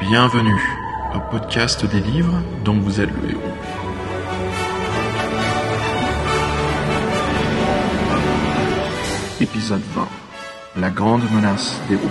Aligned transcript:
Bienvenue 0.00 0.58
au 1.14 1.20
podcast 1.30 1.84
des 1.84 2.00
livres 2.00 2.42
dont 2.64 2.80
vous 2.80 3.02
êtes 3.02 3.10
le 3.10 3.30
héros. 3.30 3.40
Épisode 9.42 9.82
20. 9.94 10.08
La 10.78 10.88
grande 10.88 11.30
menace 11.30 11.78
des 11.90 11.96
robots. 11.96 12.08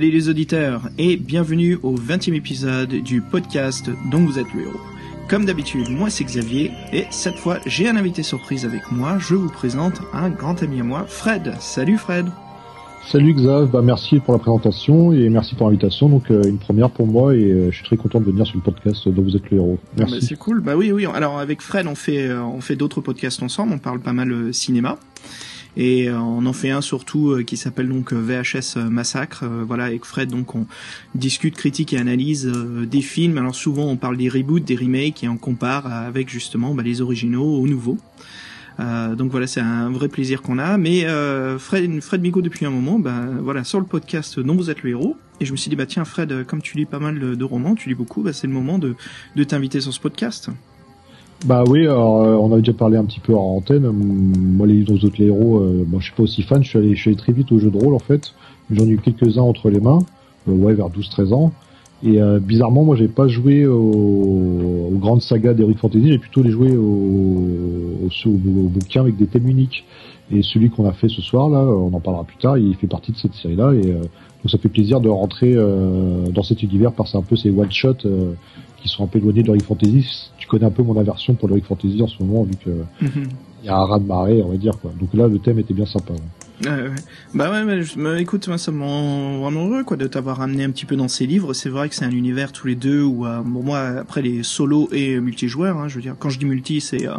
Salut 0.00 0.12
les 0.12 0.30
auditeurs 0.30 0.88
et 0.96 1.18
bienvenue 1.18 1.78
au 1.82 1.94
20e 1.94 2.32
épisode 2.32 2.88
du 2.88 3.20
podcast 3.20 3.90
dont 4.10 4.24
vous 4.24 4.38
êtes 4.38 4.50
le 4.54 4.62
héros. 4.62 4.80
Comme 5.28 5.44
d'habitude, 5.44 5.90
moi 5.90 6.08
c'est 6.08 6.24
Xavier 6.24 6.70
et 6.90 7.04
cette 7.10 7.34
fois 7.34 7.58
j'ai 7.66 7.86
un 7.86 7.96
invité 7.96 8.22
surprise 8.22 8.64
avec 8.64 8.90
moi. 8.90 9.18
Je 9.18 9.34
vous 9.34 9.50
présente 9.50 10.00
un 10.14 10.30
grand 10.30 10.62
ami 10.62 10.80
à 10.80 10.84
moi, 10.84 11.04
Fred. 11.06 11.52
Salut 11.60 11.98
Fred. 11.98 12.24
Salut 13.08 13.34
Xav, 13.34 13.70
bah 13.70 13.82
merci 13.82 14.20
pour 14.20 14.32
la 14.32 14.38
présentation 14.38 15.12
et 15.12 15.28
merci 15.28 15.54
pour 15.54 15.66
l'invitation. 15.66 16.08
Donc 16.08 16.30
euh, 16.30 16.44
une 16.44 16.56
première 16.56 16.88
pour 16.88 17.06
moi 17.06 17.34
et 17.34 17.44
euh, 17.44 17.70
je 17.70 17.76
suis 17.76 17.84
très 17.84 17.98
content 17.98 18.20
de 18.20 18.24
venir 18.24 18.46
sur 18.46 18.56
le 18.56 18.62
podcast 18.62 19.06
dont 19.06 19.20
vous 19.20 19.36
êtes 19.36 19.50
le 19.50 19.58
héros. 19.58 19.78
Merci. 19.98 20.14
Bah, 20.14 20.26
c'est 20.26 20.38
cool. 20.38 20.62
Bah 20.62 20.76
oui 20.78 20.92
oui. 20.92 21.04
Alors 21.04 21.38
avec 21.38 21.60
Fred 21.60 21.86
on 21.86 21.94
fait 21.94 22.26
euh, 22.26 22.42
on 22.42 22.62
fait 22.62 22.76
d'autres 22.76 23.02
podcasts 23.02 23.42
ensemble. 23.42 23.74
On 23.74 23.78
parle 23.78 24.00
pas 24.00 24.14
mal 24.14 24.54
cinéma. 24.54 24.96
Et 25.76 26.08
euh, 26.08 26.18
on 26.18 26.46
en 26.46 26.52
fait 26.52 26.70
un 26.70 26.80
surtout 26.80 27.30
euh, 27.30 27.42
qui 27.42 27.56
s'appelle 27.56 27.88
donc 27.88 28.12
euh, 28.12 28.16
VHS 28.16 28.76
Massacre. 28.90 29.44
voilà, 29.66 29.84
avec 29.84 30.04
Fred, 30.04 30.30
donc 30.30 30.54
on 30.54 30.66
discute, 31.14 31.56
critique 31.56 31.92
et 31.92 31.98
analyse 31.98 32.46
des 32.46 33.02
films. 33.02 33.38
Alors 33.38 33.54
souvent 33.54 33.84
on 33.84 33.96
parle 33.96 34.16
des 34.16 34.28
reboots, 34.28 34.64
des 34.64 34.76
remakes 34.76 35.24
et 35.24 35.28
on 35.28 35.36
compare 35.36 35.86
avec 35.86 36.28
justement 36.28 36.74
bah, 36.74 36.82
les 36.82 37.00
originaux 37.00 37.56
aux 37.56 37.66
nouveaux. 37.66 37.98
Euh, 38.80 39.14
donc 39.14 39.30
voilà, 39.30 39.46
c'est 39.46 39.60
un 39.60 39.90
vrai 39.90 40.08
plaisir 40.08 40.42
qu'on 40.42 40.58
a. 40.58 40.78
Mais 40.78 41.04
euh, 41.04 41.58
Fred, 41.58 42.00
Fred 42.00 42.22
Migo 42.22 42.40
depuis 42.40 42.66
un 42.66 42.70
moment, 42.70 42.98
bah, 42.98 43.24
voilà, 43.40 43.64
sur 43.64 43.78
le 43.78 43.86
podcast 43.86 44.40
dont 44.40 44.54
vous 44.54 44.70
êtes 44.70 44.82
le 44.82 44.90
héros. 44.90 45.16
Et 45.40 45.46
je 45.46 45.52
me 45.52 45.56
suis 45.56 45.70
dit 45.70 45.76
bah 45.76 45.86
tiens 45.86 46.04
Fred, 46.04 46.44
comme 46.46 46.60
tu 46.60 46.76
lis 46.76 46.84
pas 46.84 46.98
mal 46.98 47.18
de 47.18 47.44
romans, 47.44 47.74
tu 47.74 47.88
lis 47.88 47.94
beaucoup, 47.94 48.22
bah, 48.22 48.32
c'est 48.32 48.46
le 48.46 48.52
moment 48.52 48.78
de, 48.78 48.94
de 49.36 49.44
t'inviter 49.44 49.80
sur 49.80 49.92
ce 49.92 50.00
podcast. 50.00 50.50
Bah 51.46 51.64
oui, 51.66 51.86
alors, 51.86 52.22
euh, 52.22 52.34
on 52.34 52.52
avait 52.52 52.60
déjà 52.60 52.74
parlé 52.74 52.98
un 52.98 53.04
petit 53.04 53.20
peu 53.20 53.34
en 53.34 53.56
antenne. 53.56 53.90
Moi, 53.90 54.66
les 54.66 54.74
livres 54.74 55.04
autres 55.04 55.20
héros, 55.22 55.58
euh, 55.58 55.84
bon, 55.86 55.98
je 55.98 56.04
suis 56.04 56.14
pas 56.14 56.22
aussi 56.22 56.42
fan. 56.42 56.62
Je 56.62 56.68
suis 56.68 56.78
allé, 56.78 56.94
je 56.94 57.00
suis 57.00 57.10
allé 57.10 57.16
très 57.16 57.32
vite 57.32 57.50
au 57.50 57.58
jeu 57.58 57.70
de 57.70 57.78
rôle 57.78 57.94
en 57.94 57.98
fait. 57.98 58.34
J'en 58.70 58.84
ai 58.84 58.90
eu 58.90 58.98
quelques-uns 58.98 59.42
entre 59.42 59.70
les 59.70 59.80
mains, 59.80 60.00
euh, 60.48 60.52
ouais, 60.52 60.74
vers 60.74 60.90
12-13 60.90 61.32
ans. 61.32 61.52
Et 62.02 62.20
euh, 62.20 62.38
bizarrement, 62.40 62.84
moi, 62.84 62.96
j'ai 62.96 63.08
pas 63.08 63.28
joué 63.28 63.66
aux, 63.66 64.90
grandes 64.94 65.22
sagas 65.22 65.54
d'Heroic 65.54 65.76
Fantasy. 65.78 66.08
J'ai 66.08 66.18
plutôt 66.18 66.42
les 66.42 66.50
joué 66.50 66.76
aux, 66.76 66.82
aux, 66.82 68.28
aux, 68.28 68.68
bouquins 68.68 69.00
avec 69.00 69.16
des 69.16 69.26
thèmes 69.26 69.48
uniques. 69.48 69.84
Et 70.32 70.42
celui 70.42 70.70
qu'on 70.70 70.86
a 70.86 70.92
fait 70.92 71.08
ce 71.08 71.20
soir 71.20 71.48
là, 71.48 71.58
on 71.58 71.92
en 71.92 72.00
parlera 72.00 72.24
plus 72.24 72.36
tard. 72.36 72.56
Il 72.56 72.74
fait 72.76 72.86
partie 72.86 73.12
de 73.12 73.16
cette 73.16 73.34
série-là 73.34 73.72
et 73.74 73.90
euh, 73.90 74.00
donc 74.00 74.50
ça 74.50 74.58
fait 74.58 74.68
plaisir 74.68 75.00
de 75.00 75.08
rentrer 75.08 75.54
euh, 75.54 76.26
dans 76.28 76.44
cet 76.44 76.62
univers 76.62 76.92
par 76.92 77.06
un 77.14 77.22
peu 77.22 77.34
ces 77.36 77.50
one 77.50 77.70
shots 77.70 78.06
qui 78.76 78.88
sont 78.88 79.04
un 79.04 79.06
peu 79.08 79.18
éloignés 79.18 79.42
de 79.42 79.62
Fantasy. 79.62 80.30
Connais 80.50 80.64
un 80.66 80.70
peu 80.70 80.82
mon 80.82 80.98
aversion 80.98 81.34
pour 81.34 81.46
l'Heroic 81.48 81.64
Fantasy 81.64 82.02
en 82.02 82.08
ce 82.08 82.20
moment, 82.22 82.42
vu 82.42 82.56
que 82.56 82.70
Mhm. 83.00 83.28
il 83.62 83.66
y 83.66 83.68
a 83.68 83.76
un 83.76 83.84
raz 83.84 84.00
de 84.00 84.04
marée, 84.04 84.42
on 84.42 84.48
va 84.48 84.56
dire 84.56 84.76
quoi. 84.80 84.90
Donc 84.98 85.14
là, 85.14 85.28
le 85.28 85.38
thème 85.38 85.60
était 85.60 85.74
bien 85.74 85.86
sympa. 85.86 86.12
Ouais, 86.12 86.18
ouais. 86.64 86.90
Bah 87.34 87.50
ouais, 87.50 87.84
mais, 87.96 88.22
écoute, 88.22 88.48
moi 88.48 88.58
ça 88.58 88.72
me 88.72 88.82
rend 88.82 89.38
vraiment 89.38 89.66
heureux 89.66 89.84
quoi 89.84 89.96
de 89.96 90.06
t'avoir 90.06 90.40
amené 90.40 90.64
un 90.64 90.70
petit 90.70 90.86
peu 90.86 90.96
dans 90.96 91.08
ces 91.08 91.26
livres. 91.26 91.52
C'est 91.54 91.68
vrai 91.68 91.88
que 91.88 91.94
c'est 91.94 92.04
un 92.04 92.10
univers 92.10 92.52
tous 92.52 92.66
les 92.66 92.74
deux 92.74 93.02
où, 93.02 93.26
euh, 93.26 93.40
bon 93.40 93.62
moi 93.62 93.80
après 93.80 94.22
les 94.22 94.42
solos 94.42 94.88
et 94.92 95.18
multijoueurs, 95.20 95.78
hein, 95.78 95.88
je 95.88 95.96
veux 95.96 96.02
dire 96.02 96.16
quand 96.18 96.30
je 96.30 96.38
dis 96.38 96.46
multi 96.46 96.80
c'est 96.80 97.06
euh, 97.06 97.16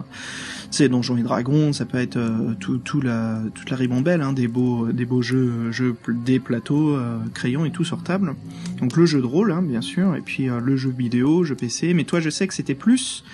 c'est 0.71 0.87
Donjons 0.87 1.17
et 1.17 1.21
Dragons, 1.21 1.73
ça 1.73 1.85
peut 1.85 1.97
être 1.97 2.15
euh, 2.15 2.53
tout, 2.59 2.77
tout 2.77 3.01
la 3.01 3.41
toute 3.53 3.69
la 3.69 3.75
ribambelle, 3.75 4.21
hein, 4.21 4.31
des 4.31 4.47
beaux 4.47 4.87
des 4.91 5.05
beaux 5.05 5.21
jeux 5.21 5.69
jeux 5.71 5.95
des 6.07 6.39
plateaux, 6.39 6.95
euh, 6.95 7.19
crayons 7.33 7.65
et 7.65 7.71
tout 7.71 7.83
sur 7.83 8.01
table. 8.03 8.33
Donc 8.79 8.95
le 8.95 9.05
jeu 9.05 9.19
de 9.19 9.25
rôle 9.25 9.51
hein, 9.51 9.61
bien 9.61 9.81
sûr 9.81 10.15
et 10.15 10.21
puis 10.21 10.49
euh, 10.49 10.59
le 10.61 10.77
jeu 10.77 10.89
vidéo, 10.89 11.43
jeu 11.43 11.55
PC. 11.55 11.93
Mais 11.93 12.05
toi 12.05 12.21
je 12.21 12.29
sais 12.29 12.47
que 12.47 12.53
c'était 12.53 12.73
plus 12.73 13.25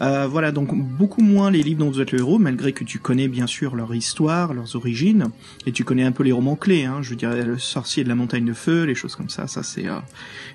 euh, 0.00 0.26
voilà, 0.26 0.52
donc 0.52 0.74
beaucoup 0.74 1.22
moins 1.22 1.50
les 1.50 1.62
livres 1.62 1.80
dont 1.80 1.90
vous 1.90 2.00
êtes 2.00 2.12
le 2.12 2.18
héros, 2.18 2.38
malgré 2.38 2.72
que 2.72 2.84
tu 2.84 2.98
connais 2.98 3.28
bien 3.28 3.46
sûr 3.46 3.76
leur 3.76 3.94
histoire, 3.94 4.54
leurs 4.54 4.76
origines, 4.76 5.28
et 5.66 5.72
tu 5.72 5.84
connais 5.84 6.04
un 6.04 6.12
peu 6.12 6.22
les 6.22 6.32
romans 6.32 6.56
clés, 6.56 6.84
hein, 6.84 6.98
je 7.02 7.14
dirais 7.14 7.44
le 7.44 7.58
sorcier 7.58 8.04
de 8.04 8.08
la 8.08 8.14
montagne 8.14 8.44
de 8.44 8.52
feu, 8.52 8.84
les 8.84 8.94
choses 8.94 9.16
comme 9.16 9.28
ça, 9.28 9.46
ça 9.46 9.62
c'est... 9.62 9.86
euh, 9.86 9.98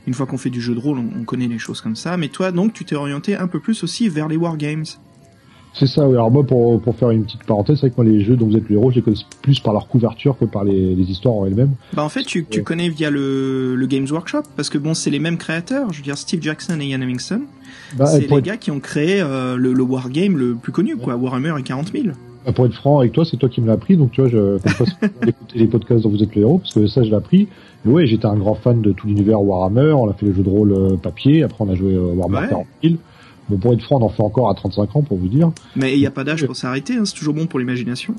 une 0.08 0.14
fois 0.14 0.26
qu'on 0.26 0.38
fait 0.38 0.50
du 0.50 0.62
jeu 0.62 0.74
de 0.74 0.80
rôle, 0.80 0.98
on, 0.98 1.10
on 1.20 1.24
connaît 1.24 1.48
les 1.48 1.60
choses 1.60 1.82
comme 1.82 1.96
ça, 1.96 2.18
mais 2.18 2.28
toi 2.28 2.52
donc 2.52 2.74
tu 2.74 2.86
t'es 2.86 2.96
orienté 2.96 3.36
un 3.36 3.48
peu 3.48 3.60
plus 3.60 3.84
aussi 3.84 4.10
vers 4.10 4.28
les 4.28 4.38
wargames. 4.38 4.86
C'est 5.74 5.88
ça. 5.88 6.06
Oui. 6.06 6.16
Alors 6.16 6.30
moi, 6.30 6.46
pour 6.46 6.82
pour 6.82 6.98
faire 6.98 7.12
une 7.12 7.24
petite 7.24 7.46
parenthèse, 7.46 7.78
c'est 7.78 7.88
vrai 7.88 7.92
que 7.92 7.96
moi 7.96 8.04
les 8.04 8.26
jeux 8.26 8.36
dont 8.36 8.46
vous 8.46 8.58
êtes 8.58 8.68
le 8.68 8.76
héros, 8.76 8.92
je 8.92 8.98
les 8.98 9.02
connais 9.02 9.16
plus 9.42 9.62
par 9.62 9.72
leur 9.72 9.88
couverture 9.88 10.38
que 10.38 10.44
par 10.44 10.66
les, 10.66 10.96
les 10.96 11.04
histoires 11.10 11.36
en 11.36 11.46
elles-mêmes. 11.46 11.76
Bah 11.94 12.04
en 12.04 12.10
fait 12.10 12.24
tu, 12.24 12.46
tu 12.46 12.62
connais 12.62 12.90
via 12.90 13.10
le, 13.10 13.78
le 13.78 13.88
Games 13.88 14.08
Workshop, 14.12 14.44
parce 14.58 14.70
que 14.70 14.78
bon 14.78 14.94
c'est 14.94 15.10
les 15.10 15.20
mêmes 15.20 15.38
créateurs, 15.38 15.94
je 15.94 16.00
veux 16.00 16.04
dire 16.04 16.18
Steve 16.18 16.42
Jackson 16.42 16.78
et 16.82 16.88
Ian 16.88 16.98
Livingstone, 16.98 17.44
Bah, 17.98 18.06
c'est 18.08 18.20
les 18.20 18.26
être, 18.26 18.40
gars 18.40 18.58
qui 18.58 18.72
ont 18.72 18.80
créé 18.80 19.22
euh, 19.22 19.56
le, 19.58 19.74
le 19.74 19.84
wargame 19.84 20.38
le 20.38 20.56
plus 20.56 20.72
connu, 20.72 20.96
quoi, 20.98 21.16
Warhammer 21.16 21.54
et 21.60 21.64
40 21.64 21.92
000. 21.92 22.06
bah, 22.46 22.52
pour 22.54 22.66
être 22.66 22.74
franc 22.74 23.00
avec 23.00 23.12
toi, 23.12 23.26
c'est 23.26 23.38
toi 23.38 23.50
qui 23.50 23.62
me 23.62 23.68
l'as 23.68 23.74
appris. 23.74 23.98
Donc 23.98 24.12
tu 24.12 24.22
vois, 24.22 24.30
je 24.30 24.58
d'écouter 25.26 25.60
les 25.60 25.68
podcasts 25.68 26.04
dont 26.04 26.10
vous 26.10 26.24
êtes 26.24 26.36
le 26.36 26.42
héros, 26.42 26.60
parce 26.60 26.74
que 26.74 26.88
ça, 26.88 27.04
je 27.04 27.10
l'ai 27.10 27.16
appris. 27.16 27.48
Et 27.86 27.90
ouais, 27.90 28.06
j'étais 28.08 28.26
un 28.28 28.36
grand 28.38 28.56
fan 28.56 28.82
de 28.82 28.92
tout 28.92 29.08
l'univers 29.08 29.42
Warhammer. 29.42 29.92
On 29.94 30.10
a 30.10 30.14
fait 30.14 30.26
les 30.28 30.34
jeux 30.34 30.44
de 30.44 30.50
rôle 30.50 30.72
euh, 30.72 30.96
papier. 30.98 31.44
Après, 31.44 31.58
on 31.66 31.70
a 31.70 31.76
joué 31.76 31.94
euh, 31.96 32.14
Warhammer 32.14 32.40
Ouais. 32.40 32.50
40 32.50 32.66
000. 32.84 32.96
Bon, 33.50 33.58
pour 33.58 33.74
être 33.74 33.82
franc, 33.82 34.00
on 34.00 34.06
en 34.06 34.10
fait 34.10 34.22
encore 34.24 34.50
à 34.50 34.54
35 34.54 34.96
ans, 34.96 35.02
pour 35.02 35.18
vous 35.18 35.28
dire. 35.28 35.52
Mais 35.76 35.94
il 35.96 36.00
n'y 36.00 36.06
a 36.06 36.12
pas 36.12 36.24
d'âge 36.24 36.46
pour 36.46 36.56
s'arrêter, 36.56 36.96
hein, 36.96 37.02
c'est 37.06 37.16
toujours 37.16 37.34
bon 37.34 37.48
pour 37.48 37.60
l'imagination. 37.60 38.14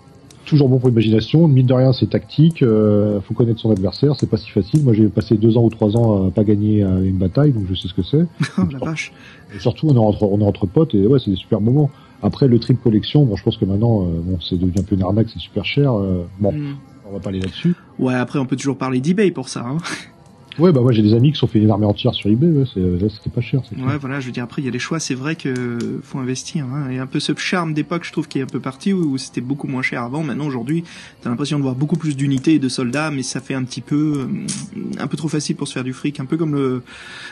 Toujours 0.45 0.69
bon 0.69 0.79
pour 0.79 0.89
l'imagination. 0.89 1.47
Mine 1.49 1.67
de 1.67 1.75
rien, 1.75 1.93
c'est 1.93 2.09
tactique. 2.11 2.63
Euh, 2.63 3.21
faut 3.21 3.35
connaître 3.35 3.61
son 3.61 3.71
adversaire. 3.71 4.15
C'est 4.19 4.29
pas 4.29 4.37
si 4.37 4.51
facile. 4.51 4.83
Moi, 4.85 4.93
j'ai 4.93 5.09
passé 5.09 5.37
deux 5.37 5.57
ans 5.57 5.65
ou 5.65 5.71
trois 5.71 5.97
ans 5.97 6.29
à 6.29 6.31
pas 6.31 6.45
gagner 6.45 6.81
une 6.83 7.17
bataille, 7.19 7.53
donc 7.53 7.65
je 7.69 7.75
sais 7.75 7.89
ce 7.89 7.95
que 7.95 8.03
c'est. 8.03 8.25
Oh 8.59 8.63
la 8.73 8.79
vache. 8.79 9.13
Et 9.55 9.59
surtout, 9.59 9.89
on 9.89 9.95
est 9.95 9.99
entre, 9.99 10.23
on 10.25 10.41
est 10.41 10.45
entre 10.45 10.67
potes 10.67 10.95
et 10.95 11.07
ouais, 11.07 11.19
c'est 11.19 11.31
des 11.31 11.37
super 11.37 11.61
moments. 11.61 11.91
Après, 12.23 12.47
le 12.47 12.59
trip 12.61 12.81
collection, 12.83 13.25
bon, 13.25 13.35
je 13.37 13.43
pense 13.43 13.57
que 13.57 13.65
maintenant, 13.65 14.03
euh, 14.03 14.21
bon, 14.23 14.39
c'est 14.41 14.57
devenu 14.57 14.75
un 14.79 14.83
peu 14.85 14.95
une 14.95 15.03
arnaque, 15.03 15.29
c'est 15.33 15.41
super 15.41 15.65
cher. 15.65 15.93
euh, 15.99 16.25
bon, 16.39 16.53
Hmm. 16.53 16.75
on 17.09 17.13
va 17.15 17.19
pas 17.21 17.31
aller 17.31 17.41
là-dessus. 17.41 17.75
Ouais, 17.99 18.15
après 18.15 18.39
on 18.39 18.47
peut 18.47 18.55
toujours 18.57 18.77
parler 18.79 19.01
d'eBay 19.01 19.31
pour 19.33 19.49
ça. 19.49 19.65
Hein. 19.67 19.79
Ouais, 20.59 20.73
bah 20.73 20.81
moi, 20.81 20.93
j'ai 20.93 21.03
des 21.03 21.15
amis 21.15 21.33
qui 21.33 21.39
sont 21.39 21.47
fait 21.47 21.59
une 21.59 21.71
armée 21.71 21.87
entière 21.87 22.15
sur 22.15 22.29
eBay. 22.31 22.47
Ouais, 22.49 22.65
c'était 22.67 23.31
pas 23.31 23.41
cher. 23.41 23.63
clair. 23.63 23.87
Ouais, 23.87 23.97
voilà, 23.99 24.21
je 24.21 24.27
veux 24.27 24.33
dire 24.33 24.45
après 24.45 24.63
il 24.63 24.65
y 24.65 24.69
a 24.69 24.71
des 24.71 24.79
choix, 24.79 25.01
c'est 25.01 25.15
vrai 25.15 25.35
que 25.37 25.79
faut 26.03 26.19
investir. 26.19 26.65
Hein. 26.67 26.87
Il 26.91 26.97
y 26.97 26.99
a 26.99 27.03
un 27.03 27.07
peu 27.07 27.21
ce 27.21 27.33
charme 27.37 27.75
d'époque, 27.75 28.05
je 28.05 28.13
trouve, 28.13 28.29
qui 28.29 28.39
est 28.39 28.43
un 28.43 28.47
peu 28.47 28.61
parti 28.61 28.93
où, 28.93 29.13
où 29.13 29.19
c'était 29.19 29.41
beaucoup 29.41 29.67
moins 29.67 29.83
cher 29.83 30.03
avant. 30.03 30.23
Maintenant, 30.23 30.47
aujourd'hui, 30.47 30.85
t'as 31.23 31.31
l'impression 31.31 31.59
de 31.59 31.63
voir 31.63 31.75
beaucoup 31.75 31.97
plus 31.97 32.17
d'unités 32.17 32.55
et 32.55 32.59
de 32.59 32.69
soldats, 32.69 33.11
mais 33.11 33.23
ça 33.23 33.41
fait 33.41 33.55
un 33.55 33.65
petit 33.65 33.81
peu, 33.81 34.27
euh, 34.27 34.97
un 34.99 35.07
peu 35.07 35.17
trop 35.17 35.29
facile 35.29 35.57
pour 35.57 35.69
se 35.69 35.73
faire 35.73 35.85
du 35.85 35.93
fric, 35.93 36.21
un 36.21 36.27
peu 36.27 36.37
comme 36.37 36.55
le 36.55 36.83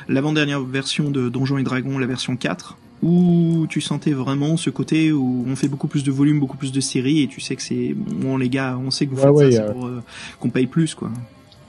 l'avant-dernière 0.09 0.61
version 0.63 1.11
de 1.11 1.29
Donjons 1.29 1.59
et 1.59 1.63
Dragons, 1.63 1.99
la 1.99 2.07
version 2.07 2.37
4 2.37 2.77
où 3.03 3.67
tu 3.71 3.81
sentais 3.81 4.13
vraiment 4.13 4.59
ce 4.59 4.69
côté 4.69 5.11
où 5.11 5.45
on 5.49 5.57
fait 5.57 5.69
beaucoup 5.69 5.89
plus 5.89 6.05
de 6.05 6.11
volume, 6.11 6.39
beaucoup 6.39 6.59
plus 6.59 6.71
de 6.71 6.81
séries, 6.81 7.23
et 7.23 7.29
tu 7.29 7.41
sais 7.41 7.57
que 7.57 7.63
c'est 7.63 7.95
bon 7.97 8.37
les 8.37 8.51
gars, 8.51 8.79
on 8.79 8.91
sait 8.91 9.07
que 9.07 9.15
vous 9.15 9.23
Ouais, 9.23 9.23
faites 9.23 9.33
ouais, 9.33 9.53
ça, 9.53 9.63
euh, 9.63 9.73
pour 9.73 9.87
euh, 9.87 10.03
qu'on 10.39 10.51
paye 10.51 10.67
plus 10.67 10.95
quoi. 10.95 11.11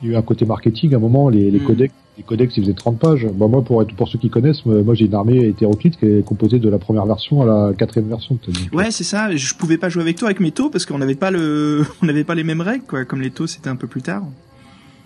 Il 0.02 0.10
y 0.10 0.12
a 0.12 0.16
eu 0.16 0.18
un 0.18 0.22
côté 0.22 0.46
marketing 0.46 0.94
à 0.94 0.98
un 0.98 1.00
moment. 1.00 1.30
Les, 1.30 1.52
les 1.52 1.60
Mm. 1.60 1.66
codecs, 1.66 1.92
les 2.18 2.24
codecs, 2.24 2.56
ils 2.58 2.64
faisaient 2.64 2.74
30 2.74 2.98
pages. 3.00 3.28
Bah, 3.34 3.48
moi, 3.48 3.62
pour 3.64 3.82
être, 3.82 3.94
pour 3.96 4.08
ceux 4.08 4.18
qui 4.20 4.30
connaissent, 4.30 4.66
moi, 4.66 4.94
j'ai 4.96 5.06
une 5.06 5.14
armée 5.14 5.46
hétéroclite 5.48 5.98
qui 6.00 6.06
est 6.06 6.26
composée 6.26 6.60
de 6.60 6.70
la 6.70 6.78
première 6.80 7.06
version 7.06 7.42
à 7.42 7.46
la 7.46 7.74
quatrième 7.74 8.10
version. 8.10 8.38
Ouais, 8.74 8.92
c'est 8.92 9.04
ça. 9.04 9.36
Je 9.36 9.54
pouvais 9.54 9.78
pas 9.78 9.90
jouer 9.90 10.02
avec 10.04 10.18
toi 10.18 10.28
avec 10.30 10.40
mes 10.40 10.52
taux 10.52 10.70
parce 10.70 10.86
qu'on 10.86 10.98
n'avait 10.98 11.16
pas 11.16 11.32
le, 11.32 11.84
on 12.02 12.06
n'avait 12.06 12.24
pas 12.24 12.36
les 12.36 12.44
mêmes 12.44 12.62
règles 12.62 12.86
quoi. 12.86 13.06
Comme 13.06 13.22
les 13.22 13.32
taux 13.32 13.48
c'était 13.48 13.70
un 13.70 13.76
peu 13.76 13.88
plus 13.88 14.02
tard. 14.02 14.24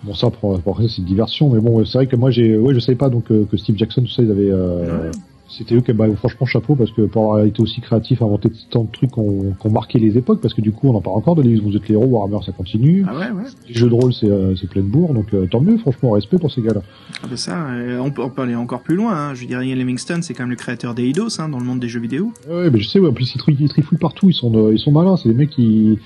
Bon 0.03 0.13
ça 0.13 0.29
pour, 0.29 0.59
pour 0.61 0.79
c'est 0.81 0.99
une 0.99 1.05
diversion 1.05 1.49
mais 1.49 1.59
bon 1.59 1.83
c'est 1.83 1.97
vrai 1.97 2.05
que 2.07 2.15
moi 2.15 2.29
j'ai 2.29 2.57
ouais 2.57 2.75
je 2.75 2.79
savais 2.79 2.95
pas 2.97 3.09
donc 3.09 3.31
euh, 3.31 3.47
que 3.49 3.57
Steve 3.57 3.75
Jackson 3.75 4.01
tout 4.03 4.09
ça 4.11 4.21
ils 4.21 4.29
avaient 4.29 4.51
euh. 4.51 5.11
C'était 5.47 5.75
eux 5.75 5.81
qui 5.81 5.93
bah, 5.93 6.07
franchement 6.15 6.45
chapeau 6.47 6.75
parce 6.75 6.91
que 6.91 7.03
pour 7.03 7.23
avoir 7.33 7.45
été 7.45 7.61
aussi 7.61 7.79
créatif 7.79 8.21
inventer 8.21 8.49
tant 8.71 8.83
de 8.83 8.91
trucs 8.91 9.11
qui 9.11 9.19
ont, 9.19 9.53
qui 9.59 9.67
ont 9.67 9.71
marqué 9.71 9.99
les 9.99 10.17
époques 10.17 10.41
parce 10.41 10.53
que 10.53 10.61
du 10.61 10.71
coup 10.71 10.89
on 10.89 10.95
en 10.95 11.01
parle 11.01 11.17
encore 11.17 11.35
de 11.35 11.43
les 11.43 11.55
vous 11.59 11.75
êtes 11.75 11.87
les 11.87 11.93
héros 11.93 12.05
Warhammer 12.05 12.39
ça 12.45 12.51
continue 12.51 13.05
Ah 13.07 13.13
ouais, 13.13 13.31
ouais. 13.31 13.43
les 13.67 13.73
jeux 13.75 13.87
de 13.89 13.93
rôle 13.93 14.11
c'est 14.13 14.29
euh, 14.29 14.55
c'est 14.55 14.67
plein 14.69 14.81
de 14.81 14.87
bourre 14.87 15.13
donc 15.13 15.33
euh, 15.33 15.45
tant 15.45 15.61
mieux 15.61 15.77
franchement 15.77 16.11
respect 16.11 16.39
pour 16.39 16.51
ces 16.51 16.61
gars 16.61 16.73
là 16.73 16.81
Ah 17.23 17.27
bah 17.29 17.37
ça, 17.37 17.67
euh, 17.69 17.99
on 17.99 18.09
peut, 18.11 18.23
on 18.23 18.29
peut 18.29 18.41
aller 18.41 18.55
encore 18.55 18.81
plus 18.81 18.95
loin. 18.95 19.13
Hein. 19.15 19.33
Je 19.35 19.41
veux 19.41 19.47
dire, 19.47 19.61
Ian 19.61 19.75
Livingstone, 19.75 20.23
c'est 20.23 20.33
quand 20.33 20.43
même 20.43 20.49
le 20.49 20.55
créateur 20.55 20.95
des 20.95 21.03
Eidos 21.03 21.39
hein, 21.39 21.47
dans 21.49 21.59
le 21.59 21.65
monde 21.65 21.79
des 21.79 21.89
jeux 21.89 21.99
vidéo. 22.01 22.31
ouais 22.49 22.69
mais 22.71 22.79
je 22.79 22.87
sais 22.89 22.99
ouais, 22.99 23.09
en 23.09 23.13
plus 23.13 23.35
ils, 23.35 23.55
ils 23.61 23.69
trifouillent 23.69 23.97
partout 23.99 24.29
ils 24.29 24.33
sont 24.33 24.51
euh, 24.55 24.73
ils 24.73 24.79
sont 24.79 24.91
malins 24.91 25.15
c'est 25.17 25.29
des 25.29 25.35
mecs 25.35 25.51
qui 25.51 25.99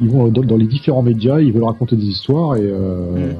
ils 0.00 0.08
vont 0.08 0.28
dans, 0.28 0.42
dans 0.42 0.56
les 0.56 0.66
différents 0.66 1.02
médias 1.02 1.40
ils 1.40 1.52
veulent 1.52 1.64
raconter 1.64 1.96
des 1.96 2.06
histoires 2.06 2.56
et 2.56 2.62
euh, 2.62 3.32
Mm. 3.32 3.36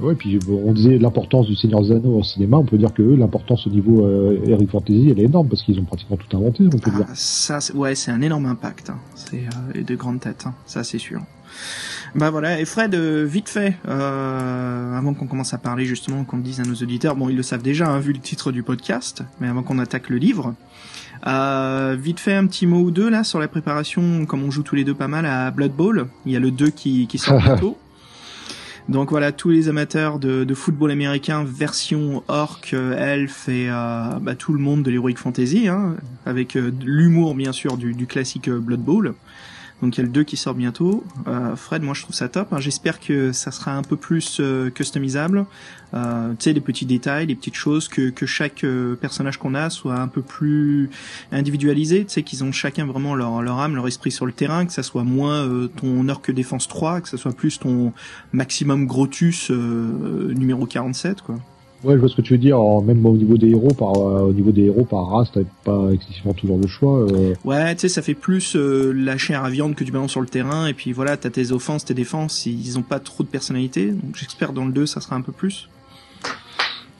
Ouais, 0.00 0.14
puis 0.14 0.38
on 0.48 0.72
disait 0.72 0.98
l'importance 0.98 1.46
du 1.46 1.54
Seigneur 1.56 1.80
Anneaux 1.90 2.18
au 2.18 2.22
cinéma, 2.22 2.56
on 2.56 2.64
peut 2.64 2.78
dire 2.78 2.92
que 2.94 3.02
l'importance 3.02 3.66
au 3.66 3.70
niveau 3.70 4.04
euh, 4.06 4.38
Eric 4.46 4.70
Fantasy, 4.70 5.08
elle 5.10 5.20
est 5.20 5.24
énorme 5.24 5.48
parce 5.48 5.62
qu'ils 5.62 5.78
ont 5.78 5.84
pratiquement 5.84 6.16
tout 6.16 6.36
inventé, 6.36 6.64
on 6.66 6.70
peut 6.78 6.90
Ah, 6.94 6.96
dire. 6.96 7.06
ça, 7.14 7.60
c'est- 7.60 7.74
ouais, 7.74 7.94
c'est 7.94 8.10
un 8.10 8.20
énorme 8.22 8.46
impact. 8.46 8.90
hein. 8.90 8.98
C'est 9.14 9.42
euh, 9.76 9.82
de 9.82 9.94
grandes 9.94 10.20
têtes, 10.20 10.44
hein. 10.46 10.54
ça 10.66 10.84
c'est 10.84 10.98
sûr. 10.98 11.20
Bah 12.14 12.30
voilà, 12.30 12.60
et 12.60 12.64
Fred, 12.64 12.94
euh, 12.94 13.24
vite 13.24 13.48
fait, 13.48 13.76
euh, 13.88 14.96
avant 14.96 15.14
qu'on 15.14 15.26
commence 15.26 15.52
à 15.54 15.58
parler 15.58 15.84
justement, 15.84 16.24
qu'on 16.24 16.36
le 16.38 16.42
dise 16.42 16.60
à 16.60 16.64
nos 16.64 16.74
auditeurs, 16.74 17.14
bon 17.16 17.28
ils 17.28 17.36
le 17.36 17.42
savent 17.42 17.62
déjà, 17.62 17.88
hein, 17.88 17.98
vu 18.00 18.12
le 18.12 18.18
titre 18.20 18.52
du 18.52 18.62
podcast, 18.62 19.22
mais 19.40 19.48
avant 19.48 19.62
qu'on 19.62 19.78
attaque 19.78 20.08
le 20.08 20.16
livre, 20.16 20.54
euh, 21.26 21.96
vite 22.00 22.18
fait 22.20 22.34
un 22.34 22.46
petit 22.46 22.66
mot 22.66 22.80
ou 22.80 22.90
deux 22.90 23.10
là 23.10 23.22
sur 23.24 23.38
la 23.38 23.48
préparation, 23.48 24.24
comme 24.26 24.42
on 24.44 24.50
joue 24.50 24.62
tous 24.62 24.74
les 24.76 24.84
deux 24.84 24.94
pas 24.94 25.08
mal 25.08 25.26
à 25.26 25.50
Blood 25.50 25.72
Bowl, 25.72 26.06
il 26.26 26.32
y 26.32 26.36
a 26.36 26.40
le 26.40 26.50
2 26.50 26.70
qui, 26.70 27.06
qui 27.06 27.18
sort 27.18 27.38
bientôt. 27.42 27.76
Donc 28.90 29.10
voilà, 29.10 29.30
tous 29.30 29.50
les 29.50 29.68
amateurs 29.68 30.18
de, 30.18 30.52
football 30.52 30.90
américain, 30.90 31.44
version 31.44 32.24
orc, 32.26 32.72
euh, 32.72 32.96
elfe 32.98 33.48
et 33.48 33.68
euh, 33.70 34.18
bah, 34.20 34.34
tout 34.34 34.52
le 34.52 34.58
monde 34.58 34.82
de 34.82 34.90
l'heroic 34.90 35.14
fantasy, 35.14 35.68
hein, 35.68 35.94
avec 36.26 36.56
euh, 36.56 36.72
l'humour 36.82 37.36
bien 37.36 37.52
sûr 37.52 37.76
du, 37.76 37.94
du 37.94 38.08
classique 38.08 38.50
Blood 38.50 38.80
Bowl. 38.80 39.14
Donc 39.82 39.96
il 39.96 40.00
y 40.00 40.02
a 40.02 40.04
le 40.06 40.10
2 40.10 40.24
qui 40.24 40.36
sort 40.36 40.54
bientôt. 40.54 41.04
Euh, 41.26 41.56
Fred, 41.56 41.82
moi 41.82 41.94
je 41.94 42.02
trouve 42.02 42.14
ça 42.14 42.28
top. 42.28 42.52
hein. 42.52 42.60
J'espère 42.60 43.00
que 43.00 43.32
ça 43.32 43.50
sera 43.50 43.72
un 43.74 43.82
peu 43.82 43.96
plus 43.96 44.38
euh, 44.40 44.70
customisable. 44.70 45.46
Euh, 45.94 46.30
tu 46.30 46.44
sais, 46.44 46.52
les 46.52 46.60
petits 46.60 46.86
détails, 46.86 47.26
les 47.26 47.34
petites 47.34 47.54
choses, 47.54 47.88
que, 47.88 48.10
que 48.10 48.26
chaque 48.26 48.62
euh, 48.64 48.94
personnage 48.94 49.38
qu'on 49.38 49.54
a 49.54 49.70
soit 49.70 49.96
un 49.96 50.06
peu 50.08 50.22
plus 50.22 50.90
individualisé. 51.32 52.04
Tu 52.04 52.12
sais, 52.12 52.22
qu'ils 52.22 52.44
ont 52.44 52.52
chacun 52.52 52.86
vraiment 52.86 53.14
leur, 53.14 53.42
leur 53.42 53.58
âme, 53.58 53.74
leur 53.74 53.88
esprit 53.88 54.10
sur 54.10 54.26
le 54.26 54.32
terrain, 54.32 54.66
que 54.66 54.72
ça 54.72 54.82
soit 54.82 55.02
moins 55.04 55.46
euh, 55.46 55.68
ton 55.68 56.08
orc 56.08 56.30
défense 56.30 56.68
3, 56.68 57.00
que 57.00 57.08
ça 57.08 57.16
soit 57.16 57.32
plus 57.32 57.58
ton 57.58 57.92
maximum 58.32 58.86
Grotus 58.86 59.50
euh, 59.50 60.32
numéro 60.34 60.66
47, 60.66 61.22
quoi. 61.22 61.36
Ouais, 61.82 61.94
je 61.94 61.98
vois 61.98 62.08
ce 62.08 62.16
que 62.16 62.20
tu 62.20 62.34
veux 62.34 62.38
dire. 62.38 62.56
Alors, 62.56 62.82
même 62.82 63.04
au 63.06 63.16
niveau 63.16 63.38
des 63.38 63.48
héros, 63.50 63.72
par 63.72 63.96
euh, 63.96 64.28
au 64.28 64.32
niveau 64.32 64.50
des 64.52 64.64
héros 64.64 64.84
par 64.84 65.08
race, 65.08 65.30
t'as 65.32 65.40
pas 65.64 65.88
excessivement 65.92 66.34
toujours 66.34 66.58
de 66.58 66.66
choix. 66.66 66.98
euh. 67.00 67.34
Ouais, 67.44 67.74
tu 67.74 67.82
sais, 67.82 67.88
ça 67.88 68.02
fait 68.02 68.14
plus 68.14 68.54
euh, 68.54 68.92
la 68.92 69.16
chair 69.16 69.44
à 69.44 69.50
viande 69.50 69.74
que 69.74 69.84
tu 69.84 69.90
balances 69.92 70.10
sur 70.10 70.20
le 70.20 70.26
terrain, 70.26 70.66
et 70.66 70.74
puis 70.74 70.92
voilà, 70.92 71.16
t'as 71.16 71.30
tes 71.30 71.52
offenses, 71.52 71.84
tes 71.86 71.94
défenses, 71.94 72.44
ils 72.44 72.78
ont 72.78 72.82
pas 72.82 73.00
trop 73.00 73.24
de 73.24 73.28
personnalité, 73.28 73.86
donc 73.92 74.14
j'espère 74.14 74.52
dans 74.52 74.66
le 74.66 74.72
2 74.72 74.84
ça 74.86 75.00
sera 75.00 75.16
un 75.16 75.22
peu 75.22 75.32
plus. 75.32 75.68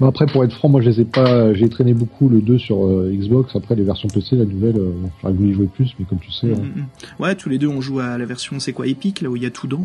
Après, 0.02 0.24
pour 0.24 0.42
être 0.44 0.54
franc, 0.54 0.70
moi, 0.70 0.80
je 0.80 0.88
les 0.88 1.02
ai 1.02 1.04
pas. 1.04 1.52
J'ai 1.52 1.68
traîné 1.68 1.92
beaucoup 1.92 2.30
le 2.30 2.40
2 2.40 2.56
sur 2.56 2.86
euh, 2.86 3.12
Xbox. 3.12 3.54
Après, 3.54 3.74
les 3.74 3.82
versions 3.82 4.08
PC, 4.08 4.34
la 4.34 4.46
nouvelle, 4.46 4.80
j'aurais 5.20 5.34
voulu 5.34 5.50
y 5.50 5.52
jouer 5.52 5.66
plus, 5.66 5.94
mais 5.98 6.06
comme 6.06 6.18
tu 6.20 6.32
sais. 6.32 6.46
Mm, 6.46 6.52
hein. 6.52 6.62
mm, 6.74 6.80
mm. 6.80 7.22
Ouais, 7.22 7.34
tous 7.34 7.50
les 7.50 7.58
deux 7.58 7.68
on 7.68 7.82
joue 7.82 8.00
à 8.00 8.16
la 8.16 8.24
version, 8.24 8.58
c'est 8.60 8.72
quoi, 8.72 8.86
épique, 8.86 9.20
là 9.20 9.28
où 9.28 9.36
il 9.36 9.42
y 9.42 9.46
a 9.46 9.50
tout 9.50 9.66
dans 9.66 9.84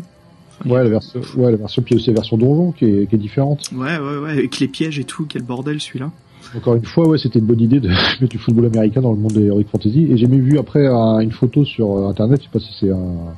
Ouais, 0.64 0.82
la 0.82 0.88
version, 0.90 1.20
ouais, 1.36 1.50
la 1.50 1.56
version, 1.58 1.82
puis 1.82 1.96
aussi 1.96 2.08
la 2.08 2.14
version 2.14 2.36
donjon 2.38 2.72
qui 2.72 2.84
est, 2.86 3.06
qui 3.08 3.14
est 3.14 3.18
différente. 3.18 3.70
Ouais, 3.74 3.98
ouais, 3.98 4.18
ouais, 4.18 4.30
avec 4.30 4.58
les 4.58 4.68
pièges 4.68 4.98
et 4.98 5.04
tout, 5.04 5.26
quel 5.28 5.42
bordel 5.42 5.80
celui-là. 5.80 6.10
Encore 6.56 6.74
une 6.76 6.84
fois, 6.84 7.06
ouais, 7.08 7.18
c'était 7.18 7.38
une 7.40 7.44
bonne 7.46 7.60
idée 7.60 7.80
de 7.80 7.88
mettre 8.20 8.28
du 8.28 8.38
football 8.38 8.66
américain 8.66 9.00
dans 9.02 9.12
le 9.12 9.18
monde 9.18 9.32
de 9.32 9.42
Heroic 9.44 9.64
Fantasy. 9.70 10.06
Et 10.10 10.16
j'ai 10.16 10.26
même 10.26 10.40
vu 10.40 10.58
après 10.58 10.86
un- 10.86 11.18
une 11.20 11.32
photo 11.32 11.64
sur 11.64 11.92
euh, 11.92 12.08
internet, 12.08 12.40
je 12.40 12.44
sais 12.46 12.50
pas 12.52 12.60
si 12.60 12.72
c'est 12.80 12.90
un, 12.90 13.34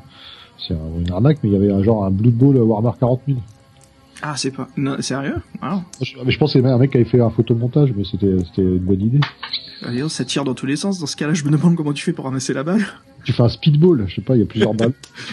c'est 0.58 0.74
un- 0.74 1.00
une 1.04 1.10
arnaque, 1.10 1.38
mais 1.42 1.50
il 1.50 1.52
y 1.54 1.56
avait 1.56 1.72
un 1.72 1.82
genre 1.82 2.04
un 2.04 2.10
Blood 2.10 2.34
Bowl 2.34 2.56
Warhammer 2.56 2.96
40 3.00 3.20
000. 3.26 3.38
Ah, 4.22 4.36
c'est 4.36 4.50
pas. 4.50 4.68
Non, 4.76 5.00
sérieux? 5.00 5.36
Ah, 5.62 5.82
Je, 6.02 6.14
mais 6.24 6.32
je 6.32 6.38
pense 6.38 6.52
que 6.52 6.60
c'est 6.60 6.66
un 6.66 6.78
mec 6.78 6.90
qui 6.90 6.96
avait 6.96 7.08
fait 7.08 7.20
un 7.20 7.30
photomontage, 7.30 7.92
mais 7.96 8.02
c'était, 8.04 8.36
c'était 8.46 8.62
une 8.62 8.78
bonne 8.78 9.00
idée. 9.00 9.20
allez, 9.84 10.08
ça 10.08 10.24
tire 10.24 10.42
dans 10.44 10.54
tous 10.54 10.66
les 10.66 10.76
sens. 10.76 10.98
Dans 10.98 11.06
ce 11.06 11.14
cas-là, 11.16 11.34
je 11.34 11.44
me 11.44 11.50
demande 11.50 11.76
comment 11.76 11.92
tu 11.92 12.04
fais 12.04 12.12
pour 12.12 12.24
ramasser 12.24 12.52
la 12.52 12.64
balle. 12.64 12.84
Tu 13.24 13.32
fais 13.32 13.42
un 13.42 13.48
speedball, 13.48 14.04
je 14.08 14.16
sais 14.16 14.20
pas, 14.22 14.34
il 14.34 14.40
y 14.40 14.42
a 14.42 14.46
plusieurs 14.46 14.74
balles. 14.74 14.92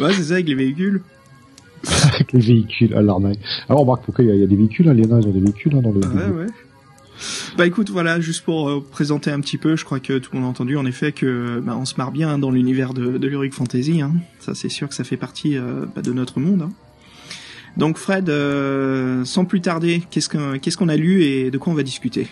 Ouais, 0.00 0.12
c'est 0.12 0.24
ça 0.24 0.34
avec 0.34 0.48
les 0.48 0.54
véhicules. 0.54 1.00
Avec 2.14 2.32
les 2.32 2.40
véhicules 2.40 2.94
à 2.94 3.02
l'arnaque. 3.02 3.38
Alors, 3.68 3.82
on 3.82 3.84
remarque 3.84 4.04
pourquoi 4.04 4.24
il 4.24 4.28
y, 4.28 4.30
a- 4.30 4.34
il 4.34 4.40
y 4.40 4.44
a 4.44 4.46
des 4.46 4.56
véhicules, 4.56 4.88
hein, 4.88 4.94
les 4.94 5.04
nains, 5.06 5.20
ils 5.20 5.26
ont 5.28 5.32
des 5.32 5.40
véhicules, 5.40 5.74
hein, 5.76 5.82
dans 5.82 5.92
le, 5.92 6.00
Ouais, 6.00 6.44
ouais. 6.44 6.46
Bah 7.58 7.66
écoute, 7.66 7.90
voilà, 7.90 8.20
juste 8.20 8.42
pour 8.44 8.68
euh, 8.70 8.82
présenter 8.90 9.30
un 9.30 9.38
petit 9.40 9.58
peu, 9.58 9.76
je 9.76 9.84
crois 9.84 10.00
que 10.00 10.18
tout 10.18 10.30
le 10.32 10.38
monde 10.40 10.48
a 10.48 10.50
entendu 10.50 10.76
en 10.78 10.84
effet 10.86 11.12
que 11.12 11.60
bah, 11.64 11.76
on 11.78 11.84
se 11.84 11.94
marre 11.96 12.10
bien 12.10 12.38
dans 12.38 12.50
l'univers 12.50 12.92
de, 12.94 13.18
de 13.18 13.28
l'Heroic 13.28 13.50
Fantasy. 13.52 14.00
Hein. 14.00 14.12
Ça, 14.40 14.54
c'est 14.54 14.68
sûr 14.70 14.88
que 14.88 14.94
ça 14.94 15.04
fait 15.04 15.16
partie 15.18 15.56
euh, 15.56 15.84
bah, 15.94 16.02
de 16.02 16.12
notre 16.12 16.40
monde. 16.40 16.62
hein. 16.62 16.70
Donc 17.76 17.98
Fred, 17.98 18.28
euh, 18.28 19.24
sans 19.24 19.44
plus 19.44 19.60
tarder, 19.60 20.02
qu'est-ce 20.10 20.28
qu'on 20.28 20.58
qu'est-ce 20.58 20.76
qu'on 20.76 20.88
a 20.88 20.96
lu 20.96 21.24
et 21.24 21.50
de 21.50 21.58
quoi 21.58 21.72
on 21.72 21.76
va 21.76 21.82
discuter? 21.82 22.28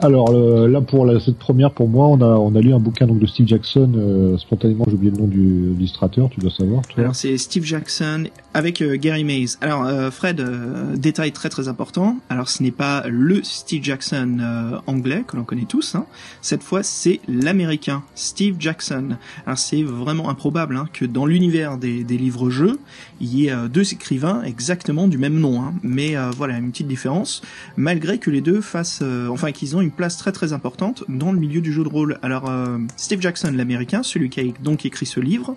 Alors 0.00 0.32
le- 0.32 0.68
là 0.68 0.80
pour 0.80 1.04
la, 1.06 1.18
cette 1.18 1.38
première 1.38 1.72
pour 1.72 1.88
moi 1.88 2.06
on 2.06 2.20
a 2.20 2.26
on 2.26 2.54
a 2.54 2.60
lu 2.60 2.72
un 2.72 2.78
bouquin 2.78 3.06
donc 3.06 3.18
de 3.18 3.26
Steve 3.26 3.48
Jackson 3.48 3.90
euh, 3.96 4.38
spontanément 4.38 4.84
j'ai 4.86 4.94
oublié 4.94 5.10
le 5.10 5.18
nom 5.18 5.26
du 5.26 5.72
illustrateur 5.76 6.28
tu 6.30 6.38
dois 6.38 6.50
savoir 6.50 6.82
toi. 6.86 7.00
Alors 7.02 7.16
c'est 7.16 7.36
Steve 7.36 7.64
Jackson 7.64 8.24
avec 8.54 8.80
euh, 8.80 8.96
Gary 8.96 9.24
Mays. 9.24 9.56
Alors 9.60 9.84
euh, 9.84 10.10
Fred, 10.12 10.40
euh, 10.40 10.94
détail 10.96 11.32
très 11.32 11.48
très 11.48 11.66
important. 11.66 12.16
Alors 12.28 12.48
ce 12.48 12.62
n'est 12.62 12.70
pas 12.70 13.04
le 13.08 13.42
Steve 13.42 13.82
Jackson 13.82 14.38
euh, 14.40 14.78
anglais 14.86 15.24
que 15.26 15.36
l'on 15.36 15.42
connaît 15.42 15.66
tous. 15.68 15.96
Hein. 15.96 16.06
Cette 16.42 16.62
fois 16.62 16.84
c'est 16.84 17.18
l'américain 17.26 18.04
Steve 18.14 18.54
Jackson. 18.60 19.16
Alors 19.46 19.58
c'est 19.58 19.82
vraiment 19.82 20.30
improbable 20.30 20.76
hein, 20.76 20.86
que 20.92 21.06
dans 21.06 21.26
l'univers 21.26 21.76
des, 21.76 22.04
des 22.04 22.18
livres-jeux 22.18 22.78
il 23.20 23.34
y 23.34 23.46
ait 23.46 23.52
euh, 23.52 23.66
deux 23.66 23.92
écrivains 23.92 24.42
exactement 24.44 25.08
du 25.08 25.18
même 25.18 25.40
nom. 25.40 25.60
Hein. 25.60 25.74
Mais 25.82 26.16
euh, 26.16 26.30
voilà 26.36 26.56
une 26.58 26.70
petite 26.70 26.86
différence. 26.86 27.42
Malgré 27.76 28.18
que 28.18 28.30
les 28.30 28.40
deux 28.40 28.60
fassent, 28.60 29.00
euh, 29.02 29.26
enfin 29.28 29.50
qu'ils 29.50 29.76
ont 29.76 29.80
une 29.80 29.87
place 29.90 30.16
très 30.16 30.32
très 30.32 30.52
importante 30.52 31.04
dans 31.08 31.32
le 31.32 31.38
milieu 31.38 31.60
du 31.60 31.72
jeu 31.72 31.82
de 31.82 31.88
rôle. 31.88 32.18
Alors 32.22 32.48
euh, 32.48 32.78
Steve 32.96 33.20
Jackson 33.20 33.52
l'américain, 33.54 34.02
celui 34.02 34.30
qui 34.30 34.40
a 34.40 34.44
donc 34.62 34.84
écrit 34.86 35.06
ce 35.06 35.20
livre. 35.20 35.56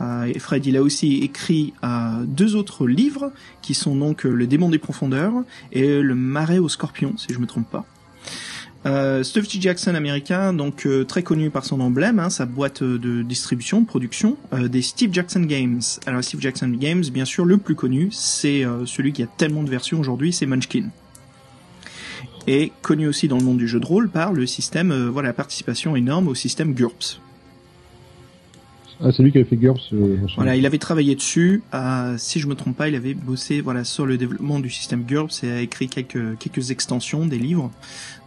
Euh, 0.00 0.24
et 0.24 0.38
Fred, 0.38 0.64
il 0.66 0.76
a 0.76 0.82
aussi 0.82 1.18
écrit 1.18 1.74
euh, 1.84 2.24
deux 2.24 2.56
autres 2.56 2.86
livres 2.86 3.32
qui 3.60 3.74
sont 3.74 3.94
donc 3.94 4.24
Le 4.24 4.46
démon 4.46 4.68
des 4.68 4.78
profondeurs 4.78 5.32
et 5.72 6.00
Le 6.00 6.14
marais 6.14 6.58
au 6.58 6.68
scorpion, 6.68 7.14
si 7.16 7.32
je 7.32 7.38
me 7.38 7.46
trompe 7.46 7.68
pas. 7.70 7.84
Steve 9.22 9.46
T. 9.46 9.60
Jackson 9.60 9.94
américain, 9.94 10.54
donc 10.54 10.88
très 11.06 11.22
connu 11.22 11.50
par 11.50 11.66
son 11.66 11.80
emblème, 11.80 12.18
hein, 12.18 12.30
sa 12.30 12.46
boîte 12.46 12.82
de 12.82 13.20
distribution, 13.20 13.84
production, 13.84 14.38
des 14.58 14.80
Steve 14.80 15.12
Jackson 15.12 15.40
Games. 15.40 15.82
Alors 16.06 16.24
Steve 16.24 16.40
Jackson 16.40 16.70
Games, 16.70 17.04
bien 17.12 17.26
sûr, 17.26 17.44
le 17.44 17.58
plus 17.58 17.74
connu, 17.74 18.08
c'est 18.10 18.64
celui 18.86 19.12
qui 19.12 19.22
a 19.22 19.26
tellement 19.26 19.64
de 19.64 19.68
versions 19.68 20.00
aujourd'hui, 20.00 20.32
c'est 20.32 20.46
Munchkin. 20.46 20.88
Et 22.52 22.72
connu 22.82 23.06
aussi 23.06 23.28
dans 23.28 23.38
le 23.38 23.44
monde 23.44 23.58
du 23.58 23.68
jeu 23.68 23.78
de 23.78 23.86
rôle 23.86 24.08
par 24.08 24.32
le 24.32 24.44
système, 24.44 24.90
euh, 24.90 25.08
voilà, 25.08 25.32
participation 25.32 25.94
énorme 25.94 26.26
au 26.26 26.34
système 26.34 26.74
GURPS. 26.74 27.20
Ah 29.02 29.12
c'est 29.12 29.22
lui 29.22 29.30
qui 29.30 29.38
avait 29.38 29.48
fait 29.48 29.56
GURPS. 29.56 29.92
euh. 29.92 30.16
Voilà, 30.34 30.56
il 30.56 30.66
avait 30.66 30.78
travaillé 30.78 31.14
dessus. 31.14 31.62
si 32.18 32.40
je 32.40 32.48
me 32.48 32.54
trompe 32.54 32.76
pas, 32.76 32.88
il 32.88 32.96
avait 32.96 33.14
bossé 33.14 33.60
voilà 33.60 33.84
sur 33.84 34.04
le 34.04 34.18
développement 34.18 34.58
du 34.58 34.68
système 34.68 35.04
GURPS 35.04 35.44
et 35.44 35.50
a 35.52 35.60
écrit 35.60 35.88
quelques 35.88 36.36
quelques 36.38 36.72
extensions 36.72 37.24
des 37.24 37.38
livres. 37.38 37.70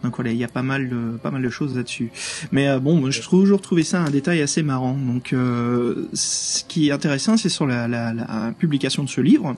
Donc 0.04 0.16
voilà, 0.16 0.31
il 0.31 0.38
y 0.38 0.44
a 0.44 0.48
pas 0.48 0.64
mal 0.64 0.90
de 0.90 1.18
pas 1.22 1.30
mal 1.30 1.42
de 1.44 1.50
choses 1.50 1.75
là-dessus. 1.75 2.10
Mais 2.52 2.68
euh, 2.70 2.80
bon, 2.80 2.96
moi, 2.96 3.12
je 3.12 3.22
trouve 3.22 3.42
toujours 3.42 3.62
trouvé 3.62 3.84
ça 3.84 4.02
un 4.02 4.10
détail 4.10 4.42
assez 4.42 4.64
marrant. 4.64 4.98
Donc 4.98 5.34
euh, 5.34 6.08
ce 6.14 6.64
qui 6.64 6.88
est 6.88 6.92
intéressant, 6.92 7.36
c'est 7.38 7.50
sur 7.50 7.68
la, 7.68 7.88
la, 7.88 8.13
la 8.13 8.53
publication 8.58 9.03
de 9.03 9.10
ce 9.10 9.22
livre. 9.22 9.56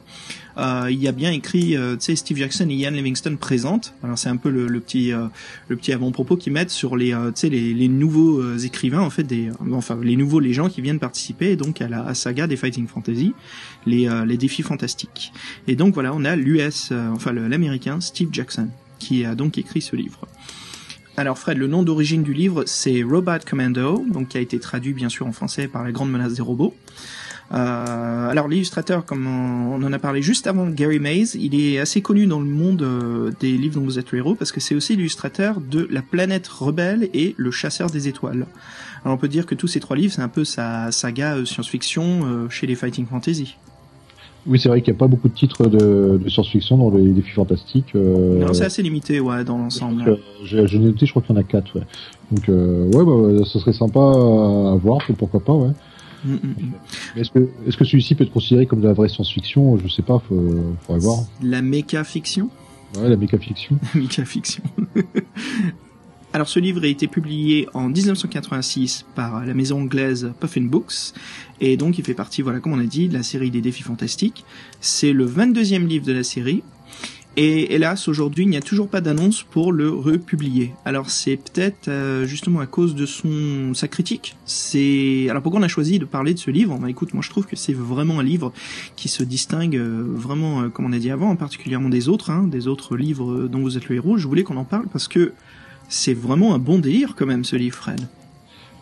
Euh, 0.57 0.87
il 0.89 1.01
y 1.01 1.07
a 1.07 1.11
bien 1.11 1.31
écrit, 1.31 1.75
euh, 1.75 1.95
tu 1.95 2.05
sais, 2.05 2.15
Steve 2.15 2.37
Jackson 2.37 2.69
et 2.69 2.73
Ian 2.73 2.91
Livingstone 2.91 3.37
présentent. 3.37 3.93
Alors 4.03 4.17
c'est 4.17 4.29
un 4.29 4.37
peu 4.37 4.49
le, 4.49 4.67
le 4.67 4.79
petit 4.79 5.11
euh, 5.11 5.27
le 5.67 5.75
petit 5.75 5.91
avant-propos 5.91 6.37
qu'ils 6.37 6.53
mettent 6.53 6.69
sur 6.69 6.95
les 6.95 7.13
euh, 7.13 7.31
tu 7.31 7.41
sais 7.41 7.49
les, 7.49 7.73
les 7.73 7.87
nouveaux 7.87 8.39
euh, 8.39 8.57
écrivains 8.57 9.01
en 9.01 9.09
fait 9.09 9.23
des 9.23 9.49
enfin 9.73 9.97
les 10.01 10.15
nouveaux 10.15 10.39
les 10.39 10.53
gens 10.53 10.69
qui 10.69 10.81
viennent 10.81 10.99
participer 10.99 11.55
donc 11.55 11.81
à 11.81 11.87
la 11.87 12.13
saga 12.13 12.47
des 12.47 12.55
Fighting 12.55 12.87
Fantasy, 12.87 13.33
les 13.85 14.09
les 14.25 14.37
défis 14.37 14.61
fantastiques. 14.61 15.33
Et 15.67 15.75
donc 15.75 15.93
voilà, 15.93 16.13
on 16.13 16.23
a 16.23 16.35
l'US 16.35 16.91
enfin 17.13 17.33
l'américain 17.33 17.99
Steve 17.99 18.29
Jackson 18.31 18.69
qui 18.99 19.25
a 19.25 19.35
donc 19.35 19.57
écrit 19.57 19.81
ce 19.81 19.95
livre. 19.95 20.27
Alors 21.17 21.37
Fred, 21.37 21.57
le 21.57 21.67
nom 21.67 21.83
d'origine 21.83 22.23
du 22.23 22.33
livre 22.33 22.63
c'est 22.65 23.03
Robot 23.03 23.39
Commando, 23.45 24.05
donc 24.09 24.29
qui 24.29 24.37
a 24.37 24.41
été 24.41 24.59
traduit 24.59 24.93
bien 24.93 25.09
sûr 25.09 25.27
en 25.27 25.31
français 25.31 25.67
par 25.67 25.83
la 25.83 25.91
grande 25.91 26.11
menace 26.11 26.33
des 26.33 26.41
robots. 26.41 26.75
Euh, 27.53 28.29
alors 28.29 28.47
l'illustrateur, 28.47 29.05
comme 29.05 29.27
on, 29.27 29.75
on 29.75 29.83
en 29.85 29.93
a 29.93 29.99
parlé 29.99 30.21
juste 30.21 30.47
avant, 30.47 30.67
Gary 30.67 30.99
Mays, 30.99 31.35
il 31.35 31.53
est 31.59 31.77
assez 31.79 32.01
connu 32.01 32.25
dans 32.25 32.39
le 32.39 32.45
monde 32.45 32.81
euh, 32.81 33.31
des 33.39 33.51
livres 33.51 33.75
dont 33.75 33.85
vous 33.85 33.99
êtes 33.99 34.11
le 34.11 34.17
héros 34.17 34.35
parce 34.35 34.51
que 34.51 34.59
c'est 34.59 34.73
aussi 34.75 34.95
l'illustrateur 34.95 35.61
de 35.61 35.87
La 35.91 36.01
planète 36.01 36.47
rebelle 36.47 37.07
et 37.13 37.35
Le 37.37 37.51
chasseur 37.51 37.89
des 37.91 38.07
étoiles. 38.07 38.47
Alors 39.03 39.15
on 39.15 39.19
peut 39.19 39.27
dire 39.27 39.45
que 39.45 39.53
tous 39.53 39.67
ces 39.67 39.79
trois 39.79 39.95
livres, 39.95 40.11
c'est 40.13 40.23
un 40.23 40.27
peu 40.27 40.43
sa 40.43 40.91
saga 40.91 41.35
euh, 41.35 41.45
science-fiction 41.45 42.21
euh, 42.25 42.49
chez 42.49 42.65
les 42.65 42.73
Fighting 42.75 43.05
Fantasy. 43.05 43.55
Oui 44.47 44.59
c'est 44.59 44.69
vrai 44.69 44.81
qu'il 44.81 44.93
n'y 44.93 44.97
a 44.97 44.99
pas 44.99 45.07
beaucoup 45.07 45.27
de 45.27 45.33
titres 45.33 45.67
de, 45.67 46.19
de 46.23 46.29
science-fiction 46.29 46.77
dans 46.77 46.95
les 46.97 47.11
défis 47.11 47.31
fantastiques. 47.31 47.93
Euh, 47.95 48.45
Non, 48.45 48.53
c'est 48.53 48.65
assez 48.65 48.81
limité, 48.83 49.19
ouais, 49.19 49.43
dans 49.43 49.57
l'ensemble. 49.57 50.17
j'ai 50.43 50.65
j'ai 50.67 50.79
noté 50.79 51.05
je 51.05 51.11
crois 51.11 51.21
qu'il 51.23 51.35
y 51.35 51.37
en 51.37 51.41
a 51.41 51.43
quatre 51.43 51.75
ouais. 51.75 51.85
Donc 52.31 52.49
euh, 52.49 52.91
ouais 52.91 53.05
bah, 53.39 53.45
ça 53.45 53.59
serait 53.59 53.73
sympa 53.73 53.99
à 53.99 54.75
voir 54.81 54.99
pourquoi 55.17 55.39
pas 55.39 55.53
ouais. 55.53 55.71
Mm, 56.25 56.33
mm, 56.33 56.37
mm. 56.47 57.19
Est-ce 57.19 57.29
que 57.29 57.49
est-ce 57.67 57.77
que 57.77 57.85
celui-ci 57.85 58.15
peut 58.15 58.23
être 58.23 58.33
considéré 58.33 58.65
comme 58.65 58.81
de 58.81 58.87
la 58.87 58.93
vraie 58.93 59.09
science-fiction? 59.09 59.77
Je 59.77 59.87
sais 59.87 60.01
pas, 60.01 60.19
faut, 60.19 60.75
faudrait 60.81 61.01
voir. 61.01 61.19
La 61.41 61.61
méca-fiction? 61.61 62.49
Ouais, 62.97 63.09
la 63.09 63.17
méca-fiction. 63.17 63.77
Méca-fiction. 63.95 64.63
Alors 66.33 66.49
ce 66.49 66.59
livre 66.59 66.83
a 66.83 66.87
été 66.87 67.07
publié 67.07 67.69
en 67.73 67.87
1986 67.87 69.05
par 69.15 69.45
la 69.45 69.53
maison 69.53 69.83
anglaise 69.83 70.33
Puffin 70.41 70.63
Books 70.63 71.13
et 71.61 71.77
donc 71.77 71.97
il 71.97 72.03
fait 72.03 72.13
partie, 72.13 72.41
voilà, 72.41 72.59
comme 72.59 72.73
on 72.73 72.79
a 72.79 72.83
dit, 72.83 73.07
de 73.07 73.13
la 73.13 73.23
série 73.23 73.51
des 73.51 73.61
défis 73.61 73.83
fantastiques. 73.83 74.43
C'est 74.81 75.13
le 75.13 75.25
22e 75.25 75.87
livre 75.87 76.05
de 76.05 76.11
la 76.11 76.23
série 76.23 76.61
et 77.37 77.75
hélas, 77.75 78.07
aujourd'hui, 78.07 78.45
il 78.45 78.49
n'y 78.49 78.55
a 78.55 78.61
toujours 78.61 78.87
pas 78.87 79.01
d'annonce 79.01 79.43
pour 79.43 79.73
le 79.73 79.89
republier. 79.89 80.71
Alors 80.85 81.09
c'est 81.09 81.35
peut-être 81.35 81.89
euh, 81.89 82.25
justement 82.25 82.61
à 82.61 82.65
cause 82.65 82.95
de 82.95 83.05
son 83.05 83.73
sa 83.73 83.89
critique. 83.89 84.37
C'est 84.45 85.27
alors 85.29 85.41
pourquoi 85.41 85.59
on 85.59 85.63
a 85.63 85.67
choisi 85.67 85.99
de 85.99 86.05
parler 86.05 86.33
de 86.33 86.39
ce 86.39 86.49
livre? 86.49 86.77
Bah 86.77 86.89
écoute, 86.89 87.13
moi 87.13 87.21
je 87.21 87.29
trouve 87.29 87.45
que 87.45 87.57
c'est 87.57 87.73
vraiment 87.73 88.19
un 88.19 88.23
livre 88.23 88.53
qui 88.95 89.09
se 89.09 89.23
distingue 89.23 89.75
euh, 89.75 90.03
vraiment, 90.07 90.61
euh, 90.61 90.69
comme 90.69 90.85
on 90.85 90.93
a 90.93 90.99
dit 90.99 91.11
avant, 91.11 91.35
particulièrement 91.35 91.89
des 91.89 92.07
autres, 92.07 92.29
hein, 92.29 92.43
des 92.43 92.67
autres 92.67 92.95
livres 92.95 93.47
dont 93.47 93.59
vous 93.59 93.75
êtes 93.75 93.89
le 93.89 93.95
héros. 93.95 94.17
Je 94.17 94.27
voulais 94.27 94.43
qu'on 94.43 94.57
en 94.57 94.63
parle 94.63 94.87
parce 94.87 95.09
que 95.09 95.33
c'est 95.89 96.13
vraiment 96.13 96.55
un 96.55 96.59
bon 96.59 96.79
délire 96.79 97.15
quand 97.17 97.25
même 97.25 97.43
ce 97.43 97.57
livre, 97.57 97.75
Fred. 97.75 98.07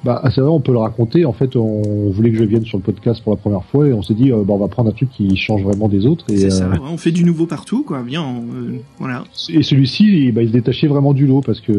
Bah, 0.04 0.22
c'est 0.36 0.42
vrai, 0.42 0.50
on 0.50 0.60
peut 0.60 0.74
le 0.74 0.80
raconter. 0.80 1.26
En 1.26 1.32
fait, 1.32 1.56
on 1.56 2.10
voulait 2.12 2.32
que 2.32 2.38
je 2.38 2.44
vienne 2.44 2.66
sur 2.66 2.78
le 2.78 2.84
podcast 2.84 3.24
pour 3.24 3.34
la 3.34 3.38
première 3.38 3.64
fois 3.66 3.88
et 3.88 3.94
on 3.94 4.02
s'est 4.02 4.14
dit, 4.14 4.32
euh, 4.32 4.44
bah, 4.44 4.54
on 4.54 4.58
va 4.58 4.68
prendre 4.68 4.90
un 4.90 4.94
truc 4.94 5.10
qui 5.10 5.36
change 5.38 5.64
vraiment 5.64 5.88
des 5.88 6.06
autres. 6.06 6.26
C'est 6.28 6.50
ça, 6.50 6.66
euh, 6.66 6.78
on 6.92 6.98
fait 6.98 7.12
du 7.12 7.24
nouveau 7.24 7.46
partout, 7.46 7.84
quoi. 7.84 8.02
Bien, 8.04 8.24
euh, 8.24 8.80
voilà. 9.00 9.24
Et 9.50 9.64
celui-ci, 9.64 10.32
bah, 10.34 10.42
il 10.42 10.50
se 10.50 10.54
détachait 10.54 10.88
vraiment 10.88 11.14
du 11.14 11.26
lot 11.26 11.42
parce 11.42 11.62
que, 11.62 11.72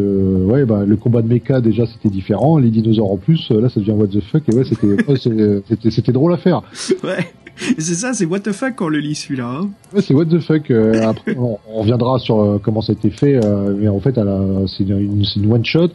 ouais, 0.47 0.65
bah, 0.65 0.85
le 0.87 0.97
combat 0.97 1.21
de 1.21 1.29
mecha 1.29 1.61
déjà 1.61 1.85
c'était 1.87 2.09
différent, 2.09 2.59
les 2.59 2.71
dinosaures 2.71 3.13
en 3.13 3.17
plus, 3.17 3.51
là 3.51 3.69
ça 3.69 3.81
devient 3.81 3.93
what 3.93 4.07
the 4.07 4.21
fuck 4.21 4.43
et 4.49 4.55
ouais, 4.55 4.65
c'était, 5.69 5.91
c'était, 5.91 6.13
drôle 6.13 6.33
à 6.33 6.39
faire. 6.39 6.63
Ouais. 7.03 7.29
C'est 7.57 7.95
ça, 7.95 8.15
c'est 8.15 8.25
what 8.25 8.41
the 8.41 8.53
fuck 8.53 8.75
quand 8.77 8.87
on 8.87 8.89
le 8.89 8.99
lit 8.99 9.15
celui-là. 9.15 9.61
Hein. 9.61 9.69
ouais, 9.95 10.03
c'est 10.03 10.15
what 10.15 10.25
the 10.25 10.41
fuck. 10.41 10.71
après, 10.71 11.37
on, 11.37 11.59
reviendra 11.79 12.19
sur 12.19 12.59
comment 12.63 12.81
ça 12.81 12.93
a 12.93 12.95
été 12.95 13.11
fait, 13.11 13.39
mais 13.79 13.89
en 13.89 14.01
fait, 14.01 14.19
c'est 14.67 14.85
une, 14.85 15.25
une 15.37 15.53
one 15.53 15.65
shot 15.65 15.93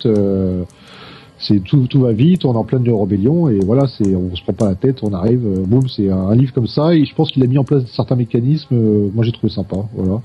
c'est 1.40 1.64
tout, 1.64 1.88
tout 1.88 2.02
va 2.02 2.12
vite, 2.12 2.44
on 2.44 2.54
est 2.54 2.58
en 2.58 2.64
pleine 2.66 2.84
rébellion 2.90 3.48
et 3.48 3.60
voilà, 3.60 3.88
c'est 3.98 4.14
on 4.14 4.36
se 4.36 4.44
prend 4.44 4.54
pas 4.54 4.70
la 4.70 4.76
tête, 4.76 5.00
on 5.04 5.14
arrive, 5.14 5.46
euh, 5.46 5.64
boum, 5.66 5.88
c'est 5.88 6.10
un, 6.10 6.36
livre 6.36 6.54
comme 6.54 6.68
ça 6.68 6.94
et 6.94 7.06
je 7.06 7.16
pense 7.16 7.32
qu'il 7.32 7.42
a 7.44 7.48
mis 7.48 7.58
en 7.58 7.64
place 7.64 7.84
certains 7.96 8.16
mécanismes. 8.16 8.76
Euh, 8.76 9.10
moi, 9.14 9.24
j'ai 9.24 9.32
trouvé 9.32 9.52
sympa, 9.52 9.78
voilà. 9.94 10.22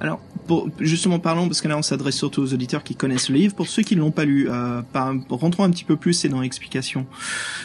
Alors, 0.00 0.20
pour, 0.46 0.68
justement 0.78 1.18
parlons 1.18 1.46
parce 1.46 1.62
que 1.62 1.68
là, 1.68 1.78
on 1.78 1.82
s'adresse 1.82 2.16
surtout 2.16 2.42
aux 2.42 2.52
auditeurs 2.52 2.84
qui 2.84 2.94
connaissent 2.94 3.30
le 3.30 3.36
livre. 3.36 3.54
Pour 3.54 3.68
ceux 3.68 3.82
qui 3.82 3.94
l'ont 3.94 4.10
pas 4.10 4.26
lu, 4.26 4.48
euh, 4.50 4.82
par, 4.92 5.14
rentrons 5.30 5.64
un 5.64 5.70
petit 5.70 5.84
peu 5.84 5.96
plus 5.96 6.24
et 6.24 6.28
dans 6.28 6.40
l'explication. 6.42 7.06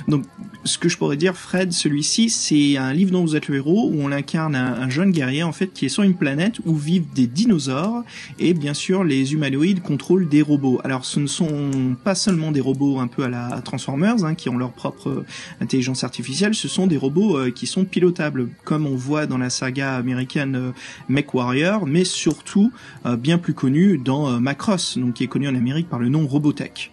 Donc, 0.08 0.24
ce 0.64 0.78
que 0.78 0.88
je 0.88 0.98
pourrais 0.98 1.18
dire, 1.18 1.36
Fred, 1.36 1.74
celui-ci, 1.74 2.30
c'est 2.30 2.78
un 2.78 2.94
livre 2.94 3.12
dont 3.12 3.26
vous 3.26 3.36
êtes 3.36 3.50
le 3.50 3.58
héros 3.58 3.90
où 3.92 3.98
on 4.00 4.12
incarne 4.12 4.56
un, 4.56 4.82
un 4.82 4.90
jeune 4.90 5.12
guerrier 5.12 5.44
en 5.44 5.52
fait 5.52 5.68
qui 5.68 5.86
est 5.86 5.90
sur 5.90 6.04
une 6.04 6.16
planète 6.16 6.60
où 6.66 6.76
vivent 6.76 7.12
des 7.14 7.28
dinosaures 7.28 8.04
et 8.40 8.54
bien 8.54 8.74
sûr 8.74 9.04
les 9.04 9.34
humanoïdes 9.34 9.82
contrôlent 9.82 10.30
des 10.30 10.42
robots. 10.42 10.80
Alors, 10.86 11.04
ce 11.04 11.20
ne 11.20 11.28
sont 11.28 11.96
pas 12.04 12.16
seulement 12.16 12.52
des 12.52 12.62
robots 12.62 12.85
un 13.00 13.08
peu 13.08 13.24
à 13.24 13.30
la 13.30 13.62
Transformers, 13.64 14.24
hein, 14.24 14.36
qui 14.36 14.50
ont 14.50 14.58
leur 14.58 14.72
propre 14.72 15.10
euh, 15.10 15.26
intelligence 15.62 16.04
artificielle, 16.04 16.54
ce 16.56 16.68
sont 16.68 16.88
des 16.88 16.98
robots 16.98 17.38
euh, 17.38 17.52
qui 17.52 17.68
sont 17.68 17.86
pilotables, 17.86 18.50
comme 18.64 18.86
on 18.86 18.96
voit 18.96 19.26
dans 19.26 19.38
la 19.38 19.50
saga 19.50 19.96
américaine 19.96 20.56
euh, 20.56 20.72
MechWarrior, 21.10 21.86
mais 21.86 22.04
surtout 22.04 22.72
bien 23.20 23.38
plus 23.38 23.54
connu 23.54 23.98
dans 23.98 24.40
Macross, 24.40 24.98
donc 24.98 25.16
qui 25.16 25.24
est 25.24 25.28
connu 25.28 25.48
en 25.48 25.56
Amérique 25.56 25.90
par 25.90 26.00
le 26.00 26.10
nom 26.10 26.28
Robotech. 26.28 26.92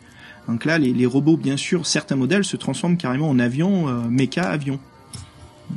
Donc 0.49 0.65
là, 0.65 0.79
les, 0.79 1.07
robots, 1.07 1.37
bien 1.37 1.57
sûr, 1.57 1.87
certains 1.87 2.17
modèles 2.17 2.45
se 2.45 2.57
transforment 2.57 2.97
carrément 2.97 3.29
en 3.29 3.39
avion, 3.39 3.87
mecha 4.11 4.43
avion. 4.43 4.79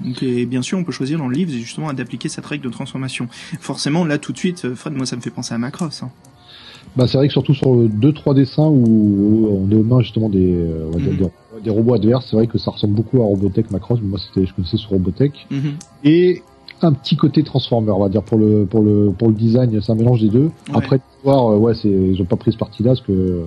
Donc, 0.04 0.22
et 0.24 0.46
bien 0.46 0.62
sûr, 0.62 0.78
on 0.78 0.84
peut 0.84 0.92
choisir 0.92 1.18
dans 1.20 1.28
le 1.28 1.36
livre 1.36 1.52
justement 1.52 1.92
d'appliquer 1.94 2.30
cette 2.30 2.46
règle 2.46 2.66
de 2.66 2.70
transformation. 2.70 3.28
Forcément, 3.60 4.06
là 4.06 4.18
tout 4.18 4.34
de 4.34 4.38
suite, 4.38 4.74
Fred, 4.76 4.94
moi 4.94 5.06
ça 5.06 5.16
me 5.16 5.22
fait 5.22 5.32
penser 5.32 5.54
à 5.54 5.58
Macross. 5.58 6.04
Hein. 6.04 6.12
Bah, 6.96 7.08
c'est 7.08 7.18
vrai 7.18 7.28
que 7.28 7.34
surtout 7.34 7.54
sur 7.54 7.76
deux 7.76 8.14
trois 8.14 8.34
dessins 8.34 8.68
où 8.68 9.50
on 9.52 9.70
est 9.72 9.76
aux 9.76 9.84
mains 9.84 10.02
justement 10.02 10.30
des, 10.30 10.54
euh, 10.54 10.90
mhm. 10.98 11.30
des, 11.64 11.70
robots 11.70 11.94
adverses, 11.94 12.28
c'est 12.30 12.36
vrai 12.36 12.48
que 12.48 12.58
ça 12.58 12.72
ressemble 12.72 12.94
beaucoup 12.94 13.22
à 13.22 13.26
Robotech 13.26 13.70
Macross. 13.72 14.00
Mais 14.02 14.08
moi, 14.08 14.20
c'était 14.20 14.48
je 14.48 14.54
connaissais 14.54 14.78
sur 14.78 14.92
Robotech 14.92 15.48
mhm. 15.52 15.74
et 16.04 16.42
un 16.82 16.94
petit 16.94 17.16
côté 17.16 17.44
Transformer, 17.44 17.92
on 17.92 18.02
va 18.02 18.10
dire 18.10 18.24
pour 18.24 18.38
le 18.38 18.66
pour 18.66 18.82
le 18.82 19.12
pour 19.18 19.30
le 19.30 19.34
design, 19.34 19.80
c'est 19.82 19.92
un 19.92 19.96
mélange 19.96 20.22
des 20.22 20.30
deux. 20.30 20.52
Après, 20.74 21.00
voir, 21.24 21.52
euh, 21.52 21.58
ouais, 21.58 21.74
c'est 21.74 21.90
ils 21.90 22.22
ont 22.22 22.26
pas 22.26 22.36
pris 22.36 22.52
ce 22.52 22.58
parti-là 22.58 22.92
parce 22.92 23.02
que 23.02 23.46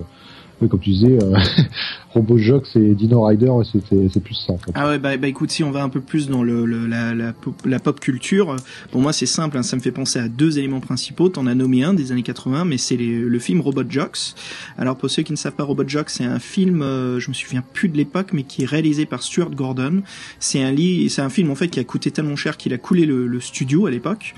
comme 0.67 0.79
tu 0.79 0.89
disais, 0.89 1.17
euh, 1.21 1.37
RoboJox 2.13 2.75
et 2.75 2.95
Dino 2.95 3.23
Rider, 3.23 3.51
c'est 3.63 4.23
plus 4.23 4.35
ça. 4.35 4.53
En 4.53 4.57
fait. 4.57 4.71
Ah 4.75 4.87
ouais, 4.87 4.99
bah, 4.99 5.15
bah, 5.17 5.27
écoute, 5.27 5.51
si 5.51 5.63
on 5.63 5.71
va 5.71 5.83
un 5.83 5.89
peu 5.89 6.01
plus 6.01 6.27
dans 6.27 6.43
le, 6.43 6.65
la, 6.65 7.13
la, 7.13 7.33
la, 7.65 7.79
pop 7.79 7.99
culture, 7.99 8.55
pour 8.91 9.01
moi 9.01 9.13
c'est 9.13 9.25
simple, 9.25 9.57
hein, 9.57 9.63
ça 9.63 9.75
me 9.75 9.81
fait 9.81 9.91
penser 9.91 10.19
à 10.19 10.27
deux 10.27 10.59
éléments 10.59 10.79
principaux. 10.79 11.29
T'en 11.29 11.47
as 11.47 11.55
nommé 11.55 11.83
un 11.83 11.93
des 11.93 12.11
années 12.11 12.23
80, 12.23 12.65
mais 12.65 12.77
c'est 12.77 12.97
le 12.97 13.39
film 13.39 13.61
Robot 13.61 13.83
Jocks. 13.87 14.35
Alors 14.77 14.97
pour 14.97 15.09
ceux 15.09 15.23
qui 15.23 15.31
ne 15.31 15.37
savent 15.37 15.53
pas, 15.53 15.63
Robot 15.63 15.87
Jocks, 15.87 16.09
c'est 16.09 16.25
un 16.25 16.39
film, 16.39 16.81
euh, 16.81 17.19
je 17.19 17.29
me 17.29 17.33
souviens 17.33 17.63
plus 17.73 17.89
de 17.89 17.97
l'époque, 17.97 18.29
mais 18.33 18.43
qui 18.43 18.63
est 18.63 18.67
réalisé 18.67 19.05
par 19.05 19.23
Stuart 19.23 19.51
Gordon. 19.51 20.01
C'est 20.39 20.61
un 20.61 20.71
lit, 20.71 21.09
c'est 21.09 21.21
un 21.21 21.29
film 21.29 21.51
en 21.51 21.55
fait 21.55 21.67
qui 21.67 21.79
a 21.79 21.83
coûté 21.83 22.11
tellement 22.11 22.35
cher 22.35 22.57
qu'il 22.57 22.73
a 22.73 22.77
coulé 22.77 23.05
le, 23.05 23.27
le 23.27 23.39
studio 23.39 23.85
à 23.85 23.91
l'époque. 23.91 24.35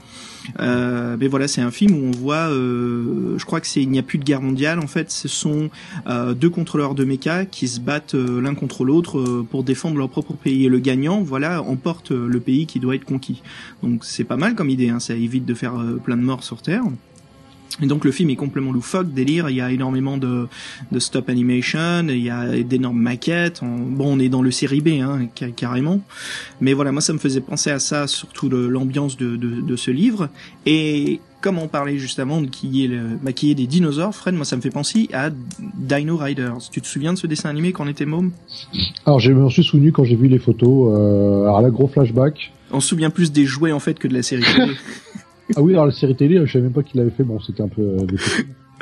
Euh, 0.59 1.17
mais 1.19 1.27
voilà, 1.27 1.47
c'est 1.47 1.61
un 1.61 1.71
film 1.71 1.93
où 1.93 2.07
on 2.07 2.11
voit, 2.11 2.49
euh, 2.49 3.37
je 3.37 3.45
crois 3.45 3.61
que 3.61 3.67
c'est 3.67 3.81
il 3.81 3.89
n'y 3.89 3.99
a 3.99 4.03
plus 4.03 4.17
de 4.17 4.23
guerre 4.23 4.41
mondiale. 4.41 4.79
En 4.79 4.87
fait, 4.87 5.11
ce 5.11 5.27
sont 5.27 5.69
euh, 6.07 6.33
deux 6.33 6.49
contrôleurs 6.49 6.95
de 6.95 7.03
méca 7.03 7.45
qui 7.45 7.67
se 7.67 7.79
battent 7.79 8.15
euh, 8.15 8.41
l'un 8.41 8.55
contre 8.55 8.83
l'autre 8.83 9.19
euh, 9.19 9.47
pour 9.49 9.63
défendre 9.63 9.97
leur 9.97 10.09
propre 10.09 10.33
pays. 10.33 10.65
Et 10.65 10.69
le 10.69 10.79
gagnant, 10.79 11.21
voilà, 11.21 11.61
emporte 11.61 12.11
le 12.11 12.39
pays 12.39 12.65
qui 12.65 12.79
doit 12.79 12.95
être 12.95 13.05
conquis. 13.05 13.41
Donc 13.83 14.05
c'est 14.05 14.23
pas 14.23 14.37
mal 14.37 14.55
comme 14.55 14.69
idée. 14.69 14.89
Hein, 14.89 14.99
ça 14.99 15.15
évite 15.15 15.45
de 15.45 15.53
faire 15.53 15.73
plein 16.03 16.17
de 16.17 16.21
morts 16.21 16.43
sur 16.43 16.61
Terre. 16.61 16.83
Et 17.81 17.85
donc 17.85 18.05
le 18.05 18.11
film 18.11 18.29
est 18.29 18.35
complètement 18.35 18.71
loufoque, 18.71 19.13
délire. 19.13 19.49
Il 19.49 19.55
y 19.55 19.61
a 19.61 19.71
énormément 19.71 20.17
de, 20.17 20.47
de 20.91 20.99
stop 20.99 21.29
animation, 21.29 22.05
il 22.09 22.23
y 22.23 22.29
a 22.29 22.61
d'énormes 22.63 22.99
maquettes. 22.99 23.61
bon, 23.61 24.17
on 24.17 24.19
est 24.19 24.29
dans 24.29 24.41
le 24.41 24.51
série 24.51 24.81
B, 24.81 25.01
hein, 25.01 25.27
carrément. 25.55 26.01
Mais 26.59 26.73
voilà, 26.73 26.91
moi 26.91 27.01
ça 27.01 27.13
me 27.13 27.19
faisait 27.19 27.41
penser 27.41 27.71
à 27.71 27.79
ça, 27.79 28.07
surtout 28.07 28.49
l'ambiance 28.49 29.17
de, 29.17 29.35
de, 29.35 29.61
de, 29.61 29.75
ce 29.75 29.91
livre. 29.91 30.29
Et 30.65 31.19
comme 31.41 31.57
on 31.57 31.67
parlait 31.67 31.97
juste 31.97 32.19
avant 32.19 32.41
de 32.41 32.47
qui 32.47 32.85
est 32.85 32.87
le 32.87 33.17
maquiller 33.23 33.55
des 33.55 33.67
dinosaures, 33.67 34.13
Fred, 34.13 34.35
moi 34.35 34.45
ça 34.45 34.55
me 34.55 34.61
fait 34.61 34.69
penser 34.69 35.09
à 35.13 35.29
Dino 35.59 36.17
Riders. 36.17 36.69
Tu 36.71 36.81
te 36.81 36.87
souviens 36.87 37.13
de 37.13 37.17
ce 37.17 37.27
dessin 37.27 37.49
animé 37.49 37.71
quand 37.71 37.85
on 37.85 37.87
était 37.87 38.05
môme? 38.05 38.31
Alors 39.05 39.19
je 39.19 39.31
me 39.31 39.49
suis 39.49 39.63
souvenu 39.63 39.91
quand 39.91 40.03
j'ai 40.03 40.15
vu 40.15 40.27
les 40.27 40.39
photos. 40.39 40.93
Euh, 40.93 41.43
alors 41.43 41.61
là, 41.61 41.69
gros 41.69 41.87
flashback. 41.87 42.51
On 42.71 42.79
se 42.79 42.89
souvient 42.89 43.09
plus 43.09 43.31
des 43.31 43.45
jouets 43.45 43.71
en 43.71 43.79
fait 43.79 43.97
que 43.97 44.07
de 44.07 44.13
la 44.13 44.23
série 44.23 44.43
Ah 45.55 45.61
oui, 45.61 45.73
alors 45.73 45.85
la 45.85 45.91
série 45.91 46.15
télé, 46.15 46.39
je 46.45 46.51
savais 46.51 46.63
même 46.63 46.73
pas 46.73 46.83
qu'il 46.83 46.99
l'avait 46.99 47.11
fait. 47.11 47.23
Bon, 47.23 47.39
c'était 47.39 47.63
un 47.63 47.67
peu. 47.67 47.81
Euh, 47.81 48.05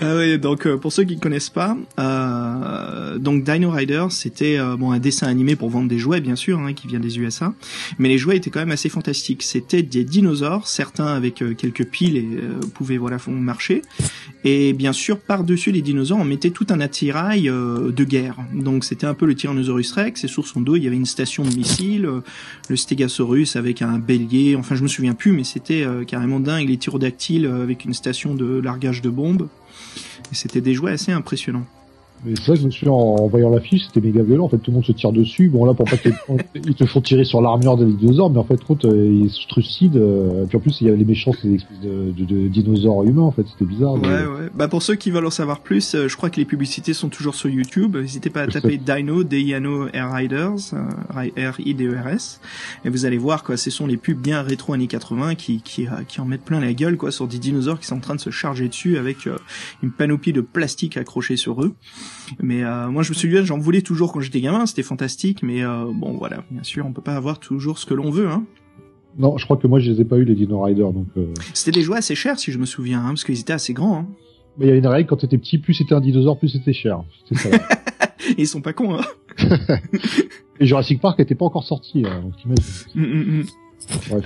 ah 0.02 0.16
oui, 0.16 0.40
donc 0.40 0.66
euh, 0.66 0.78
pour 0.78 0.94
ceux 0.94 1.04
qui 1.04 1.18
ne 1.18 1.20
connaissent 1.20 1.50
pas, 1.50 1.76
euh, 2.00 3.18
donc 3.18 3.44
Dino 3.44 3.70
Rider, 3.70 4.06
c'était 4.12 4.58
euh, 4.58 4.78
bon 4.78 4.92
un 4.92 5.00
dessin 5.00 5.28
animé 5.28 5.58
pour 5.58 5.70
vendre 5.70 5.90
des 5.90 5.98
jouets, 5.98 6.22
bien 6.22 6.38
sûr, 6.38 6.58
hein, 6.58 6.72
qui 6.72 6.88
vient 6.88 7.02
des 7.02 7.20
USA, 7.20 7.54
mais 7.98 8.08
les 8.08 8.18
jouets 8.18 8.38
étaient 8.38 8.50
quand 8.50 8.62
même 8.62 8.72
assez 8.72 8.88
fantastiques. 8.88 9.44
C'était 9.44 9.82
des 9.82 10.06
dinosaures, 10.06 10.68
certains 10.68 11.08
avec 11.08 11.44
quelques 11.58 11.84
piles 11.84 12.16
et 12.16 12.28
pouvaient 12.74 12.98
voilà 12.98 13.18
marcher, 13.28 13.82
et 14.46 14.72
bien 14.72 14.94
sûr 14.94 15.20
par 15.20 15.44
dessus 15.44 15.74
les 15.74 15.82
dinosaures, 15.82 16.20
on 16.20 16.26
mettait 16.26 16.52
tout 16.52 16.68
un 16.70 16.80
attirail 16.80 17.44
de 17.44 18.04
guerre. 18.06 18.38
Donc 18.54 18.86
c'était 18.86 19.06
un 19.06 19.14
peu 19.14 19.26
le 19.26 19.36
Tyrannosaurus 19.36 19.92
Rex, 19.92 20.24
et 20.24 20.30
sur 20.30 20.48
son 20.48 20.62
dos 20.62 20.78
il 20.78 20.84
y 20.84 20.88
avait 20.88 20.96
une 20.96 21.06
station 21.06 21.44
de 21.44 21.54
missiles, 21.54 22.10
le 22.70 22.76
Stegosaurus 22.78 23.58
avec 23.58 23.82
un 23.82 24.00
bélier. 24.00 24.56
Enfin 24.56 24.76
je 24.76 24.84
me 24.84 24.88
souviens 24.88 25.14
plus, 25.14 25.34
mais 25.34 25.44
c'était 25.44 25.86
carrément 26.08 26.40
dingue 26.40 26.70
les 26.70 26.78
tyrodactyles 26.78 27.48
avec 27.48 27.84
une 27.84 27.94
station 27.94 28.34
de 28.34 28.62
largage 28.62 29.02
de 29.02 29.10
bombes. 29.10 29.50
Et 30.32 30.36
c'était 30.36 30.62
des 30.62 30.74
jouets 30.74 30.92
assez 30.92 31.12
impressionnants. 31.12 31.66
Mais 32.26 32.34
c'est 32.36 32.48
vrai 32.48 32.56
que 32.56 32.62
je 32.62 32.66
me 32.66 32.72
suis 32.72 32.90
en, 32.90 33.28
voyant 33.28 33.50
l'affiche, 33.50 33.84
c'était 33.86 34.06
méga 34.06 34.24
violent. 34.24 34.46
En 34.46 34.50
fait, 34.50 34.58
tout 34.58 34.72
le 34.72 34.76
monde 34.76 34.86
se 34.86 34.92
tire 34.92 35.12
dessus. 35.12 35.48
Bon, 35.50 35.64
là, 35.66 35.74
pour 35.74 35.86
pas 35.86 35.98
qu'ils 35.98 36.76
te 36.76 36.86
font 36.86 37.02
tirer 37.02 37.24
sur 37.24 37.42
l'armure 37.42 37.78
des 37.78 37.86
dinosaures, 37.86 38.30
mais 38.30 38.40
en 38.40 38.44
fait, 38.44 38.62
contre, 38.64 38.88
euh, 38.88 39.24
ils 39.24 39.30
se 39.30 39.48
trucident. 39.48 39.98
Euh, 40.00 40.46
puis 40.46 40.58
en 40.58 40.60
plus, 40.60 40.82
il 40.82 40.88
y 40.88 40.92
a 40.92 40.96
les 40.96 41.06
méchants, 41.06 41.32
c'est 41.42 41.48
des 41.48 41.56
espèces 41.56 41.80
de, 41.82 42.12
de, 42.26 42.48
dinosaures 42.48 43.04
humains. 43.06 43.22
En 43.22 43.32
fait, 43.32 43.46
c'était 43.48 43.66
bizarre. 43.66 43.94
Ouais, 43.94 44.10
ouais. 44.10 44.50
Bah 44.54 44.68
pour 44.68 44.84
ceux 44.84 44.96
qui 44.96 45.12
veulent 45.12 45.26
en 45.26 45.32
savoir 45.32 45.62
plus, 45.62 45.96
euh, 45.96 46.08
je 46.08 46.18
crois 46.18 46.30
que 46.30 46.38
les 46.38 46.46
publicités 46.46 46.94
sont 46.94 47.10
toujours 47.10 47.36
sur 47.36 47.50
YouTube. 47.50 47.96
N'hésitez 47.96 48.30
pas 48.30 48.42
à 48.42 48.48
taper 48.48 48.78
Dino, 48.78 49.24
D-I-N-O, 49.24 49.88
Air 49.94 50.12
Riders, 50.12 50.74
R-I-D-E-R-S, 51.16 52.42
et 52.84 52.90
vous 52.90 53.06
allez 53.06 53.18
voir 53.18 53.44
quoi. 53.44 53.56
Ce 53.56 53.70
sont 53.70 53.88
les 53.88 53.98
pubs 53.98 54.20
bien 54.20 54.42
rétro 54.42 54.74
années 54.74 54.88
80 54.88 55.36
qui 55.36 55.62
qui 55.62 55.88
qui 56.08 56.22
en 56.22 56.26
mettent 56.26 56.44
plein 56.44 56.60
la 56.60 56.74
gueule 56.74 56.98
quoi 56.98 57.12
sur 57.12 57.28
des 57.28 57.38
dinosaures 57.38 57.80
qui 57.80 57.86
sont 57.86 57.98
en 57.98 58.02
train 58.02 58.16
de 58.16 58.20
se 58.20 58.30
charger 58.30 58.68
dessus 58.68 58.98
avec 58.98 59.28
une 59.84 59.92
panoplie 59.92 60.34
de 60.34 60.42
plastique 60.42 60.98
accrochée 60.98 61.38
sur 61.38 61.64
eux. 61.64 61.74
Mais 62.42 62.64
euh, 62.64 62.90
moi, 62.90 63.04
je 63.04 63.10
me 63.10 63.16
souviens, 63.16 63.44
j'en 63.44 63.58
voulais 63.58 63.82
toujours 63.82 64.12
quand 64.12 64.22
j'étais 64.22 64.42
gamin, 64.42 64.66
c'était 64.66 64.84
fantastique. 64.84 65.44
Mais 65.44 65.64
euh, 65.64 65.86
bon, 65.94 66.14
voilà, 66.14 66.44
bien 66.52 66.64
sûr, 66.64 66.86
on 66.86 66.94
peut 66.94 67.02
pas 67.02 67.16
avoir 67.16 67.40
toujours 67.40 67.80
ce 67.80 67.86
que 67.86 67.94
l'on 67.94 68.10
veut, 68.10 68.30
hein. 68.30 68.44
Non, 69.18 69.38
je 69.38 69.46
crois 69.46 69.58
que 69.58 69.68
moi, 69.68 69.80
je 69.80 69.92
les 69.92 70.02
ai 70.02 70.06
pas 70.06 70.18
eu 70.18 70.24
les 70.24 70.36
Dino 70.36 70.62
Riders, 70.62 70.94
donc. 70.94 71.08
Euh... 71.18 71.34
C'était 71.54 71.72
des 71.72 71.82
jouets 71.82 71.98
assez 71.98 72.16
chers, 72.16 72.40
si 72.40 72.52
je 72.52 72.58
me 72.58 72.66
souviens, 72.66 73.02
hein, 73.02 73.10
parce 73.10 73.24
qu'ils 73.24 73.40
étaient 73.40 73.54
assez 73.54 73.74
grands. 73.74 74.00
Hein. 74.00 74.08
Mais 74.58 74.68
il 74.68 74.70
y 74.70 74.72
a 74.72 74.76
une 74.76 74.88
règle 74.88 75.10
quand 75.10 75.18
t'étais 75.18 75.38
petit, 75.38 75.58
plus 75.58 75.74
c'était 75.74 75.96
un 75.96 76.02
dinosaure, 76.02 76.38
plus 76.38 76.50
c'était 76.50 76.74
cher. 76.74 77.04
Ça. 77.32 77.50
Ils 78.38 78.48
sont 78.48 78.62
pas 78.62 78.74
cons, 78.74 78.98
hein. 78.98 79.02
Et 80.60 80.66
Jurassic 80.66 81.02
Park 81.02 81.20
était 81.20 81.36
pas 81.36 81.46
encore 81.46 81.64
sorti, 81.64 82.04
hein, 82.06 82.22
donc 82.22 82.34
mm, 82.96 83.02
mm, 83.02 83.40
mm. 83.40 83.46
Bref. 84.10 84.26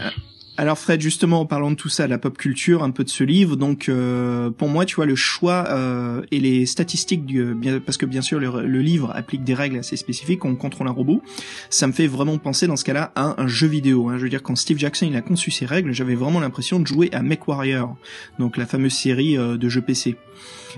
Alors 0.55 0.77
Fred, 0.77 1.01
justement, 1.01 1.41
en 1.41 1.45
parlant 1.47 1.71
de 1.71 1.75
tout 1.75 1.89
ça, 1.89 2.05
la 2.07 2.19
pop 2.19 2.37
culture, 2.37 2.83
un 2.83 2.91
peu 2.91 3.03
de 3.03 3.09
ce 3.09 3.23
livre, 3.23 3.55
donc 3.55 3.89
euh, 3.89 4.51
pour 4.51 4.67
moi, 4.67 4.85
tu 4.85 4.95
vois, 4.95 5.07
le 5.07 5.15
choix 5.15 5.65
euh, 5.69 6.21
et 6.29 6.39
les 6.39 6.67
statistiques, 6.67 7.25
du, 7.25 7.39
euh, 7.39 7.53
bien, 7.55 7.79
parce 7.79 7.97
que 7.97 8.05
bien 8.05 8.21
sûr, 8.21 8.39
le, 8.39 8.81
livre 8.81 9.11
applique 9.15 9.43
des 9.43 9.55
règles 9.55 9.79
assez 9.79 9.97
spécifiques, 9.97 10.45
on 10.45 10.55
contrôle 10.55 10.87
un 10.87 10.91
robot, 10.91 11.23
ça 11.71 11.87
me 11.87 11.91
fait 11.91 12.05
vraiment 12.05 12.37
penser 12.37 12.67
dans 12.67 12.75
ce 12.75 12.83
cas-là 12.83 13.11
à 13.15 13.41
un 13.41 13.47
jeu 13.47 13.67
vidéo. 13.67 14.09
Hein. 14.09 14.17
Je 14.17 14.23
veux 14.23 14.29
dire, 14.29 14.43
quand 14.43 14.55
Steve 14.55 14.77
Jackson 14.77 15.07
il 15.09 15.15
a 15.15 15.21
conçu 15.21 15.49
ces 15.49 15.65
règles, 15.65 15.91
j'avais 15.91 16.15
vraiment 16.15 16.39
l'impression 16.39 16.79
de 16.79 16.85
jouer 16.85 17.09
à 17.13 17.23
MechWarrior, 17.23 17.95
donc 18.37 18.55
la 18.57 18.67
fameuse 18.67 18.93
série 18.93 19.35
de 19.35 19.69
jeux 19.69 19.81
PC. 19.81 20.17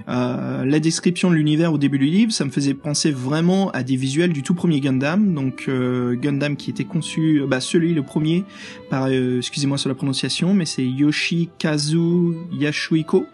Euh, 0.10 0.66
la 0.66 0.80
description 0.80 1.30
de 1.30 1.36
l'univers 1.36 1.74
au 1.74 1.78
début 1.78 2.00
du 2.00 2.06
livre, 2.06 2.32
ça 2.32 2.46
me 2.46 2.50
faisait 2.50 2.74
penser 2.74 3.12
vraiment 3.12 3.72
à 3.72 3.84
des 3.84 3.96
visuels 3.96 4.34
du 4.34 4.44
tout 4.44 4.54
premier 4.54 4.80
Gundam, 4.80 5.34
donc 5.34 5.66
euh, 5.68 6.16
Gundam 6.16 6.56
qui 6.56 6.70
était 6.70 6.84
conçu, 6.84 7.44
bah 7.48 7.60
celui 7.60 7.94
le 7.94 8.04
premier 8.04 8.44
par, 8.90 9.08
euh, 9.10 9.42
excusez-moi 9.66 9.78
sur 9.80 9.90
la 9.90 9.96
prononciation, 9.96 10.54
mais 10.54 10.66
c'est 10.66 10.86
Yoshikazu 10.86 12.36
Yashuiko. 12.52 13.26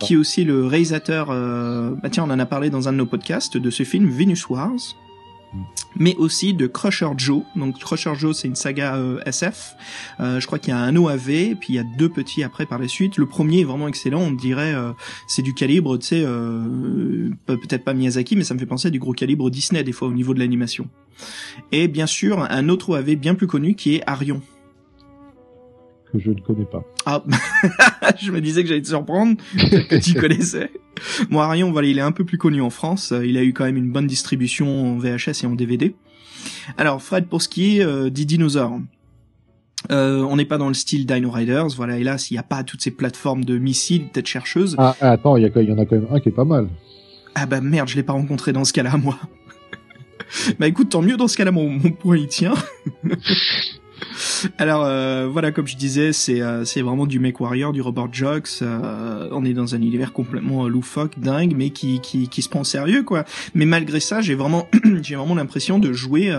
qui 0.00 0.14
est 0.14 0.16
aussi 0.16 0.42
le 0.42 0.66
réalisateur, 0.66 1.28
bah 1.28 2.10
tiens 2.10 2.24
on 2.24 2.30
en 2.30 2.38
a 2.40 2.46
parlé 2.46 2.70
dans 2.70 2.88
un 2.88 2.92
de 2.92 2.96
nos 2.96 3.06
podcasts 3.06 3.56
de 3.56 3.70
ce 3.70 3.84
film 3.84 4.10
Venus 4.10 4.48
Wars, 4.48 4.96
mais 5.94 6.16
aussi 6.16 6.54
de 6.54 6.66
Crusher 6.66 7.10
Joe. 7.16 7.42
Donc 7.54 7.78
Crusher 7.78 8.16
Joe, 8.16 8.36
c'est 8.36 8.48
une 8.48 8.56
saga 8.56 8.96
euh, 8.96 9.20
SF. 9.26 9.76
Euh, 10.18 10.40
je 10.40 10.46
crois 10.48 10.58
qu'il 10.58 10.70
y 10.70 10.76
a 10.76 10.80
un 10.80 10.96
OAV, 10.96 11.30
et 11.30 11.54
puis 11.54 11.74
il 11.74 11.76
y 11.76 11.78
a 11.78 11.84
deux 11.84 12.08
petits 12.08 12.42
après 12.42 12.66
par 12.66 12.80
la 12.80 12.88
suite. 12.88 13.16
Le 13.16 13.26
premier 13.26 13.60
est 13.60 13.64
vraiment 13.64 13.86
excellent. 13.86 14.22
On 14.22 14.32
dirait 14.32 14.74
euh, 14.74 14.90
c'est 15.28 15.42
du 15.42 15.54
calibre, 15.54 15.96
tu 15.98 16.06
sais, 16.06 16.26
peut-être 17.46 17.84
pas 17.84 17.94
Miyazaki, 17.94 18.34
mais 18.34 18.42
ça 18.42 18.54
me 18.54 18.58
fait 18.58 18.66
penser 18.66 18.88
à 18.88 18.90
du 18.90 18.98
gros 18.98 19.12
calibre 19.12 19.48
Disney 19.50 19.84
des 19.84 19.92
fois 19.92 20.08
au 20.08 20.12
niveau 20.12 20.34
de 20.34 20.40
l'animation. 20.40 20.88
Et 21.70 21.86
bien 21.86 22.08
sûr, 22.08 22.44
un 22.50 22.68
autre 22.68 22.90
OAV 22.90 23.14
bien 23.14 23.36
plus 23.36 23.46
connu 23.46 23.76
qui 23.76 23.94
est 23.94 24.02
Arion 24.08 24.42
que 26.14 26.22
je 26.22 26.30
ne 26.30 26.40
connais 26.40 26.64
pas. 26.64 26.84
Ah, 27.06 27.22
je 28.20 28.30
me 28.30 28.40
disais 28.40 28.62
que 28.62 28.68
j'allais 28.68 28.82
te 28.82 28.88
surprendre, 28.88 29.36
que 29.56 30.00
tu 30.00 30.14
connaissais. 30.20 30.70
Bon, 31.30 31.40
Arion, 31.40 31.72
voilà, 31.72 31.88
il 31.88 31.98
est 31.98 32.02
un 32.02 32.12
peu 32.12 32.24
plus 32.24 32.38
connu 32.38 32.60
en 32.60 32.70
France. 32.70 33.12
Il 33.24 33.36
a 33.36 33.42
eu 33.42 33.52
quand 33.52 33.64
même 33.64 33.76
une 33.76 33.90
bonne 33.90 34.06
distribution 34.06 34.94
en 34.94 34.98
VHS 34.98 35.42
et 35.42 35.46
en 35.46 35.54
DVD. 35.54 35.94
Alors, 36.78 37.02
Fred, 37.02 37.26
pour 37.26 37.42
ce 37.42 37.48
qui 37.48 37.78
est 37.78 37.84
euh, 37.84 38.10
des 38.10 38.24
dinosaures, 38.24 38.78
euh, 39.90 40.22
on 40.22 40.36
n'est 40.36 40.44
pas 40.44 40.58
dans 40.58 40.68
le 40.68 40.74
style 40.74 41.04
Dino 41.04 41.30
Riders, 41.30 41.68
voilà, 41.76 41.98
hélas, 41.98 42.30
il 42.30 42.34
n'y 42.34 42.38
a 42.38 42.44
pas 42.44 42.62
toutes 42.62 42.80
ces 42.80 42.90
plateformes 42.90 43.44
de 43.44 43.58
missiles, 43.58 44.08
tête 44.12 44.26
chercheuse. 44.26 44.76
Ah, 44.78 44.94
attends, 45.00 45.36
il 45.36 45.42
y, 45.42 45.46
y, 45.46 45.72
en 45.72 45.78
a 45.78 45.84
quand 45.84 45.96
même 45.96 46.06
un 46.10 46.20
qui 46.20 46.28
est 46.28 46.32
pas 46.32 46.44
mal. 46.44 46.68
Ah 47.34 47.46
bah 47.46 47.60
merde, 47.60 47.88
je 47.88 47.96
l'ai 47.96 48.04
pas 48.04 48.12
rencontré 48.12 48.52
dans 48.52 48.64
ce 48.64 48.72
cas-là, 48.72 48.96
moi. 48.96 49.18
bah 50.58 50.68
écoute, 50.68 50.90
tant 50.90 51.02
mieux 51.02 51.16
dans 51.16 51.28
ce 51.28 51.36
cas-là, 51.36 51.50
mon, 51.50 51.68
mon 51.68 51.90
point 51.90 52.16
il 52.16 52.28
tient. 52.28 52.54
Alors 54.58 54.84
euh, 54.84 55.28
voilà, 55.30 55.52
comme 55.52 55.66
je 55.66 55.76
disais, 55.76 56.12
c'est 56.12 56.40
euh, 56.40 56.64
c'est 56.64 56.82
vraiment 56.82 57.06
du 57.06 57.18
Mech 57.18 57.40
Warrior, 57.40 57.72
du 57.72 57.80
Robot 57.80 58.08
Jocks. 58.12 58.48
Euh, 58.62 59.28
on 59.32 59.44
est 59.44 59.52
dans 59.52 59.74
un 59.74 59.78
univers 59.82 60.12
complètement 60.12 60.68
loufoque, 60.68 61.18
dingue, 61.18 61.54
mais 61.56 61.70
qui 61.70 62.00
qui 62.00 62.28
qui 62.28 62.42
se 62.42 62.48
prend 62.48 62.60
au 62.60 62.64
sérieux 62.64 63.02
quoi. 63.02 63.24
Mais 63.54 63.66
malgré 63.66 64.00
ça, 64.00 64.20
j'ai 64.20 64.34
vraiment 64.34 64.68
j'ai 65.02 65.16
vraiment 65.16 65.34
l'impression 65.34 65.78
de 65.78 65.92
jouer, 65.92 66.34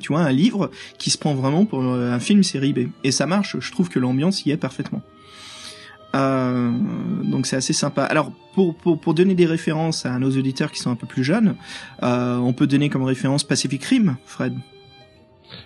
tu 0.00 0.08
vois, 0.08 0.20
un 0.20 0.32
livre 0.32 0.70
qui 0.98 1.10
se 1.10 1.18
prend 1.18 1.34
vraiment 1.34 1.64
pour 1.64 1.82
un 1.84 2.20
film 2.20 2.42
série 2.42 2.72
B. 2.72 2.88
Et 3.04 3.10
ça 3.10 3.26
marche. 3.26 3.56
Je 3.58 3.70
trouve 3.72 3.88
que 3.88 3.98
l'ambiance 3.98 4.44
y 4.46 4.50
est 4.50 4.56
parfaitement. 4.56 5.02
donc 6.14 7.46
c'est 7.46 7.56
assez 7.56 7.72
sympa. 7.72 8.04
Alors 8.04 8.32
pour, 8.54 8.74
pour, 8.76 9.00
pour 9.00 9.14
donner 9.14 9.34
des 9.34 9.46
références 9.46 10.06
à 10.06 10.18
nos 10.18 10.30
auditeurs 10.30 10.72
qui 10.72 10.80
sont 10.80 10.90
un 10.90 10.96
peu 10.96 11.06
plus 11.06 11.24
jeunes, 11.24 11.54
on 12.02 12.52
peut 12.52 12.66
donner 12.66 12.88
comme 12.88 13.04
référence 13.04 13.44
Pacific 13.44 13.84
Rim, 13.84 14.16
Fred. 14.26 14.54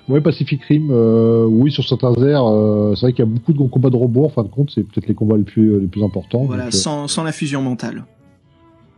Ouais, 0.09 0.21
Pacific 0.21 0.62
Rim, 0.65 0.89
euh, 0.91 1.45
oui, 1.47 1.71
sur 1.71 1.87
certains 1.87 2.12
airs, 2.23 2.47
euh, 2.47 2.95
c'est 2.95 3.07
vrai 3.07 3.12
qu'il 3.12 3.25
y 3.25 3.29
a 3.29 3.31
beaucoup 3.31 3.53
de 3.53 3.59
combats 3.59 3.91
de 3.91 3.97
robots, 3.97 4.25
en 4.25 4.29
fin 4.29 4.43
de 4.43 4.49
compte, 4.49 4.71
c'est 4.75 4.83
peut-être 4.83 5.07
les 5.07 5.15
combats 5.15 5.37
les 5.37 5.45
plus, 5.45 5.81
les 5.81 5.87
plus 5.87 6.03
importants. 6.03 6.45
Voilà, 6.45 6.71
sans, 6.71 7.09
sans 7.09 7.23
la 7.23 7.33
fusion 7.33 7.62
mentale. 7.62 8.05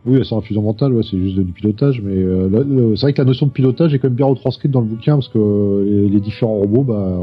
Oui, 0.05 0.23
sans 0.23 0.37
la 0.37 0.41
fusion 0.41 0.61
mentale, 0.61 0.93
ouais, 0.93 1.03
c'est 1.09 1.17
juste 1.17 1.37
du 1.37 1.51
pilotage, 1.51 2.01
mais 2.01 2.15
euh, 2.15 2.95
c'est 2.95 3.01
vrai 3.01 3.13
que 3.13 3.21
la 3.21 3.25
notion 3.25 3.47
de 3.47 3.51
pilotage 3.51 3.93
est 3.93 3.99
quand 3.99 4.07
même 4.07 4.15
bien 4.15 4.27
retranscrite 4.27 4.71
dans 4.71 4.81
le 4.81 4.87
bouquin, 4.87 5.15
parce 5.15 5.29
que 5.29 6.07
les, 6.11 6.19
différents 6.19 6.57
robots, 6.57 6.83
bah, 6.83 7.19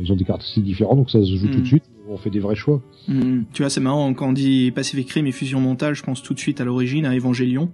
ils 0.00 0.10
ont 0.10 0.16
des 0.16 0.24
caractéristiques 0.24 0.64
différentes, 0.64 0.98
donc 0.98 1.10
ça 1.10 1.20
se 1.20 1.36
joue 1.36 1.48
tout 1.48 1.58
de 1.58 1.62
mm. 1.62 1.66
suite, 1.66 1.84
on 2.08 2.16
fait 2.16 2.30
des 2.30 2.40
vrais 2.40 2.56
choix. 2.56 2.80
Mm. 3.06 3.42
Tu 3.52 3.62
vois, 3.62 3.70
c'est 3.70 3.80
marrant, 3.80 4.12
quand 4.14 4.28
on 4.28 4.32
dit 4.32 4.72
Pacific 4.72 5.10
Rim 5.10 5.26
et 5.26 5.32
fusion 5.32 5.60
mentale, 5.60 5.94
je 5.94 6.02
pense 6.02 6.22
tout 6.22 6.34
de 6.34 6.38
suite 6.40 6.60
à 6.60 6.64
l'origine, 6.64 7.06
à 7.06 7.14
Evangelion. 7.14 7.70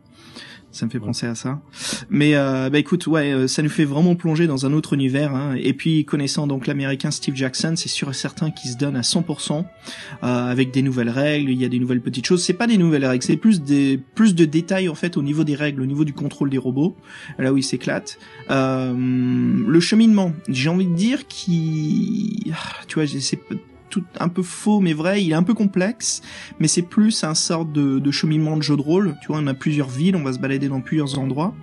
Ça 0.72 0.86
me 0.86 0.90
fait 0.90 0.98
penser 0.98 1.26
à 1.26 1.34
ça. 1.34 1.60
Mais 2.08 2.34
euh, 2.34 2.70
bah 2.70 2.78
écoute, 2.78 3.06
ouais, 3.06 3.30
euh, 3.30 3.46
ça 3.46 3.62
nous 3.62 3.68
fait 3.68 3.84
vraiment 3.84 4.16
plonger 4.16 4.46
dans 4.46 4.64
un 4.64 4.72
autre 4.72 4.94
univers. 4.94 5.34
Hein. 5.34 5.54
Et 5.58 5.74
puis 5.74 6.06
connaissant 6.06 6.46
donc 6.46 6.66
l'américain 6.66 7.10
Steve 7.10 7.36
Jackson, 7.36 7.74
c'est 7.76 7.90
sûr 7.90 8.08
et 8.08 8.14
certain 8.14 8.50
qu'il 8.50 8.70
se 8.70 8.78
donne 8.78 8.96
à 8.96 9.02
100% 9.02 9.52
euh, 9.62 9.64
avec 10.22 10.70
des 10.70 10.80
nouvelles 10.80 11.10
règles. 11.10 11.50
Il 11.50 11.60
y 11.60 11.66
a 11.66 11.68
des 11.68 11.78
nouvelles 11.78 12.00
petites 12.00 12.24
choses. 12.24 12.42
C'est 12.42 12.54
pas 12.54 12.66
des 12.66 12.78
nouvelles 12.78 13.04
règles, 13.04 13.22
c'est 13.22 13.36
plus 13.36 13.60
des 13.60 14.00
plus 14.14 14.34
de 14.34 14.46
détails 14.46 14.88
en 14.88 14.94
fait 14.94 15.18
au 15.18 15.22
niveau 15.22 15.44
des 15.44 15.54
règles, 15.54 15.82
au 15.82 15.86
niveau 15.86 16.04
du 16.04 16.14
contrôle 16.14 16.48
des 16.48 16.58
robots. 16.58 16.96
Là 17.38 17.52
où 17.52 17.58
il 17.58 17.62
s'éclate. 17.62 18.18
Euh, 18.50 18.94
le 18.96 19.80
cheminement, 19.80 20.32
j'ai 20.48 20.70
envie 20.70 20.86
de 20.86 20.94
dire 20.94 21.26
qui, 21.26 22.50
ah, 22.54 22.80
tu 22.88 22.94
vois, 22.94 23.06
c'est 23.06 23.40
tout 23.92 24.04
un 24.18 24.28
peu 24.28 24.42
faux 24.42 24.80
mais 24.80 24.94
vrai, 24.94 25.22
il 25.22 25.30
est 25.30 25.34
un 25.34 25.42
peu 25.42 25.54
complexe, 25.54 26.22
mais 26.58 26.66
c'est 26.66 26.82
plus 26.82 27.22
un 27.22 27.34
sort 27.34 27.66
de, 27.66 27.98
de, 27.98 28.10
cheminement 28.10 28.56
de 28.56 28.62
jeu 28.62 28.76
de 28.76 28.82
rôle. 28.82 29.14
Tu 29.20 29.28
vois, 29.28 29.38
on 29.38 29.46
a 29.46 29.54
plusieurs 29.54 29.88
villes, 29.88 30.16
on 30.16 30.24
va 30.24 30.32
se 30.32 30.38
balader 30.38 30.68
dans 30.68 30.80
plusieurs 30.80 31.18
endroits. 31.18 31.54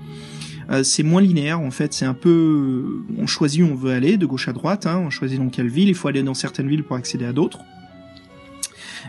Euh, 0.69 0.83
c'est 0.83 1.01
moins 1.01 1.21
linéaire 1.21 1.59
en 1.59 1.71
fait, 1.71 1.93
c'est 1.93 2.05
un 2.05 2.13
peu, 2.13 3.03
on 3.17 3.25
choisit 3.25 3.63
où 3.63 3.65
on 3.65 3.75
veut 3.75 3.91
aller 3.91 4.17
de 4.17 4.25
gauche 4.27 4.47
à 4.47 4.53
droite, 4.53 4.85
hein, 4.85 5.01
on 5.03 5.09
choisit 5.09 5.39
dans 5.39 5.49
quelle 5.49 5.67
ville, 5.67 5.89
il 5.89 5.95
faut 5.95 6.07
aller 6.07 6.21
dans 6.21 6.35
certaines 6.35 6.67
villes 6.67 6.83
pour 6.83 6.95
accéder 6.95 7.25
à 7.25 7.33
d'autres. 7.33 7.59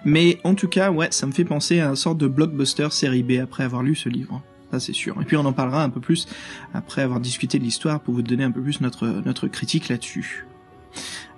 Mais 0.07 0.39
en 0.45 0.55
tout 0.55 0.69
cas, 0.69 0.91
ouais, 0.91 1.09
ça 1.11 1.27
me 1.27 1.33
fait 1.33 1.45
penser 1.45 1.81
à 1.81 1.91
un 1.91 1.95
sort 1.97 2.15
de 2.15 2.27
blockbuster 2.27 2.89
série 2.91 3.23
B 3.23 3.33
après 3.33 3.65
avoir 3.65 3.83
lu 3.83 3.95
ce 3.95 4.09
livre. 4.09 4.41
Ça 4.71 4.81
c'est 4.81 4.95
sûr. 4.95 5.21
Et 5.21 5.25
puis 5.27 5.37
on 5.37 5.45
en 5.45 5.53
parlera 5.53 5.83
un 5.83 5.91
peu 5.91 6.01
plus 6.01 6.27
après 6.73 7.03
avoir 7.03 7.21
discuté 7.21 7.59
de 7.59 7.65
l'histoire 7.65 8.01
pour 8.01 8.15
vous 8.15 8.23
donner 8.23 8.45
un 8.45 8.53
peu 8.53 8.63
plus 8.63 8.81
notre 8.81 9.07
notre 9.27 9.49
critique 9.49 9.91
là-dessus. 9.91 10.47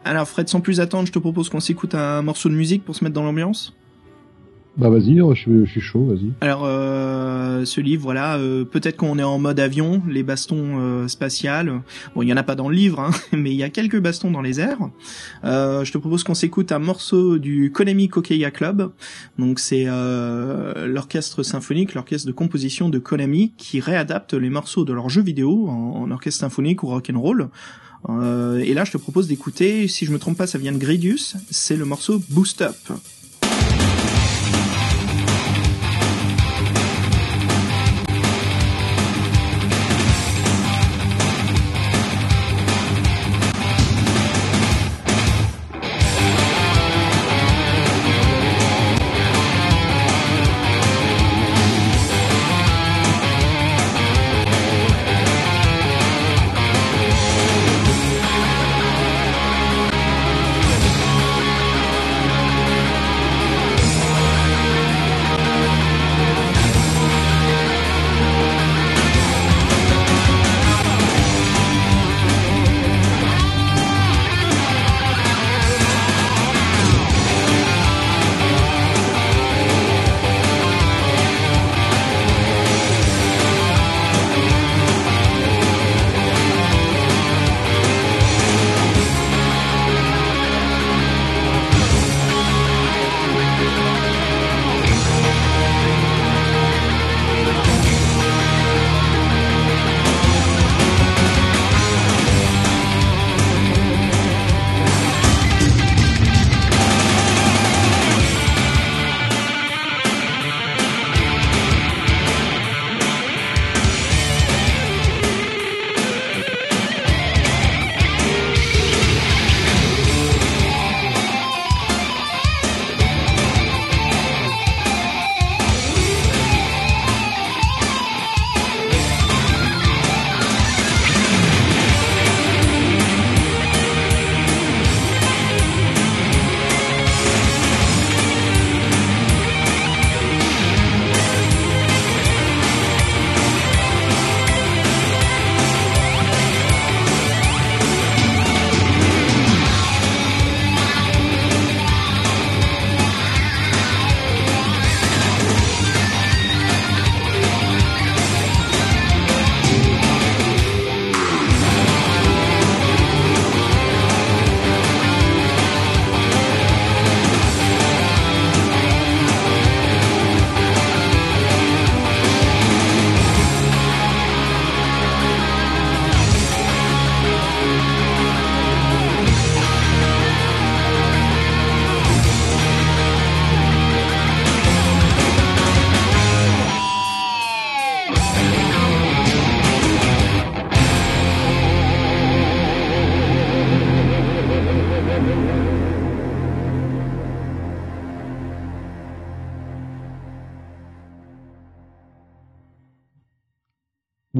Alors 0.05 0.29
Fred, 0.29 0.49
sans 0.49 0.61
plus 0.61 0.81
attendre, 0.81 1.07
je 1.07 1.13
te 1.13 1.19
propose 1.19 1.49
qu'on 1.49 1.61
s'écoute 1.61 1.95
un 1.95 2.23
morceau 2.23 2.49
de 2.49 2.55
musique 2.55 2.85
pour 2.85 2.95
se 2.95 3.05
mettre 3.05 3.15
dans 3.15 3.23
l'ambiance. 3.23 3.75
Bah 4.79 4.89
vas-y, 4.89 5.19
je, 5.19 5.65
suis 5.67 5.81
chaud, 5.83 6.07
vas-y. 6.07 6.33
Alors 6.41 6.63
euh, 6.65 7.67
ce 7.67 7.83
livre, 7.83 8.03
voilà, 8.03 8.39
euh, 8.39 8.65
peut-être 8.65 8.97
qu'on 8.97 9.19
est 9.19 9.23
en 9.23 9.39
mode 9.39 9.61
avion, 9.61 10.03
les 10.09 10.23
bastons 10.23 10.79
euh, 10.81 11.09
spatiales. 11.09 11.83
Bon, 12.15 12.23
il 12.23 12.29
y 12.29 12.33
en 12.33 12.39
a 12.39 12.43
pas 12.43 12.55
dans 12.55 12.71
le 12.71 12.75
livre, 12.75 13.01
hein, 13.01 13.11
mais 13.37 13.51
il 13.51 13.57
y 13.57 13.63
a 13.63 13.69
quelques 13.69 14.01
bastons 14.01 14.31
dans 14.31 14.41
les 14.41 14.61
airs. 14.61 14.79
Euh, 15.45 15.85
je 15.85 15.93
te 15.93 15.99
propose 15.99 16.25
qu'on 16.25 16.33
s'écoute 16.33 16.73
un 16.73 16.79
morceau 16.79 17.37
du 17.37 17.71
Konami 17.71 18.09
Kokeya 18.09 18.51
Club. 18.51 18.93
Donc 19.39 19.59
c'est 19.59 19.85
l'orchestre 19.85 21.43
symphonique, 21.43 21.93
l'orchestre 21.93 22.27
de 22.27 22.33
composition 22.33 22.89
de 22.89 22.99
Konami 22.99 23.53
qui 23.59 23.79
réadapte 23.79 24.33
les 24.33 24.49
morceaux 24.49 24.87
de 24.87 24.95
leurs 24.95 25.11
jeux 25.11 25.23
vidéo 25.23 25.69
en, 25.69 26.03
en 26.03 26.11
orchestre 26.11 26.41
symphonique 26.41 26.83
ou 26.83 26.87
rock 26.87 27.11
and 27.13 27.21
roll. 27.21 27.51
Euh, 28.09 28.59
et 28.59 28.75
là, 28.75 28.85
je 28.85 28.93
te 28.93 28.99
propose 28.99 29.29
d'écouter, 29.29 29.89
si 29.89 30.05
je 30.05 30.13
me 30.13 30.19
trompe 30.19 30.37
pas, 30.37 30.47
ça 30.47 30.59
vient 30.59 30.73
de 30.73 30.79
Gridius, 30.79 31.37
c'est 31.51 31.77
le 31.77 31.85
morceau 31.85 32.23
Boost 32.31 32.63
Up. 32.63 32.77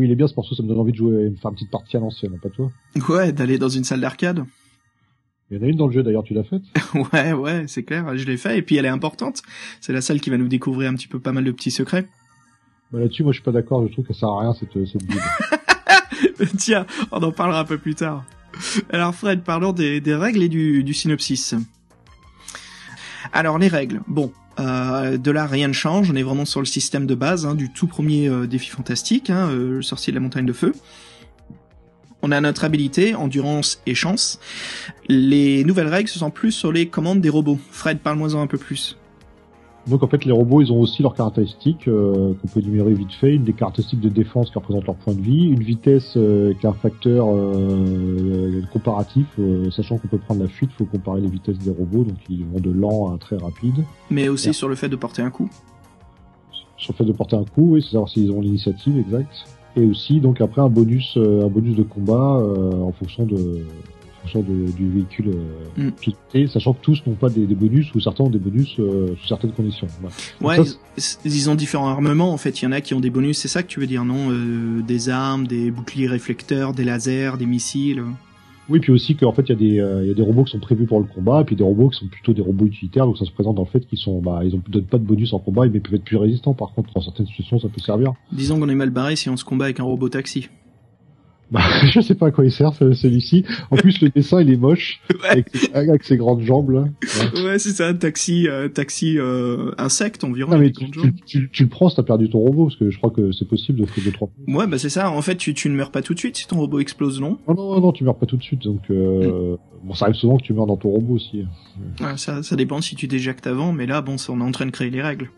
Il 0.05 0.11
est 0.11 0.17
bien 0.17 0.27
ce 0.29 0.35
morceau, 0.37 0.55
ça 0.55 0.63
me 0.63 0.69
donne 0.69 0.79
envie 0.79 0.93
de 0.93 0.97
jouer, 0.97 1.31
de 1.31 1.37
faire 1.37 1.51
une 1.51 1.55
petite 1.55 1.71
partie 1.71 1.97
à 1.97 2.01
l'ancienne, 2.01 2.39
pas 2.41 2.49
toi 2.49 2.71
Ouais, 3.09 3.33
d'aller 3.33 3.59
dans 3.59 3.69
une 3.69 3.85
salle 3.85 4.01
d'arcade. 4.01 4.45
Il 5.51 5.59
y 5.59 5.61
en 5.61 5.65
a 5.65 5.67
une 5.69 5.77
dans 5.77 5.87
le 5.87 5.93
jeu 5.93 6.03
d'ailleurs, 6.03 6.23
tu 6.25 6.35
l'as 6.35 6.45
faite? 6.45 6.63
Ouais, 7.13 7.33
ouais, 7.33 7.65
c'est 7.69 7.83
clair, 7.83 8.17
je 8.17 8.25
l'ai 8.25 8.37
fait 8.37 8.59
et 8.59 8.63
puis 8.63 8.77
elle 8.77 8.87
est 8.87 8.89
importante. 8.89 9.43
C'est 9.81 9.93
la 9.93 10.01
salle 10.01 10.21
qui 10.21 10.31
va 10.31 10.39
nous 10.39 10.49
découvrir 10.49 10.91
un 10.91 10.95
petit 10.95 11.09
peu 11.09 11.19
pas 11.21 11.33
mal 11.33 11.45
de 11.45 11.53
petits 11.53 11.71
secrets. 11.71 12.07
Bah 12.91 13.01
là-dessus, 13.01 13.23
moi 13.23 13.33
je 13.33 13.37
suis 13.37 13.45
pas 13.45 13.53
d'accord, 13.53 13.87
je 13.87 13.93
trouve 13.93 14.07
que 14.07 14.13
ça 14.13 14.21
sert 14.21 14.29
à 14.29 14.41
rien 14.41 14.55
cette, 14.55 14.73
cette 14.87 15.05
build. 15.07 15.23
Tiens, 16.59 16.87
on 17.11 17.23
en 17.23 17.33
parlera 17.33 17.61
un 17.61 17.65
peu 17.65 17.79
plus 17.79 17.95
tard. 17.95 18.25
Alors 18.91 19.15
Fred, 19.15 19.43
parlons 19.43 19.73
des, 19.73 20.01
des 20.01 20.15
règles 20.15 20.43
et 20.43 20.49
du, 20.49 20.85
du 20.85 20.95
synopsis. 20.95 21.55
Alors 23.33 23.59
les 23.59 23.69
règles, 23.69 24.03
bon, 24.09 24.33
euh, 24.61 25.17
de 25.17 25.31
là 25.31 25.47
rien 25.47 25.69
ne 25.69 25.73
change, 25.73 26.11
on 26.11 26.15
est 26.15 26.23
vraiment 26.23 26.45
sur 26.45 26.61
le 26.61 26.67
système 26.67 27.07
de 27.07 27.15
base 27.15 27.47
hein, 27.47 27.55
du 27.55 27.73
tout 27.73 27.87
premier 27.87 28.29
euh, 28.29 28.47
défi 28.47 28.69
fantastique, 28.69 29.31
hein, 29.31 29.49
euh, 29.51 29.77
le 29.77 29.83
sorcier 29.83 30.13
de 30.13 30.17
la 30.17 30.21
montagne 30.21 30.47
de 30.47 30.53
feu. 30.53 30.73
On 32.23 32.31
a 32.31 32.41
notre 32.41 32.65
habilité, 32.65 33.15
endurance 33.15 33.83
et 33.87 33.95
chance. 33.95 34.39
Les 35.09 35.65
nouvelles 35.65 35.89
règles, 35.89 36.09
ce 36.09 36.21
sont 36.21 36.31
plus 36.31 36.53
sur 36.53 36.71
les 36.71 36.87
commandes 36.87 37.21
des 37.21 37.29
robots. 37.29 37.59
Fred, 37.71 37.99
parle-moi-en 37.99 38.41
un 38.41 38.47
peu 38.47 38.59
plus. 38.59 38.97
Donc 39.89 40.03
en 40.05 40.07
fait, 40.07 40.25
les 40.25 40.33
robots, 40.33 40.61
ils 40.61 40.73
ont 40.73 40.81
aussi 40.81 41.03
leurs 41.03 41.15
caractéristiques 41.15 41.89
euh, 41.89 42.35
qu'on 42.35 42.49
peut 42.49 42.61
énumérer 42.61 42.95
vite 42.95 43.13
fait. 43.13 43.35
Une 43.35 43.43
des 43.43 43.53
caractéristiques 43.53 44.01
de 44.01 44.09
défense 44.09 44.51
qui 44.51 44.59
représente 44.59 44.87
leur 44.87 44.95
point 44.95 45.15
de 45.15 45.21
vie, 45.21 45.49
une 45.49 45.63
vitesse 45.63 46.15
euh, 46.17 46.55
qui 46.55 46.67
est 46.67 46.69
un 46.69 46.73
facteur 46.73 47.27
euh, 47.29 48.63
comparatif, 48.73 49.27
euh, 49.41 49.71
sachant 49.71 49.99
qu'on 49.99 50.09
peut 50.09 50.19
prendre 50.19 50.43
la 50.43 50.49
fuite, 50.49 50.71
il 50.73 50.77
faut 50.77 50.85
comparer 50.85 51.21
les 51.21 51.29
vitesses 51.29 51.59
des 51.59 51.73
robots, 51.73 52.05
donc 52.05 52.19
ils 52.29 52.45
vont 52.45 52.61
de 52.61 52.71
lent 52.71 53.13
à 53.13 53.19
très 53.19 53.37
rapide. 53.37 53.85
Mais 54.11 54.29
aussi 54.29 54.55
sur 54.55 54.69
le 54.69 54.77
fait 54.77 54.89
de 54.89 54.97
porter 54.97 55.23
un 55.23 55.31
coup. 55.31 55.51
Sur 56.77 56.93
le 56.93 56.99
fait 56.99 57.05
de 57.05 57.13
porter 57.13 57.37
un 57.37 57.45
coup, 57.45 57.73
oui, 57.73 57.83
c'est 57.83 57.93
savoir 57.93 58.09
s'ils 58.09 58.31
ont 58.31 58.41
l'initiative, 58.41 58.99
exact. 58.99 59.47
Et 59.75 59.85
aussi, 59.85 60.21
donc 60.21 60.41
après 60.41 60.61
un 60.61 60.69
bonus, 60.69 61.15
euh, 61.17 61.45
un 61.45 61.49
bonus 61.49 61.77
de 61.77 61.83
combat 61.83 62.37
euh, 62.37 62.83
en 62.83 62.93
fonction 62.93 63.25
de, 63.25 63.65
fonction 64.23 64.41
de- 64.43 64.73
du 64.73 64.89
véhicule 64.91 65.29
euh, 65.29 65.89
Mm. 65.89 65.91
piloté, 65.93 66.47
sachant 66.47 66.73
que 66.73 66.81
tous 66.83 67.03
n'ont 67.07 67.15
pas 67.15 67.29
des, 67.29 67.47
des 67.47 67.55
bonus 67.55 67.95
ou 67.95 68.01
certains 68.01 68.25
ont 68.25 68.31
des 68.31 68.39
bonus 68.39 68.77
euh, 68.79 69.15
sous 69.21 69.29
certaines 69.29 69.53
conditions. 69.53 69.87
Ouais, 70.41 70.57
ça, 70.65 70.73
ils, 71.25 71.33
ils 71.33 71.51
ont 71.51 71.55
différents 71.55 71.89
armements 71.89 72.33
en 72.33 72.37
fait. 72.39 72.63
Il 72.63 72.65
y 72.65 72.69
en 72.69 72.73
a 72.73 72.81
qui 72.81 72.95
ont 72.95 73.01
des 73.01 73.11
bonus, 73.11 73.39
c'est 73.39 73.49
ça 73.49 73.63
que 73.63 73.69
tu 73.69 73.81
veux 73.81 73.87
dire, 73.87 74.05
non 74.05 74.31
Euh, 74.31 74.81
Des 74.83 75.09
armes, 75.09 75.47
des 75.47 75.71
boucliers 75.71 76.07
réflecteurs, 76.09 76.73
des 76.73 76.85
lasers, 76.85 77.33
des 77.39 77.47
missiles. 77.47 78.03
Oui, 78.69 78.79
puis 78.79 78.93
aussi 78.93 79.17
qu'en 79.17 79.33
fait, 79.33 79.43
il 79.43 79.49
y, 79.49 79.53
a 79.53 79.57
des, 79.57 79.81
euh, 79.81 80.03
il 80.05 80.09
y 80.09 80.11
a 80.13 80.15
des 80.15 80.23
robots 80.23 80.45
qui 80.45 80.53
sont 80.53 80.61
prévus 80.61 80.87
pour 80.87 81.01
le 81.01 81.05
combat, 81.07 81.41
et 81.41 81.45
puis 81.45 81.57
des 81.57 81.65
robots 81.65 81.89
qui 81.91 81.99
sont 81.99 82.07
plutôt 82.07 82.33
des 82.33 82.43
robots 82.43 82.65
utilitaires, 82.65 83.07
donc 83.07 83.19
ça 83.19 83.25
se 83.25 83.33
présente 83.33 83.57
dans 83.57 83.63
le 83.65 83.69
fait 83.69 83.85
qu'ils 83.87 83.99
sont, 83.99 84.21
bah, 84.23 84.41
ils 84.45 84.55
ont 84.55 84.63
donnent 84.69 84.85
pas 84.85 84.99
de 84.99 85.05
bonus 85.05 85.33
en 85.33 85.41
combat, 85.41 85.67
mais 85.67 85.79
ils 85.79 85.81
peuvent 85.83 85.95
être 85.97 86.05
plus 86.05 86.17
résistants. 86.17 86.55
Par 86.55 86.73
contre, 86.73 86.93
dans 86.95 87.01
certaines 87.03 87.27
situations, 87.27 87.59
ça 87.59 87.69
peut 87.69 87.81
servir. 87.81 88.13
Disons 88.31 88.59
qu'on 88.61 88.69
est 88.69 88.75
mal 88.77 88.91
barré 88.91 89.17
si 89.17 89.29
on 89.29 89.37
se 89.37 89.45
combat 89.45 89.65
avec 89.67 89.81
un 89.81 89.85
robot 89.85 90.09
taxi. 90.09 90.49
Bah, 91.53 91.61
je 91.93 92.01
sais 92.01 92.15
pas 92.15 92.29
à 92.29 92.31
quoi 92.31 92.45
il 92.45 92.51
sert 92.51 92.73
ce- 92.75 92.93
celui-ci. 92.95 93.45
En 93.71 93.77
plus, 93.77 94.01
le 94.01 94.09
dessin, 94.09 94.41
il 94.41 94.51
est 94.51 94.57
moche, 94.57 95.01
Ouais, 95.23 95.29
avec, 95.31 95.47
avec 95.75 96.03
ses 96.05 96.17
grandes 96.17 96.41
jambes 96.43 96.71
là. 96.71 96.85
Ouais. 97.35 97.43
ouais 97.45 97.59
c'est 97.59 97.71
ça, 97.73 97.89
un 97.89 97.95
taxi, 97.95 98.49
euh, 98.49 98.69
taxi 98.69 99.19
euh, 99.19 99.71
insecte 99.79 100.25
environ. 100.25 100.51
Non, 100.53 100.59
mais 100.59 100.73
tu, 100.73 100.85
des 100.87 100.91
grandes 100.91 101.15
tu, 101.27 101.41
tu, 101.41 101.51
tu 101.53 101.63
le 101.65 101.69
prends, 101.69 101.89
si 101.91 101.97
t'as 101.97 102.03
perdu 102.03 102.31
ton 102.31 102.39
robot, 102.39 102.65
parce 102.67 102.77
que 102.77 102.91
je 102.91 102.97
crois 102.99 103.11
que 103.11 103.31
c'est 103.33 103.47
possible 103.47 103.81
de 103.81 103.87
faire 103.87 104.03
deux 104.05 104.13
trois. 104.13 104.31
Ouais, 104.49 104.67
bah 104.67 104.79
c'est 104.79 104.89
ça. 104.89 105.11
En 105.11 105.21
fait, 105.23 105.37
tu, 105.37 105.53
tu 105.55 105.69
ne 105.69 105.75
meurs 105.75 105.91
pas 105.91 106.03
tout 106.03 106.15
de 106.15 106.19
suite 106.19 106.37
si 106.37 106.47
ton 106.49 106.57
robot 106.57 106.81
explose, 106.81 107.21
non? 107.21 107.39
Non, 107.47 107.55
non, 107.55 107.81
non, 107.81 107.93
tu 107.93 108.03
meurs 108.05 108.17
pas 108.17 108.27
tout 108.27 108.37
de 108.39 108.43
suite, 108.43 108.63
donc 108.63 108.81
euh, 108.91 109.57
bon, 109.85 109.95
ça 109.95 110.07
arrive 110.07 110.17
souvent 110.17 110.39
que 110.39 110.43
tu 110.45 110.55
meurs 110.55 110.67
dans 110.67 110.77
ton 110.79 110.89
robot 110.89 111.15
aussi. 111.15 111.45
Ouais, 112.01 112.17
ça, 112.17 112.43
ça 112.43 112.57
dépend 112.57 112.81
si 112.81 112.97
tu 112.97 113.07
déjectes 113.09 113.47
avant, 113.47 113.73
mais 113.73 113.87
là, 113.87 114.01
bon, 114.01 114.17
c'est- 114.17 114.31
on 114.33 114.41
est 114.41 114.45
en 114.45 114.53
train 114.53 114.67
de 114.67 114.71
créer 114.71 114.91
les 114.91 115.03
règles. 115.03 115.31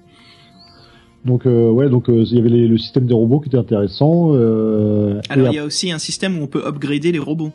Donc 1.24 1.46
euh, 1.46 1.70
ouais, 1.70 1.88
donc 1.88 2.10
euh, 2.10 2.24
il 2.30 2.37
y 2.37 2.38
avait 2.40 2.50
les- 2.50 2.68
le 2.68 2.76
système 2.78 3.06
des 3.06 3.14
robots 3.14 3.40
qui 3.40 3.48
était 3.48 3.56
intéressant. 3.58 4.32
Euh, 4.34 5.20
Alors, 5.30 5.48
il 5.52 5.54
y 5.56 5.58
a 5.58 5.64
aussi 5.64 5.90
un 5.90 5.98
système 5.98 6.38
où 6.38 6.42
on 6.42 6.46
peut 6.46 6.62
upgrader 6.66 7.12
les 7.12 7.18
robots. 7.18 7.52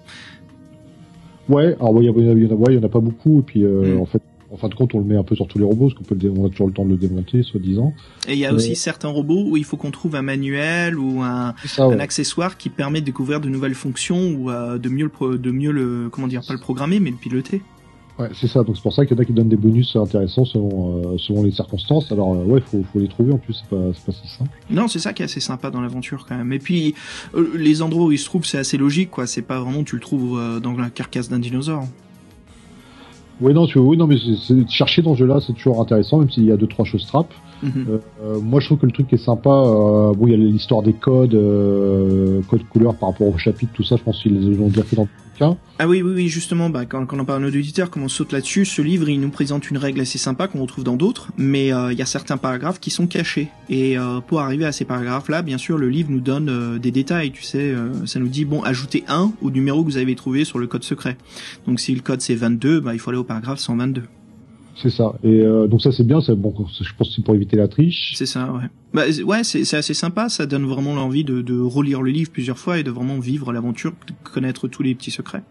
Ouais, 1.47 1.75
alors 1.79 1.93
ouais, 1.93 2.03
il 2.05 2.09
y, 2.09 2.11
y 2.11 2.45
ouais, 2.47 2.65
il 2.69 2.75
y 2.75 2.77
en 2.77 2.83
a 2.83 2.89
pas 2.89 2.99
beaucoup, 2.99 3.39
et 3.39 3.43
puis 3.43 3.63
Mm. 3.63 3.99
en 3.99 4.05
fait, 4.05 4.21
en 4.51 4.57
fin 4.57 4.67
de 4.69 4.73
compte, 4.75 4.95
on 4.95 4.99
le 4.99 5.05
met 5.05 5.15
un 5.15 5.23
peu 5.23 5.35
sur 5.35 5.47
tous 5.47 5.59
les 5.59 5.63
robots, 5.65 5.89
parce 5.89 5.93
qu'on 5.93 6.03
peut 6.15 6.17
on 6.35 6.45
a 6.45 6.49
toujours 6.49 6.67
le 6.67 6.73
temps 6.73 6.85
de 6.85 6.89
le 6.91 6.97
démonter, 6.97 7.43
soi-disant. 7.43 7.93
Et 8.27 8.33
il 8.33 8.39
y 8.39 8.45
a 8.45 8.53
aussi 8.53 8.75
certains 8.75 9.09
robots 9.09 9.43
où 9.47 9.57
il 9.57 9.63
faut 9.63 9.77
qu'on 9.77 9.91
trouve 9.91 10.15
un 10.15 10.21
manuel 10.23 10.97
ou 10.97 11.21
un, 11.21 11.53
un 11.77 11.99
accessoire 11.99 12.57
qui 12.57 12.69
permet 12.69 13.01
de 13.01 13.05
découvrir 13.05 13.39
de 13.41 13.49
nouvelles 13.49 13.75
fonctions 13.75 14.31
ou 14.31 14.49
de 14.51 14.89
mieux 14.89 15.09
le 15.19 15.37
de 15.37 15.51
mieux 15.51 15.71
le 15.71 16.09
comment 16.11 16.27
dire 16.27 16.41
pas 16.47 16.53
le 16.53 16.59
programmer 16.59 16.99
mais 16.99 17.11
le 17.11 17.15
piloter. 17.17 17.61
Ouais, 18.19 18.27
c'est 18.33 18.47
ça. 18.47 18.63
Donc 18.63 18.75
c'est 18.75 18.81
pour 18.83 18.93
ça 18.93 19.05
qu'il 19.05 19.15
y 19.15 19.19
en 19.19 19.23
a 19.23 19.25
qui 19.25 19.31
donnent 19.33 19.47
des 19.49 19.55
bonus 19.55 19.95
intéressants 19.95 20.43
selon 20.45 21.13
euh, 21.13 21.17
selon 21.17 21.43
les 21.43 21.51
circonstances. 21.51 22.11
Alors 22.11 22.33
euh, 22.33 22.43
ouais, 22.43 22.59
faut 22.61 22.83
faut 22.91 22.99
les 22.99 23.07
trouver 23.07 23.31
en 23.31 23.37
plus, 23.37 23.53
c'est 23.53 23.69
pas 23.69 23.81
c'est 23.95 24.05
pas 24.05 24.11
si 24.11 24.27
simple. 24.27 24.51
Non, 24.69 24.87
c'est 24.89 24.99
ça 24.99 25.13
qui 25.13 25.21
est 25.21 25.25
assez 25.25 25.39
sympa 25.39 25.71
dans 25.71 25.79
l'aventure 25.81 26.25
quand 26.27 26.35
même. 26.37 26.51
Et 26.51 26.59
puis 26.59 26.95
euh, 27.35 27.51
les 27.55 27.81
endroits 27.81 28.07
où 28.07 28.11
il 28.11 28.19
se 28.19 28.25
trouve, 28.25 28.45
c'est 28.45 28.57
assez 28.57 28.77
logique 28.77 29.09
quoi, 29.09 29.25
c'est 29.25 29.41
pas 29.41 29.59
vraiment 29.61 29.83
tu 29.83 29.95
le 29.95 30.01
trouves 30.01 30.59
dans 30.61 30.73
la 30.73 30.89
carcasse 30.89 31.29
d'un 31.29 31.39
dinosaure. 31.39 31.85
Ouais, 33.41 33.53
non, 33.53 33.67
tu 33.67 33.79
oui, 33.79 33.95
non, 33.95 34.05
mais 34.05 34.17
c'est- 34.17 34.35
c'est 34.35 34.69
chercher 34.69 35.01
dans 35.01 35.13
ce 35.13 35.19
jeu-là, 35.19 35.39
c'est 35.39 35.53
toujours 35.53 35.79
intéressant, 35.79 36.17
même 36.17 36.29
s'il 36.29 36.43
y 36.43 36.51
a 36.51 36.57
deux 36.57 36.67
trois 36.67 36.83
choses 36.83 37.05
trappes. 37.05 37.33
Mhm. 37.63 37.99
Euh, 38.23 38.39
moi, 38.39 38.59
je 38.59 38.65
trouve 38.67 38.79
que 38.79 38.85
le 38.85 38.91
truc 38.91 39.11
est 39.13 39.17
sympa, 39.17 39.49
euh, 39.49 40.13
bon, 40.13 40.27
il 40.27 40.31
y 40.31 40.33
a 40.33 40.37
l'histoire 40.37 40.81
des 40.81 40.93
codes, 40.93 41.35
euh, 41.35 42.41
codes 42.49 42.63
couleurs 42.69 42.95
par 42.95 43.09
rapport 43.09 43.27
au 43.27 43.37
chapitre, 43.37 43.71
tout 43.73 43.83
ça. 43.83 43.95
Je 43.97 44.03
pense 44.03 44.21
qu'ils 44.21 44.39
les 44.39 44.59
ont 44.59 44.67
bien 44.67 44.83
fait 44.83 44.95
dans. 44.95 45.07
Ah 45.41 45.87
oui, 45.87 46.01
oui, 46.01 46.11
oui, 46.13 46.27
justement, 46.27 46.69
bah, 46.69 46.85
quand, 46.85 47.05
quand 47.05 47.19
on 47.19 47.25
parle 47.25 47.43
à 47.43 47.47
nos 47.47 47.55
auditeurs, 47.55 47.89
comme 47.89 48.03
on 48.03 48.09
saute 48.09 48.33
là-dessus, 48.33 48.65
ce 48.65 48.81
livre, 48.81 49.07
il 49.09 49.21
nous 49.21 49.29
présente 49.29 49.69
une 49.69 49.77
règle 49.77 50.01
assez 50.01 50.17
sympa 50.17 50.47
qu'on 50.47 50.61
retrouve 50.61 50.83
dans 50.83 50.97
d'autres, 50.97 51.31
mais 51.37 51.71
euh, 51.71 51.93
il 51.93 51.97
y 51.97 52.01
a 52.01 52.05
certains 52.05 52.37
paragraphes 52.37 52.79
qui 52.79 52.89
sont 52.89 53.07
cachés. 53.07 53.49
Et 53.69 53.97
euh, 53.97 54.19
pour 54.19 54.41
arriver 54.41 54.65
à 54.65 54.71
ces 54.71 54.85
paragraphes-là, 54.85 55.41
bien 55.41 55.57
sûr, 55.57 55.77
le 55.77 55.89
livre 55.89 56.11
nous 56.11 56.19
donne 56.19 56.49
euh, 56.49 56.79
des 56.79 56.91
détails, 56.91 57.31
tu 57.31 57.43
sais, 57.43 57.71
euh, 57.71 58.05
ça 58.05 58.19
nous 58.19 58.27
dit, 58.27 58.43
bon, 58.43 58.61
ajoutez 58.63 59.03
un 59.07 59.31
au 59.41 59.49
numéro 59.49 59.83
que 59.83 59.89
vous 59.89 59.97
avez 59.97 60.15
trouvé 60.15 60.43
sur 60.43 60.59
le 60.59 60.67
code 60.67 60.83
secret. 60.83 61.17
Donc 61.65 61.79
si 61.79 61.95
le 61.95 62.01
code 62.01 62.21
c'est 62.21 62.35
22, 62.35 62.81
bah, 62.81 62.93
il 62.93 62.99
faut 62.99 63.11
aller 63.11 63.19
au 63.19 63.23
paragraphe 63.23 63.59
122. 63.59 64.03
C'est 64.81 64.89
ça. 64.89 65.13
Et 65.23 65.41
euh, 65.41 65.67
donc 65.67 65.81
ça, 65.81 65.91
c'est 65.91 66.05
bien. 66.05 66.21
C'est 66.21 66.35
bon. 66.35 66.53
Je 66.57 66.93
pense 66.97 67.09
que 67.09 67.15
c'est 67.15 67.23
pour 67.23 67.35
éviter 67.35 67.57
la 67.57 67.67
triche. 67.67 68.13
C'est 68.15 68.25
ça, 68.25 68.51
ouais. 68.51 68.69
Bah, 68.93 69.03
ouais, 69.25 69.43
c'est 69.43 69.77
assez 69.77 69.93
sympa, 69.93 70.29
ça 70.29 70.45
donne 70.45 70.65
vraiment 70.65 70.95
l'envie 70.95 71.23
de, 71.23 71.41
de 71.41 71.59
relire 71.59 72.01
le 72.01 72.09
livre 72.09 72.31
plusieurs 72.31 72.57
fois 72.57 72.79
et 72.79 72.83
de 72.83 72.89
vraiment 72.89 73.19
vivre 73.19 73.53
l'aventure, 73.53 73.91
de 74.07 74.13
connaître 74.23 74.67
tous 74.67 74.81
les 74.81 74.95
petits 74.95 75.11
secrets. 75.11 75.43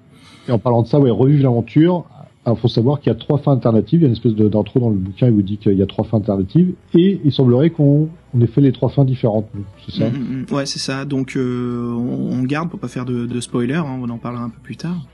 Et 0.49 0.53
en 0.53 0.59
parlant 0.59 0.83
de 0.83 0.89
ça, 0.89 0.99
ouais, 0.99 1.11
revivre 1.11 1.45
l'aventure. 1.45 2.05
Il 2.51 2.61
faut 2.61 2.69
savoir 2.69 3.01
qu'il 3.01 3.13
y 3.13 3.17
a 3.17 3.19
trois 3.19 3.39
fins 3.39 3.53
alternatives. 3.53 4.01
Il 4.01 4.03
y 4.03 4.05
a 4.05 4.09
une 4.09 4.15
espèce 4.15 4.35
d'intro 4.35 4.81
dans 4.81 4.91
le 4.91 4.97
bouquin. 4.97 5.27
Il 5.27 5.33
vous 5.33 5.43
dit 5.43 5.59
qu'il 5.59 5.75
y 5.75 5.83
a 5.83 5.87
trois 5.87 6.05
fins 6.05 6.19
alternatives. 6.19 6.73
Et 6.95 7.21
il 7.25 7.33
semblerait 7.33 7.71
qu'on 7.71 8.09
on 8.35 8.41
ait 8.41 8.47
fait 8.47 8.61
les 8.61 8.73
trois 8.73 8.89
fins 8.89 9.05
différentes. 9.05 9.49
C'est 9.87 9.99
ça. 10.01 10.11
Mm, 10.11 10.13
mm, 10.13 10.47
mm. 10.51 10.55
Ouais, 10.55 10.67
c'est 10.67 10.79
ça. 10.79 11.05
Donc 11.05 11.37
euh, 11.37 11.93
on, 11.93 12.43
garde 12.43 12.71
pour 12.71 12.79
pas 12.79 12.89
faire 12.89 13.05
de, 13.05 13.27
de 13.27 13.41
spoiler. 13.41 13.75
hein, 13.75 13.85
on 14.01 14.09
en 14.09 14.19
parlera 14.19 14.45
un 14.45 14.49
peu 14.51 14.61
plus 14.63 14.77
tard. 14.77 15.07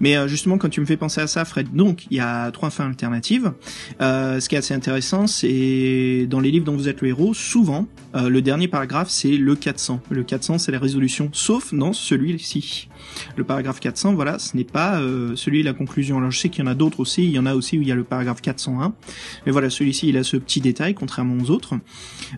Mais 0.00 0.16
euh, 0.16 0.28
justement, 0.28 0.58
quand 0.58 0.68
tu 0.68 0.80
me 0.80 0.86
fais 0.86 0.96
penser 0.96 1.20
à 1.20 1.26
ça, 1.26 1.44
Fred, 1.44 1.72
donc 1.72 2.06
il 2.10 2.16
y 2.16 2.20
a 2.20 2.50
trois 2.50 2.70
fins 2.70 2.86
alternatives. 2.86 3.52
Euh, 4.00 4.40
ce 4.40 4.48
qui 4.48 4.54
est 4.54 4.58
assez 4.58 4.74
intéressant, 4.74 5.26
c'est 5.26 6.26
dans 6.28 6.40
les 6.40 6.50
livres 6.50 6.64
dont 6.64 6.76
vous 6.76 6.88
êtes 6.88 7.00
le 7.00 7.08
héros, 7.08 7.34
souvent 7.34 7.86
le 8.14 8.40
dernier 8.40 8.66
paragraphe 8.66 9.08
c'est 9.08 9.36
le 9.36 9.54
400. 9.54 10.00
Le 10.10 10.24
400 10.24 10.58
c'est 10.58 10.72
la 10.72 10.80
résolution, 10.80 11.28
sauf 11.32 11.72
dans 11.72 11.92
celui-ci. 11.92 12.88
Le 13.36 13.44
paragraphe 13.44 13.80
400, 13.80 14.14
voilà, 14.14 14.38
ce 14.38 14.56
n'est 14.56 14.64
pas 14.64 15.00
euh, 15.00 15.34
celui 15.36 15.60
de 15.60 15.66
la 15.66 15.72
conclusion. 15.72 16.18
Alors 16.18 16.30
je 16.30 16.38
sais 16.38 16.48
qu'il 16.48 16.64
y 16.64 16.68
en 16.68 16.70
a 16.70 16.74
d'autres 16.74 17.00
aussi. 17.00 17.24
Il 17.24 17.30
y 17.30 17.38
en 17.38 17.46
a 17.46 17.54
aussi 17.54 17.78
où 17.78 17.82
il 17.82 17.88
y 17.88 17.92
a 17.92 17.94
le 17.94 18.04
paragraphe 18.04 18.40
401. 18.40 18.92
Mais 19.46 19.52
voilà, 19.52 19.70
celui-ci 19.70 20.08
il 20.08 20.16
a 20.16 20.24
ce 20.24 20.36
petit 20.36 20.60
détail 20.60 20.94
contrairement 20.94 21.36
aux 21.42 21.50
autres. 21.50 21.74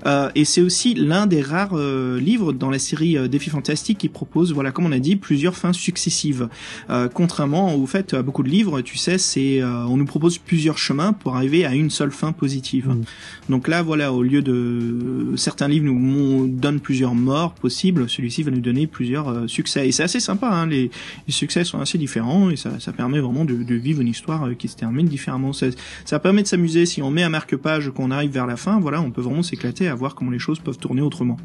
Euh, 0.06 0.30
et 0.34 0.44
c'est 0.44 0.60
aussi 0.60 0.94
l'un 0.94 1.26
des 1.26 1.42
rares 1.42 1.76
euh, 1.76 2.18
livres 2.18 2.52
dans 2.52 2.70
la 2.70 2.78
série 2.78 3.16
euh, 3.16 3.28
Défis 3.28 3.50
Fantastiques 3.50 3.98
qui 3.98 4.08
propose, 4.08 4.52
voilà, 4.52 4.72
comme 4.72 4.86
on 4.86 4.92
a 4.92 4.98
dit, 4.98 5.16
plusieurs 5.16 5.56
fins 5.56 5.72
successives. 5.72 6.48
Euh, 6.90 7.08
contrairement 7.12 7.74
au 7.74 7.86
fait, 7.86 8.14
à 8.14 8.22
beaucoup 8.22 8.42
de 8.42 8.48
livres, 8.48 8.80
tu 8.80 8.96
sais, 8.96 9.18
c'est 9.18 9.60
euh, 9.60 9.84
on 9.86 9.96
nous 9.96 10.04
propose 10.04 10.38
plusieurs 10.38 10.78
chemins 10.78 11.12
pour 11.12 11.36
arriver 11.36 11.64
à 11.64 11.74
une 11.74 11.90
seule 11.90 12.12
fin 12.12 12.32
positive. 12.32 12.88
Mm. 12.88 13.02
Donc 13.48 13.68
là, 13.68 13.82
voilà, 13.82 14.12
au 14.12 14.22
lieu 14.22 14.42
de 14.42 15.34
certains 15.36 15.68
livres 15.68 15.86
nous 15.86 16.48
donnent 16.48 16.80
plusieurs 16.80 17.14
morts 17.14 17.54
possibles, 17.54 18.08
celui-ci 18.08 18.42
va 18.42 18.50
nous 18.50 18.60
donner 18.60 18.86
plusieurs 18.86 19.48
succès. 19.48 19.88
Et 19.88 19.92
c'est 19.92 20.02
assez 20.02 20.20
sympa, 20.20 20.48
hein, 20.48 20.61
les, 20.66 20.90
les 21.26 21.32
succès 21.32 21.64
sont 21.64 21.80
assez 21.80 21.98
différents 21.98 22.50
et 22.50 22.56
ça, 22.56 22.78
ça 22.80 22.92
permet 22.92 23.20
vraiment 23.20 23.44
de, 23.44 23.54
de 23.54 23.74
vivre 23.74 24.00
une 24.00 24.08
histoire 24.08 24.44
euh, 24.44 24.54
qui 24.54 24.68
se 24.68 24.76
termine 24.76 25.06
différemment. 25.06 25.52
Ça, 25.52 25.66
ça 26.04 26.18
permet 26.18 26.42
de 26.42 26.46
s'amuser. 26.48 26.86
Si 26.86 27.02
on 27.02 27.10
met 27.10 27.22
un 27.22 27.28
marque-page 27.28 27.90
qu'on 27.90 28.10
arrive 28.10 28.30
vers 28.32 28.46
la 28.46 28.56
fin, 28.56 28.80
voilà, 28.80 29.00
on 29.00 29.10
peut 29.10 29.22
vraiment 29.22 29.42
s'éclater 29.42 29.88
à 29.88 29.94
voir 29.94 30.14
comment 30.14 30.30
les 30.30 30.38
choses 30.38 30.58
peuvent 30.58 30.78
tourner 30.78 31.02
autrement. 31.02 31.36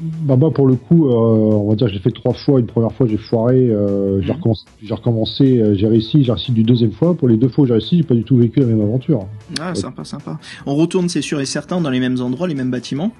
Bah, 0.00 0.36
bah, 0.36 0.50
pour 0.54 0.68
le 0.68 0.76
coup, 0.76 1.08
euh, 1.08 1.12
on 1.12 1.70
va 1.70 1.74
dire, 1.74 1.88
j'ai 1.88 1.98
fait 1.98 2.12
trois 2.12 2.32
fois. 2.32 2.60
Une 2.60 2.66
première 2.66 2.92
fois, 2.92 3.08
j'ai 3.08 3.16
foiré. 3.16 3.56
Euh, 3.56 4.22
j'ai 4.22 4.30
recommencé. 4.32 4.64
J'ai 4.80 4.94
recommencé. 4.94 5.58
euh, 5.60 5.74
j'ai 5.74 5.88
réussi. 5.88 6.22
J'ai 6.22 6.30
réussi 6.30 6.52
du 6.52 6.62
deuxième 6.62 6.92
fois. 6.92 7.14
Pour 7.14 7.28
les 7.28 7.36
deux 7.36 7.48
fois 7.48 7.64
où 7.64 7.66
j'ai 7.66 7.72
réussi, 7.72 7.96
j'ai 7.96 8.02
pas 8.04 8.14
du 8.14 8.22
tout 8.22 8.36
vécu 8.36 8.60
la 8.60 8.66
même 8.66 8.80
aventure. 8.80 9.26
Ah, 9.60 9.74
sympa, 9.74 10.04
sympa. 10.04 10.38
On 10.66 10.76
retourne, 10.76 11.08
c'est 11.08 11.22
sûr 11.22 11.40
et 11.40 11.46
certain, 11.46 11.80
dans 11.80 11.90
les 11.90 11.98
mêmes 11.98 12.20
endroits, 12.20 12.46
les 12.46 12.54
mêmes 12.54 12.70
bâtiments. 12.70 13.10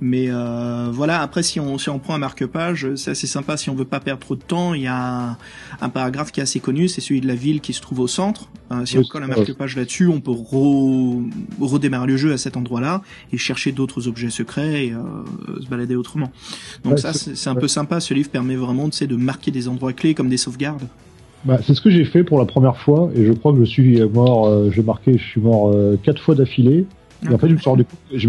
Mais 0.00 0.26
euh, 0.30 0.88
voilà, 0.90 1.20
après 1.20 1.42
si 1.42 1.60
on 1.60 1.76
si 1.76 1.90
on 1.90 1.98
prend 1.98 2.14
un 2.14 2.18
marque-page, 2.18 2.94
c'est 2.94 3.10
assez 3.10 3.26
sympa. 3.26 3.56
Si 3.56 3.68
on 3.68 3.74
veut 3.74 3.84
pas 3.84 4.00
perdre 4.00 4.20
trop 4.20 4.34
de 4.34 4.40
temps, 4.40 4.72
il 4.72 4.82
y 4.82 4.86
a 4.86 5.36
un, 5.80 5.88
paragraphe 5.90 6.32
qui 6.32 6.40
est 6.40 6.42
assez 6.42 6.60
connu, 6.60 6.88
c'est 6.88 7.02
celui 7.02 7.20
de 7.20 7.26
la 7.26 7.34
ville 7.34 7.60
qui 7.60 7.74
se 7.74 7.82
trouve 7.82 8.00
au 8.00 8.06
centre. 8.06 8.48
Euh, 8.72 8.86
si 8.86 8.96
on 8.96 9.02
colle 9.02 9.24
un 9.24 9.28
marque-page 9.28 9.76
là-dessus, 9.76 10.06
on 10.06 10.20
peut 10.20 10.32
redémarrer 11.60 12.06
le 12.06 12.16
jeu 12.16 12.32
à 12.32 12.38
cet 12.38 12.56
endroit-là 12.56 13.02
et 13.32 13.36
chercher 13.36 13.72
d'autres 13.72 14.08
objets 14.08 14.30
secrets 14.30 14.86
et 14.86 14.92
euh, 14.92 15.60
se 15.60 15.68
balader 15.68 15.96
autrement. 15.96 16.32
Donc 16.84 16.98
ça, 16.98 17.12
c'est 17.12 17.50
un 17.50 17.54
peu 17.54 17.68
sympa. 17.68 18.00
Ce 18.00 18.14
livre 18.14 18.30
permet 18.30 18.56
vraiment 18.56 18.88
de 18.88 19.16
marquer 19.16 19.50
des 19.50 19.68
endroits 19.68 19.92
clés 19.92 20.14
comme 20.14 20.28
des 20.28 20.38
sauvegardes. 20.38 20.86
Bah, 21.44 21.58
c'est 21.66 21.74
ce 21.74 21.80
que 21.80 21.90
j'ai 21.90 22.04
fait 22.04 22.22
pour 22.22 22.38
la 22.38 22.44
première 22.44 22.76
fois 22.76 23.10
et 23.14 23.24
je 23.24 23.32
crois 23.32 23.52
que 23.52 23.60
je 23.60 23.64
suis 23.64 24.00
mort. 24.02 24.46
Euh, 24.46 24.70
j'ai 24.70 24.82
marqué, 24.82 25.18
je 25.18 25.24
suis 25.24 25.40
mort 25.40 25.74
quatre 26.02 26.22
fois 26.22 26.34
d'affilée. 26.34 26.86
Et 27.22 27.34
en 27.34 27.38
fait, 27.38 27.48
je 27.48 27.54
me 27.54 27.58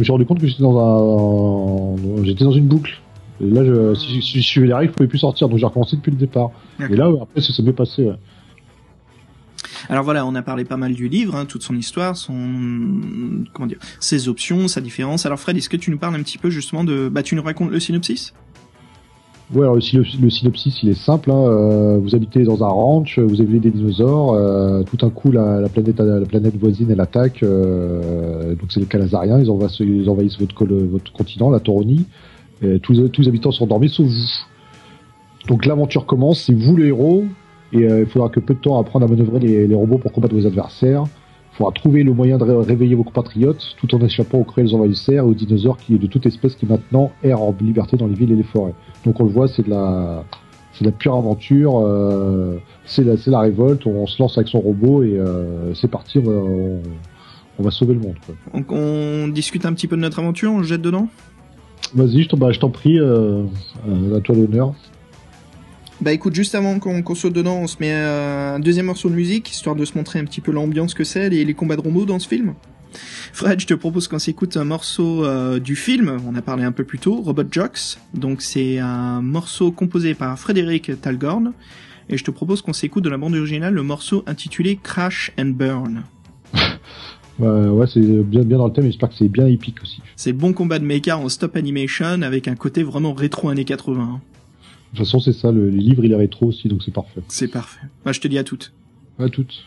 suis 0.03 0.11
rendu, 0.11 0.25
compte 0.25 0.39
que 0.39 0.47
j'étais 0.47 0.63
dans 0.63 0.77
un, 0.77 2.23
j'étais 2.23 2.43
dans 2.43 2.51
une 2.51 2.67
boucle. 2.67 2.99
Et 3.39 3.49
là, 3.49 3.63
je, 3.65 3.95
si, 3.95 4.21
si, 4.21 4.41
je 4.41 4.47
suivais 4.47 4.67
les 4.67 4.73
règles, 4.73 4.91
je 4.91 4.97
pouvais 4.97 5.07
plus 5.07 5.19
sortir, 5.19 5.49
donc 5.49 5.57
j'ai 5.57 5.65
recommencé 5.65 5.95
depuis 5.95 6.11
le 6.11 6.17
départ. 6.17 6.51
Et 6.79 6.95
là, 6.95 7.09
après, 7.21 7.41
ça 7.41 7.53
s'est 7.53 7.63
bien 7.63 7.73
passé. 7.73 8.11
Alors 9.89 10.03
voilà, 10.03 10.25
on 10.25 10.35
a 10.35 10.41
parlé 10.41 10.63
pas 10.63 10.77
mal 10.77 10.93
du 10.93 11.07
livre, 11.07 11.35
hein, 11.35 11.45
toute 11.45 11.63
son 11.63 11.75
histoire, 11.75 12.15
son 12.15 13.43
comment 13.53 13.67
dire, 13.67 13.79
ses 13.99 14.29
options, 14.29 14.67
sa 14.67 14.81
différence. 14.81 15.25
Alors 15.25 15.39
Fred, 15.39 15.57
est-ce 15.57 15.69
que 15.69 15.77
tu 15.77 15.91
nous 15.91 15.97
parles 15.97 16.15
un 16.15 16.23
petit 16.23 16.37
peu 16.37 16.49
justement 16.49 16.83
de, 16.83 17.09
bah 17.09 17.23
tu 17.23 17.35
nous 17.35 17.43
racontes 17.43 17.71
le 17.71 17.79
synopsis? 17.79 18.33
Ouais, 19.53 19.63
alors 19.63 19.75
le, 19.75 20.29
synopsis, 20.29 20.81
il 20.81 20.89
est 20.89 20.93
simple. 20.93 21.29
Hein. 21.29 21.43
Euh, 21.43 21.97
vous 22.01 22.15
habitez 22.15 22.43
dans 22.43 22.63
un 22.63 22.69
ranch, 22.69 23.19
vous 23.19 23.41
avez 23.41 23.59
des 23.59 23.69
dinosaures. 23.69 24.33
Euh, 24.33 24.83
tout 24.83 25.05
un 25.05 25.09
coup, 25.09 25.29
la, 25.29 25.67
planète, 25.67 25.99
la 25.99 26.25
planète 26.25 26.55
voisine, 26.57 26.89
elle 26.89 27.01
attaque. 27.01 27.43
Euh, 27.43 28.55
donc 28.55 28.71
c'est 28.71 28.79
les 28.79 28.85
Calazariens. 28.85 29.39
Ils 29.39 29.49
envahissent, 29.49 29.79
ils 29.81 30.09
envahissent 30.09 30.39
votre, 30.39 30.65
votre 30.65 31.11
continent, 31.11 31.49
la 31.49 31.59
Toronie. 31.59 32.05
tous, 32.81 33.09
tous 33.09 33.21
les 33.21 33.27
habitants 33.27 33.51
sont 33.51 33.65
endormis, 33.65 33.89
sauf 33.89 34.07
vous. 34.07 35.47
Donc 35.49 35.65
l'aventure 35.65 36.05
commence. 36.05 36.43
C'est 36.43 36.53
vous 36.53 36.77
le 36.77 36.87
héros, 36.87 37.25
et 37.73 37.81
il 37.81 38.05
faudra 38.05 38.29
que 38.29 38.39
peu 38.39 38.53
de 38.53 38.59
temps 38.59 38.79
apprendre 38.79 39.05
à 39.05 39.09
manœuvrer 39.09 39.39
les 39.39 39.75
robots 39.75 39.97
pour 39.97 40.13
combattre 40.13 40.35
vos 40.35 40.47
adversaires. 40.47 41.03
Il 41.51 41.57
faudra 41.57 41.73
trouver 41.73 42.03
le 42.03 42.13
moyen 42.13 42.37
de 42.37 42.43
réveiller 42.45 42.95
vos 42.95 43.03
compatriotes, 43.03 43.75
tout 43.77 43.93
en 43.93 43.99
échappant 43.99 44.39
aux 44.39 44.43
cruels 44.45 44.73
envahisseurs 44.73 45.25
et 45.25 45.29
aux 45.29 45.33
dinosaures 45.33 45.77
qui, 45.77 45.97
de 45.97 46.07
toute 46.07 46.25
espèce 46.25 46.55
qui 46.55 46.65
maintenant 46.65 47.11
errent 47.23 47.41
en 47.41 47.55
liberté 47.59 47.97
dans 47.97 48.07
les 48.07 48.15
villes 48.15 48.31
et 48.31 48.35
les 48.35 48.43
forêts. 48.43 48.73
Donc 49.05 49.19
on 49.19 49.25
le 49.25 49.31
voit, 49.31 49.49
c'est 49.49 49.63
de 49.65 49.69
la, 49.69 50.23
c'est 50.73 50.85
de 50.85 50.89
la 50.89 50.95
pure 50.95 51.15
aventure, 51.15 51.81
euh, 51.85 52.57
c'est 52.85 53.03
la, 53.03 53.17
c'est 53.17 53.31
la 53.31 53.41
révolte. 53.41 53.85
On, 53.85 54.07
se 54.07 54.21
lance 54.21 54.37
avec 54.37 54.47
son 54.47 54.61
robot 54.61 55.03
et 55.03 55.17
euh, 55.17 55.73
c'est 55.73 55.89
parti. 55.89 56.19
On 56.19 57.63
va, 57.63 57.71
sauver 57.71 57.95
le 57.95 57.99
monde. 57.99 58.15
Quoi. 58.25 58.35
Donc 58.53 58.71
on 58.71 59.27
discute 59.27 59.65
un 59.65 59.73
petit 59.73 59.87
peu 59.87 59.97
de 59.97 60.01
notre 60.01 60.19
aventure, 60.19 60.51
on 60.51 60.63
jette 60.63 60.81
dedans? 60.81 61.09
Vas-y, 61.93 62.23
je 62.23 62.29
t'en, 62.29 62.37
bah, 62.37 62.51
je 62.51 62.59
t'en 62.59 62.69
prie, 62.69 62.97
euh, 62.97 63.43
à 64.15 64.21
toi 64.21 64.35
l'honneur. 64.35 64.73
Bah 66.01 66.11
écoute, 66.11 66.33
juste 66.33 66.55
avant 66.55 66.79
qu'on 66.79 67.13
saute 67.13 67.33
dedans, 67.33 67.57
on 67.57 67.67
se 67.67 67.77
met 67.79 67.91
un 67.91 68.59
deuxième 68.59 68.87
morceau 68.87 69.07
de 69.07 69.13
musique, 69.13 69.51
histoire 69.51 69.75
de 69.75 69.85
se 69.85 69.95
montrer 69.95 70.17
un 70.17 70.25
petit 70.25 70.41
peu 70.41 70.51
l'ambiance 70.51 70.95
que 70.95 71.03
c'est, 71.03 71.31
et 71.31 71.45
les 71.45 71.53
combats 71.53 71.75
de 71.75 71.81
robots 71.81 72.05
dans 72.05 72.17
ce 72.17 72.27
film. 72.27 72.55
Fred, 73.33 73.59
je 73.59 73.67
te 73.67 73.75
propose 73.75 74.07
qu'on 74.07 74.17
s'écoute 74.17 74.57
un 74.57 74.63
morceau 74.63 75.23
euh, 75.23 75.59
du 75.59 75.75
film, 75.75 76.17
on 76.27 76.33
a 76.33 76.41
parlé 76.41 76.63
un 76.63 76.71
peu 76.71 76.85
plus 76.85 76.97
tôt, 76.97 77.21
Robot 77.21 77.43
Jocks. 77.51 77.99
Donc 78.15 78.41
c'est 78.41 78.79
un 78.79 79.21
morceau 79.21 79.71
composé 79.71 80.15
par 80.15 80.39
Frédéric 80.39 80.99
Talgorn. 80.99 81.53
Et 82.09 82.17
je 82.17 82.23
te 82.23 82.31
propose 82.31 82.63
qu'on 82.63 82.73
s'écoute 82.73 83.03
de 83.03 83.09
la 83.09 83.17
bande 83.17 83.35
originale 83.35 83.75
le 83.75 83.83
morceau 83.83 84.23
intitulé 84.25 84.79
Crash 84.81 85.31
and 85.39 85.53
Burn. 85.55 86.01
ouais, 87.39 87.85
c'est 87.87 88.01
bien, 88.01 88.41
bien 88.41 88.57
dans 88.57 88.67
le 88.67 88.73
thème, 88.73 88.85
j'espère 88.85 89.09
que 89.09 89.15
c'est 89.15 89.29
bien 89.29 89.45
épique 89.45 89.83
aussi. 89.83 90.01
C'est 90.15 90.33
bon 90.33 90.51
combat 90.53 90.79
de 90.79 90.83
mecha 90.83 91.15
en 91.15 91.29
stop 91.29 91.55
animation 91.55 92.23
avec 92.23 92.47
un 92.47 92.55
côté 92.55 92.81
vraiment 92.81 93.13
rétro 93.13 93.49
années 93.49 93.65
80. 93.65 94.19
De 94.91 94.97
toute 94.97 95.05
façon, 95.05 95.19
c'est 95.19 95.33
ça, 95.33 95.51
le, 95.51 95.69
livre 95.69 96.03
il 96.03 96.11
est 96.11 96.15
rétro 96.15 96.47
aussi, 96.47 96.67
donc 96.67 96.83
c'est 96.83 96.93
parfait. 96.93 97.21
C'est 97.29 97.47
parfait. 97.47 97.87
Bah, 98.03 98.11
je 98.11 98.19
te 98.19 98.27
dis 98.27 98.37
à 98.37 98.43
toutes. 98.43 98.73
À 99.19 99.29
toutes. 99.29 99.65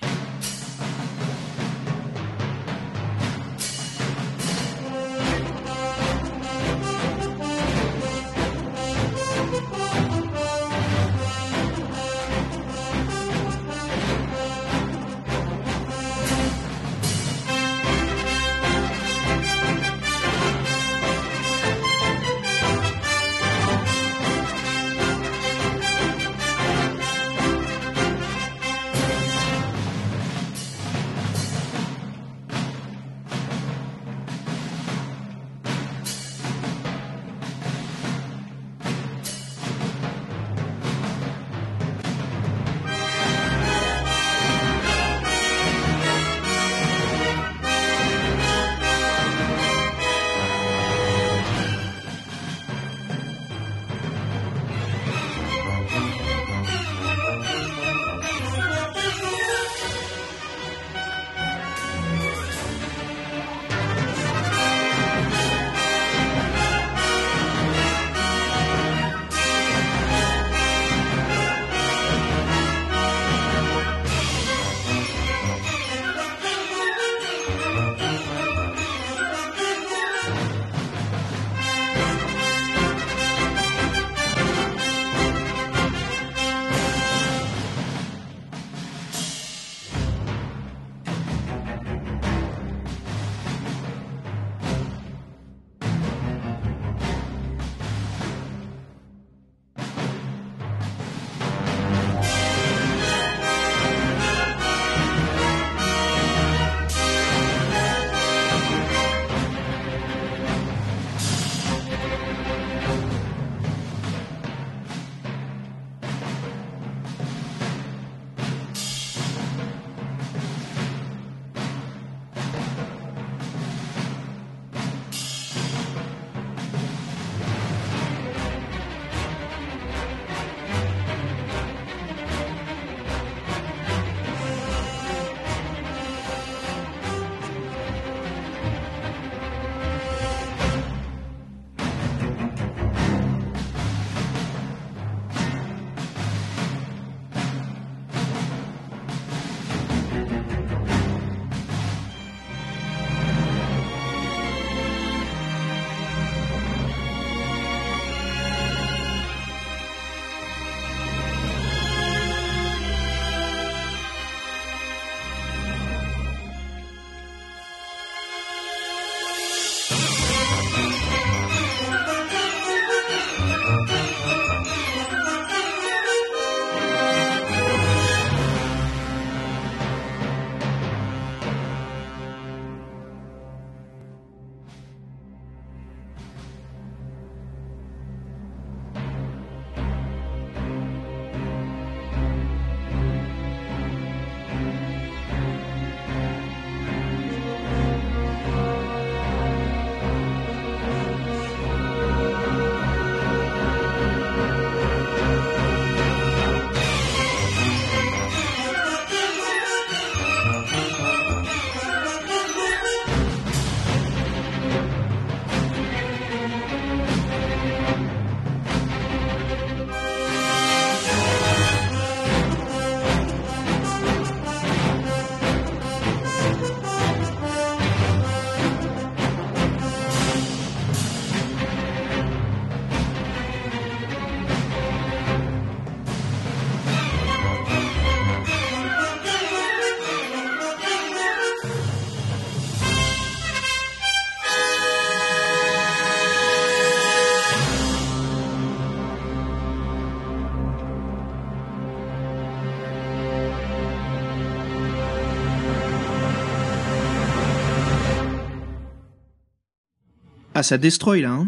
Ça 260.65 260.77
destroy 260.79 261.21
là, 261.21 261.31
hein 261.33 261.47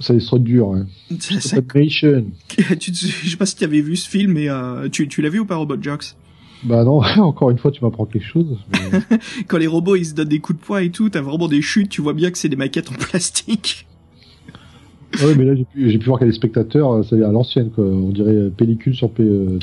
Ça 0.00 0.14
destroy 0.14 0.40
dur, 0.40 0.72
hein. 0.72 0.86
Ça- 1.20 1.40
ça- 1.40 1.56
tu, 2.80 2.92
je 2.94 3.28
sais 3.30 3.36
pas 3.36 3.44
si 3.46 3.56
tu 3.56 3.64
avais 3.64 3.80
vu 3.82 3.96
ce 3.96 4.08
film, 4.08 4.32
mais 4.32 4.48
euh, 4.48 4.88
tu, 4.88 5.06
tu 5.08 5.20
l'as 5.20 5.28
vu 5.28 5.40
ou 5.40 5.44
pas, 5.44 5.56
Robot 5.56 5.76
Jocks 5.82 6.14
Bah 6.64 6.84
non, 6.84 7.02
encore 7.18 7.50
une 7.50 7.58
fois, 7.58 7.70
tu 7.70 7.84
m'apprends 7.84 8.06
quelque 8.06 8.26
chose. 8.26 8.56
mais- 8.72 9.18
Quand 9.48 9.58
les 9.58 9.66
robots 9.66 9.96
ils 9.96 10.06
se 10.06 10.14
donnent 10.14 10.28
des 10.28 10.38
coups 10.40 10.58
de 10.58 10.64
poing 10.64 10.80
et 10.80 10.90
tout, 10.90 11.10
t'as 11.10 11.20
vraiment 11.20 11.48
des 11.48 11.60
chutes, 11.62 11.90
tu 11.90 12.00
vois 12.00 12.14
bien 12.14 12.30
que 12.30 12.38
c'est 12.38 12.48
des 12.48 12.56
maquettes 12.56 12.90
en 12.90 12.94
plastique. 12.94 13.86
Ah 15.20 15.26
ouais, 15.26 15.34
mais 15.34 15.44
là, 15.44 15.54
j'ai 15.56 15.98
pu, 15.98 16.06
voir 16.06 16.18
qu'il 16.20 16.26
y 16.26 16.30
a 16.30 16.32
des 16.32 16.36
spectateurs, 16.36 16.92
euh, 16.92 17.02
c'est 17.02 17.20
à 17.22 17.32
l'ancienne, 17.32 17.70
quoi. 17.70 17.84
On 17.84 18.10
dirait 18.10 18.48
pellicule 18.56 18.94
sur 18.94 19.10
P- 19.10 19.24
euh, 19.24 19.58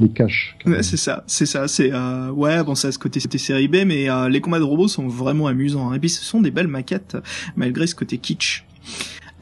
les 0.00 0.08
caches. 0.08 0.56
Ouais, 0.66 0.82
c'est 0.82 0.96
ça, 0.96 1.24
c'est 1.26 1.46
ça, 1.46 1.68
c'est 1.68 1.92
euh, 1.92 2.30
ouais, 2.30 2.62
bon 2.64 2.74
ça 2.74 2.90
ce 2.90 2.98
côté 2.98 3.20
c'était 3.20 3.38
série 3.38 3.68
B, 3.68 3.76
mais 3.86 4.10
euh, 4.10 4.28
les 4.28 4.40
combats 4.40 4.58
de 4.58 4.64
robots 4.64 4.88
sont 4.88 5.06
vraiment 5.08 5.46
amusants. 5.46 5.90
hein. 5.90 5.94
Et 5.94 5.98
puis 5.98 6.08
ce 6.08 6.24
sont 6.24 6.40
des 6.40 6.50
belles 6.50 6.68
maquettes 6.68 7.16
malgré 7.56 7.86
ce 7.86 7.94
côté 7.94 8.18
kitsch. 8.18 8.64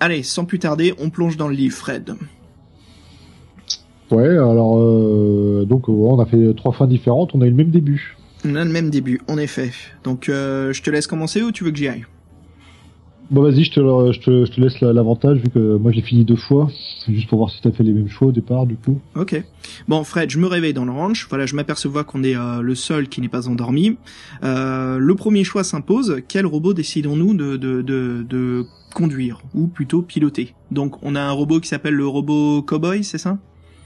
Allez, 0.01 0.23
sans 0.23 0.45
plus 0.45 0.59
tarder, 0.59 0.95
on 0.99 1.11
plonge 1.11 1.37
dans 1.37 1.49
le 1.49 1.55
livre, 1.55 1.77
Fred. 1.77 2.15
Ouais, 4.11 4.29
alors, 4.29 4.79
euh, 4.79 5.65
donc, 5.69 5.89
on 5.89 6.19
a 6.21 6.27
fait 6.27 6.55
trois 6.55 6.73
fins 6.73 6.87
différentes, 6.87 7.35
on 7.35 7.41
a 7.43 7.47
eu 7.47 7.51
le 7.51 7.57
même 7.57 7.71
début. 7.71 8.17
On 8.45 8.55
a 8.55 8.65
le 8.65 8.71
même 8.71 8.91
début, 8.91 9.21
en 9.29 9.37
effet. 9.39 9.73
Donc 10.05 10.25
je 10.27 10.83
te 10.83 10.91
laisse 10.91 11.07
commencer 11.07 11.43
ou 11.43 11.53
tu 11.53 11.65
veux 11.65 11.71
que 11.71 11.79
j'y 11.79 11.89
aille? 11.89 12.05
Bon, 13.31 13.43
vas-y, 13.43 13.65
je 13.65 13.73
te, 13.73 13.81
le- 13.81 14.11
je 14.13 14.21
te, 14.21 14.47
je 14.47 14.51
te 14.51 14.59
laisse 14.59 14.81
la- 14.81 14.95
l'avantage, 14.95 15.39
vu 15.39 15.51
que 15.51 15.77
moi, 15.77 15.93
j'ai 15.93 16.01
fini 16.01 16.25
deux 16.25 16.37
fois. 16.37 16.71
C'est 17.05 17.13
juste 17.13 17.29
pour 17.29 17.39
voir 17.39 17.51
si 17.51 17.61
t'as 17.61 17.71
fait 17.73 17.83
les 17.83 17.93
mêmes 17.93 18.09
choix 18.09 18.29
au 18.29 18.33
départ, 18.33 18.65
du 18.65 18.77
coup. 18.77 19.01
Ok. 19.17 19.43
Bon, 19.87 20.03
Fred, 20.03 20.31
je 20.31 20.39
me 20.39 20.47
réveille 20.47 20.73
dans 20.73 20.87
le 20.87 20.93
ranch. 20.93 21.27
Voilà, 21.29 21.45
je 21.45 21.55
m'aperçois 21.55 22.05
qu'on 22.05 22.23
est 22.23 22.35
euh, 22.37 22.63
le 22.63 22.75
seul 22.75 23.09
qui 23.09 23.21
n'est 23.21 23.29
pas 23.29 23.47
endormi. 23.47 23.99
Euh, 24.45 24.97
le 24.97 25.15
premier 25.15 25.45
choix 25.45 25.63
s'impose. 25.63 26.23
Quel 26.27 26.47
robot 26.47 26.73
décidons-nous 26.73 27.35
de, 27.35 27.57
de, 27.59 27.83
de, 27.83 28.25
de 28.27 28.65
conduire? 28.95 29.43
Ou 29.55 29.67
plutôt 29.67 30.01
piloter? 30.01 30.55
Donc, 30.71 30.97
on 31.03 31.15
a 31.15 31.21
un 31.21 31.33
robot 31.33 31.61
qui 31.61 31.69
s'appelle 31.69 31.95
le 31.95 32.07
robot 32.07 32.63
Cowboy, 32.63 33.05
c'est 33.05 33.19
ça? 33.19 33.37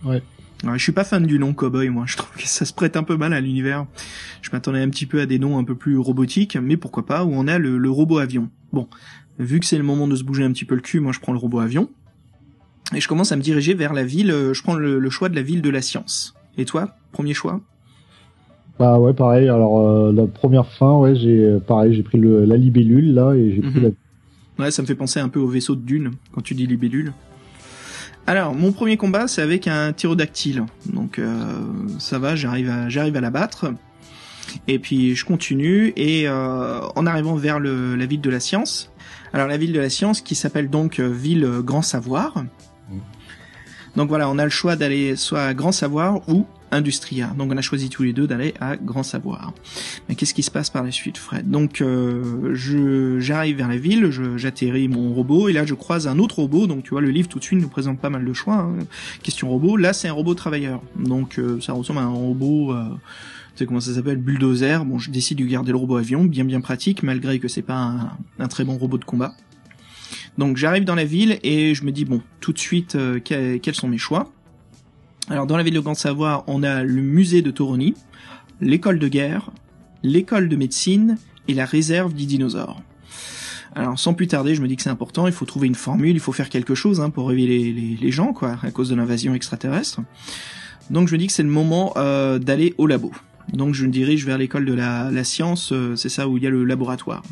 Ouais. 0.04 0.22
Ouais, 0.62 0.78
je 0.78 0.82
suis 0.84 0.92
pas 0.92 1.02
fan 1.02 1.26
du 1.26 1.40
nom 1.40 1.52
Cowboy, 1.52 1.88
moi. 1.88 2.04
Je 2.06 2.16
trouve 2.16 2.30
que 2.36 2.46
ça 2.46 2.64
se 2.64 2.72
prête 2.72 2.96
un 2.96 3.02
peu 3.02 3.16
mal 3.16 3.32
à 3.32 3.40
l'univers. 3.40 3.86
Je 4.42 4.50
m'attendais 4.52 4.78
un 4.78 4.88
petit 4.90 5.06
peu 5.06 5.20
à 5.20 5.26
des 5.26 5.40
noms 5.40 5.58
un 5.58 5.64
peu 5.64 5.74
plus 5.74 5.98
robotiques, 5.98 6.56
mais 6.56 6.76
pourquoi 6.76 7.04
pas. 7.04 7.24
Où 7.24 7.32
on 7.34 7.48
a 7.48 7.58
le, 7.58 7.78
le 7.78 7.90
robot 7.90 8.18
avion. 8.18 8.48
Bon, 8.72 8.86
vu 9.38 9.60
que 9.60 9.66
c'est 9.66 9.78
le 9.78 9.84
moment 9.84 10.06
de 10.08 10.16
se 10.16 10.24
bouger 10.24 10.44
un 10.44 10.52
petit 10.52 10.64
peu 10.64 10.74
le 10.74 10.80
cul, 10.80 11.00
moi 11.00 11.12
je 11.12 11.20
prends 11.20 11.32
le 11.32 11.38
robot 11.38 11.60
avion. 11.60 11.88
Et 12.94 13.00
je 13.00 13.08
commence 13.08 13.32
à 13.32 13.36
me 13.36 13.42
diriger 13.42 13.74
vers 13.74 13.92
la 13.92 14.04
ville, 14.04 14.30
euh, 14.30 14.52
je 14.52 14.62
prends 14.62 14.74
le, 14.74 14.98
le 14.98 15.10
choix 15.10 15.28
de 15.28 15.34
la 15.34 15.42
ville 15.42 15.62
de 15.62 15.70
la 15.70 15.80
science. 15.80 16.34
Et 16.58 16.64
toi, 16.64 16.96
premier 17.12 17.32
choix? 17.32 17.60
Bah 18.78 18.98
ouais, 18.98 19.14
pareil. 19.14 19.48
Alors, 19.48 19.78
euh, 19.80 20.12
la 20.12 20.26
première 20.26 20.66
fin, 20.66 20.92
ouais, 20.98 21.14
j'ai, 21.14 21.44
euh, 21.44 21.58
pareil, 21.60 21.94
j'ai 21.94 22.02
pris 22.02 22.18
le, 22.18 22.44
la 22.44 22.56
libellule, 22.56 23.14
là, 23.14 23.32
et 23.34 23.54
j'ai 23.54 23.60
pris 23.60 23.80
Mhm. 23.80 23.82
la 24.58 24.64
Ouais, 24.64 24.70
ça 24.70 24.82
me 24.82 24.86
fait 24.86 24.94
penser 24.94 25.18
un 25.18 25.28
peu 25.30 25.40
au 25.40 25.48
vaisseau 25.48 25.74
de 25.74 25.80
Dune, 25.80 26.10
quand 26.32 26.42
tu 26.42 26.54
dis 26.54 26.66
libellule. 26.66 27.12
Alors, 28.26 28.54
mon 28.54 28.70
premier 28.72 28.96
combat, 28.98 29.26
c'est 29.26 29.40
avec 29.42 29.66
un 29.66 29.92
tyrodactyle. 29.92 30.64
Donc, 30.92 31.18
euh, 31.18 31.34
ça 31.98 32.18
va, 32.18 32.36
j'arrive 32.36 32.68
à, 32.68 32.88
j'arrive 32.90 33.16
à 33.16 33.20
l'abattre. 33.20 33.72
Et 34.68 34.78
puis, 34.78 35.14
je 35.16 35.24
continue, 35.24 35.92
et 35.96 36.28
euh, 36.28 36.80
en 36.94 37.06
arrivant 37.06 37.34
vers 37.34 37.58
le, 37.58 37.96
la 37.96 38.04
ville 38.06 38.20
de 38.20 38.30
la 38.30 38.40
science, 38.40 38.90
alors 39.32 39.46
la 39.48 39.56
ville 39.56 39.72
de 39.72 39.80
la 39.80 39.90
science 39.90 40.20
qui 40.20 40.34
s'appelle 40.34 40.68
donc 40.70 40.98
euh, 41.00 41.08
ville 41.08 41.44
euh, 41.44 41.62
Grand 41.62 41.82
Savoir. 41.82 42.44
Donc 43.94 44.08
voilà, 44.08 44.30
on 44.30 44.38
a 44.38 44.44
le 44.44 44.50
choix 44.50 44.74
d'aller 44.74 45.16
soit 45.16 45.42
à 45.42 45.52
Grand 45.54 45.72
Savoir 45.72 46.26
ou 46.28 46.46
Industria. 46.70 47.34
Donc 47.36 47.52
on 47.52 47.56
a 47.58 47.60
choisi 47.60 47.90
tous 47.90 48.02
les 48.02 48.14
deux 48.14 48.26
d'aller 48.26 48.54
à 48.58 48.76
Grand 48.76 49.02
Savoir. 49.02 49.52
Mais 50.08 50.14
qu'est-ce 50.14 50.32
qui 50.32 50.42
se 50.42 50.50
passe 50.50 50.70
par 50.70 50.82
la 50.82 50.90
suite, 50.90 51.18
Fred? 51.18 51.50
Donc 51.50 51.82
euh, 51.82 52.54
je 52.54 53.20
j'arrive 53.20 53.58
vers 53.58 53.68
la 53.68 53.76
ville, 53.76 54.10
j'atterris 54.36 54.88
mon 54.88 55.12
robot 55.12 55.50
et 55.50 55.52
là 55.52 55.66
je 55.66 55.74
croise 55.74 56.06
un 56.08 56.18
autre 56.18 56.38
robot. 56.38 56.66
Donc 56.66 56.84
tu 56.84 56.90
vois, 56.90 57.02
le 57.02 57.10
livre 57.10 57.28
tout 57.28 57.38
de 57.38 57.44
suite 57.44 57.60
nous 57.60 57.68
présente 57.68 58.00
pas 58.00 58.08
mal 58.08 58.24
de 58.24 58.32
choix. 58.32 58.54
hein. 58.54 58.76
Question 59.22 59.50
robot. 59.50 59.76
Là 59.76 59.92
c'est 59.92 60.08
un 60.08 60.14
robot 60.14 60.34
travailleur. 60.34 60.80
Donc 60.96 61.38
euh, 61.38 61.60
ça 61.60 61.74
ressemble 61.74 61.98
à 61.98 62.04
un 62.04 62.08
robot. 62.08 62.72
Euh, 62.72 62.84
sais 63.58 63.66
comment 63.66 63.80
ça 63.80 63.94
s'appelle? 63.94 64.16
Bulldozer. 64.16 64.84
Bon, 64.84 64.98
je 64.98 65.10
décide 65.10 65.38
de 65.38 65.44
garder 65.44 65.72
le 65.72 65.78
robot 65.78 65.96
avion, 65.96 66.24
bien 66.24 66.44
bien 66.44 66.60
pratique, 66.60 67.02
malgré 67.02 67.38
que 67.38 67.48
c'est 67.48 67.62
pas 67.62 67.76
un, 67.76 68.10
un 68.38 68.48
très 68.48 68.64
bon 68.64 68.76
robot 68.78 68.98
de 68.98 69.04
combat. 69.04 69.34
Donc 70.38 70.56
j'arrive 70.56 70.84
dans 70.84 70.94
la 70.94 71.04
ville 71.04 71.38
et 71.42 71.74
je 71.74 71.84
me 71.84 71.92
dis 71.92 72.04
bon, 72.04 72.22
tout 72.40 72.52
de 72.52 72.58
suite, 72.58 72.94
euh, 72.96 73.20
que- 73.20 73.56
quels 73.58 73.74
sont 73.74 73.88
mes 73.88 73.98
choix? 73.98 74.30
Alors 75.28 75.46
dans 75.46 75.56
la 75.56 75.62
ville 75.62 75.74
de 75.74 75.80
Grand 75.80 75.94
Savoir, 75.94 76.44
on 76.46 76.62
a 76.62 76.82
le 76.82 77.02
musée 77.02 77.42
de 77.42 77.50
Toroni, 77.50 77.94
l'école 78.60 78.98
de 78.98 79.08
guerre, 79.08 79.50
l'école 80.02 80.48
de 80.48 80.56
médecine 80.56 81.18
et 81.48 81.54
la 81.54 81.64
réserve 81.64 82.14
des 82.14 82.26
dinosaures. 82.26 82.82
Alors 83.74 83.98
sans 83.98 84.14
plus 84.14 84.26
tarder, 84.26 84.54
je 84.54 84.62
me 84.62 84.68
dis 84.68 84.76
que 84.76 84.82
c'est 84.82 84.90
important, 84.90 85.26
il 85.26 85.32
faut 85.32 85.46
trouver 85.46 85.66
une 85.66 85.74
formule, 85.74 86.14
il 86.14 86.20
faut 86.20 86.32
faire 86.32 86.50
quelque 86.50 86.74
chose 86.74 87.00
hein, 87.00 87.10
pour 87.10 87.28
réveiller 87.28 87.48
les, 87.48 87.72
les, 87.72 87.96
les 87.96 88.10
gens, 88.10 88.32
quoi, 88.32 88.58
à 88.62 88.70
cause 88.70 88.88
de 88.90 88.94
l'invasion 88.94 89.34
extraterrestre. 89.34 90.00
Donc 90.90 91.08
je 91.08 91.14
me 91.14 91.18
dis 91.18 91.26
que 91.26 91.32
c'est 91.32 91.42
le 91.42 91.48
moment 91.48 91.94
euh, 91.96 92.38
d'aller 92.38 92.74
au 92.76 92.86
labo. 92.86 93.12
Donc 93.52 93.74
je 93.74 93.84
me 93.84 93.90
dirige 93.90 94.24
vers 94.24 94.38
l'école 94.38 94.64
de 94.64 94.74
la, 94.74 95.10
la 95.10 95.24
science, 95.24 95.72
euh, 95.72 95.96
c'est 95.96 96.08
ça 96.08 96.28
où 96.28 96.36
il 96.36 96.42
y 96.42 96.46
a 96.46 96.50
le 96.50 96.64
laboratoire. 96.64 97.22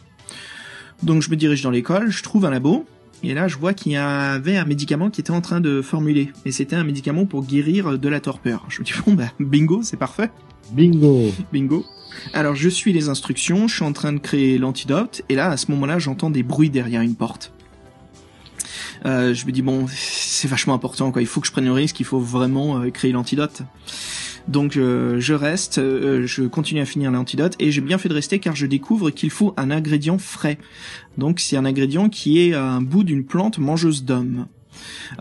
Donc 1.03 1.23
je 1.23 1.31
me 1.31 1.37
dirige 1.37 1.63
dans 1.63 1.71
l'école, 1.71 2.11
je 2.11 2.23
trouve 2.23 2.45
un 2.45 2.51
labo, 2.51 2.85
et 3.23 3.35
là 3.35 3.49
je 3.49 3.57
vois 3.57 3.73
qu'il 3.73 3.93
y 3.93 3.97
avait 3.97 4.57
un 4.57 4.65
médicament 4.65 5.11
qui 5.11 5.21
était 5.21 5.31
en 5.31 5.41
train 5.41 5.61
de 5.61 5.81
formuler. 5.83 6.31
Et 6.45 6.53
c'était 6.53 6.77
un 6.77 6.85
médicament 6.85 7.25
pour 7.25 7.45
guérir 7.45 7.99
de 7.99 8.09
la 8.09 8.21
torpeur. 8.21 8.67
Je 8.69 8.81
me 8.81 8.85
dis 8.85 8.93
bon 9.07 9.15
bah 9.15 9.33
bingo, 9.41 9.83
c'est 9.83 9.97
parfait. 9.97 10.31
bingo. 10.73 11.31
Bingo. 11.53 11.85
Alors 12.35 12.55
je 12.55 12.69
suis 12.69 12.93
les 12.93 13.09
instructions, 13.09 13.69
je 13.69 13.77
suis 13.77 13.85
en 13.85 13.93
train 13.93 14.13
de 14.13 14.19
créer 14.19 14.59
l'antidote, 14.59 15.23
et 15.29 15.35
là 15.35 15.51
à 15.51 15.57
ce 15.57 15.71
moment-là 15.71 15.99
j'entends 15.99 16.31
des 16.31 16.43
bruits 16.43 16.71
derrière 16.71 17.03
une 17.03 17.15
porte. 17.15 17.53
Euh, 19.07 19.33
je 19.33 19.47
me 19.47 19.53
dis 19.53 19.63
bon, 19.63 19.87
c'est 19.89 20.49
vachement 20.49 20.75
important 20.75 21.11
quoi. 21.11 21.23
Il 21.23 21.29
faut 21.29 21.41
que 21.41 21.47
je 21.47 21.53
prenne 21.53 21.65
le 21.65 21.73
risque, 21.73 21.99
il 22.01 22.05
faut 22.05 22.21
vraiment 22.21 22.81
euh, 22.81 22.91
créer 22.91 23.13
l'antidote. 23.13 23.63
Donc 24.51 24.77
euh, 24.77 25.21
je 25.21 25.33
reste, 25.33 25.79
euh, 25.79 26.27
je 26.27 26.43
continue 26.43 26.81
à 26.81 26.85
finir 26.85 27.13
l'antidote 27.13 27.55
et 27.61 27.71
j'ai 27.71 27.81
bien 27.81 27.99
fait 27.99 28.09
de 28.09 28.15
rester 28.15 28.41
car 28.41 28.57
je 28.57 28.67
découvre 28.67 29.11
qu'il 29.11 29.31
faut 29.31 29.55
un 29.57 29.71
ingrédient 29.71 30.19
frais. 30.19 30.59
Donc 31.19 31.39
c'est 31.39 31.57
un 31.57 31.65
ingrédient 31.65 32.09
qui 32.09 32.41
est 32.41 32.55
un 32.55 32.83
bout 32.83 33.05
d'une 33.05 33.25
plante 33.25 33.59
mangeuse 33.59 34.05
d'hommes. 34.05 34.47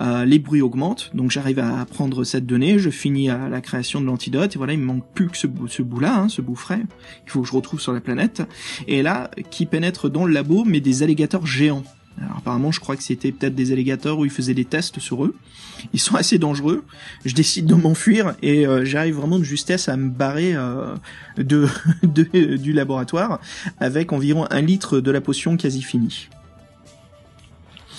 Euh, 0.02 0.26
les 0.26 0.40
bruits 0.40 0.62
augmentent, 0.62 1.12
donc 1.14 1.30
j'arrive 1.30 1.60
à 1.60 1.86
prendre 1.86 2.24
cette 2.24 2.46
donnée, 2.46 2.80
je 2.80 2.90
finis 2.90 3.30
à 3.30 3.50
la 3.50 3.62
création 3.62 4.00
de 4.02 4.06
l'antidote, 4.06 4.56
et 4.56 4.58
voilà, 4.58 4.74
il 4.74 4.80
me 4.80 4.86
manque 4.86 5.06
plus 5.14 5.28
que 5.28 5.38
ce 5.38 5.48
ce 5.68 5.82
bout-là, 5.82 6.16
hein, 6.16 6.30
ce 6.30 6.42
bout 6.42 6.56
frais, 6.56 6.82
il 7.26 7.30
faut 7.32 7.42
que 7.42 7.48
je 7.48 7.54
retrouve 7.54 7.82
sur 7.82 7.92
la 7.92 8.00
planète. 8.00 8.44
Et 8.88 9.02
là, 9.02 9.32
qui 9.50 9.66
pénètre 9.66 10.10
dans 10.10 10.26
le 10.26 10.34
labo, 10.34 10.64
mais 10.66 10.80
des 10.80 11.04
alligators 11.04 11.46
géants. 11.46 11.84
Alors 12.22 12.38
apparemment, 12.38 12.72
je 12.72 12.80
crois 12.80 12.96
que 12.98 13.04
c'était 13.04 13.32
peut-être 13.32 13.56
des 13.56 13.72
alligators 13.72 14.20
où 14.20 14.26
ils 14.26 14.32
faisaient 14.32 14.54
des 14.54 14.66
tests 14.66 15.00
sur 15.00 15.24
eux. 15.26 15.36
Ils 15.94 16.00
sont 16.00 16.16
assez 16.24 16.38
dangereux. 16.38 16.84
Je 17.26 17.34
décide 17.34 17.66
de 17.66 17.76
m'enfuir 17.76 18.36
et 18.42 18.68
euh, 18.68 18.84
j'arrive 18.86 19.16
vraiment 19.16 19.40
de 19.40 19.44
justesse 19.44 19.88
à 19.90 19.96
me 19.98 20.10
barrer 20.10 20.54
euh, 20.56 20.96
de, 21.38 21.68
de- 22.04 22.58
du 22.58 22.74
laboratoire 22.74 23.40
avec 23.80 24.12
environ 24.12 24.46
un 24.50 24.62
litre 24.62 25.00
de 25.00 25.12
la 25.12 25.22
potion 25.22 25.56
quasi 25.58 25.82
finie. 25.82 26.28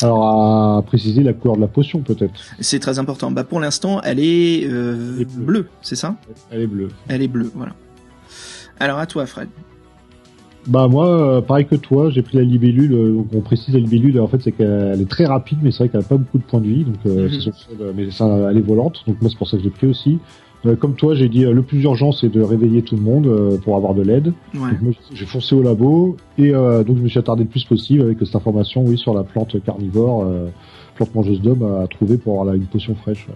Alors, 0.03 0.77
à 0.79 0.83
préciser 0.83 1.23
la 1.23 1.35
couleur 1.35 1.57
de 1.57 1.61
la 1.61 1.69
potion, 1.69 2.01
peut-être. 2.01 2.41
C'est 2.61 2.79
très 2.79 2.99
important. 2.99 3.31
Bah 3.31 3.45
pour 3.45 3.61
l'instant, 3.61 4.01
elle 4.03 4.19
est 4.19 4.67
euh, 4.67 5.15
Elle 5.17 5.23
est 5.23 5.25
bleue. 5.27 5.45
bleue, 5.45 5.69
c'est 5.83 5.97
ça? 5.97 6.17
Elle 6.51 6.63
est 6.63 6.67
bleue. 6.67 6.89
Elle 7.09 7.21
est 7.23 7.29
bleue, 7.29 7.51
voilà. 7.55 7.75
Alors 8.79 8.99
à 8.99 9.07
toi, 9.07 9.27
Fred. 9.27 9.49
Bah 10.67 10.89
moi, 10.89 11.09
euh, 11.09 11.41
pareil 11.41 11.67
que 11.67 11.75
toi, 11.75 12.11
j'ai 12.11 12.23
pris 12.23 12.37
la 12.37 12.45
libellule. 12.45 12.93
euh, 12.93 13.13
donc 13.15 13.27
on 13.35 13.41
précise 13.41 13.75
la 13.75 13.81
libellule, 13.81 14.21
en 14.21 14.27
fait, 14.29 14.41
c'est 14.43 14.53
qu'elle 14.53 15.01
est 15.01 15.09
très 15.09 15.25
rapide, 15.25 15.59
mais 15.63 15.71
c'est 15.71 15.79
vrai 15.79 15.89
qu'elle 15.89 16.01
a 16.01 16.05
pas 16.05 16.17
beaucoup 16.19 16.39
de 16.39 16.43
points 16.45 16.61
de 16.61 16.67
vie, 16.67 16.85
donc 16.85 16.97
euh, 17.07 17.25
Mhm. 17.25 17.31
c'est 17.33 17.41
son 17.41 17.53
seul, 17.53 17.93
mais 17.97 18.11
ça, 18.11 18.49
elle 18.51 18.59
est 18.59 18.61
volante. 18.67 19.03
Donc 19.07 19.21
moi, 19.21 19.31
c'est 19.31 19.39
pour 19.39 19.49
ça 19.49 19.57
que 19.57 19.63
j'ai 19.63 19.71
pris 19.71 19.87
aussi. 19.87 20.19
Euh, 20.67 20.77
comme 20.77 20.95
toi, 20.95 21.15
j'ai 21.15 21.31
dit 21.31 21.45
le 21.45 21.63
plus 21.63 21.83
urgent, 21.85 22.13
c'est 22.13 22.29
de 22.29 22.43
réveiller 22.43 22.83
tout 22.83 22.95
le 22.95 23.01
monde 23.01 23.27
euh, 23.27 23.57
pour 23.57 23.77
avoir 23.77 23.95
de 23.95 24.03
l'aide. 24.03 24.35
Ouais. 24.55 24.69
J'ai 25.15 25.25
foncé 25.25 25.55
au 25.55 25.63
labo 25.63 26.17
et 26.37 26.51
donc 26.53 26.97
je 26.99 27.03
me 27.03 27.09
suis 27.09 27.19
attardé 27.19 27.45
le 27.45 27.49
plus 27.49 27.65
possible 27.65 28.03
avec 28.03 28.19
cette 28.23 28.37
information, 28.37 28.85
oui, 28.85 28.99
sur 28.99 29.15
la 29.15 29.25
plante 29.25 29.57
carnivore, 29.65 30.27
plante 30.97 31.15
mangeuse 31.15 31.41
d'hommes 31.41 31.63
à 31.83 31.87
trouver 31.87 32.19
pour 32.19 32.35
avoir 32.35 32.53
là, 32.53 32.57
une 32.57 32.67
potion 32.67 32.95
fraîche. 32.95 33.27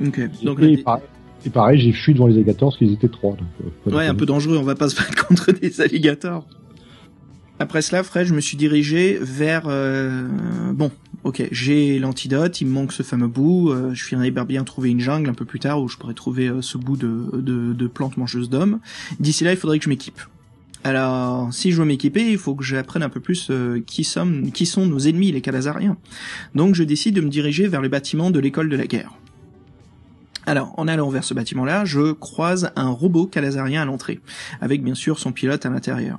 Ouais. 0.00 0.08
Ok. 0.08 0.20
Donc 0.42 0.60
et, 0.62 0.76
là, 0.76 0.82
pareil, 0.82 1.02
et 1.44 1.50
pareil, 1.50 1.80
j'ai 1.80 1.92
fui 1.92 2.14
devant 2.14 2.26
les 2.26 2.34
alligators 2.34 2.70
parce 2.70 2.78
qu'ils 2.78 2.92
étaient 2.92 3.08
trois. 3.08 3.32
Donc, 3.36 3.46
euh, 3.86 3.96
Ouais, 3.96 4.06
un 4.06 4.14
peu 4.14 4.26
dangereux, 4.26 4.56
on 4.56 4.62
va 4.62 4.74
pas 4.74 4.88
se 4.88 4.96
battre 4.96 5.26
contre 5.28 5.52
des 5.52 5.80
alligators. 5.80 6.46
Après 7.58 7.82
cela, 7.82 8.02
Fred, 8.02 8.26
je 8.26 8.34
me 8.34 8.40
suis 8.40 8.56
dirigé 8.56 9.18
vers... 9.20 9.64
euh, 9.66 10.26
Bon, 10.72 10.90
ok, 11.22 11.46
j'ai 11.52 11.98
l'antidote, 11.98 12.60
il 12.60 12.66
me 12.66 12.72
manque 12.72 12.92
ce 12.92 13.02
fameux 13.02 13.28
bout, 13.28 13.70
euh, 13.70 13.94
je 13.94 14.02
finirai 14.04 14.30
bien 14.30 14.64
trouver 14.64 14.90
une 14.90 15.00
jungle 15.00 15.30
un 15.30 15.34
peu 15.34 15.44
plus 15.44 15.60
tard 15.60 15.80
où 15.80 15.88
je 15.88 15.96
pourrais 15.96 16.14
trouver 16.14 16.48
euh, 16.48 16.60
ce 16.62 16.76
bout 16.78 16.96
de, 16.96 17.30
de, 17.34 17.72
de 17.72 17.86
plante 17.86 18.16
mangeuse 18.16 18.50
d'hommes. 18.50 18.80
D'ici 19.20 19.44
là, 19.44 19.52
il 19.52 19.56
faudrait 19.56 19.78
que 19.78 19.84
je 19.84 19.90
m'équipe. 19.90 20.20
Alors, 20.84 21.52
si 21.54 21.70
je 21.70 21.76
veux 21.76 21.84
m'équiper, 21.84 22.28
il 22.32 22.38
faut 22.38 22.56
que 22.56 22.64
j'apprenne 22.64 23.04
un 23.04 23.08
peu 23.08 23.20
plus 23.20 23.48
euh, 23.50 23.80
qui, 23.86 24.02
sommes, 24.02 24.50
qui 24.50 24.66
sont 24.66 24.84
nos 24.86 24.98
ennemis, 24.98 25.30
les 25.30 25.40
Calazariens. 25.40 25.96
Donc 26.56 26.74
je 26.74 26.82
décide 26.82 27.14
de 27.14 27.20
me 27.20 27.28
diriger 27.28 27.68
vers 27.68 27.80
le 27.80 27.88
bâtiment 27.88 28.32
de 28.32 28.40
l'école 28.40 28.68
de 28.68 28.74
la 28.76 28.86
guerre. 28.88 29.12
Alors, 30.44 30.74
en 30.76 30.88
allant 30.88 31.08
vers 31.08 31.22
ce 31.22 31.34
bâtiment-là, 31.34 31.84
je 31.84 32.12
croise 32.12 32.72
un 32.74 32.88
robot 32.88 33.26
calazarien 33.26 33.82
à 33.82 33.84
l'entrée, 33.84 34.20
avec 34.60 34.82
bien 34.82 34.94
sûr 34.94 35.18
son 35.18 35.30
pilote 35.30 35.64
à 35.64 35.70
l'intérieur. 35.70 36.18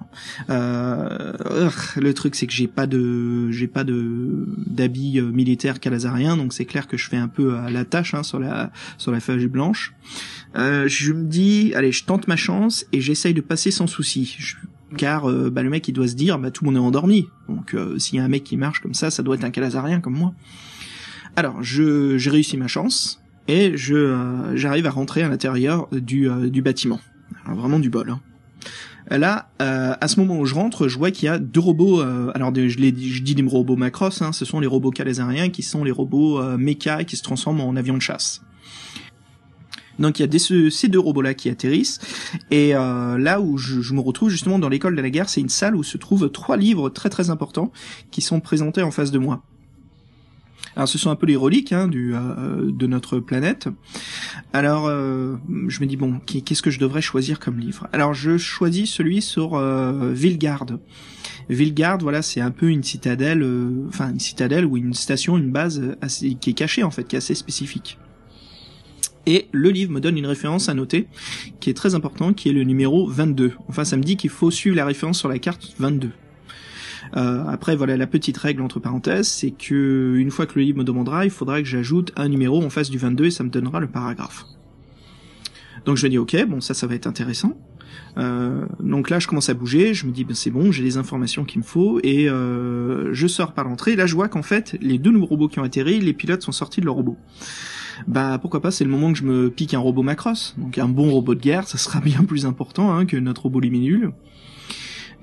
Euh, 0.49 1.33
le 1.97 2.13
truc, 2.13 2.35
c'est 2.35 2.47
que 2.47 2.53
j'ai 2.53 2.67
pas 2.67 2.87
de, 2.87 3.51
j'ai 3.51 3.67
pas 3.67 3.83
de 3.83 4.47
d'habits 4.65 5.19
euh, 5.19 5.25
militaires 5.25 5.79
calazariens, 5.79 6.37
donc 6.37 6.53
c'est 6.53 6.65
clair 6.65 6.87
que 6.87 6.95
je 6.95 7.09
fais 7.09 7.17
un 7.17 7.27
peu 7.27 7.57
à 7.57 7.69
la 7.69 7.83
tâche 7.83 8.13
hein, 8.13 8.23
sur 8.23 8.39
la 8.39 8.71
sur 8.97 9.11
la 9.11 9.19
feuille 9.19 9.47
blanche. 9.47 9.93
Euh, 10.55 10.87
je 10.87 11.11
me 11.11 11.25
dis, 11.25 11.73
allez, 11.75 11.91
je 11.91 12.05
tente 12.05 12.27
ma 12.27 12.37
chance 12.37 12.85
et 12.93 13.01
j'essaye 13.01 13.33
de 13.33 13.41
passer 13.41 13.71
sans 13.71 13.87
souci. 13.87 14.37
car 14.95 15.29
euh, 15.29 15.49
bah, 15.49 15.63
le 15.63 15.69
mec 15.69 15.85
il 15.87 15.93
doit 15.93 16.07
se 16.07 16.15
dire, 16.15 16.39
bah 16.39 16.49
tout 16.49 16.63
le 16.63 16.71
monde 16.71 16.81
est 16.81 16.85
endormi, 16.85 17.27
donc 17.49 17.75
s'il 17.97 18.19
y 18.19 18.21
a 18.21 18.23
un 18.23 18.29
mec 18.29 18.45
qui 18.45 18.55
marche 18.55 18.79
comme 18.79 18.93
ça, 18.93 19.11
ça 19.11 19.21
doit 19.21 19.35
être 19.35 19.43
un 19.43 19.51
calazarien 19.51 19.99
comme 19.99 20.17
moi. 20.17 20.33
Alors, 21.35 21.63
je 21.63 22.17
j'ai 22.17 22.29
réussi 22.29 22.57
ma 22.57 22.67
chance 22.67 23.22
et 23.47 23.75
je 23.75 23.95
euh, 23.95 24.55
j'arrive 24.55 24.85
à 24.85 24.91
rentrer 24.91 25.23
à 25.23 25.29
l'intérieur 25.29 25.87
du, 25.91 26.29
euh, 26.29 26.49
du 26.49 26.61
bâtiment. 26.61 26.99
Alors, 27.45 27.57
vraiment 27.59 27.79
du 27.79 27.89
bol. 27.89 28.09
Hein. 28.09 28.19
Là, 29.09 29.49
euh, 29.61 29.93
à 29.99 30.07
ce 30.07 30.19
moment 30.19 30.39
où 30.39 30.45
je 30.45 30.55
rentre, 30.55 30.87
je 30.87 30.97
vois 30.97 31.11
qu'il 31.11 31.25
y 31.25 31.29
a 31.29 31.37
deux 31.37 31.59
robots. 31.59 32.01
alors, 32.33 32.53
je, 32.55 32.77
les, 32.77 32.95
je 32.95 33.21
dis 33.21 33.35
des 33.35 33.43
robots 33.43 33.75
Macross. 33.75 34.21
Hein, 34.21 34.31
ce 34.31 34.45
sont 34.45 34.61
les 34.61 34.67
robots 34.67 34.91
calésariens 34.91 35.49
qui 35.49 35.61
sont 35.61 35.83
les 35.83 35.91
robots 35.91 36.41
méca 36.57 37.03
qui 37.03 37.17
se 37.17 37.23
transforment 37.23 37.61
en 37.61 37.75
avions 37.75 37.95
de 37.95 38.01
chasse. 38.01 38.41
Donc 39.99 40.19
il 40.19 40.25
y 40.25 40.35
a 40.35 40.69
ces 40.71 40.87
deux 40.87 40.99
robots-là 40.99 41.33
qui 41.33 41.49
atterrissent. 41.49 41.99
Et 42.49 42.71
là 42.71 43.41
où 43.41 43.57
je, 43.57 43.93
me 43.93 43.99
retrouve 43.99 44.29
justement 44.29 44.57
dans 44.57 44.69
l'école 44.69 44.95
de 44.95 45.01
la 45.01 45.09
guerre, 45.09 45.27
c'est 45.27 45.41
une 45.41 45.49
salle 45.49 45.75
où 45.75 45.83
se 45.83 45.97
trouvent 45.97 46.31
trois 46.31 46.55
livres 46.55 46.89
très 46.89 47.09
très 47.09 47.29
importants 47.29 47.71
qui 48.09 48.21
sont 48.21 48.39
présentés 48.39 48.81
en 48.81 48.91
face 48.91 49.11
de 49.11 49.19
moi. 49.19 49.43
Alors 50.75 50.87
ce 50.87 50.97
sont 50.97 51.11
un 51.11 51.15
peu 51.15 51.27
les 51.27 51.35
reliques 51.35 51.71
hein, 51.71 51.87
du, 51.87 52.15
euh, 52.15 52.71
de 52.71 52.87
notre 52.87 53.19
planète. 53.19 53.69
Alors 54.53 54.87
euh, 54.87 55.35
je 55.67 55.79
me 55.81 55.85
dis 55.85 55.97
bon, 55.97 56.19
qu'est-ce 56.25 56.61
que 56.61 56.71
je 56.71 56.79
devrais 56.79 57.01
choisir 57.01 57.39
comme 57.39 57.59
livre? 57.59 57.87
Alors 57.93 58.13
je 58.13 58.37
choisis 58.37 58.89
celui 58.89 59.21
sur 59.21 59.55
euh, 59.55 60.11
Vilgard. 60.13 60.65
Vilgard, 61.49 61.99
voilà, 61.99 62.21
c'est 62.21 62.41
un 62.41 62.51
peu 62.51 62.69
une 62.69 62.83
citadelle, 62.83 63.43
euh, 63.43 63.85
enfin 63.87 64.11
une 64.11 64.19
citadelle 64.19 64.65
ou 64.65 64.77
une 64.77 64.93
station, 64.93 65.37
une 65.37 65.51
base 65.51 65.95
assez, 66.01 66.35
qui 66.35 66.51
est 66.51 66.53
cachée 66.53 66.83
en 66.83 66.91
fait, 66.91 67.03
qui 67.03 67.15
est 67.15 67.19
assez 67.19 67.35
spécifique. 67.35 67.97
Et 69.25 69.47
le 69.51 69.69
livre 69.69 69.91
me 69.91 70.01
donne 70.01 70.17
une 70.17 70.25
référence 70.25 70.67
à 70.67 70.73
noter, 70.73 71.07
qui 71.61 71.69
est 71.69 71.73
très 71.73 71.95
important, 71.95 72.33
qui 72.33 72.49
est 72.49 72.53
le 72.53 72.63
numéro 72.63 73.07
22. 73.07 73.53
Enfin, 73.69 73.85
ça 73.85 73.95
me 73.95 74.03
dit 74.03 74.17
qu'il 74.17 74.29
faut 74.29 74.51
suivre 74.51 74.75
la 74.75 74.85
référence 74.85 75.17
sur 75.17 75.29
la 75.29 75.39
carte 75.39 75.75
22. 75.79 76.11
Euh, 77.15 77.45
après, 77.47 77.75
voilà 77.75 77.97
la 77.97 78.07
petite 78.07 78.37
règle 78.37 78.61
entre 78.61 78.79
parenthèses, 78.79 79.27
c'est 79.27 79.51
que 79.51 80.15
une 80.17 80.31
fois 80.31 80.45
que 80.45 80.53
le 80.55 80.65
livre 80.65 80.79
me 80.79 80.83
demandera, 80.83 81.25
il 81.25 81.31
faudra 81.31 81.61
que 81.61 81.67
j'ajoute 81.67 82.11
un 82.15 82.29
numéro 82.29 82.63
en 82.63 82.69
face 82.69 82.89
du 82.89 82.97
22 82.97 83.25
et 83.25 83.31
ça 83.31 83.43
me 83.43 83.49
donnera 83.49 83.79
le 83.79 83.87
paragraphe. 83.87 84.45
Donc 85.85 85.97
je 85.97 86.07
dis 86.07 86.17
ok, 86.17 86.45
bon 86.47 86.61
ça, 86.61 86.73
ça 86.73 86.87
va 86.87 86.95
être 86.95 87.07
intéressant. 87.07 87.57
Euh, 88.17 88.65
donc 88.79 89.09
là, 89.09 89.19
je 89.19 89.27
commence 89.27 89.49
à 89.49 89.53
bouger, 89.53 89.93
je 89.93 90.05
me 90.05 90.11
dis 90.11 90.23
ben 90.23 90.35
c'est 90.35 90.51
bon, 90.51 90.71
j'ai 90.71 90.83
les 90.83 90.97
informations 90.97 91.45
qu'il 91.45 91.59
me 91.59 91.65
faut 91.65 91.99
et 92.03 92.29
euh, 92.29 93.13
je 93.13 93.27
sors 93.27 93.53
par 93.53 93.65
l'entrée. 93.65 93.95
Là, 93.95 94.05
je 94.05 94.15
vois 94.15 94.27
qu'en 94.27 94.43
fait, 94.43 94.77
les 94.81 94.97
deux 94.97 95.11
nouveaux 95.11 95.25
robots 95.25 95.47
qui 95.47 95.59
ont 95.59 95.63
atterri, 95.63 95.99
les 95.99 96.13
pilotes 96.13 96.41
sont 96.41 96.51
sortis 96.51 96.79
de 96.79 96.85
leur 96.85 96.95
robot. 96.95 97.17
Bah 98.07 98.37
pourquoi 98.41 98.61
pas, 98.61 98.71
c'est 98.71 98.83
le 98.83 98.89
moment 98.89 99.11
que 99.13 99.19
je 99.19 99.23
me 99.23 99.49
pique 99.49 99.73
un 99.73 99.79
robot 99.79 100.03
Macross, 100.03 100.55
donc 100.57 100.77
un 100.77 100.87
bon 100.87 101.11
robot 101.11 101.35
de 101.35 101.41
guerre, 101.41 101.67
ça 101.67 101.77
sera 101.77 101.99
bien 102.01 102.23
plus 102.23 102.45
important 102.45 102.93
hein, 102.93 103.05
que 103.05 103.17
notre 103.17 103.43
robot 103.43 103.59
liminule. 103.59 104.11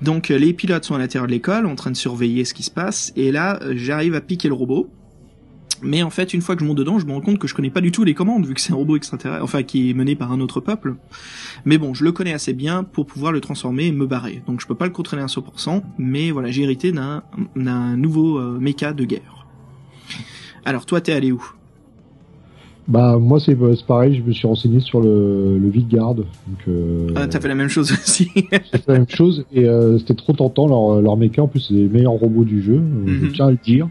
Donc 0.01 0.31
euh, 0.31 0.37
les 0.37 0.53
pilotes 0.53 0.83
sont 0.85 0.95
à 0.95 0.97
l'intérieur 0.97 1.27
de 1.27 1.31
l'école 1.31 1.65
en 1.65 1.75
train 1.75 1.91
de 1.91 1.97
surveiller 1.97 2.45
ce 2.45 2.53
qui 2.53 2.63
se 2.63 2.71
passe 2.71 3.13
et 3.15 3.31
là 3.31 3.59
euh, 3.61 3.73
j'arrive 3.75 4.15
à 4.15 4.21
piquer 4.21 4.47
le 4.47 4.55
robot. 4.55 4.89
Mais 5.83 6.03
en 6.03 6.11
fait, 6.11 6.35
une 6.35 6.41
fois 6.41 6.55
que 6.55 6.61
je 6.61 6.67
monte 6.67 6.77
dedans, 6.77 6.99
je 6.99 7.07
me 7.07 7.11
rends 7.11 7.21
compte 7.21 7.39
que 7.39 7.47
je 7.47 7.55
connais 7.55 7.71
pas 7.71 7.81
du 7.81 7.91
tout 7.91 8.03
les 8.03 8.13
commandes, 8.13 8.45
vu 8.45 8.53
que 8.53 8.61
c'est 8.61 8.71
un 8.71 8.75
robot 8.75 8.97
extraterrestre, 8.97 9.43
enfin 9.43 9.63
qui 9.63 9.89
est 9.89 9.93
mené 9.95 10.15
par 10.15 10.31
un 10.31 10.39
autre 10.39 10.59
peuple. 10.59 10.95
Mais 11.65 11.79
bon, 11.79 11.95
je 11.95 12.03
le 12.03 12.11
connais 12.11 12.33
assez 12.33 12.53
bien 12.53 12.83
pour 12.83 13.07
pouvoir 13.07 13.31
le 13.31 13.41
transformer 13.41 13.87
et 13.87 13.91
me 13.91 14.05
barrer. 14.05 14.43
Donc 14.45 14.61
je 14.61 14.67
peux 14.67 14.75
pas 14.75 14.85
le 14.85 14.91
contrôler 14.91 15.23
à 15.23 15.25
100%, 15.25 15.81
mais 15.97 16.29
voilà, 16.29 16.51
j'ai 16.51 16.61
hérité 16.61 16.91
d'un 16.91 17.97
nouveau 17.97 18.37
euh, 18.37 18.59
méca 18.59 18.93
de 18.93 19.05
guerre. 19.05 19.47
Alors 20.65 20.85
toi, 20.85 21.01
t'es 21.01 21.13
allé 21.13 21.31
où? 21.31 21.43
Bah 22.91 23.17
moi 23.17 23.39
c'est 23.39 23.55
pareil, 23.87 24.15
je 24.15 24.21
me 24.21 24.33
suis 24.33 24.45
renseigné 24.47 24.79
sur 24.81 25.01
le, 25.01 25.57
le 25.57 25.69
Vidgard. 25.69 26.15
Donc, 26.15 26.27
euh, 26.67 27.07
ah 27.15 27.27
t'as 27.27 27.39
fait 27.39 27.47
la 27.47 27.55
même 27.55 27.69
chose 27.69 27.91
aussi. 27.91 28.29
j'ai 28.35 28.59
fait 28.59 28.87
la 28.87 28.95
même 28.95 29.09
chose 29.09 29.45
et 29.53 29.65
euh, 29.65 29.97
c'était 29.97 30.13
trop 30.13 30.33
tentant 30.33 30.67
leur, 30.67 31.01
leur 31.01 31.15
mecha. 31.17 31.41
En 31.41 31.47
plus 31.47 31.61
c'est 31.61 31.73
les 31.73 31.87
meilleurs 31.87 32.13
robots 32.13 32.43
du 32.43 32.61
jeu, 32.61 32.81
je 33.05 33.11
mhm. 33.11 33.31
tiens 33.33 33.47
à 33.47 33.51
le 33.51 33.57
dire. 33.57 33.87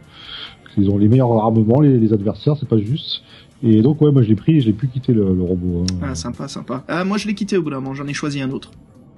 Ils 0.77 0.89
ont 0.91 0.99
les 0.99 1.09
meilleurs 1.09 1.33
armements, 1.33 1.81
les, 1.81 1.99
les 1.99 2.13
adversaires, 2.13 2.57
c'est 2.61 2.69
pas 2.69 2.79
juste. 2.79 3.23
Et 3.63 3.83
donc 3.83 4.01
ouais 4.03 4.13
moi 4.13 4.23
je 4.23 4.29
l'ai 4.29 4.37
pris 4.37 4.59
et 4.59 4.61
j'ai 4.61 4.73
pu 4.73 4.87
quitter 4.87 5.13
le, 5.13 5.35
le 5.35 5.43
robot. 5.43 5.85
Hein. 5.85 5.97
Ah 6.03 6.15
sympa 6.15 6.47
sympa. 6.47 6.85
Ah 6.87 7.05
moi 7.05 7.17
je 7.17 7.27
l'ai 7.27 7.35
quitté 7.35 7.57
au 7.57 7.63
bout 7.63 7.71
d'un 7.71 7.81
moment, 7.81 7.95
j'en 7.95 8.07
ai 8.07 8.15
choisi 8.15 8.41
un 8.41 8.51
autre. 8.51 8.71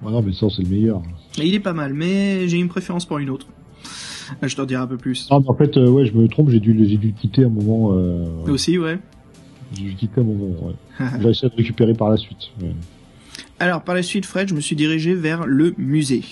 Ah 0.05 0.11
non 0.11 0.21
mais 0.21 0.33
ça 0.33 0.47
c'est 0.49 0.63
le 0.63 0.69
meilleur. 0.69 1.01
Et 1.39 1.45
il 1.45 1.53
est 1.53 1.59
pas 1.59 1.73
mal, 1.73 1.93
mais 1.93 2.47
j'ai 2.47 2.57
une 2.57 2.69
préférence 2.69 3.05
pour 3.05 3.19
une 3.19 3.29
autre. 3.29 3.47
Je 4.41 4.55
t'en 4.55 4.65
dirai 4.65 4.81
un 4.81 4.87
peu 4.87 4.97
plus. 4.97 5.27
Ah, 5.29 5.39
en 5.45 5.53
fait, 5.53 5.77
euh, 5.77 5.89
ouais, 5.89 6.05
je 6.05 6.13
me 6.13 6.27
trompe, 6.27 6.49
j'ai 6.49 6.59
dû, 6.59 6.75
j'ai 6.87 6.97
dû 6.97 7.07
le 7.07 7.13
quitter 7.13 7.43
à 7.43 7.47
un 7.47 7.49
moment. 7.49 7.91
Euh, 7.93 8.25
Aussi, 8.47 8.77
ouais. 8.77 8.97
J'ai 9.73 9.93
quitté 9.93 10.21
un 10.21 10.23
moment, 10.23 10.67
ouais. 10.67 10.73
J'ai 11.21 11.29
essayé 11.29 11.49
de 11.49 11.55
récupérer 11.55 11.93
par 11.93 12.09
la 12.09 12.17
suite. 12.17 12.51
Alors, 13.59 13.83
par 13.83 13.95
la 13.95 14.03
suite, 14.03 14.25
Fred, 14.25 14.47
je 14.47 14.53
me 14.53 14.61
suis 14.61 14.75
dirigé 14.75 15.13
vers 15.13 15.45
le 15.45 15.73
musée. 15.77 16.23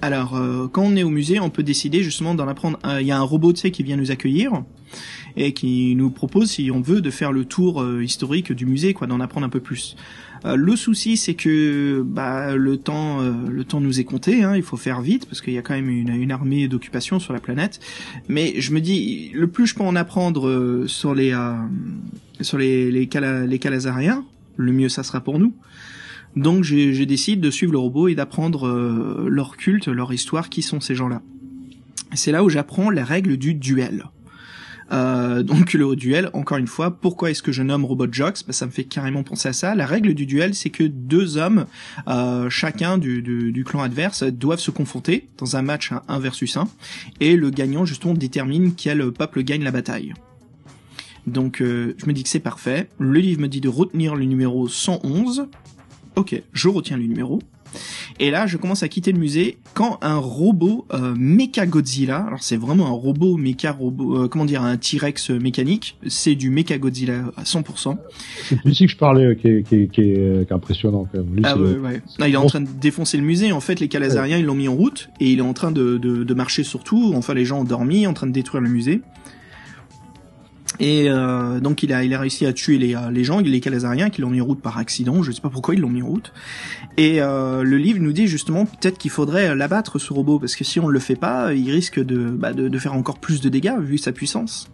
Alors, 0.00 0.36
euh, 0.36 0.68
quand 0.68 0.82
on 0.82 0.96
est 0.96 1.02
au 1.02 1.10
musée, 1.10 1.40
on 1.40 1.50
peut 1.50 1.62
décider 1.62 2.02
justement 2.02 2.34
d'en 2.34 2.46
apprendre. 2.48 2.78
Il 3.00 3.06
y 3.06 3.10
a 3.10 3.18
un 3.18 3.22
robot, 3.22 3.52
tu 3.52 3.60
sais, 3.60 3.70
qui 3.70 3.82
vient 3.82 3.96
nous 3.96 4.10
accueillir 4.10 4.62
et 5.36 5.52
qui 5.52 5.94
nous 5.94 6.10
propose, 6.10 6.50
si 6.50 6.70
on 6.72 6.80
veut, 6.80 7.00
de 7.00 7.10
faire 7.10 7.32
le 7.32 7.44
tour 7.44 7.82
euh, 7.82 8.02
historique 8.02 8.52
du 8.52 8.66
musée, 8.66 8.94
quoi, 8.94 9.06
d'en 9.06 9.20
apprendre 9.20 9.46
un 9.46 9.50
peu 9.50 9.60
plus. 9.60 9.96
Euh, 10.44 10.56
le 10.56 10.76
souci, 10.76 11.16
c'est 11.16 11.34
que 11.34 12.02
bah, 12.06 12.56
le 12.56 12.76
temps, 12.76 13.20
le 13.20 13.64
temps 13.64 13.80
nous 13.80 14.00
est 14.00 14.04
compté. 14.04 14.42
Hein, 14.42 14.56
il 14.56 14.62
faut 14.62 14.76
faire 14.76 15.00
vite 15.00 15.26
parce 15.26 15.40
qu'il 15.40 15.54
y 15.54 15.58
a 15.58 15.62
quand 15.62 15.74
même 15.74 15.88
une, 15.88 16.30
armée 16.30 16.68
d'occupation 16.68 17.18
sur 17.18 17.32
la 17.32 17.40
planète. 17.40 17.80
Mais 18.28 18.60
je 18.60 18.72
me 18.72 18.80
dis, 18.80 19.30
le 19.34 19.46
plus 19.46 19.66
je 19.66 19.74
peux 19.74 19.82
en 19.82 19.96
apprendre 19.96 20.84
sur 20.86 21.14
les 21.14 21.34
sur 22.40 22.58
les 22.58 22.90
les, 22.90 23.08
le 24.56 24.72
mieux 24.72 24.88
ça 24.88 25.02
sera 25.02 25.20
pour 25.20 25.38
nous. 25.38 25.54
Donc 26.36 26.62
j'ai 26.62 27.06
décidé 27.06 27.40
de 27.40 27.50
suivre 27.50 27.72
le 27.72 27.78
robot 27.78 28.08
et 28.08 28.14
d'apprendre 28.14 28.68
euh, 28.68 29.26
leur 29.28 29.56
culte, 29.56 29.88
leur 29.88 30.12
histoire, 30.12 30.50
qui 30.50 30.62
sont 30.62 30.80
ces 30.80 30.94
gens-là. 30.94 31.22
C'est 32.14 32.32
là 32.32 32.44
où 32.44 32.48
j'apprends 32.48 32.90
les 32.90 33.02
règles 33.02 33.36
du 33.36 33.54
duel. 33.54 34.04
Euh, 34.90 35.42
donc 35.42 35.72
le 35.72 35.96
duel, 35.96 36.30
encore 36.32 36.58
une 36.58 36.66
fois, 36.66 36.90
pourquoi 36.90 37.30
est-ce 37.30 37.42
que 37.42 37.52
je 37.52 37.62
nomme 37.62 37.84
Robot 37.84 38.06
Jox? 38.10 38.44
Bah, 38.44 38.52
Ça 38.52 38.66
me 38.66 38.70
fait 38.70 38.84
carrément 38.84 39.22
penser 39.22 39.48
à 39.48 39.52
ça. 39.52 39.74
La 39.74 39.86
règle 39.86 40.14
du 40.14 40.26
duel, 40.26 40.54
c'est 40.54 40.70
que 40.70 40.84
deux 40.84 41.36
hommes, 41.36 41.66
euh, 42.08 42.48
chacun 42.50 42.98
du, 42.98 43.22
du, 43.22 43.64
clan 43.64 43.82
adverse, 43.82 44.22
doivent 44.24 44.60
se 44.60 44.70
confronter 44.70 45.28
dans 45.38 45.56
un 45.56 45.62
match 45.62 45.92
1 46.08 46.18
versus 46.18 46.56
1, 46.56 46.68
et 47.20 47.36
le 47.36 47.50
gagnant 47.50 47.84
justement 47.84 48.14
détermine 48.14 48.74
quel 48.74 49.12
peuple 49.12 49.42
gagne 49.42 49.62
la 49.62 49.70
bataille. 49.70 50.14
Donc 51.26 51.60
euh, 51.60 51.94
je 51.98 52.06
me 52.06 52.12
dis 52.12 52.22
que 52.22 52.28
c'est 52.28 52.40
parfait. 52.40 52.88
Le 52.98 53.20
livre 53.20 53.40
me 53.40 53.48
dit 53.48 53.60
de 53.60 53.68
retenir 53.68 54.14
le 54.16 54.24
numéro 54.24 54.66
111. 54.68 55.48
Ok, 56.16 56.42
je 56.52 56.68
retiens 56.68 56.96
le 56.96 57.04
numéro. 57.04 57.40
Et 58.20 58.30
là, 58.30 58.46
je 58.46 58.56
commence 58.56 58.82
à 58.82 58.88
quitter 58.88 59.12
le 59.12 59.18
musée 59.18 59.58
quand 59.74 59.98
un 60.02 60.16
robot 60.16 60.86
euh, 60.92 61.14
Mecha 61.16 61.66
Godzilla, 61.66 62.24
alors 62.26 62.42
c'est 62.42 62.56
vraiment 62.56 62.86
un 62.86 62.92
robot 62.92 63.36
Mecha 63.36 63.72
robot, 63.72 64.24
euh, 64.24 64.28
comment 64.28 64.44
dire, 64.44 64.62
un 64.62 64.76
T-Rex 64.76 65.30
mécanique, 65.30 65.96
c'est 66.06 66.34
du 66.34 66.50
Mecha 66.50 66.78
Godzilla 66.78 67.24
à 67.36 67.44
100%. 67.44 67.96
C'est 68.48 68.66
ici 68.66 68.86
que 68.86 68.92
je 68.92 68.96
parlais, 68.96 69.24
euh, 69.24 69.34
qui 69.34 69.48
est, 69.48 69.62
qui 69.62 69.74
est, 69.76 69.86
qui 69.88 70.00
est, 70.00 70.52
impressionnant 70.52 71.06
quand 71.12 71.18
même. 71.18 71.40
ah 71.44 71.56
ouais, 71.56 71.76
ouais. 71.76 72.02
il 72.20 72.34
est 72.34 72.36
en 72.36 72.46
train 72.46 72.60
de 72.60 72.68
défoncer 72.80 73.16
le 73.16 73.22
musée. 73.22 73.52
En 73.52 73.60
fait, 73.60 73.80
les 73.80 73.88
Calazariens, 73.88 74.38
ils 74.38 74.44
l'ont 74.44 74.54
mis 74.54 74.68
en 74.68 74.74
route 74.74 75.10
et 75.20 75.30
il 75.30 75.38
est 75.38 75.42
en 75.42 75.52
train 75.52 75.70
de, 75.70 75.98
de, 75.98 76.24
de 76.24 76.34
marcher 76.34 76.64
sur 76.64 76.84
tout. 76.84 77.12
Enfin, 77.14 77.34
les 77.34 77.44
gens 77.44 77.60
ont 77.60 77.64
dormi, 77.64 78.06
en 78.06 78.14
train 78.14 78.26
de 78.26 78.32
détruire 78.32 78.62
le 78.62 78.70
musée. 78.70 79.02
Et 80.80 81.08
euh, 81.08 81.60
donc 81.60 81.82
il 81.82 81.92
a, 81.92 82.04
il 82.04 82.14
a 82.14 82.20
réussi 82.20 82.46
à 82.46 82.52
tuer 82.52 82.78
les, 82.78 82.94
euh, 82.94 83.10
les 83.10 83.24
gens, 83.24 83.40
les 83.40 83.60
Calazariens, 83.60 84.10
qui 84.10 84.20
l'ont 84.20 84.30
mis 84.30 84.40
en 84.40 84.44
route 84.44 84.60
par 84.60 84.78
accident. 84.78 85.22
Je 85.22 85.32
sais 85.32 85.40
pas 85.40 85.50
pourquoi 85.50 85.74
ils 85.74 85.80
l'ont 85.80 85.88
mis 85.88 86.02
en 86.02 86.06
route. 86.06 86.32
Et 86.96 87.20
euh, 87.20 87.62
le 87.62 87.78
livre 87.78 88.00
nous 88.00 88.12
dit 88.12 88.28
justement 88.28 88.64
peut-être 88.64 88.98
qu'il 88.98 89.10
faudrait 89.10 89.54
l'abattre 89.56 89.98
ce 89.98 90.12
robot 90.12 90.38
parce 90.38 90.56
que 90.56 90.64
si 90.64 90.78
on 90.78 90.88
le 90.88 91.00
fait 91.00 91.16
pas, 91.16 91.54
il 91.54 91.70
risque 91.70 91.98
de, 91.98 92.28
bah, 92.30 92.52
de, 92.52 92.68
de 92.68 92.78
faire 92.78 92.94
encore 92.94 93.18
plus 93.18 93.40
de 93.40 93.48
dégâts 93.48 93.76
vu 93.80 93.98
sa 93.98 94.12
puissance. 94.12 94.70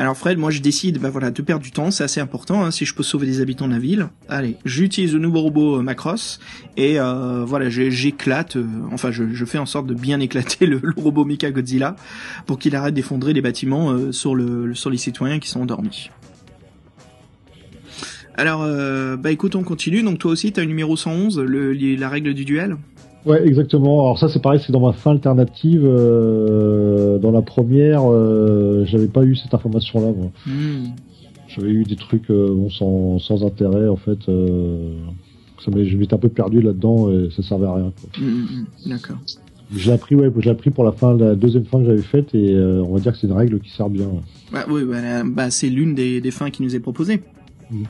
Alors 0.00 0.16
Fred, 0.16 0.38
moi 0.38 0.50
je 0.50 0.62
décide, 0.62 0.98
bah 0.98 1.10
voilà, 1.10 1.30
de 1.30 1.42
perdre 1.42 1.62
du 1.62 1.72
temps, 1.72 1.90
c'est 1.90 2.02
assez 2.02 2.20
important. 2.20 2.64
Hein, 2.64 2.70
si 2.70 2.86
je 2.86 2.94
peux 2.94 3.02
sauver 3.02 3.26
des 3.26 3.42
habitants 3.42 3.68
de 3.68 3.74
la 3.74 3.78
ville, 3.78 4.08
allez, 4.30 4.56
j'utilise 4.64 5.12
le 5.12 5.18
nouveau 5.18 5.42
robot 5.42 5.76
euh, 5.76 5.82
Macross 5.82 6.40
et 6.78 6.98
euh, 6.98 7.44
voilà, 7.44 7.68
j'éclate, 7.68 8.56
euh, 8.56 8.66
enfin 8.92 9.10
je, 9.10 9.44
fais 9.44 9.58
en 9.58 9.66
sorte 9.66 9.86
de 9.86 9.92
bien 9.92 10.18
éclater 10.20 10.64
le, 10.64 10.80
robot 10.96 11.26
Mika 11.26 11.50
Godzilla 11.50 11.96
pour 12.46 12.58
qu'il 12.58 12.74
arrête 12.76 12.94
d'effondrer 12.94 13.34
les 13.34 13.42
bâtiments 13.42 14.10
sur 14.10 14.34
le 14.34 14.74
sur 14.74 14.88
les 14.88 14.96
citoyens 14.96 15.38
qui 15.38 15.50
sont 15.50 15.60
endormis. 15.60 16.08
Alors, 18.38 18.66
bah 19.18 19.30
écoute, 19.30 19.54
on 19.54 19.62
continue. 19.64 20.02
Donc 20.02 20.18
toi 20.18 20.30
aussi, 20.30 20.50
t'as 20.50 20.62
le 20.62 20.68
numéro 20.68 20.96
111, 20.96 21.40
le, 21.40 21.74
la 21.74 22.08
règle 22.08 22.32
du 22.32 22.46
duel? 22.46 22.78
Ouais, 23.26 23.46
exactement. 23.46 24.00
Alors 24.00 24.18
ça, 24.18 24.28
c'est 24.28 24.40
pareil, 24.40 24.60
c'est 24.64 24.72
dans 24.72 24.80
ma 24.80 24.92
fin 24.92 25.10
alternative. 25.12 25.82
Euh, 25.84 27.18
dans 27.18 27.30
la 27.30 27.42
première, 27.42 28.02
euh, 28.10 28.84
j'avais 28.86 29.08
pas 29.08 29.24
eu 29.24 29.36
cette 29.36 29.52
information-là. 29.54 30.08
Hmm. 30.46 30.88
J'avais 31.48 31.70
eu 31.70 31.84
des 31.84 31.96
trucs 31.96 32.30
euh, 32.30 32.48
bon, 32.54 32.70
sans, 32.70 33.18
sans 33.18 33.44
intérêt 33.44 33.88
en 33.88 33.96
fait. 33.96 34.18
Ça 35.64 35.70
m'est- 35.70 35.84
je 35.84 35.96
m'étais 35.96 36.14
un 36.14 36.18
peu 36.18 36.28
perdu 36.30 36.62
là-dedans 36.62 37.10
et 37.10 37.28
ça 37.36 37.42
servait 37.42 37.66
à 37.66 37.74
rien. 37.74 37.92
quoi. 38.00 38.22
Mm, 38.22 38.26
mm, 38.26 38.46
mm. 38.86 38.90
D'accord. 38.90 39.16
J'ai 39.76 39.92
appris, 39.92 40.14
ouais, 40.16 40.30
j'ai 40.38 40.50
appris 40.50 40.70
pour 40.70 40.84
la 40.84 40.92
fin, 40.92 41.14
la 41.16 41.34
deuxième 41.34 41.64
fin 41.64 41.78
que 41.80 41.84
j'avais 41.86 42.02
faite 42.02 42.34
et 42.34 42.56
on 42.56 42.92
va 42.94 43.00
dire 43.00 43.12
que 43.12 43.18
c'est 43.18 43.26
une 43.28 43.34
règle 43.34 43.60
qui 43.60 43.70
sert 43.70 43.88
bien. 43.90 44.06
Bah, 44.52 44.64
oui, 44.68 44.82
bah, 44.84 45.22
bah, 45.24 45.50
c'est 45.50 45.68
l'une 45.68 45.94
des, 45.94 46.20
des 46.20 46.30
fins 46.32 46.50
qui 46.50 46.62
nous 46.62 46.74
est 46.74 46.80
proposée. 46.80 47.20
Mm. 47.70 47.84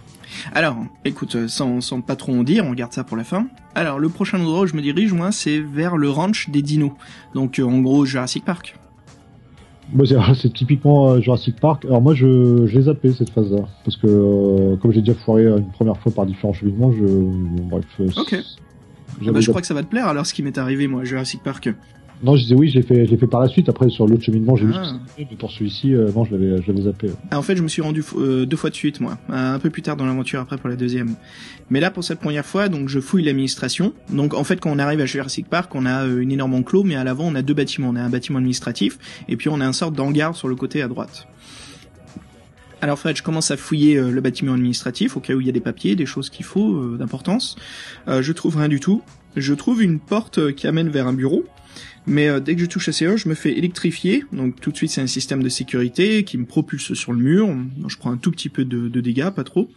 Alors, 0.54 0.76
écoute, 1.04 1.36
euh, 1.36 1.48
sans, 1.48 1.80
sans 1.80 2.00
pas 2.00 2.16
trop 2.16 2.32
en 2.32 2.42
dire, 2.42 2.64
on 2.66 2.72
garde 2.72 2.92
ça 2.92 3.04
pour 3.04 3.16
la 3.16 3.24
fin. 3.24 3.46
Alors, 3.74 3.98
le 3.98 4.08
prochain 4.08 4.40
endroit 4.40 4.60
où 4.60 4.66
je 4.66 4.74
me 4.74 4.82
dirige, 4.82 5.12
moi, 5.12 5.32
c'est 5.32 5.58
vers 5.60 5.96
le 5.96 6.10
ranch 6.10 6.50
des 6.50 6.62
dinos. 6.62 6.92
Donc, 7.34 7.58
euh, 7.58 7.64
en 7.64 7.80
gros, 7.80 8.04
Jurassic 8.04 8.44
Park. 8.44 8.76
C'est, 10.34 10.52
typiquement 10.52 11.10
euh, 11.10 11.20
Jurassic 11.20 11.56
Park. 11.56 11.84
Alors 11.84 12.00
moi, 12.00 12.14
je, 12.14 12.66
je 12.66 12.76
l'ai 12.76 12.82
zappé 12.82 13.12
cette 13.12 13.30
phase-là 13.30 13.66
parce 13.84 13.96
que 13.96 14.06
euh, 14.06 14.76
comme 14.76 14.92
j'ai 14.92 15.00
déjà 15.00 15.18
foiré 15.18 15.46
une 15.46 15.70
première 15.72 15.96
fois 15.98 16.12
par 16.12 16.26
différents 16.26 16.52
cheminements, 16.52 16.92
je, 16.92 17.04
bon, 17.04 17.66
bref. 17.66 17.84
Ok. 18.16 18.36
Ah 19.26 19.32
bah, 19.32 19.40
je 19.40 19.50
crois 19.50 19.60
que 19.60 19.66
ça 19.66 19.74
va 19.74 19.82
te 19.82 19.88
plaire, 19.88 20.06
alors, 20.06 20.24
ce 20.24 20.32
qui 20.32 20.42
m'est 20.42 20.56
arrivé, 20.56 20.86
moi, 20.86 21.04
Jurassic 21.04 21.42
Park. 21.42 21.68
Non, 22.22 22.36
je 22.36 22.42
disais 22.42 22.54
oui, 22.54 22.68
je 22.68 22.74
l'ai 22.74 22.82
fait, 22.82 23.06
je 23.06 23.10
l'ai 23.10 23.16
fait 23.16 23.26
par 23.26 23.40
la 23.40 23.48
suite. 23.48 23.68
Après, 23.68 23.88
sur 23.88 24.06
l'autre 24.06 24.22
cheminement, 24.22 24.54
j'ai 24.56 24.66
vu 24.66 24.72
Ah. 24.74 24.92
c'était, 25.06 25.26
mais 25.30 25.36
pour 25.36 25.50
celui-ci, 25.50 25.94
euh, 25.94 26.10
non, 26.14 26.24
je 26.24 26.32
l'avais, 26.32 26.62
je 26.62 26.70
l'avais 26.70 26.82
zappé. 26.82 27.10
Ah, 27.30 27.38
en 27.38 27.42
fait, 27.42 27.56
je 27.56 27.62
me 27.62 27.68
suis 27.68 27.80
rendu 27.80 28.04
euh, 28.16 28.44
deux 28.44 28.56
fois 28.56 28.68
de 28.68 28.74
suite, 28.74 29.00
moi. 29.00 29.16
Un 29.30 29.58
peu 29.58 29.70
plus 29.70 29.82
tard 29.82 29.96
dans 29.96 30.04
l'aventure, 30.04 30.40
après 30.40 30.58
pour 30.58 30.68
la 30.68 30.76
deuxième. 30.76 31.14
Mais 31.70 31.80
là, 31.80 31.90
pour 31.90 32.04
cette 32.04 32.20
première 32.20 32.44
fois, 32.44 32.68
donc 32.68 32.88
je 32.88 33.00
fouille 33.00 33.22
l'administration. 33.22 33.94
Donc, 34.10 34.34
en 34.34 34.44
fait, 34.44 34.60
quand 34.60 34.70
on 34.70 34.78
arrive 34.78 35.00
à 35.00 35.06
Jurassic 35.06 35.48
Park, 35.48 35.74
on 35.74 35.86
a 35.86 36.04
euh, 36.06 36.20
une 36.20 36.32
énorme 36.32 36.54
enclos, 36.54 36.84
mais 36.84 36.94
à 36.96 37.04
l'avant, 37.04 37.24
on 37.26 37.34
a 37.34 37.42
deux 37.42 37.54
bâtiments. 37.54 37.88
On 37.88 37.96
a 37.96 38.02
un 38.02 38.10
bâtiment 38.10 38.38
administratif, 38.38 38.98
et 39.28 39.36
puis 39.36 39.48
on 39.48 39.60
a 39.60 39.66
un 39.66 39.72
sorte 39.72 39.94
d'hangar 39.94 40.36
sur 40.36 40.48
le 40.48 40.56
côté 40.56 40.82
à 40.82 40.88
droite. 40.88 41.26
Alors 42.82 42.98
Fred, 42.98 43.14
je 43.16 43.22
commence 43.22 43.50
à 43.50 43.56
fouiller 43.58 43.96
euh, 43.96 44.10
le 44.10 44.20
bâtiment 44.22 44.54
administratif, 44.54 45.16
au 45.16 45.20
cas 45.20 45.34
où 45.34 45.40
il 45.40 45.46
y 45.46 45.50
a 45.50 45.52
des 45.52 45.60
papiers, 45.60 45.96
des 45.96 46.06
choses 46.06 46.30
qu'il 46.30 46.46
faut, 46.46 46.76
euh, 46.76 46.96
d'importance. 46.98 47.56
Euh, 48.08 48.22
je 48.22 48.32
trouve 48.32 48.56
rien 48.56 48.68
du 48.68 48.80
tout. 48.80 49.02
Je 49.36 49.52
trouve 49.52 49.82
une 49.82 50.00
porte 50.00 50.38
euh, 50.38 50.52
qui 50.52 50.66
amène 50.66 50.88
vers 50.88 51.06
un 51.06 51.12
bureau. 51.12 51.44
Mais 52.07 52.28
euh, 52.28 52.40
dès 52.40 52.55
que 52.55 52.61
je 52.61 52.66
touche 52.66 52.88
à 52.88 52.92
CE, 52.92 53.16
je 53.16 53.28
me 53.28 53.34
fais 53.34 53.57
électrifier. 53.57 54.24
Donc 54.32 54.61
tout 54.61 54.70
de 54.70 54.76
suite, 54.76 54.90
c'est 54.90 55.01
un 55.01 55.07
système 55.07 55.42
de 55.42 55.48
sécurité 55.48 56.24
qui 56.24 56.38
me 56.38 56.44
propulse 56.44 56.94
sur 56.94 57.12
le 57.12 57.18
mur. 57.18 57.48
Je 57.88 57.96
prends 57.96 58.11
un 58.11 58.16
tout 58.16 58.30
petit 58.30 58.48
peu 58.48 58.64
de, 58.64 58.88
de 58.88 59.01
dégâts, 59.01 59.30
pas 59.30 59.44
trop. 59.44 59.70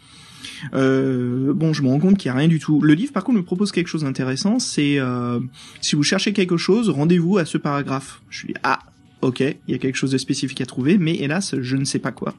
Euh, 0.74 1.54
bon, 1.54 1.74
je 1.74 1.82
me 1.82 1.90
rends 1.90 2.00
compte 2.00 2.18
qu'il 2.18 2.32
n'y 2.32 2.36
a 2.36 2.40
rien 2.40 2.48
du 2.48 2.60
tout. 2.60 2.82
Le 2.82 2.94
livre, 2.94 3.14
par 3.14 3.24
contre, 3.24 3.38
me 3.38 3.44
propose 3.44 3.72
quelque 3.72 3.88
chose 3.88 4.04
d'intéressant. 4.04 4.60
C'est 4.60 5.00
euh, 5.00 5.40
si 5.82 5.96
vous 5.96 6.04
cherchez 6.04 6.34
quelque 6.34 6.58
chose, 6.58 6.90
rendez-vous 6.90 7.38
à 7.38 7.46
ce 7.46 7.58
paragraphe. 7.58 8.22
Je 8.30 8.48
dis 8.48 8.54
ah. 8.64 8.80
Ok, 9.22 9.40
il 9.40 9.56
y 9.70 9.74
a 9.74 9.78
quelque 9.78 9.96
chose 9.96 10.12
de 10.12 10.18
spécifique 10.18 10.60
à 10.60 10.66
trouver, 10.66 10.98
mais 10.98 11.16
hélas, 11.16 11.56
je 11.58 11.78
ne 11.78 11.86
sais 11.86 12.00
pas 12.00 12.12
quoi. 12.12 12.36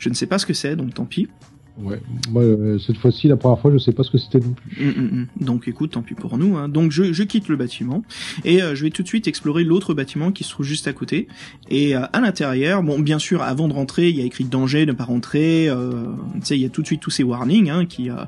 Je 0.00 0.08
ne 0.08 0.14
sais 0.14 0.26
pas 0.26 0.40
ce 0.40 0.46
que 0.46 0.52
c'est, 0.52 0.74
donc 0.74 0.92
tant 0.92 1.04
pis. 1.04 1.28
Ouais. 1.76 2.00
Euh, 2.36 2.78
cette 2.78 2.98
fois-ci, 2.98 3.26
la 3.26 3.36
première 3.36 3.58
fois, 3.58 3.72
je 3.72 3.78
sais 3.78 3.92
pas 3.92 4.04
ce 4.04 4.10
que 4.10 4.18
c'était. 4.18 4.38
Mm, 4.38 4.54
mm, 4.78 5.26
mm. 5.40 5.44
Donc 5.44 5.66
écoute, 5.66 5.92
tant 5.92 6.02
pis 6.02 6.14
pour 6.14 6.38
nous. 6.38 6.56
Hein. 6.56 6.68
Donc 6.68 6.92
je, 6.92 7.22
quitte 7.24 7.48
le 7.48 7.56
bâtiment 7.56 8.04
et 8.44 8.62
euh, 8.62 8.74
je 8.74 8.84
vais 8.84 8.90
tout 8.90 9.02
de 9.02 9.08
suite 9.08 9.26
explorer 9.26 9.64
l'autre 9.64 9.92
bâtiment 9.92 10.30
qui 10.30 10.44
se 10.44 10.50
trouve 10.50 10.66
juste 10.66 10.86
à 10.86 10.92
côté. 10.92 11.26
Et 11.70 11.96
euh, 11.96 12.02
à 12.12 12.20
l'intérieur, 12.20 12.82
bon, 12.82 13.00
bien 13.00 13.18
sûr, 13.18 13.42
avant 13.42 13.66
de 13.66 13.72
rentrer, 13.72 14.08
il 14.08 14.16
y 14.16 14.22
a 14.22 14.24
écrit 14.24 14.44
danger, 14.44 14.86
ne 14.86 14.92
pas 14.92 15.04
rentrer. 15.04 15.68
Euh, 15.68 16.04
tu 16.34 16.40
sais, 16.42 16.56
il 16.56 16.62
y 16.62 16.66
a 16.66 16.68
tout 16.68 16.82
de 16.82 16.86
suite 16.86 17.00
tous 17.00 17.10
ces 17.10 17.24
warnings 17.24 17.70
hein, 17.70 17.86
qui 17.86 18.08
euh, 18.08 18.24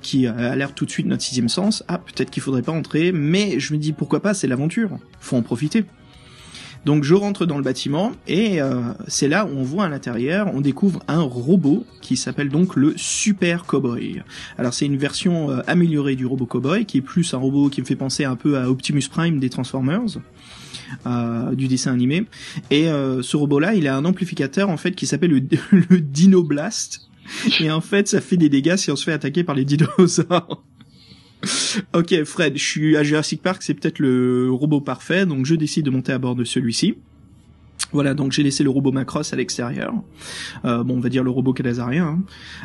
qui 0.00 0.26
alertent 0.26 0.74
tout 0.74 0.86
de 0.86 0.90
suite 0.90 1.06
notre 1.06 1.22
sixième 1.22 1.48
sens. 1.48 1.84
Ah, 1.88 1.98
peut-être 1.98 2.30
qu'il 2.30 2.42
faudrait 2.42 2.62
pas 2.62 2.72
entrer, 2.72 3.12
mais 3.12 3.60
je 3.60 3.74
me 3.74 3.78
dis 3.78 3.92
pourquoi 3.92 4.20
pas, 4.20 4.32
c'est 4.32 4.46
l'aventure. 4.46 4.90
Faut 5.20 5.36
en 5.36 5.42
profiter. 5.42 5.84
Donc 6.86 7.02
je 7.02 7.14
rentre 7.14 7.46
dans 7.46 7.56
le 7.56 7.64
bâtiment 7.64 8.12
et 8.28 8.62
euh, 8.62 8.80
c'est 9.08 9.26
là 9.26 9.44
où 9.44 9.48
on 9.58 9.64
voit 9.64 9.86
à 9.86 9.88
l'intérieur, 9.88 10.48
on 10.54 10.60
découvre 10.60 11.02
un 11.08 11.20
robot 11.20 11.84
qui 12.00 12.16
s'appelle 12.16 12.48
donc 12.48 12.76
le 12.76 12.94
Super 12.96 13.64
Cowboy. 13.64 14.22
Alors 14.56 14.72
c'est 14.72 14.86
une 14.86 14.96
version 14.96 15.50
euh, 15.50 15.62
améliorée 15.66 16.14
du 16.14 16.26
robot 16.26 16.46
Cowboy 16.46 16.84
qui 16.86 16.98
est 16.98 17.02
plus 17.02 17.34
un 17.34 17.38
robot 17.38 17.70
qui 17.70 17.80
me 17.80 17.86
fait 17.86 17.96
penser 17.96 18.24
un 18.24 18.36
peu 18.36 18.56
à 18.56 18.70
Optimus 18.70 19.02
Prime 19.10 19.40
des 19.40 19.50
Transformers. 19.50 20.18
euh, 21.06 21.56
du 21.56 21.66
dessin 21.66 21.92
animé 21.92 22.24
et 22.70 22.88
euh, 22.88 23.20
ce 23.20 23.36
robot 23.36 23.58
là 23.58 23.74
il 23.74 23.88
a 23.88 23.96
un 23.96 24.04
amplificateur 24.04 24.70
en 24.70 24.76
fait 24.76 24.92
qui 24.92 25.08
s'appelle 25.08 25.30
le, 25.32 25.42
le 25.90 26.00
Dino 26.00 26.44
Blast 26.44 27.08
et 27.58 27.68
en 27.72 27.80
fait 27.80 28.06
ça 28.06 28.20
fait 28.20 28.36
des 28.36 28.48
dégâts 28.48 28.76
si 28.76 28.92
on 28.92 28.96
se 28.96 29.02
fait 29.02 29.12
attaquer 29.12 29.42
par 29.42 29.56
les 29.56 29.64
dinosaures 29.64 30.62
Ok, 31.92 32.24
Fred, 32.24 32.56
je 32.56 32.64
suis 32.64 32.96
à 32.96 33.02
Jurassic 33.02 33.42
Park, 33.42 33.62
c'est 33.62 33.74
peut-être 33.74 33.98
le 33.98 34.50
robot 34.50 34.80
parfait, 34.80 35.26
donc 35.26 35.46
je 35.46 35.54
décide 35.54 35.84
de 35.84 35.90
monter 35.90 36.12
à 36.12 36.18
bord 36.18 36.34
de 36.34 36.44
celui-ci. 36.44 36.96
Voilà, 37.92 38.14
donc 38.14 38.32
j'ai 38.32 38.42
laissé 38.42 38.64
le 38.64 38.70
robot 38.70 38.90
Macross 38.90 39.32
à 39.32 39.36
l'extérieur. 39.36 39.94
Euh, 40.64 40.82
bon, 40.82 40.96
on 40.96 41.00
va 41.00 41.08
dire 41.08 41.22
le 41.22 41.30
robot 41.30 41.52
calazarien. 41.52 42.06
hein. 42.06 42.22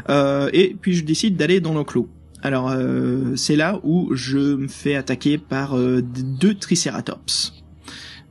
Euh, 0.09 0.49
et 0.53 0.75
puis 0.79 0.93
je 0.93 1.03
décide 1.03 1.35
d'aller 1.35 1.59
dans 1.59 1.73
l'enclos. 1.73 2.09
Alors, 2.41 2.69
euh, 2.71 3.35
c'est 3.35 3.55
là 3.55 3.79
où 3.83 4.15
je 4.15 4.55
me 4.55 4.67
fais 4.67 4.95
attaquer 4.95 5.37
par 5.37 5.77
euh, 5.77 6.01
deux 6.01 6.55
Triceratops. 6.55 7.53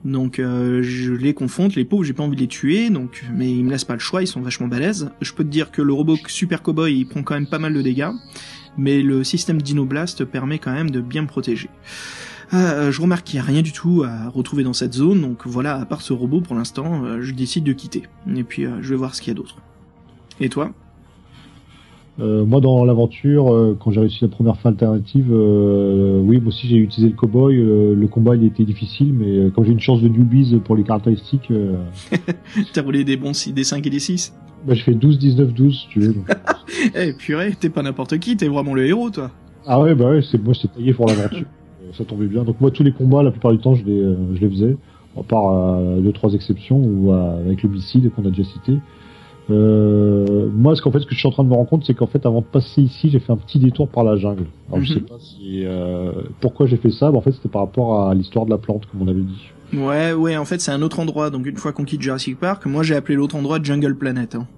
Donc 0.04 0.38
euh, 0.38 0.82
je 0.82 1.12
les 1.12 1.34
confonte, 1.34 1.76
les 1.76 1.84
pauvres, 1.84 2.04
j'ai 2.04 2.14
pas 2.14 2.22
envie 2.22 2.34
de 2.34 2.40
les 2.40 2.48
tuer, 2.48 2.88
donc 2.88 3.24
mais 3.34 3.50
ils 3.52 3.62
me 3.62 3.70
laissent 3.70 3.84
pas 3.84 3.94
le 3.94 4.00
choix, 4.00 4.22
ils 4.22 4.26
sont 4.26 4.40
vachement 4.40 4.66
balèzes. 4.66 5.10
Je 5.20 5.32
peux 5.34 5.44
te 5.44 5.50
dire 5.50 5.70
que 5.70 5.82
le 5.82 5.92
robot 5.92 6.16
Super 6.26 6.62
Cowboy, 6.62 6.96
il 7.00 7.04
prend 7.06 7.22
quand 7.22 7.34
même 7.34 7.46
pas 7.46 7.58
mal 7.58 7.74
de 7.74 7.82
dégâts 7.82 8.08
mais 8.76 9.02
le 9.02 9.24
système 9.24 9.60
Dinoblast 9.60 10.24
permet 10.24 10.58
quand 10.58 10.72
même 10.72 10.90
de 10.90 11.00
bien 11.00 11.22
me 11.22 11.26
protéger. 11.26 11.68
Euh, 12.52 12.90
je 12.90 13.00
remarque 13.00 13.24
qu'il 13.24 13.38
n'y 13.38 13.46
a 13.46 13.46
rien 13.46 13.62
du 13.62 13.72
tout 13.72 14.02
à 14.04 14.28
retrouver 14.28 14.64
dans 14.64 14.72
cette 14.72 14.94
zone, 14.94 15.20
donc 15.20 15.46
voilà, 15.46 15.76
à 15.76 15.84
part 15.84 16.02
ce 16.02 16.12
robot 16.12 16.40
pour 16.40 16.56
l'instant, 16.56 17.04
euh, 17.04 17.22
je 17.22 17.32
décide 17.32 17.64
de 17.64 17.72
quitter. 17.72 18.02
Et 18.34 18.42
puis 18.42 18.66
euh, 18.66 18.78
je 18.80 18.90
vais 18.90 18.96
voir 18.96 19.14
ce 19.14 19.22
qu'il 19.22 19.30
y 19.30 19.30
a 19.32 19.34
d'autre. 19.34 19.56
Et 20.40 20.48
toi? 20.48 20.72
Euh, 22.20 22.44
moi, 22.44 22.60
dans 22.60 22.84
l'aventure, 22.84 23.52
euh, 23.52 23.76
quand 23.78 23.90
j'ai 23.90 24.00
réussi 24.00 24.18
la 24.22 24.28
première 24.28 24.56
fin 24.58 24.70
alternative, 24.70 25.28
euh, 25.30 26.20
oui, 26.22 26.38
moi 26.38 26.48
aussi 26.48 26.68
j'ai 26.68 26.76
utilisé 26.76 27.08
le 27.08 27.16
cowboy. 27.16 27.56
euh, 27.56 27.94
le 27.94 28.06
combat, 28.08 28.36
il 28.36 28.44
était 28.44 28.64
difficile, 28.64 29.14
mais 29.14 29.50
comme 29.50 29.64
j'ai 29.64 29.72
une 29.72 29.80
chance 29.80 30.02
de 30.02 30.08
newbies 30.08 30.60
pour 30.64 30.76
les 30.76 30.82
caractéristiques, 30.82 31.50
T'as 32.72 32.82
roulé 32.82 33.04
des 33.04 33.16
bons 33.16 33.32
des 33.52 33.64
5 33.64 33.86
et 33.86 33.90
des 33.90 33.98
6 33.98 34.34
bah, 34.66 34.74
j'ai 34.74 34.82
fait 34.82 34.94
12, 34.94 35.18
19, 35.18 35.54
12, 35.54 35.74
si 35.74 35.88
tu 35.88 36.00
veux. 36.00 36.14
Eh 36.94 37.12
purée, 37.14 37.54
t'es 37.58 37.68
pas 37.68 37.82
n'importe 37.82 38.18
qui, 38.18 38.36
t'es 38.36 38.48
vraiment 38.48 38.74
le 38.74 38.86
héros 38.86 39.10
toi 39.10 39.30
ah 39.66 39.78
ouais, 39.80 39.94
bah 39.94 40.10
ouais, 40.10 40.22
c'est 40.22 40.42
moi, 40.42 40.54
j'étais 40.54 40.68
taillé 40.68 40.94
pour 40.94 41.06
l'aventure. 41.06 41.46
Ça 41.98 42.04
tombait 42.04 42.26
bien. 42.26 42.44
Donc 42.44 42.60
moi, 42.60 42.70
tous 42.70 42.82
les 42.82 42.92
combats, 42.92 43.22
la 43.22 43.30
plupart 43.30 43.52
du 43.52 43.58
temps, 43.58 43.74
je 43.74 43.84
les, 43.84 44.00
je 44.34 44.40
les 44.40 44.48
faisais, 44.48 44.76
à 45.18 45.22
part 45.22 45.78
deux, 46.00 46.12
trois 46.12 46.32
exceptions 46.32 46.78
ou 46.78 47.12
avec 47.12 47.62
le 47.62 48.08
qu'on 48.10 48.24
a 48.24 48.30
déjà 48.30 48.44
cité. 48.44 48.78
Euh, 49.52 50.48
moi, 50.52 50.74
ce 50.76 50.82
qu'en 50.82 50.90
fait, 50.90 51.00
ce 51.00 51.06
que 51.06 51.14
je 51.14 51.18
suis 51.18 51.28
en 51.28 51.32
train 51.32 51.44
de 51.44 51.48
me 51.48 51.54
rendre 51.54 51.68
compte, 51.68 51.84
c'est 51.86 51.94
qu'en 51.94 52.06
fait, 52.06 52.24
avant 52.26 52.40
de 52.40 52.46
passer 52.46 52.82
ici, 52.82 53.10
j'ai 53.10 53.18
fait 53.20 53.32
un 53.32 53.36
petit 53.36 53.58
détour 53.58 53.88
par 53.88 54.04
la 54.04 54.16
jungle. 54.16 54.44
Alors, 54.70 54.82
je 54.84 54.94
sais 54.94 55.00
pas 55.00 55.18
si 55.18 55.64
euh, 55.64 56.12
pourquoi 56.40 56.66
j'ai 56.66 56.76
fait 56.76 56.90
ça. 56.90 57.10
mais 57.10 57.18
en 57.18 57.20
fait, 57.20 57.32
c'était 57.32 57.48
par 57.48 57.62
rapport 57.62 58.08
à 58.08 58.14
l'histoire 58.14 58.44
de 58.46 58.50
la 58.50 58.58
plante, 58.58 58.86
comme 58.86 59.02
on 59.02 59.08
avait 59.08 59.20
dit. 59.20 59.50
Ouais, 59.72 60.12
ouais, 60.12 60.36
en 60.36 60.44
fait 60.44 60.60
c'est 60.60 60.72
un 60.72 60.82
autre 60.82 60.98
endroit, 60.98 61.30
donc 61.30 61.46
une 61.46 61.56
fois 61.56 61.72
qu'on 61.72 61.84
quitte 61.84 62.02
Jurassic 62.02 62.36
Park, 62.40 62.66
moi 62.66 62.82
j'ai 62.82 62.96
appelé 62.96 63.14
l'autre 63.14 63.36
endroit 63.36 63.60
Jungle 63.62 63.94
Planet. 63.94 64.34
hein. 64.34 64.48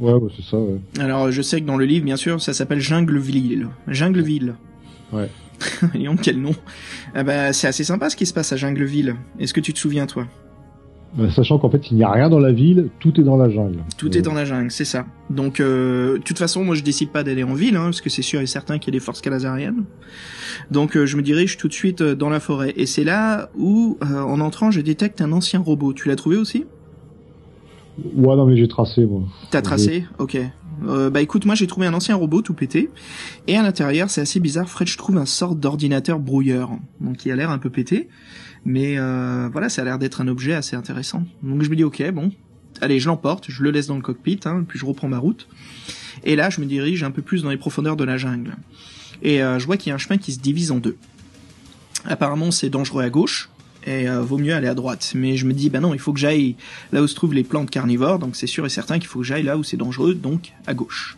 Ouais, 0.00 0.12
ouais, 0.12 0.28
c'est 0.36 0.42
ça. 0.44 0.56
Ouais. 0.58 0.80
Alors 0.98 1.30
je 1.30 1.40
sais 1.40 1.60
que 1.60 1.66
dans 1.66 1.76
le 1.76 1.84
livre, 1.84 2.04
bien 2.04 2.16
sûr, 2.16 2.40
ça 2.40 2.52
s'appelle 2.52 2.80
Jungleville. 2.80 3.68
Jungleville. 3.86 4.54
Ouais. 5.12 5.30
Voyons 5.92 6.16
quel 6.20 6.40
nom. 6.40 6.50
Ah 7.14 7.22
bah, 7.22 7.52
c'est 7.52 7.68
assez 7.68 7.84
sympa 7.84 8.10
ce 8.10 8.16
qui 8.16 8.26
se 8.26 8.34
passe 8.34 8.52
à 8.52 8.56
Jungleville. 8.56 9.14
Est-ce 9.38 9.54
que 9.54 9.60
tu 9.60 9.72
te 9.72 9.78
souviens, 9.78 10.06
toi? 10.06 10.26
Sachant 11.30 11.58
qu'en 11.58 11.70
fait, 11.70 11.90
il 11.90 11.96
n'y 11.96 12.02
a 12.02 12.10
rien 12.10 12.28
dans 12.28 12.38
la 12.38 12.52
ville, 12.52 12.90
tout 12.98 13.18
est 13.20 13.24
dans 13.24 13.36
la 13.38 13.48
jungle. 13.48 13.78
Tout 13.96 14.08
Euh, 14.08 14.18
est 14.18 14.22
dans 14.22 14.34
la 14.34 14.44
jungle, 14.44 14.70
c'est 14.70 14.84
ça. 14.84 15.06
Donc, 15.30 15.60
euh, 15.60 16.18
de 16.18 16.22
toute 16.22 16.38
façon, 16.38 16.62
moi, 16.62 16.74
je 16.74 16.82
décide 16.82 17.10
pas 17.10 17.24
d'aller 17.24 17.42
en 17.42 17.54
ville, 17.54 17.74
hein, 17.76 17.84
parce 17.84 18.02
que 18.02 18.10
c'est 18.10 18.22
sûr 18.22 18.40
et 18.40 18.46
certain 18.46 18.78
qu'il 18.78 18.92
y 18.92 18.96
a 18.96 18.98
des 18.98 19.04
forces 19.04 19.22
calazariennes. 19.22 19.84
Donc, 20.70 20.96
euh, 20.96 21.06
je 21.06 21.16
me 21.16 21.22
dirige 21.22 21.56
tout 21.56 21.68
de 21.68 21.72
suite 21.72 22.02
euh, 22.02 22.14
dans 22.14 22.28
la 22.28 22.38
forêt. 22.38 22.74
Et 22.76 22.84
c'est 22.84 23.04
là 23.04 23.48
où, 23.56 23.96
euh, 24.02 24.20
en 24.20 24.40
entrant, 24.40 24.70
je 24.70 24.82
détecte 24.82 25.22
un 25.22 25.32
ancien 25.32 25.60
robot. 25.60 25.94
Tu 25.94 26.08
l'as 26.08 26.16
trouvé 26.16 26.36
aussi? 26.36 26.66
Ouais, 28.14 28.36
non, 28.36 28.44
mais 28.44 28.56
j'ai 28.58 28.68
tracé 28.68 29.06
moi. 29.06 29.22
T'as 29.50 29.62
tracé? 29.62 30.04
Ok. 30.18 30.36
Euh, 30.86 31.08
bah 31.08 31.22
écoute, 31.22 31.46
moi 31.46 31.54
j'ai 31.54 31.66
trouvé 31.66 31.86
un 31.86 31.94
ancien 31.94 32.14
robot 32.16 32.42
tout 32.42 32.52
pété, 32.52 32.90
et 33.46 33.56
à 33.56 33.62
l'intérieur 33.62 34.10
c'est 34.10 34.20
assez 34.20 34.40
bizarre, 34.40 34.68
Fred, 34.68 34.86
je 34.86 34.98
trouve 34.98 35.16
un 35.16 35.24
sorte 35.24 35.58
d'ordinateur 35.58 36.18
brouilleur, 36.18 36.68
donc 37.00 37.24
il 37.24 37.32
a 37.32 37.36
l'air 37.36 37.48
un 37.48 37.56
peu 37.56 37.70
pété, 37.70 38.10
mais 38.66 38.98
euh, 38.98 39.48
voilà, 39.50 39.68
ça 39.68 39.82
a 39.82 39.84
l'air 39.84 39.98
d'être 39.98 40.20
un 40.20 40.28
objet 40.28 40.52
assez 40.52 40.76
intéressant. 40.76 41.24
Donc 41.42 41.62
je 41.62 41.70
me 41.70 41.76
dis 41.76 41.84
ok, 41.84 42.02
bon, 42.10 42.32
allez, 42.80 43.00
je 43.00 43.06
l'emporte, 43.06 43.46
je 43.48 43.62
le 43.62 43.70
laisse 43.70 43.86
dans 43.86 43.96
le 43.96 44.02
cockpit, 44.02 44.40
hein, 44.44 44.64
puis 44.68 44.78
je 44.78 44.84
reprends 44.84 45.08
ma 45.08 45.18
route, 45.18 45.48
et 46.24 46.36
là 46.36 46.50
je 46.50 46.60
me 46.60 46.66
dirige 46.66 47.02
un 47.04 47.12
peu 47.12 47.22
plus 47.22 47.42
dans 47.42 47.50
les 47.50 47.56
profondeurs 47.56 47.96
de 47.96 48.04
la 48.04 48.18
jungle, 48.18 48.56
et 49.22 49.42
euh, 49.42 49.58
je 49.58 49.66
vois 49.66 49.76
qu'il 49.76 49.90
y 49.90 49.92
a 49.92 49.94
un 49.94 49.98
chemin 49.98 50.18
qui 50.18 50.32
se 50.32 50.40
divise 50.40 50.72
en 50.72 50.78
deux. 50.78 50.98
Apparemment 52.04 52.50
c'est 52.50 52.68
dangereux 52.68 53.04
à 53.04 53.08
gauche, 53.08 53.48
et 53.86 54.08
euh, 54.08 54.20
vaut 54.20 54.38
mieux 54.38 54.52
aller 54.52 54.66
à 54.66 54.74
droite. 54.74 55.12
Mais 55.14 55.36
je 55.36 55.46
me 55.46 55.52
dis, 55.52 55.70
bah 55.70 55.78
non, 55.78 55.94
il 55.94 56.00
faut 56.00 56.12
que 56.12 56.18
j'aille 56.18 56.56
là 56.92 57.02
où 57.02 57.06
se 57.06 57.14
trouvent 57.14 57.34
les 57.34 57.44
plantes 57.44 57.70
carnivores, 57.70 58.18
donc 58.18 58.34
c'est 58.34 58.48
sûr 58.48 58.66
et 58.66 58.68
certain 58.68 58.98
qu'il 58.98 59.06
faut 59.06 59.20
que 59.20 59.24
j'aille 59.24 59.44
là 59.44 59.56
où 59.56 59.62
c'est 59.62 59.76
dangereux, 59.76 60.14
donc 60.14 60.52
à 60.66 60.74
gauche. 60.74 61.16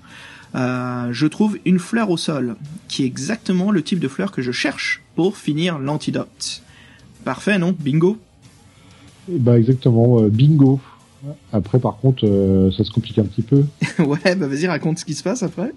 Euh, 0.55 1.09
je 1.12 1.26
trouve 1.26 1.59
une 1.64 1.78
fleur 1.78 2.11
au 2.11 2.18
sol, 2.18 2.57
qui 2.88 3.05
est 3.05 3.07
exactement 3.07 3.70
le 3.70 3.82
type 3.82 4.01
de 4.01 4.09
fleur 4.09 4.32
que 4.32 4.42
je 4.42 4.53
cherche 4.53 5.03
pour 5.14 5.38
finir 5.38 5.78
l'antidote. 5.78 6.62
Parfait, 7.24 7.58
non 7.58 7.74
Bingo 7.78 8.16
Bah 9.28 9.58
exactement, 9.58 10.22
euh, 10.22 10.28
bingo. 10.28 10.80
Après, 11.52 11.78
par 11.78 11.96
contre, 11.98 12.24
euh, 12.26 12.70
ça 12.72 12.84
se 12.84 12.90
complique 12.90 13.18
un 13.18 13.24
petit 13.24 13.42
peu. 13.42 13.64
ouais, 13.98 14.34
bah 14.36 14.46
vas-y, 14.46 14.66
raconte 14.66 14.98
ce 14.98 15.04
qui 15.04 15.14
se 15.14 15.22
passe 15.22 15.42
après. 15.42 15.72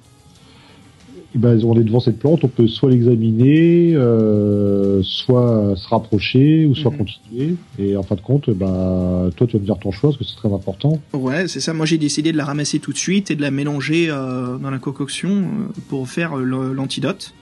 Ben, 1.33 1.57
on 1.63 1.79
est 1.79 1.83
devant 1.85 2.01
cette 2.01 2.19
plante, 2.19 2.43
on 2.43 2.49
peut 2.49 2.67
soit 2.67 2.89
l'examiner, 2.91 3.93
euh, 3.95 5.01
soit 5.01 5.75
se 5.77 5.87
rapprocher, 5.87 6.65
ou 6.65 6.75
soit 6.75 6.91
Mhm. 6.91 6.97
continuer. 6.97 7.55
Et 7.79 7.95
en 7.95 8.03
fin 8.03 8.15
de 8.15 8.21
compte, 8.21 8.49
bah, 8.49 9.29
toi, 9.37 9.47
tu 9.47 9.53
vas 9.53 9.61
me 9.61 9.65
dire 9.65 9.77
ton 9.79 9.91
choix, 9.91 10.09
parce 10.09 10.17
que 10.17 10.25
c'est 10.25 10.35
très 10.35 10.53
important. 10.53 10.99
Ouais, 11.13 11.47
c'est 11.47 11.61
ça. 11.61 11.73
Moi, 11.73 11.85
j'ai 11.85 11.97
décidé 11.97 12.33
de 12.33 12.37
la 12.37 12.43
ramasser 12.43 12.79
tout 12.79 12.91
de 12.91 12.97
suite 12.97 13.31
et 13.31 13.35
de 13.35 13.41
la 13.41 13.49
mélanger 13.49 14.07
dans 14.07 14.69
la 14.69 14.77
concoction 14.79 15.45
pour 15.87 16.07
faire 16.09 16.35
l'antidote. 16.35 17.33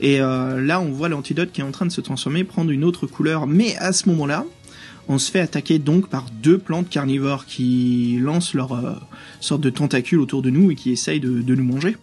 Et 0.00 0.20
euh, 0.20 0.60
là, 0.60 0.80
on 0.80 0.90
voit 0.90 1.08
l'antidote 1.08 1.50
qui 1.52 1.60
est 1.60 1.64
en 1.64 1.70
train 1.70 1.86
de 1.86 1.92
se 1.92 2.00
transformer, 2.00 2.44
prendre 2.44 2.70
une 2.70 2.84
autre 2.84 3.06
couleur. 3.06 3.46
Mais 3.46 3.76
à 3.78 3.92
ce 3.92 4.08
moment-là, 4.10 4.44
on 5.08 5.18
se 5.18 5.30
fait 5.30 5.40
attaquer 5.40 5.78
donc 5.78 6.08
par 6.08 6.26
deux 6.42 6.58
plantes 6.58 6.88
carnivores 6.88 7.46
qui 7.46 8.18
lancent 8.20 8.54
leur 8.54 8.72
euh, 8.72 8.92
sorte 9.40 9.60
de 9.60 9.70
tentacule 9.70 10.20
autour 10.20 10.42
de 10.42 10.50
nous 10.50 10.70
et 10.70 10.74
qui 10.74 10.90
essayent 10.90 11.20
de, 11.20 11.40
de 11.40 11.54
nous 11.54 11.64
manger. 11.64 11.96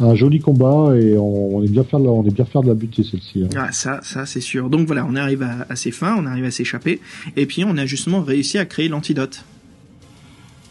Un 0.00 0.14
joli 0.16 0.40
combat, 0.40 0.96
et 0.96 1.16
on, 1.16 1.56
on 1.56 1.62
est 1.62 1.68
bien 1.68 1.84
faire 1.84 2.00
de 2.00 2.04
la, 2.04 2.10
on 2.10 2.24
est 2.26 2.34
bien 2.34 2.44
faire 2.44 2.62
de 2.62 2.68
la 2.68 2.74
buter, 2.74 3.04
celle-ci. 3.04 3.44
hein. 3.44 3.48
Ah, 3.56 3.70
ça, 3.70 4.00
ça, 4.02 4.26
c'est 4.26 4.40
sûr. 4.40 4.68
Donc 4.68 4.86
voilà, 4.86 5.06
on 5.08 5.14
arrive 5.14 5.42
à, 5.42 5.66
à 5.68 5.76
ses 5.76 5.92
fins, 5.92 6.16
on 6.18 6.26
arrive 6.26 6.44
à 6.44 6.50
s'échapper. 6.50 7.00
Et 7.36 7.46
puis, 7.46 7.64
on 7.64 7.76
a 7.78 7.86
justement 7.86 8.20
réussi 8.20 8.58
à 8.58 8.64
créer 8.64 8.88
l'antidote. 8.88 9.44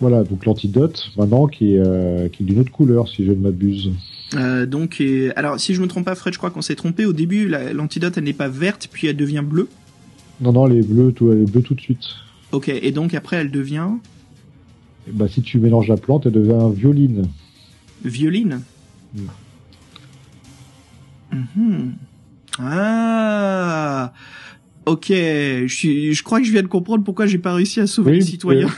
Voilà, 0.02 0.24
donc 0.24 0.46
l'antidote, 0.46 1.12
maintenant, 1.18 1.48
qui 1.48 1.76
est, 1.76 1.80
euh, 1.80 2.28
qui 2.28 2.44
est 2.44 2.46
d'une 2.46 2.60
autre 2.60 2.72
couleur, 2.72 3.08
si 3.08 3.26
je 3.26 3.32
ne 3.32 3.38
m'abuse. 3.38 3.92
Euh, 4.36 4.66
donc, 4.66 4.98
euh, 5.02 5.32
alors, 5.36 5.60
si 5.60 5.74
je 5.76 5.82
me 5.82 5.88
trompe 5.88 6.06
pas, 6.06 6.16
Fred, 6.16 6.34
je 6.34 6.38
crois 6.40 6.50
qu'on 6.50 6.62
s'est 6.62 6.76
trompé. 6.76 7.06
Au 7.06 7.14
début, 7.14 7.48
la- 7.48 7.74
l'antidote, 7.74 8.18
elle 8.18 8.24
n'est 8.24 8.34
pas 8.34 8.48
verte, 8.50 8.90
puis 8.92 9.08
elle 9.08 9.18
devient 9.18 9.44
bleue. 9.46 9.68
Non, 10.42 10.52
non, 10.52 10.68
elle 10.68 10.78
est 10.78 10.88
bleue, 10.88 11.12
tout, 11.12 11.32
elle 11.32 11.42
est 11.44 11.52
bleue 11.52 11.62
tout 11.62 11.76
de 11.76 11.82
suite. 11.82 12.00
Ok, 12.52 12.70
et 12.70 12.92
donc 12.92 13.14
après, 13.14 13.38
elle 13.38 13.52
devient 13.52 13.88
Et 15.08 15.12
bah, 15.12 15.28
si 15.28 15.42
tu 15.42 15.58
mélanges 15.60 15.88
la 15.88 15.98
plante, 15.98 16.26
elle 16.26 16.32
devient 16.34 16.70
violine. 16.76 17.28
violine. 18.04 18.62
Mhm. 21.32 21.94
Ah, 22.60 24.14
ok. 24.86 25.06
Je, 25.10 25.66
suis- 25.68 26.14
je 26.14 26.24
crois 26.24 26.40
que 26.40 26.46
je 26.46 26.52
viens 26.52 26.62
de 26.62 26.68
comprendre 26.68 27.04
pourquoi 27.04 27.26
j'ai 27.26 27.38
pas 27.40 27.54
réussi 27.54 27.80
à 27.80 27.88
sauver 27.88 28.12
Oui, 28.12 28.18
les 28.20 28.26
citoyens. 28.26 28.70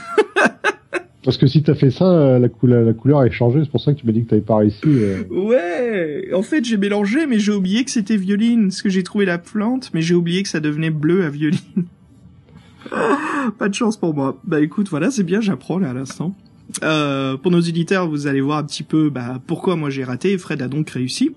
Parce 1.26 1.38
que 1.38 1.48
si 1.48 1.60
t'as 1.60 1.74
fait 1.74 1.90
ça, 1.90 2.04
euh, 2.04 2.38
la, 2.38 2.48
couleur, 2.48 2.84
la 2.84 2.92
couleur 2.92 3.24
est 3.24 3.32
changée, 3.32 3.58
c'est 3.60 3.70
pour 3.70 3.80
ça 3.80 3.92
que 3.92 3.98
tu 3.98 4.06
m'as 4.06 4.12
dit 4.12 4.22
que 4.22 4.30
t'avais 4.30 4.42
pas 4.42 4.58
réussi. 4.58 4.78
euh. 4.86 5.24
Ouais, 5.28 6.32
en 6.32 6.42
fait 6.42 6.64
j'ai 6.64 6.76
mélangé, 6.76 7.26
mais 7.26 7.40
j'ai 7.40 7.50
oublié 7.50 7.84
que 7.84 7.90
c'était 7.90 8.16
violine, 8.16 8.68
parce 8.68 8.80
que 8.80 8.88
j'ai 8.88 9.02
trouvé 9.02 9.24
la 9.24 9.36
plante, 9.36 9.90
mais 9.92 10.02
j'ai 10.02 10.14
oublié 10.14 10.44
que 10.44 10.48
ça 10.48 10.60
devenait 10.60 10.90
bleu 10.90 11.24
à 11.24 11.28
violine. 11.28 11.58
Pas 13.58 13.68
de 13.68 13.74
chance 13.74 13.96
pour 13.96 14.14
moi. 14.14 14.40
Bah 14.44 14.60
écoute, 14.60 14.88
voilà, 14.88 15.10
c'est 15.10 15.24
bien, 15.24 15.40
j'apprends 15.40 15.80
là 15.80 15.90
à 15.90 15.94
l'instant. 15.94 16.32
Euh, 16.84 17.36
pour 17.36 17.50
nos 17.50 17.58
éditeurs, 17.60 18.08
vous 18.08 18.28
allez 18.28 18.40
voir 18.40 18.58
un 18.58 18.64
petit 18.64 18.84
peu 18.84 19.10
bah, 19.10 19.40
pourquoi 19.48 19.74
moi 19.74 19.90
j'ai 19.90 20.04
raté. 20.04 20.30
et 20.32 20.38
Fred 20.38 20.62
a 20.62 20.68
donc 20.68 20.90
réussi 20.90 21.34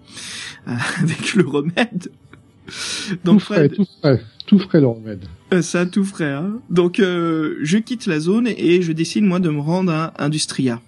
euh, 0.68 0.72
avec 1.02 1.34
le 1.34 1.48
remède. 1.48 2.10
Donc 3.24 3.40
tout 3.40 3.46
frais, 3.46 3.56
Fred, 3.56 3.74
tout 3.74 3.88
frais, 4.00 4.22
tout 4.46 4.60
frais 4.60 4.82
le 4.82 4.88
remède. 4.88 5.26
Euh, 5.54 5.62
ça 5.62 5.86
tout 5.86 6.04
frais. 6.04 6.32
Hein. 6.32 6.60
Donc 6.70 7.00
euh, 7.00 7.56
je 7.62 7.78
quitte 7.78 8.06
la 8.06 8.20
zone 8.20 8.48
et 8.48 8.82
je 8.82 8.92
décide 8.92 9.24
moi 9.24 9.40
de 9.40 9.50
me 9.50 9.60
rendre 9.60 9.92
à 9.92 10.14
Industria. 10.24 10.82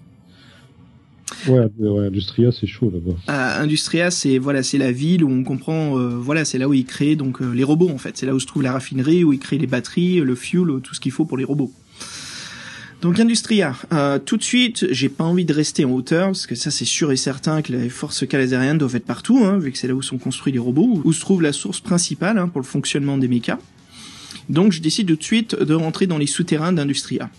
Ouais, 1.48 1.68
euh, 1.82 1.90
ouais, 1.90 2.06
Industria, 2.08 2.52
c'est 2.52 2.68
chaud 2.68 2.92
là-bas. 2.92 3.60
Industria, 3.60 4.12
c'est 4.12 4.38
voilà, 4.38 4.64
c'est 4.64 4.78
la 4.78 4.92
ville 4.92 5.24
où 5.24 5.30
on 5.30 5.44
comprend, 5.44 5.98
euh, 5.98 6.10
voilà, 6.10 6.46
c'est 6.46 6.58
là 6.58 6.68
où 6.68 6.74
ils 6.74 6.86
créent 6.86 7.16
donc 7.16 7.42
euh, 7.42 7.52
les 7.52 7.64
robots 7.64 7.90
en 7.90 7.98
fait. 7.98 8.18
C'est 8.18 8.26
là 8.26 8.36
où 8.36 8.40
se 8.40 8.46
trouve 8.46 8.64
la 8.64 8.74
raffinerie, 8.74 9.24
où 9.24 9.34
ils 9.34 9.40
créent 9.40 9.58
les 9.58 9.68
batteries, 9.68 10.20
le 10.20 10.36
fuel, 10.36 10.68
tout 10.84 10.94
ce 10.94 11.00
qu'il 11.00 11.12
faut 11.12 11.26
pour 11.26 11.38
les 11.38 11.44
robots. 11.44 11.72
Donc 13.02 13.20
Industria, 13.20 13.76
euh, 13.94 14.20
tout 14.20 14.38
de 14.38 14.44
suite, 14.44 14.86
j'ai 14.92 15.10
pas 15.10 15.24
envie 15.24 15.46
de 15.46 15.54
rester 15.54 15.86
en 15.86 15.92
hauteur 15.92 16.28
parce 16.28 16.46
que 16.46 16.54
ça 16.54 16.70
c'est 16.70 16.86
sûr 16.86 17.12
et 17.12 17.18
certain 17.18 17.64
que 17.64 17.72
les 17.72 17.90
forces 17.90 18.28
calazériennes 18.28 18.78
doivent 18.78 18.96
être 18.96 19.06
partout, 19.06 19.44
hein, 19.44 19.58
vu 19.58 19.72
que 19.72 19.78
c'est 19.80 19.88
là 19.88 19.96
où 19.96 20.04
sont 20.04 20.20
construits 20.20 20.54
les 20.54 20.60
robots, 20.60 21.02
où 21.04 21.12
se 21.12 21.20
trouve 21.20 21.42
la 21.42 21.54
source 21.54 21.80
principale 21.80 22.38
hein, 22.38 22.48
pour 22.48 22.62
le 22.62 22.68
fonctionnement 22.68 23.18
des 23.18 23.28
mechas. 23.28 23.58
Donc 24.50 24.72
je 24.72 24.82
décide 24.82 25.08
tout 25.08 25.16
de 25.16 25.24
suite 25.24 25.56
de 25.56 25.74
rentrer 25.74 26.08
dans 26.08 26.18
les 26.18 26.28
souterrains 26.28 26.74
d'Industria. 26.74 27.30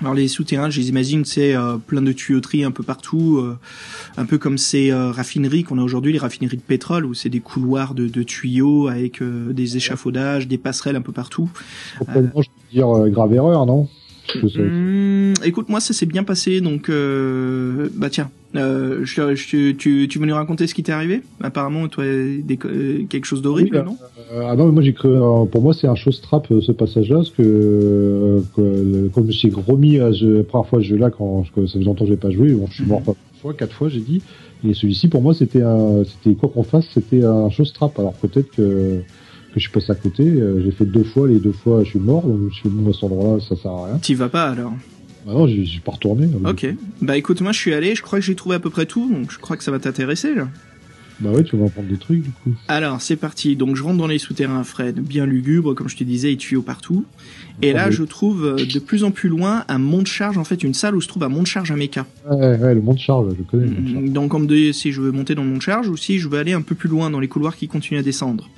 Alors 0.00 0.14
les 0.14 0.26
souterrains, 0.26 0.70
je 0.70 0.80
les 0.80 0.88
imagine, 0.88 1.24
c'est 1.24 1.54
euh, 1.54 1.76
plein 1.76 2.02
de 2.02 2.10
tuyauteries 2.10 2.64
un 2.64 2.72
peu 2.72 2.82
partout, 2.82 3.38
euh, 3.38 3.56
un 4.16 4.24
peu 4.24 4.38
comme 4.38 4.58
ces 4.58 4.90
euh, 4.90 5.12
raffineries 5.12 5.62
qu'on 5.62 5.78
a 5.78 5.82
aujourd'hui, 5.82 6.12
les 6.12 6.18
raffineries 6.18 6.56
de 6.56 6.62
pétrole, 6.62 7.04
où 7.06 7.14
c'est 7.14 7.28
des 7.28 7.38
couloirs 7.38 7.94
de, 7.94 8.08
de 8.08 8.22
tuyaux 8.24 8.88
avec 8.88 9.22
euh, 9.22 9.52
des 9.52 9.76
échafaudages, 9.76 10.48
des 10.48 10.58
passerelles 10.58 10.96
un 10.96 11.00
peu 11.00 11.12
partout. 11.12 11.48
Je 12.00 12.04
peux 12.12 12.28
dire 12.72 12.88
euh, 12.88 13.08
grave 13.08 13.34
erreur, 13.34 13.66
non? 13.66 13.88
Hum, 14.56 15.32
écoute, 15.44 15.68
moi 15.68 15.80
ça 15.80 15.92
s'est 15.94 16.06
bien 16.06 16.24
passé, 16.24 16.60
donc 16.60 16.88
euh, 16.88 17.88
bah 17.94 18.08
tiens, 18.10 18.30
euh, 18.56 19.00
je, 19.04 19.34
je- 19.34 19.72
tu, 19.72 20.06
tu 20.08 20.18
veux 20.18 20.26
nous 20.26 20.34
raconter 20.34 20.66
ce 20.66 20.74
qui 20.74 20.82
t'est 20.82 20.92
arrivé? 20.92 21.22
Apparemment, 21.40 21.86
toi, 21.88 22.04
des, 22.04 22.58
euh, 22.64 23.04
quelque 23.08 23.26
chose 23.26 23.42
d'horrible, 23.42 23.76
Oui, 23.78 23.84
non? 23.84 23.96
Euh, 24.32 24.42
ah 24.48 24.56
non, 24.56 24.66
mais 24.66 24.72
moi 24.72 24.82
j'ai 24.82 24.94
cru. 24.94 25.08
pour 25.50 25.62
moi, 25.62 25.74
c'est 25.74 25.86
un 25.86 25.94
chose 25.94 26.20
trap 26.20 26.50
euh, 26.50 26.60
ce 26.60 26.72
passage-là, 26.72 27.16
parce 27.16 27.30
que, 27.30 28.44
que, 28.56 29.08
comme 29.08 29.24
je 29.24 29.28
me 29.28 29.32
suis 29.32 29.52
remis 29.52 29.98
à 29.98 30.12
ce, 30.12 30.24
la 30.24 30.44
première 30.44 30.68
fois 30.68 30.80
ce 30.80 30.84
jeu-là, 30.86 31.10
quand 31.10 31.44
que 31.54 31.66
ça 31.66 31.74
faisait 31.74 31.84
longtemps 31.84 32.04
que 32.04 32.10
j'ai 32.10 32.16
pas 32.16 32.30
joué, 32.30 32.52
bon, 32.52 32.66
je 32.68 32.74
suis 32.74 32.86
mort 32.86 33.00
Mhm. 33.00 33.04
trois 33.04 33.14
fois, 33.40 33.54
quatre 33.54 33.74
fois, 33.74 33.88
j'ai 33.88 34.00
dit. 34.00 34.22
Et 34.66 34.72
celui-ci, 34.72 35.08
pour 35.08 35.20
moi, 35.22 35.34
c'était 35.34 35.62
un, 35.62 36.02
c'était 36.04 36.34
quoi 36.34 36.48
qu'on 36.48 36.62
fasse, 36.62 36.86
c'était 36.94 37.22
un 37.24 37.50
chose 37.50 37.72
trap. 37.72 37.98
Alors 37.98 38.14
peut-être 38.14 38.50
que 38.56 39.00
que 39.54 39.60
je 39.60 39.64
suis 39.64 39.72
passé 39.72 39.92
à 39.92 39.94
côté. 39.94 40.24
euh, 40.24 40.62
j'ai 40.64 40.72
fait 40.72 40.84
deux 40.84 41.04
fois, 41.04 41.28
les 41.28 41.38
deux 41.38 41.52
fois, 41.52 41.84
je 41.84 41.90
suis 41.90 41.98
mort. 41.98 42.22
Donc 42.22 42.38
je 42.38 42.44
me 42.44 42.50
suis 42.50 42.68
dit, 42.68 42.74
bon, 42.76 42.90
à 42.90 42.92
cet 42.92 43.04
endroit-là, 43.04 43.40
ça 43.40 43.56
sert 43.56 43.70
à 43.70 43.86
rien. 43.86 43.98
T'y 43.98 44.14
vas 44.14 44.28
pas 44.28 44.50
alors? 44.50 44.74
Ah 45.26 45.32
non, 45.32 45.48
suis 45.48 45.80
pas 45.80 45.92
retourné. 45.92 46.28
Ok. 46.44 46.66
Bah 47.00 47.16
écoute, 47.16 47.40
moi 47.40 47.52
je 47.52 47.58
suis 47.58 47.72
allé, 47.72 47.94
je 47.94 48.02
crois 48.02 48.18
que 48.18 48.24
j'ai 48.24 48.34
trouvé 48.34 48.56
à 48.56 48.60
peu 48.60 48.68
près 48.68 48.84
tout, 48.84 49.10
donc 49.10 49.32
je 49.32 49.38
crois 49.38 49.56
que 49.56 49.64
ça 49.64 49.70
va 49.70 49.78
t'intéresser 49.78 50.34
là. 50.34 50.48
Bah 51.20 51.30
ouais, 51.30 51.44
tu 51.44 51.56
vas 51.56 51.64
en 51.64 51.68
prendre 51.68 51.88
des 51.88 51.96
trucs 51.96 52.22
du 52.22 52.30
coup. 52.30 52.50
Alors, 52.66 53.00
c'est 53.00 53.16
parti. 53.16 53.54
Donc, 53.54 53.76
je 53.76 53.84
rentre 53.84 53.98
dans 53.98 54.08
les 54.08 54.18
souterrains, 54.18 54.64
Fred, 54.64 54.98
bien 54.98 55.26
lugubre, 55.26 55.72
comme 55.74 55.88
je 55.88 55.96
te 55.96 56.02
disais, 56.02 56.32
et 56.32 56.36
tuyaux 56.36 56.62
partout. 56.62 57.04
Et 57.62 57.72
là, 57.72 57.92
je 57.92 58.02
trouve 58.02 58.44
euh, 58.44 58.56
de 58.56 58.78
plus 58.80 59.04
en 59.04 59.12
plus 59.12 59.28
loin 59.28 59.64
un 59.68 59.78
mont 59.78 60.02
de 60.02 60.08
charge, 60.08 60.38
en 60.38 60.44
fait, 60.44 60.64
une 60.64 60.74
salle 60.74 60.96
où 60.96 61.00
se 61.00 61.06
trouve 61.06 61.22
un 61.22 61.28
mont 61.28 61.42
de 61.42 61.46
charge 61.46 61.70
à 61.70 61.76
méca. 61.76 62.04
Ouais, 62.28 62.58
ouais, 62.58 62.74
le 62.74 62.80
monde 62.80 62.98
charge, 62.98 63.32
je 63.38 63.42
connais. 63.44 63.66
Le 63.66 63.70
monde 63.70 63.92
charge. 63.92 64.10
Donc, 64.10 64.30
comme 64.32 64.48
de, 64.48 64.72
si 64.72 64.90
je 64.90 65.00
veux 65.00 65.12
monter 65.12 65.36
dans 65.36 65.44
le 65.44 65.50
mont 65.50 65.58
de 65.58 65.62
charge 65.62 65.88
ou 65.88 65.96
si 65.96 66.18
je 66.18 66.28
veux 66.28 66.38
aller 66.38 66.52
un 66.52 66.62
peu 66.62 66.74
plus 66.74 66.88
loin 66.88 67.10
dans 67.10 67.20
les 67.20 67.28
couloirs 67.28 67.54
qui 67.54 67.68
continuent 67.68 68.00
à 68.00 68.02
descendre. 68.02 68.50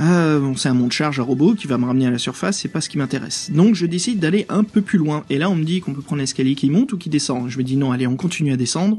Euh, 0.00 0.40
bon, 0.40 0.56
c'est 0.56 0.70
un 0.70 0.74
mont 0.74 0.86
de 0.86 0.92
charge 0.92 1.20
à 1.20 1.22
robot 1.22 1.54
qui 1.54 1.66
va 1.66 1.76
me 1.76 1.84
ramener 1.84 2.06
à 2.06 2.10
la 2.10 2.18
surface, 2.18 2.58
c'est 2.58 2.68
pas 2.68 2.80
ce 2.80 2.88
qui 2.88 2.96
m'intéresse. 2.96 3.50
Donc, 3.52 3.74
je 3.74 3.84
décide 3.84 4.18
d'aller 4.18 4.46
un 4.48 4.64
peu 4.64 4.80
plus 4.80 4.98
loin. 4.98 5.24
Et 5.28 5.36
là, 5.36 5.50
on 5.50 5.54
me 5.54 5.64
dit 5.64 5.80
qu'on 5.80 5.92
peut 5.92 6.00
prendre 6.00 6.20
l'escalier 6.20 6.54
qui 6.54 6.70
monte 6.70 6.92
ou 6.94 6.98
qui 6.98 7.10
descend. 7.10 7.48
Je 7.48 7.58
me 7.58 7.62
dis 7.62 7.76
non, 7.76 7.92
allez, 7.92 8.06
on 8.06 8.16
continue 8.16 8.52
à 8.52 8.56
descendre. 8.56 8.96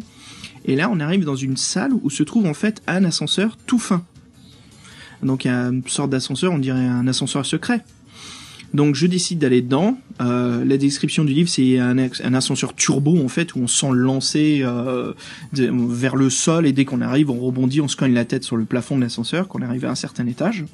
Et 0.66 0.76
là, 0.76 0.90
on 0.92 1.00
arrive 1.00 1.26
dans 1.26 1.36
une 1.36 1.58
salle 1.58 1.92
où 2.04 2.10
se 2.12 2.22
trouve 2.22 2.46
en 2.46 2.54
fait 2.54 2.84
un 2.86 3.04
ascenseur 3.04 3.58
tout 3.66 3.80
fin. 3.80 4.04
Donc, 5.24 5.46
il 5.46 5.48
y 5.48 5.52
une 5.52 5.84
sorte 5.88 6.12
d'ascenseur, 6.12 6.52
on 6.52 6.60
dirait 6.60 6.80
un 6.80 7.08
ascenseur 7.08 7.46
secret. 7.46 7.84
Donc, 8.76 8.96
je 8.96 9.08
décide 9.08 9.40
d'aller 9.40 9.62
dedans. 9.62 9.98
Euh, 10.22 10.64
la 10.64 10.78
description 10.78 11.26
du 11.26 11.34
livre, 11.34 11.50
c'est 11.50 11.80
un, 11.80 11.98
un 11.98 12.34
ascenseur 12.34 12.76
turbo 12.76 13.22
en 13.24 13.28
fait 13.28 13.56
où 13.56 13.60
on 13.60 13.68
se 13.68 13.80
sent 13.80 13.92
lancer 13.92 14.62
euh, 14.64 15.14
vers 15.52 16.16
le 16.16 16.30
sol 16.30 16.68
et 16.68 16.74
dès 16.74 16.86
qu'on 16.86 17.02
arrive, 17.02 17.32
on 17.32 17.40
rebondit, 17.40 17.82
on 17.82 17.88
se 17.88 17.98
cogne 17.98 18.14
la 18.14 18.24
tête 18.24 18.44
sur 18.44 18.56
le 18.56 18.66
plafond 18.66 18.98
de 18.98 19.02
l'ascenseur, 19.02 19.48
qu'on 19.48 19.62
arrive 19.62 19.86
à 19.86 19.90
un 19.90 19.96
certain 19.96 20.28
étage. 20.28 20.66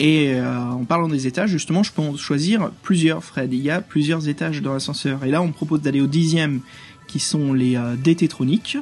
Et 0.00 0.32
euh, 0.32 0.58
en 0.58 0.84
parlant 0.86 1.08
des 1.08 1.26
étages, 1.26 1.50
justement, 1.50 1.82
je 1.82 1.92
peux 1.92 2.16
choisir 2.16 2.70
plusieurs, 2.82 3.22
Fred. 3.22 3.52
Il 3.52 3.60
y 3.60 3.70
a 3.70 3.82
plusieurs 3.82 4.28
étages 4.28 4.62
dans 4.62 4.72
l'ascenseur. 4.72 5.22
Et 5.24 5.30
là, 5.30 5.42
on 5.42 5.52
propose 5.52 5.82
d'aller 5.82 6.00
au 6.00 6.06
dixième, 6.06 6.60
qui 7.06 7.18
sont 7.18 7.52
les 7.52 7.76
euh, 7.76 7.96
dététroniques. 7.96 8.78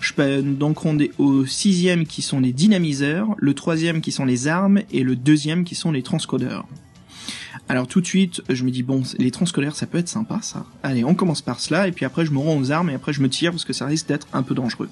Je 0.00 0.14
peux 0.14 0.40
donc 0.40 0.78
rendre 0.78 1.04
au 1.18 1.44
sixième, 1.44 2.06
qui 2.06 2.22
sont 2.22 2.40
les 2.40 2.54
dynamiseurs, 2.54 3.28
le 3.36 3.52
troisième, 3.52 4.00
qui 4.00 4.10
sont 4.10 4.24
les 4.24 4.48
armes, 4.48 4.80
et 4.90 5.02
le 5.02 5.16
deuxième, 5.16 5.64
qui 5.64 5.74
sont 5.74 5.92
les 5.92 6.02
transcodeurs. 6.02 6.66
Alors 7.68 7.86
tout 7.86 8.00
de 8.00 8.06
suite, 8.06 8.42
je 8.48 8.64
me 8.64 8.70
dis 8.70 8.82
bon, 8.82 9.02
les 9.18 9.30
transcodeurs, 9.30 9.76
ça 9.76 9.86
peut 9.86 9.98
être 9.98 10.08
sympa, 10.08 10.38
ça. 10.42 10.64
Allez, 10.82 11.04
on 11.04 11.14
commence 11.14 11.42
par 11.42 11.60
cela, 11.60 11.88
et 11.88 11.92
puis 11.92 12.06
après, 12.06 12.24
je 12.24 12.30
me 12.30 12.38
rends 12.38 12.56
aux 12.56 12.70
armes, 12.70 12.88
et 12.88 12.94
après, 12.94 13.12
je 13.12 13.20
me 13.20 13.28
tire, 13.28 13.50
parce 13.50 13.64
que 13.64 13.72
ça 13.72 13.86
risque 13.86 14.08
d'être 14.08 14.28
un 14.32 14.42
peu 14.42 14.54
dangereux. 14.54 14.88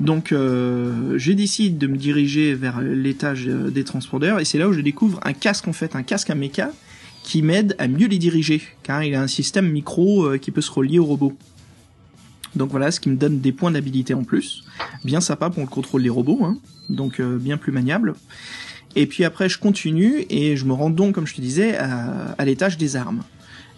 Donc, 0.00 0.32
euh, 0.32 1.18
je 1.18 1.32
décide 1.32 1.76
de 1.76 1.86
me 1.86 1.98
diriger 1.98 2.54
vers 2.54 2.80
l'étage 2.80 3.46
euh, 3.46 3.68
des 3.70 3.84
transporteurs, 3.84 4.40
et 4.40 4.46
c'est 4.46 4.56
là 4.56 4.66
où 4.66 4.72
je 4.72 4.80
découvre 4.80 5.20
un 5.24 5.34
casque, 5.34 5.68
en 5.68 5.74
fait, 5.74 5.94
un 5.94 6.02
casque 6.02 6.30
à 6.30 6.34
méca, 6.34 6.72
qui 7.22 7.42
m'aide 7.42 7.76
à 7.78 7.86
mieux 7.86 8.08
les 8.08 8.16
diriger, 8.16 8.62
car 8.82 9.04
il 9.04 9.14
a 9.14 9.20
un 9.20 9.26
système 9.26 9.70
micro 9.70 10.24
euh, 10.24 10.38
qui 10.38 10.52
peut 10.52 10.62
se 10.62 10.70
relier 10.70 10.98
au 10.98 11.04
robot. 11.04 11.36
Donc 12.56 12.70
voilà, 12.70 12.90
ce 12.90 12.98
qui 12.98 13.10
me 13.10 13.16
donne 13.16 13.40
des 13.40 13.52
points 13.52 13.70
d'habilité 13.70 14.14
en 14.14 14.24
plus. 14.24 14.64
Bien 15.04 15.20
sympa 15.20 15.50
pour 15.50 15.62
le 15.62 15.68
contrôle 15.68 16.02
des 16.02 16.08
robots, 16.08 16.44
hein. 16.44 16.56
donc 16.88 17.20
euh, 17.20 17.36
bien 17.36 17.58
plus 17.58 17.70
maniable. 17.70 18.14
Et 18.96 19.06
puis 19.06 19.24
après, 19.24 19.50
je 19.50 19.58
continue 19.58 20.24
et 20.30 20.56
je 20.56 20.64
me 20.64 20.72
rends 20.72 20.90
donc, 20.90 21.14
comme 21.14 21.26
je 21.26 21.34
te 21.34 21.42
disais, 21.42 21.76
à 21.76 22.44
l'étage 22.44 22.76
des 22.76 22.96
armes. 22.96 23.22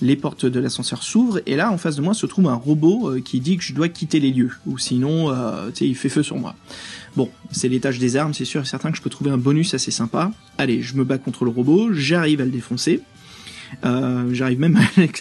Les 0.03 0.17
portes 0.17 0.47
de 0.47 0.59
l'ascenseur 0.59 1.05
s'ouvrent 1.05 1.41
et 1.47 1.55
là, 1.55 1.71
en 1.71 1.79
face 1.79 1.95
de 1.95 2.03
moi, 2.03 2.13
se 2.13 2.27
trouve 2.27 2.49
un 2.49 2.55
robot 2.55 3.09
euh, 3.09 3.21
qui 3.21 3.39
dit 3.39 3.57
que 3.57 3.63
je 3.63 3.73
dois 3.73 3.89
quitter 3.89 4.19
les 4.19 4.33
lieux, 4.33 4.51
ou 4.67 4.77
sinon, 4.77 5.31
euh, 5.31 5.71
il 5.81 5.95
fait 5.95 6.09
feu 6.09 6.25
sur 6.25 6.37
moi. 6.37 6.57
Bon, 7.15 7.31
c'est 7.53 7.69
l'étage 7.69 8.01
des 8.01 8.17
armes, 8.17 8.35
c'est 8.35 8.45
sûr 8.45 8.63
et 8.63 8.65
certain 8.65 8.91
que 8.91 8.97
je 8.97 9.03
peux 9.03 9.11
trouver 9.11 9.31
un 9.31 9.39
bonus 9.39 9.75
assez 9.75 9.93
sympa. 9.93 10.33
Allez, 10.59 10.83
je 10.83 10.97
me 10.97 11.05
bats 11.05 11.19
contre 11.19 11.45
le 11.45 11.53
robot, 11.53 11.93
j'arrive 11.93 12.41
à 12.41 12.45
le 12.45 12.51
défoncer. 12.51 13.01
Euh, 13.85 14.29
J'arrive 14.35 14.59
même 14.59 14.77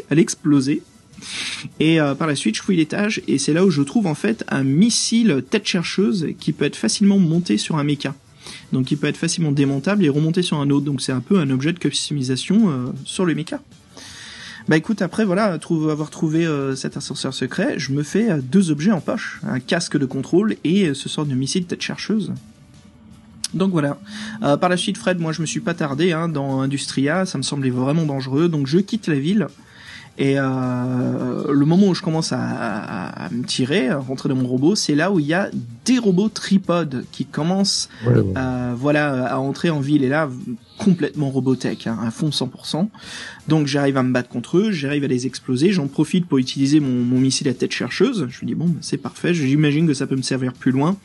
à 0.09 0.15
l'exploser. 0.15 0.81
Et 1.79 1.99
par 2.17 2.25
la 2.25 2.35
suite, 2.35 2.55
je 2.55 2.63
fouille 2.63 2.77
l'étage 2.77 3.21
et 3.27 3.37
c'est 3.37 3.53
là 3.53 3.63
où 3.63 3.69
je 3.69 3.83
trouve 3.83 4.07
en 4.07 4.15
fait 4.15 4.43
un 4.47 4.63
missile 4.63 5.43
tête 5.47 5.67
chercheuse 5.67 6.29
qui 6.39 6.51
peut 6.51 6.65
être 6.65 6.75
facilement 6.75 7.19
monté 7.19 7.59
sur 7.59 7.77
un 7.77 7.83
méca. 7.83 8.15
Donc 8.73 8.89
il 8.89 8.97
peut 8.97 9.05
être 9.05 9.17
facilement 9.17 9.51
démontable 9.51 10.03
et 10.03 10.09
remonté 10.09 10.41
sur 10.41 10.57
un 10.57 10.71
autre. 10.71 10.85
Donc 10.85 11.01
c'est 11.01 11.11
un 11.11 11.19
peu 11.21 11.37
un 11.37 11.51
objet 11.51 11.73
de 11.73 11.77
customisation 11.77 12.91
sur 13.05 13.25
le 13.25 13.35
méca. 13.35 13.61
Bah 14.67 14.77
écoute, 14.77 15.01
après 15.01 15.25
voilà, 15.25 15.45
avoir 15.45 16.09
trouvé 16.09 16.45
euh, 16.45 16.75
cet 16.75 16.97
ascenseur 16.97 17.33
secret, 17.33 17.75
je 17.77 17.91
me 17.91 18.03
fais 18.03 18.37
deux 18.41 18.71
objets 18.71 18.91
en 18.91 19.01
poche, 19.01 19.41
un 19.43 19.59
casque 19.59 19.97
de 19.97 20.05
contrôle 20.05 20.55
et 20.63 20.93
ce 20.93 21.09
sort 21.09 21.25
de 21.25 21.33
missile 21.33 21.65
tête 21.65 21.81
chercheuse. 21.81 22.33
Donc 23.53 23.71
voilà. 23.71 23.97
par 24.39 24.69
la 24.69 24.77
suite, 24.77 24.97
Fred, 24.97 25.19
moi 25.19 25.33
je 25.33 25.41
me 25.41 25.45
suis 25.45 25.59
pas 25.59 25.73
tardé 25.73 26.13
hein, 26.13 26.29
dans 26.29 26.61
Industria, 26.61 27.25
ça 27.25 27.37
me 27.37 27.43
semblait 27.43 27.69
vraiment 27.69 28.05
dangereux, 28.05 28.47
donc 28.47 28.65
je 28.65 28.77
quitte 28.77 29.07
la 29.07 29.19
ville 29.19 29.47
et 30.17 30.35
euh, 30.37 31.51
le 31.51 31.65
moment 31.65 31.87
où 31.87 31.95
je 31.95 32.01
commence 32.01 32.33
à, 32.33 33.29
me 33.31 33.43
tirer, 33.43 33.89
à 33.89 33.97
rentrer 33.97 34.29
dans 34.29 34.35
mon 34.35 34.47
robot, 34.47 34.75
c'est 34.75 34.93
là 34.93 35.11
où 35.11 35.19
il 35.19 35.25
y 35.25 35.33
a 35.33 35.49
des 35.85 35.99
robots 35.99 36.29
tripodes 36.29 37.05
qui 37.11 37.25
commencent 37.25 37.89
À, 38.35 38.73
voilà, 38.75 39.25
à 39.27 39.37
entrer 39.37 39.69
en 39.69 39.79
ville. 39.79 40.03
Et 40.03 40.09
là, 40.09 40.29
complètement 40.77 41.29
robotech, 41.29 41.87
hein, 41.87 41.97
à 42.05 42.11
fond 42.11 42.29
100%. 42.29 42.89
Donc 43.47 43.67
j'arrive 43.67 43.97
à 43.97 44.03
me 44.03 44.11
battre 44.11 44.29
contre 44.29 44.57
eux, 44.57 44.71
j'arrive 44.71 45.03
à 45.05 45.07
les 45.07 45.27
exploser. 45.27 45.71
J'en 45.71 45.87
profite 45.87 46.25
pour 46.27 46.37
utiliser 46.37 46.79
mon, 46.79 47.19
missile 47.19 47.47
à 47.47 47.53
tête 47.53 47.71
chercheuse. 47.71 48.27
Je 48.29 48.45
me 48.45 48.47
dis 48.47 48.55
bon, 48.55 48.65
bah, 48.65 48.79
c'est 48.81 48.97
parfait. 48.97 49.33
J'imagine 49.33 49.87
que 49.87 49.93
ça 49.93 50.07
peut 50.07 50.15
me 50.15 50.21
servir 50.21 50.53
plus 50.53 50.71
loin. 50.71 50.97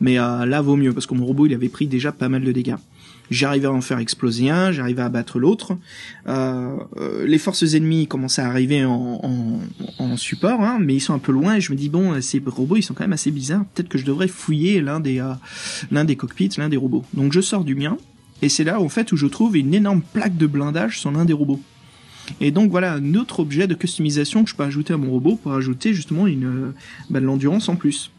Mais 0.00 0.18
euh, 0.18 0.46
là, 0.46 0.60
vaut 0.62 0.76
mieux 0.76 0.92
parce 0.92 1.06
que 1.06 1.14
mon 1.14 1.26
robot, 1.26 1.46
il 1.46 1.54
avait 1.54 1.68
pris 1.68 1.86
déjà 1.86 2.12
pas 2.12 2.28
mal 2.28 2.42
de 2.42 2.52
dégâts. 2.52 2.76
J'arrivais 3.30 3.66
à 3.66 3.72
en 3.72 3.80
faire 3.80 3.98
exploser 3.98 4.48
un, 4.48 4.72
j'arrivais 4.72 5.02
à 5.02 5.08
battre 5.08 5.38
l'autre. 5.38 5.76
Euh, 6.26 6.76
euh, 6.96 7.26
les 7.26 7.38
forces 7.38 7.74
ennemies 7.74 8.06
commençaient 8.06 8.42
à 8.42 8.48
arriver 8.48 8.84
en, 8.84 9.60
en, 9.98 10.16
support, 10.16 10.60
hein, 10.62 10.78
mais 10.80 10.94
ils 10.94 11.00
sont 11.00 11.14
un 11.14 11.18
peu 11.18 11.32
loin 11.32 11.56
et 11.56 11.60
je 11.60 11.72
me 11.72 11.76
dis 11.76 11.88
bon, 11.88 12.20
ces 12.20 12.42
robots 12.44 12.76
ils 12.76 12.82
sont 12.82 12.94
quand 12.94 13.04
même 13.04 13.12
assez 13.12 13.30
bizarres. 13.30 13.64
Peut-être 13.74 13.88
que 13.88 13.98
je 13.98 14.04
devrais 14.04 14.28
fouiller 14.28 14.80
l'un 14.80 15.00
des 15.00 15.20
euh, 15.20 15.32
l'un 15.90 16.04
des 16.04 16.16
cockpits, 16.16 16.50
l'un 16.56 16.68
des 16.68 16.76
robots. 16.76 17.04
Donc 17.14 17.32
je 17.32 17.40
sors 17.40 17.64
du 17.64 17.74
mien 17.74 17.98
et 18.40 18.48
c'est 18.48 18.64
là 18.64 18.80
en 18.80 18.88
fait 18.88 19.12
où 19.12 19.16
je 19.16 19.26
trouve 19.26 19.56
une 19.56 19.74
énorme 19.74 20.00
plaque 20.00 20.36
de 20.36 20.46
blindage 20.46 20.98
sur 20.98 21.10
l'un 21.10 21.24
des 21.24 21.34
robots. 21.34 21.60
Et 22.40 22.50
donc 22.50 22.70
voilà 22.70 22.94
un 22.94 23.14
autre 23.14 23.40
objet 23.40 23.66
de 23.66 23.74
customisation 23.74 24.44
que 24.44 24.50
je 24.50 24.56
peux 24.56 24.64
ajouter 24.64 24.94
à 24.94 24.96
mon 24.96 25.10
robot 25.10 25.36
pour 25.36 25.52
ajouter 25.52 25.94
justement 25.94 26.26
une 26.26 26.72
bah, 27.10 27.20
de 27.20 27.26
l'endurance 27.26 27.68
en 27.68 27.76
plus. 27.76 28.10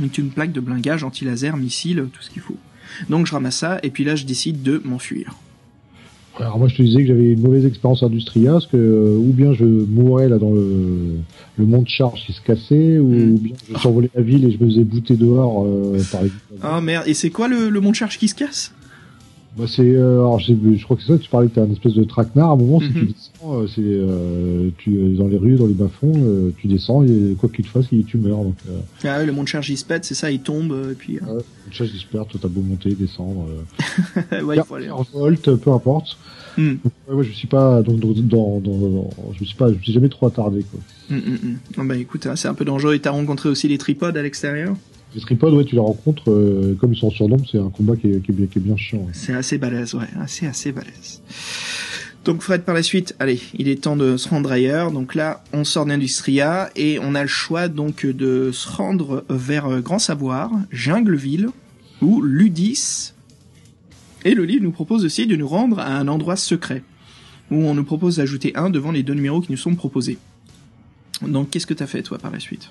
Donc 0.00 0.18
une 0.18 0.30
plaque 0.30 0.52
de 0.52 0.60
blindage 0.60 1.04
anti-laser, 1.04 1.56
missile, 1.56 2.08
tout 2.12 2.22
ce 2.22 2.30
qu'il 2.30 2.42
faut. 2.42 2.58
Donc 3.08 3.26
je 3.26 3.32
ramasse 3.32 3.56
ça 3.56 3.78
et 3.82 3.90
puis 3.90 4.04
là 4.04 4.16
je 4.16 4.24
décide 4.24 4.62
de 4.62 4.80
m'enfuir. 4.84 5.34
Alors 6.38 6.58
moi 6.58 6.68
je 6.68 6.76
te 6.76 6.82
disais 6.82 7.00
que 7.00 7.08
j'avais 7.08 7.32
une 7.32 7.40
mauvaise 7.40 7.64
expérience 7.64 8.02
Industria, 8.02 8.52
parce 8.52 8.66
que 8.66 8.76
euh, 8.76 9.16
ou 9.16 9.32
bien 9.32 9.54
je 9.54 9.64
mourais 9.64 10.28
là 10.28 10.36
dans 10.36 10.52
le, 10.52 11.16
le 11.56 11.64
monde 11.66 11.88
charge 11.88 12.26
qui 12.26 12.32
se 12.34 12.42
cassait, 12.42 12.98
ou, 12.98 13.08
hmm. 13.08 13.38
bien 13.38 13.54
je 13.72 13.78
survolais 13.78 14.10
la 14.14 14.20
ville 14.20 14.44
et 14.44 14.50
je 14.50 14.62
me 14.62 14.68
faisais 14.68 14.84
bouter 14.84 15.16
dehors 15.16 15.64
euh, 15.64 15.98
par 16.12 16.22
les... 16.22 16.30
Ah 16.62 16.80
merde, 16.82 17.04
et 17.06 17.14
c'est 17.14 17.30
quoi 17.30 17.48
le, 17.48 17.70
le 17.70 17.80
monde 17.80 17.94
charge 17.94 18.18
qui 18.18 18.28
se 18.28 18.34
casse? 18.34 18.74
Bah 19.56 19.64
c'est, 19.66 19.82
euh, 19.82 20.18
alors 20.18 20.38
je 20.38 20.84
crois 20.84 20.96
que 20.96 21.02
c'est 21.02 21.12
ça 21.12 21.18
que 21.18 21.22
tu 21.22 21.30
parlais 21.30 21.48
que 21.48 21.54
t'as 21.54 21.62
un 21.62 21.70
espèce 21.70 21.94
de 21.94 22.04
traquenard. 22.04 22.50
À 22.50 22.52
un 22.52 22.56
moment, 22.56 22.78
si 22.80 22.92
tu 22.92 22.98
mhm. 22.98 23.06
descends, 23.06 23.62
euh, 23.62 23.66
c'est, 23.66 23.80
euh, 23.80 24.68
tu 24.76 25.14
dans 25.14 25.28
les 25.28 25.38
rues, 25.38 25.56
dans 25.56 25.66
les 25.66 25.74
bas-fonds, 25.74 26.52
tu 26.58 26.66
descends 26.66 27.04
et 27.04 27.36
quoi 27.38 27.48
qu'il 27.48 27.64
te 27.64 27.70
fasse, 27.70 27.86
tu 28.06 28.18
meurs. 28.18 28.44
Donc, 28.44 28.56
ah 29.04 29.18
ouais, 29.18 29.26
le 29.26 29.32
monde 29.32 29.46
charge 29.46 29.72
pète, 29.86 30.04
c'est 30.04 30.14
ça, 30.14 30.30
il 30.30 30.40
tombe 30.40 30.76
et 30.90 30.94
puis. 30.94 31.14
Ouais, 31.20 31.42
le 31.66 31.72
charge 31.72 31.90
perd, 32.12 32.28
toi 32.28 32.40
t'as 32.42 32.48
beau 32.48 32.60
monter, 32.60 32.90
descendre. 32.90 33.46
ouais, 34.44 34.56
il 34.56 34.62
faut 34.62 34.74
aller. 34.74 34.90
Volt, 35.12 35.56
peu 35.56 35.72
importe. 35.72 36.18
Mm. 36.58 36.74
ouais, 37.08 37.24
je 37.24 37.28
me 37.28 37.34
suis 37.34 37.48
pas, 37.48 37.82
donc, 37.82 38.00
dans, 38.00 38.12
dans, 38.12 38.60
dans, 38.60 39.10
je 39.34 39.40
me 39.40 39.46
suis 39.46 39.56
pas, 39.56 39.68
je 39.68 39.74
me 39.74 39.82
suis 39.82 39.92
jamais 39.92 40.08
trop 40.08 40.26
attardé 40.26 40.64
quoi. 40.64 40.80
Mm, 41.10 41.56
mm, 41.82 41.86
bah 41.86 41.96
écoute, 41.96 42.26
hein, 42.26 42.36
c'est 42.36 42.48
un 42.48 42.54
peu 42.54 42.64
dangereux. 42.64 42.94
Et 42.94 43.00
t'as 43.00 43.10
rencontré 43.10 43.48
aussi 43.48 43.68
les 43.68 43.78
tripodes 43.78 44.16
à 44.16 44.22
l'extérieur? 44.22 44.74
Les 45.16 45.22
tripodes, 45.22 45.64
tu 45.64 45.74
les 45.74 45.80
rencontres, 45.80 46.30
euh, 46.30 46.76
comme 46.78 46.92
ils 46.92 46.98
sont 46.98 47.10
sur 47.10 47.26
c'est 47.50 47.58
un 47.58 47.70
combat 47.70 47.96
qui 47.96 48.08
est, 48.08 48.20
qui 48.20 48.32
est, 48.32 48.58
bien, 48.58 48.76
chiant. 48.76 49.06
C'est 49.12 49.32
assez 49.32 49.56
balèze, 49.56 49.94
ouais, 49.94 50.06
assez, 50.20 50.46
assez 50.46 50.72
balèze. 50.72 51.22
Donc 52.26 52.42
Fred, 52.42 52.62
par 52.62 52.74
la 52.74 52.82
suite, 52.82 53.14
allez, 53.18 53.40
il 53.54 53.68
est 53.68 53.82
temps 53.82 53.96
de 53.96 54.18
se 54.18 54.28
rendre 54.28 54.52
ailleurs. 54.52 54.92
Donc 54.92 55.14
là, 55.14 55.42
on 55.54 55.64
sort 55.64 55.86
d'Industria 55.86 56.70
et 56.76 56.98
on 57.00 57.14
a 57.14 57.22
le 57.22 57.28
choix 57.28 57.68
donc 57.68 58.04
de 58.04 58.50
se 58.52 58.68
rendre 58.68 59.24
vers 59.30 59.66
euh, 59.66 59.80
Grand 59.80 59.98
Savoir, 59.98 60.50
Jungleville 60.70 61.48
ou 62.02 62.20
Ludis. 62.20 63.12
Et 64.26 64.34
le 64.34 64.44
livre 64.44 64.64
nous 64.64 64.72
propose 64.72 65.04
aussi 65.04 65.26
de 65.26 65.36
nous 65.36 65.48
rendre 65.48 65.78
à 65.78 65.96
un 65.96 66.08
endroit 66.08 66.36
secret 66.36 66.82
où 67.50 67.56
on 67.56 67.74
nous 67.74 67.84
propose 67.84 68.16
d'ajouter 68.16 68.54
un 68.56 68.68
devant 68.68 68.92
les 68.92 69.02
deux 69.02 69.14
numéros 69.14 69.40
qui 69.40 69.52
nous 69.52 69.58
sont 69.58 69.76
proposés. 69.76 70.18
Donc 71.22 71.50
qu'est-ce 71.50 71.66
que 71.66 71.74
t'as 71.74 71.86
fait 71.86 72.02
toi 72.02 72.18
par 72.18 72.32
la 72.32 72.40
suite? 72.40 72.70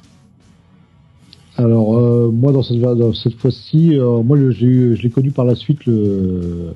Alors 1.58 1.97
euh, 1.97 2.32
moi 2.32 2.51
dans 2.51 2.64
cette, 2.64 2.80
dans 2.80 3.14
cette 3.14 3.36
fois-ci, 3.36 3.97
euh, 3.97 4.22
moi 4.22 4.38
j'ai 4.51 4.66
eu, 4.66 4.95
je 4.95 5.01
l'ai 5.03 5.10
connu 5.10 5.32
par 5.32 5.45
la 5.45 5.56
suite 5.56 5.86
le, 5.86 6.74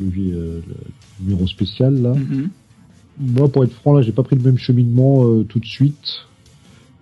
le, 0.00 0.10
le 0.16 0.62
numéro 1.20 1.46
spécial 1.46 2.00
là. 2.00 2.14
Mm-hmm. 2.14 2.48
Moi 3.20 3.48
pour 3.48 3.64
être 3.64 3.72
franc 3.72 3.92
là, 3.94 4.02
j'ai 4.02 4.12
pas 4.12 4.22
pris 4.22 4.36
le 4.36 4.42
même 4.42 4.58
cheminement 4.58 5.26
euh, 5.26 5.44
tout 5.44 5.58
de 5.58 5.66
suite. 5.66 6.26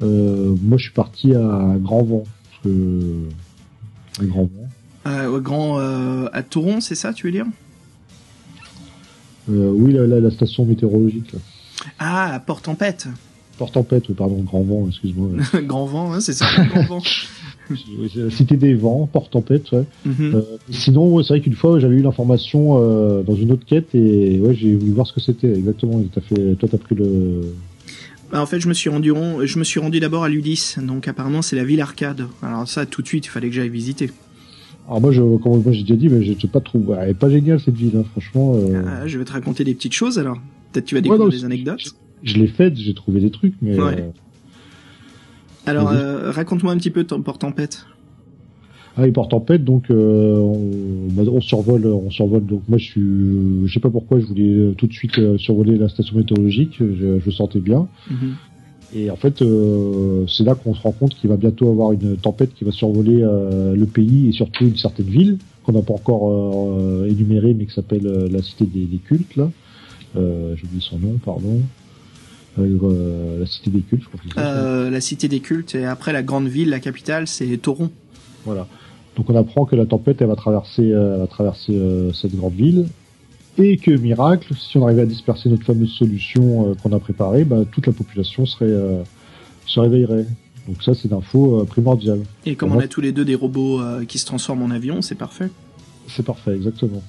moi 0.01 0.79
je 0.79 0.83
suis 0.83 0.93
parti 0.93 1.35
à 1.35 1.77
Grand 1.79 2.03
Vent 2.03 2.25
parce 2.25 2.63
que 2.65 3.29
à 4.21 4.25
Grand 4.25 4.49
Vent. 5.05 5.41
grand 5.41 5.79
à 5.79 6.43
Touron, 6.43 6.81
c'est 6.81 6.97
ça, 6.97 7.13
tu 7.13 7.27
veux 7.27 7.33
dire? 7.33 7.47
Oui, 9.49 9.93
la, 9.93 10.07
la, 10.07 10.31
station 10.33 10.65
météorologique. 10.65 11.33
Là. 11.33 11.39
Ah, 12.01 12.35
à 12.35 12.41
Port-Tempête. 12.41 13.07
Port-Tempête, 13.59 14.13
pardon, 14.13 14.43
Grand 14.43 14.63
Vent, 14.63 14.87
excuse-moi. 14.89 15.31
grand 15.63 15.87
Vent, 15.87 16.13
hein, 16.13 16.21
c'est 16.21 16.33
ça, 16.33 16.47
Grand 16.67 16.83
Vent. 16.83 17.03
cité 18.31 18.57
des 18.57 18.75
vents, 18.75 19.09
Port-Tempête, 19.13 19.71
ouais. 19.73 19.85
Mhm. 20.05 20.35
euh, 20.35 20.43
sinon, 20.71 21.23
c'est 21.23 21.35
vrai 21.35 21.41
qu'une 21.41 21.55
fois, 21.55 21.81
j'avais 21.81 21.97
eu 21.97 22.03
l'information 22.03 22.79
euh, 22.79 23.23
dans 23.23 23.35
une 23.35 23.53
autre 23.53 23.65
quête 23.67 23.95
et 23.95 24.39
ouais, 24.41 24.55
j'ai 24.55 24.75
voulu 24.75 24.93
voir 24.93 25.07
ce 25.07 25.13
que 25.13 25.21
c'était 25.21 25.53
exactement. 25.53 26.03
As 26.17 26.21
fait, 26.21 26.55
toi, 26.57 26.69
t'as 26.71 26.79
pris 26.79 26.95
le. 26.95 27.41
Bah, 28.31 28.41
en 28.43 28.47
fait, 28.47 28.61
je 28.61 28.69
me 28.69 28.75
suis 28.75 28.91
rendu, 28.91 29.13
je 29.45 29.59
me 29.59 29.65
suis 29.65 29.81
rendu 29.81 30.01
d'abord 30.01 30.25
à 30.25 30.29
Ludis, 30.29 30.77
donc 30.83 31.09
apparemment 31.09 31.43
c'est 31.43 31.57
la 31.57 31.65
ville 31.65 31.81
arcade. 31.81 32.27
Alors 32.43 32.69
ça, 32.69 32.87
tout 32.87 33.03
de 33.03 33.07
suite, 33.07 33.27
il 33.27 33.31
fallait 33.31 33.49
que 33.49 33.55
j'aille 33.55 33.69
visiter. 33.69 34.11
Alors 34.89 35.01
moi, 35.01 35.11
je, 35.11 35.21
comme 35.21 35.63
moi 35.63 35.73
j'ai 35.73 35.83
déjà 35.83 35.97
dit, 35.97 36.09
mais 36.09 36.23
je 36.23 36.47
pas 36.47 36.61
trouvé. 36.61 36.97
Elle 37.01 37.11
est 37.11 37.15
pas 37.15 37.31
géniale 37.31 37.61
cette 37.61 37.75
ville, 37.75 37.97
hein, 37.97 38.05
franchement. 38.13 38.55
Euh... 38.55 38.83
Ah, 38.87 39.07
je 39.07 39.19
vais 39.19 39.25
te 39.25 39.33
raconter 39.33 39.65
des 39.65 39.75
petites 39.75 39.95
choses 39.95 40.19
alors. 40.19 40.39
Peut-être 40.73 40.85
tu 40.85 40.95
vas 40.95 41.01
découvrir 41.01 41.29
des 41.29 41.45
anecdotes 41.45 41.97
je 42.27 42.39
l'ai 42.39 42.49
faite, 42.49 42.77
j'ai 42.77 42.95
trouvé 42.95 43.21
des 43.21 43.31
trucs, 43.31 43.55
mais. 43.63 43.81
Ouais. 43.81 44.01
Euh, 44.01 44.11
Alors, 45.65 45.91
euh, 45.91 46.31
raconte-moi 46.31 46.73
un 46.73 46.77
petit 46.77 46.91
peu 46.91 47.05
Port 47.05 47.39
Tempête. 47.39 47.87
Ah 48.97 49.03
oui, 49.03 49.13
Port 49.13 49.29
Tempête, 49.29 49.65
donc 49.65 49.91
euh, 49.91 50.37
on, 50.39 51.11
on, 51.17 51.41
survole, 51.41 51.87
on 51.87 52.11
survole. 52.11 52.47
Donc 52.47 52.63
moi, 52.69 52.79
je 52.79 52.85
suis, 52.85 53.67
je 53.67 53.73
sais 53.73 53.81
pas 53.81 53.91
pourquoi, 53.91 54.19
je 54.21 54.27
voulais 54.27 54.73
tout 54.77 54.87
de 54.87 54.93
suite 54.93 55.21
survoler 55.39 55.77
la 55.77 55.89
station 55.89 56.17
météorologique. 56.17 56.77
Je, 56.79 57.19
je 57.25 57.31
sentais 57.31 57.61
bien. 57.61 57.89
Mhm. 58.11 58.35
Et 58.95 59.11
en 59.11 59.17
fait, 59.17 59.43
c'est 60.29 60.45
là 60.45 60.55
qu'on 60.55 60.73
se 60.73 60.81
rend 60.81 60.93
compte 60.93 61.15
qu'il 61.15 61.29
va 61.29 61.37
bientôt 61.37 61.69
avoir 61.69 61.93
une 61.93 62.17
tempête 62.17 62.55
qui 62.55 62.65
va 62.65 62.71
survoler 62.71 63.19
le 63.19 63.85
pays 63.85 64.29
et 64.29 64.33
surtout 64.33 64.65
une 64.65 64.77
certaine 64.77 65.07
ville 65.07 65.39
qu'on 65.65 65.73
n'a 65.73 65.83
pas 65.83 65.93
encore 65.95 66.79
énumérée, 67.07 67.53
mais 67.53 67.67
qui 67.67 67.75
s'appelle 67.75 68.07
la 68.31 68.43
cité 68.43 68.65
des, 68.65 68.85
des 68.85 68.99
cultes 68.99 69.37
là. 69.37 69.51
J'ai 70.15 70.65
oublié 70.65 70.81
son 70.81 70.99
nom, 70.99 71.19
pardon. 71.23 71.61
Euh, 72.59 73.41
la 73.41 73.47
cité 73.47 73.71
des 73.71 73.81
cultes, 73.81 74.03
je 74.03 74.09
crois. 74.09 74.43
Euh, 74.43 74.91
la 74.91 75.01
cité 75.01 75.29
des 75.29 75.41
cultes 75.41 75.75
et 75.75 75.85
après 75.85 76.13
la 76.13 76.23
grande 76.23 76.49
ville, 76.49 76.71
la 76.71 76.81
capitale, 76.81 77.27
c'est 77.27 77.57
Toron. 77.59 77.91
Voilà. 78.45 78.67
Donc 79.17 79.31
on 79.31 79.37
apprend 79.37 79.65
que 79.65 79.77
la 79.77 79.87
tempête 79.87 80.21
elle 80.21 80.29
va 80.29 80.37
traverser, 80.37 80.93
euh, 80.93 81.19
va 81.19 81.27
traverser 81.27 81.75
euh, 81.75 82.13
cette 82.13 82.35
grande 82.35 82.55
ville 82.55 82.87
et 83.59 83.79
que 83.79 83.91
miracle, 83.91 84.55
si 84.55 84.77
on 84.77 84.85
arrivait 84.85 85.03
à 85.03 85.07
disperser 85.07 85.49
notre 85.49 85.65
fameuse 85.65 85.93
solution 85.93 86.75
qu'on 86.83 86.93
a 86.93 86.99
préparée, 86.99 87.45
bah, 87.45 87.65
toute 87.71 87.87
la 87.87 87.95
population 87.95 88.45
serait 88.45 88.71
se 89.65 89.81
réveillerait. 89.81 90.27
Donc 90.69 90.83
ça 90.83 90.93
c'est 90.93 91.11
l'info 91.11 91.65
primordiale. 91.65 92.21
Et 92.45 92.55
comme 92.55 92.73
on 92.73 92.79
a 92.79 92.87
tous 92.87 93.01
les 93.01 93.13
deux 93.13 93.25
des 93.25 93.35
robots 93.35 93.81
qui 94.07 94.19
se 94.19 94.27
transforment 94.27 94.65
en 94.65 94.71
avion, 94.71 95.01
c'est 95.01 95.15
parfait. 95.15 95.49
C'est 96.07 96.25
parfait, 96.25 96.55
exactement. 96.55 97.03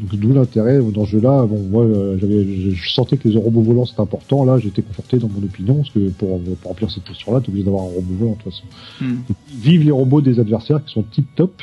Donc 0.00 0.20
d'où 0.20 0.32
l'intérêt 0.32 0.80
dans 0.80 1.04
ce 1.04 1.12
jeu-là. 1.12 1.46
Bon, 1.46 1.60
moi, 1.70 1.84
euh, 1.84 2.18
j'avais, 2.18 2.44
je 2.44 2.92
sentais 2.92 3.16
que 3.16 3.28
les 3.28 3.38
robots 3.38 3.62
volants 3.62 3.86
c'était 3.86 4.00
important. 4.00 4.44
Là, 4.44 4.58
j'étais 4.58 4.82
conforté 4.82 5.18
dans 5.18 5.28
mon 5.28 5.42
opinion 5.44 5.76
parce 5.76 5.90
que 5.90 6.08
pour, 6.10 6.40
pour 6.40 6.70
remplir 6.70 6.90
cette 6.90 7.04
posture-là, 7.04 7.40
t'es 7.40 7.48
obligé 7.48 7.64
d'avoir 7.64 7.84
un 7.84 7.88
robot 7.88 8.14
volant 8.18 8.32
de 8.32 8.36
toute 8.42 8.52
façon. 8.52 8.64
Hmm. 9.00 9.16
vive 9.60 9.84
les 9.84 9.92
robots 9.92 10.20
des 10.20 10.40
adversaires 10.40 10.84
qui 10.84 10.92
sont 10.92 11.02
tip 11.02 11.26
top. 11.36 11.62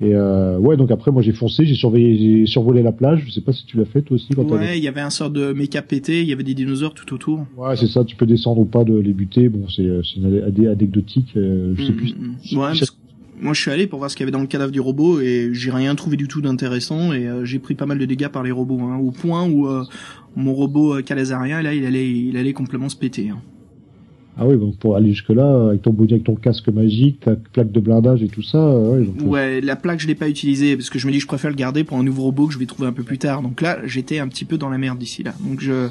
Et 0.00 0.12
euh, 0.12 0.58
ouais, 0.58 0.76
donc 0.76 0.90
après, 0.90 1.12
moi 1.12 1.22
j'ai 1.22 1.32
foncé, 1.32 1.64
j'ai 1.64 1.76
surveillé, 1.76 2.18
j'ai 2.18 2.46
survolé 2.46 2.82
la 2.82 2.90
plage. 2.90 3.22
Je 3.26 3.30
sais 3.30 3.40
pas 3.40 3.52
si 3.52 3.64
tu 3.64 3.76
l'as 3.76 3.84
fait 3.84 4.02
toi 4.02 4.16
aussi. 4.16 4.28
Quand 4.34 4.44
ouais, 4.50 4.76
il 4.76 4.82
y 4.82 4.88
avait 4.88 5.00
un 5.00 5.10
sort 5.10 5.30
de 5.30 5.52
méca 5.52 5.82
pété, 5.82 6.20
il 6.20 6.28
y 6.28 6.32
avait 6.32 6.42
des 6.42 6.54
dinosaures 6.54 6.94
tout 6.94 7.14
autour. 7.14 7.46
Ouais, 7.56 7.76
c'est 7.76 7.86
ça. 7.86 8.04
Tu 8.04 8.16
peux 8.16 8.26
descendre 8.26 8.60
ou 8.60 8.64
pas 8.64 8.82
de 8.82 8.94
les 8.94 9.12
buter. 9.12 9.48
Bon, 9.48 9.68
c'est, 9.68 9.88
c'est 10.02 10.16
une 10.16 10.68
anecdotique. 10.68 11.28
Euh, 11.36 11.74
je 11.76 11.84
sais 11.84 11.92
hmm, 11.92 11.96
plus. 11.96 12.14
Hmm, 12.14 12.58
ouais, 12.58 12.74
Moi, 13.40 13.52
je 13.52 13.60
suis 13.60 13.70
allé 13.70 13.86
pour 13.86 13.98
voir 13.98 14.10
ce 14.10 14.16
qu'il 14.16 14.22
y 14.22 14.26
avait 14.26 14.32
dans 14.32 14.40
le 14.40 14.46
cadavre 14.46 14.70
du 14.70 14.80
robot 14.80 15.20
et 15.20 15.50
j'ai 15.52 15.70
rien 15.70 15.94
trouvé 15.94 16.16
du 16.16 16.28
tout 16.28 16.40
d'intéressant 16.40 17.12
et 17.12 17.26
euh, 17.26 17.44
j'ai 17.44 17.58
pris 17.58 17.74
pas 17.74 17.86
mal 17.86 17.98
de 17.98 18.04
dégâts 18.04 18.28
par 18.28 18.42
les 18.42 18.52
robots, 18.52 18.80
hein, 18.80 18.96
au 18.96 19.10
point 19.10 19.48
où 19.48 19.66
euh, 19.66 19.84
mon 20.36 20.54
robot 20.54 20.96
euh, 20.96 21.02
calazarien, 21.02 21.62
là, 21.62 21.74
il 21.74 21.84
allait, 21.84 22.10
il 22.10 22.36
allait 22.36 22.52
complètement 22.52 22.88
se 22.88 22.96
péter. 22.96 23.30
Hein. 23.30 23.38
Ah 24.36 24.46
oui, 24.46 24.58
donc 24.58 24.76
pour 24.78 24.96
aller 24.96 25.12
jusque-là, 25.12 25.68
avec 25.68 25.82
ton 25.82 25.92
body, 25.92 26.14
avec 26.14 26.24
ton 26.24 26.34
casque 26.34 26.68
magique, 26.68 27.20
ta 27.20 27.36
plaque 27.36 27.70
de 27.70 27.78
blindage 27.78 28.22
et 28.22 28.28
tout 28.28 28.42
ça, 28.42 28.58
euh, 28.58 28.98
ouais, 28.98 29.04
donc, 29.04 29.20
euh, 29.20 29.24
Ouais, 29.26 29.60
la 29.60 29.76
plaque, 29.76 30.00
je 30.00 30.08
l'ai 30.08 30.16
pas 30.16 30.28
utilisée 30.28 30.76
parce 30.76 30.90
que 30.90 30.98
je 30.98 31.06
me 31.06 31.12
dis 31.12 31.20
je 31.20 31.26
préfère 31.26 31.50
le 31.50 31.56
garder 31.56 31.84
pour 31.84 31.98
un 31.98 32.02
nouveau 32.02 32.22
robot 32.22 32.48
que 32.48 32.52
je 32.52 32.58
vais 32.58 32.66
trouver 32.66 32.88
un 32.88 32.92
peu 32.92 33.04
plus 33.04 33.18
tard. 33.18 33.42
Donc 33.42 33.60
là, 33.60 33.78
j'étais 33.84 34.18
un 34.18 34.26
petit 34.26 34.44
peu 34.44 34.58
dans 34.58 34.70
la 34.70 34.78
merde 34.78 34.98
d'ici 34.98 35.22
là. 35.22 35.34
Donc 35.40 35.60
je, 35.60 35.88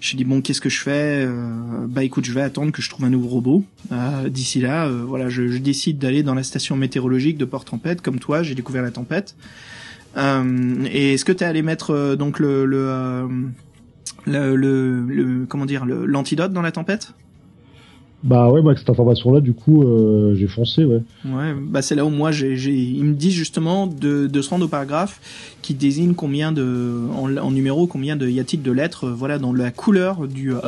je 0.00 0.16
dis 0.16 0.24
bon, 0.24 0.40
qu'est-ce 0.40 0.60
que 0.60 0.68
je 0.68 0.80
fais 0.80 1.24
Euh, 1.26 1.86
Bah 1.88 2.04
écoute, 2.04 2.24
je 2.24 2.32
vais 2.32 2.42
attendre 2.42 2.72
que 2.72 2.82
je 2.82 2.90
trouve 2.90 3.04
un 3.04 3.10
nouveau 3.10 3.28
robot. 3.28 3.64
Euh, 3.92 4.28
d'ici 4.28 4.60
là, 4.60 4.86
euh, 4.86 5.02
voilà, 5.06 5.28
je, 5.28 5.58
décide 5.58 5.98
d'aller 5.98 6.22
dans 6.22 6.34
la 6.34 6.42
station 6.42 6.76
météorologique 6.76 7.36
de 7.36 7.44
Port 7.44 7.64
Tempête, 7.64 8.00
comme 8.00 8.18
toi, 8.18 8.42
j'ai 8.42 8.54
découvert 8.54 8.82
la 8.82 8.90
tempête. 8.90 9.34
Et 10.16 11.14
est-ce 11.14 11.24
que 11.24 11.32
t'es 11.32 11.44
allé 11.44 11.62
mettre 11.62 12.16
donc 12.16 12.40
le 12.40 12.64
le, 12.64 13.28
le 14.26 14.56
le 14.56 15.46
comment 15.46 15.64
dire 15.64 15.86
l'antidote 15.86 16.52
dans 16.52 16.62
la 16.62 16.72
tempête? 16.72 17.12
Bah 18.24 18.50
ouais, 18.50 18.60
moi 18.62 18.72
avec 18.72 18.80
cette 18.80 18.90
information-là, 18.90 19.40
du 19.40 19.52
coup, 19.54 19.84
euh, 19.84 20.34
j'ai 20.34 20.48
foncé, 20.48 20.84
ouais. 20.84 21.00
Ouais, 21.24 21.54
bah 21.54 21.82
c'est 21.82 21.94
là 21.94 22.04
où 22.04 22.10
moi 22.10 22.32
j'ai, 22.32 22.56
j'ai, 22.56 22.74
ils 22.76 23.04
me 23.04 23.14
disent 23.14 23.34
justement 23.34 23.86
de, 23.86 24.26
de 24.26 24.42
se 24.42 24.50
rendre 24.50 24.64
au 24.64 24.68
paragraphe 24.68 25.20
qui 25.62 25.72
désigne 25.74 26.14
combien 26.14 26.50
de, 26.50 27.06
en, 27.14 27.36
en 27.36 27.50
numéro, 27.52 27.86
combien 27.86 28.16
de 28.16 28.28
y 28.28 28.40
a-t-il 28.40 28.60
de 28.62 28.72
lettres, 28.72 29.04
euh, 29.06 29.12
voilà, 29.14 29.38
dans 29.38 29.52
la 29.52 29.70
couleur 29.70 30.26
du, 30.26 30.52
euh, 30.52 30.58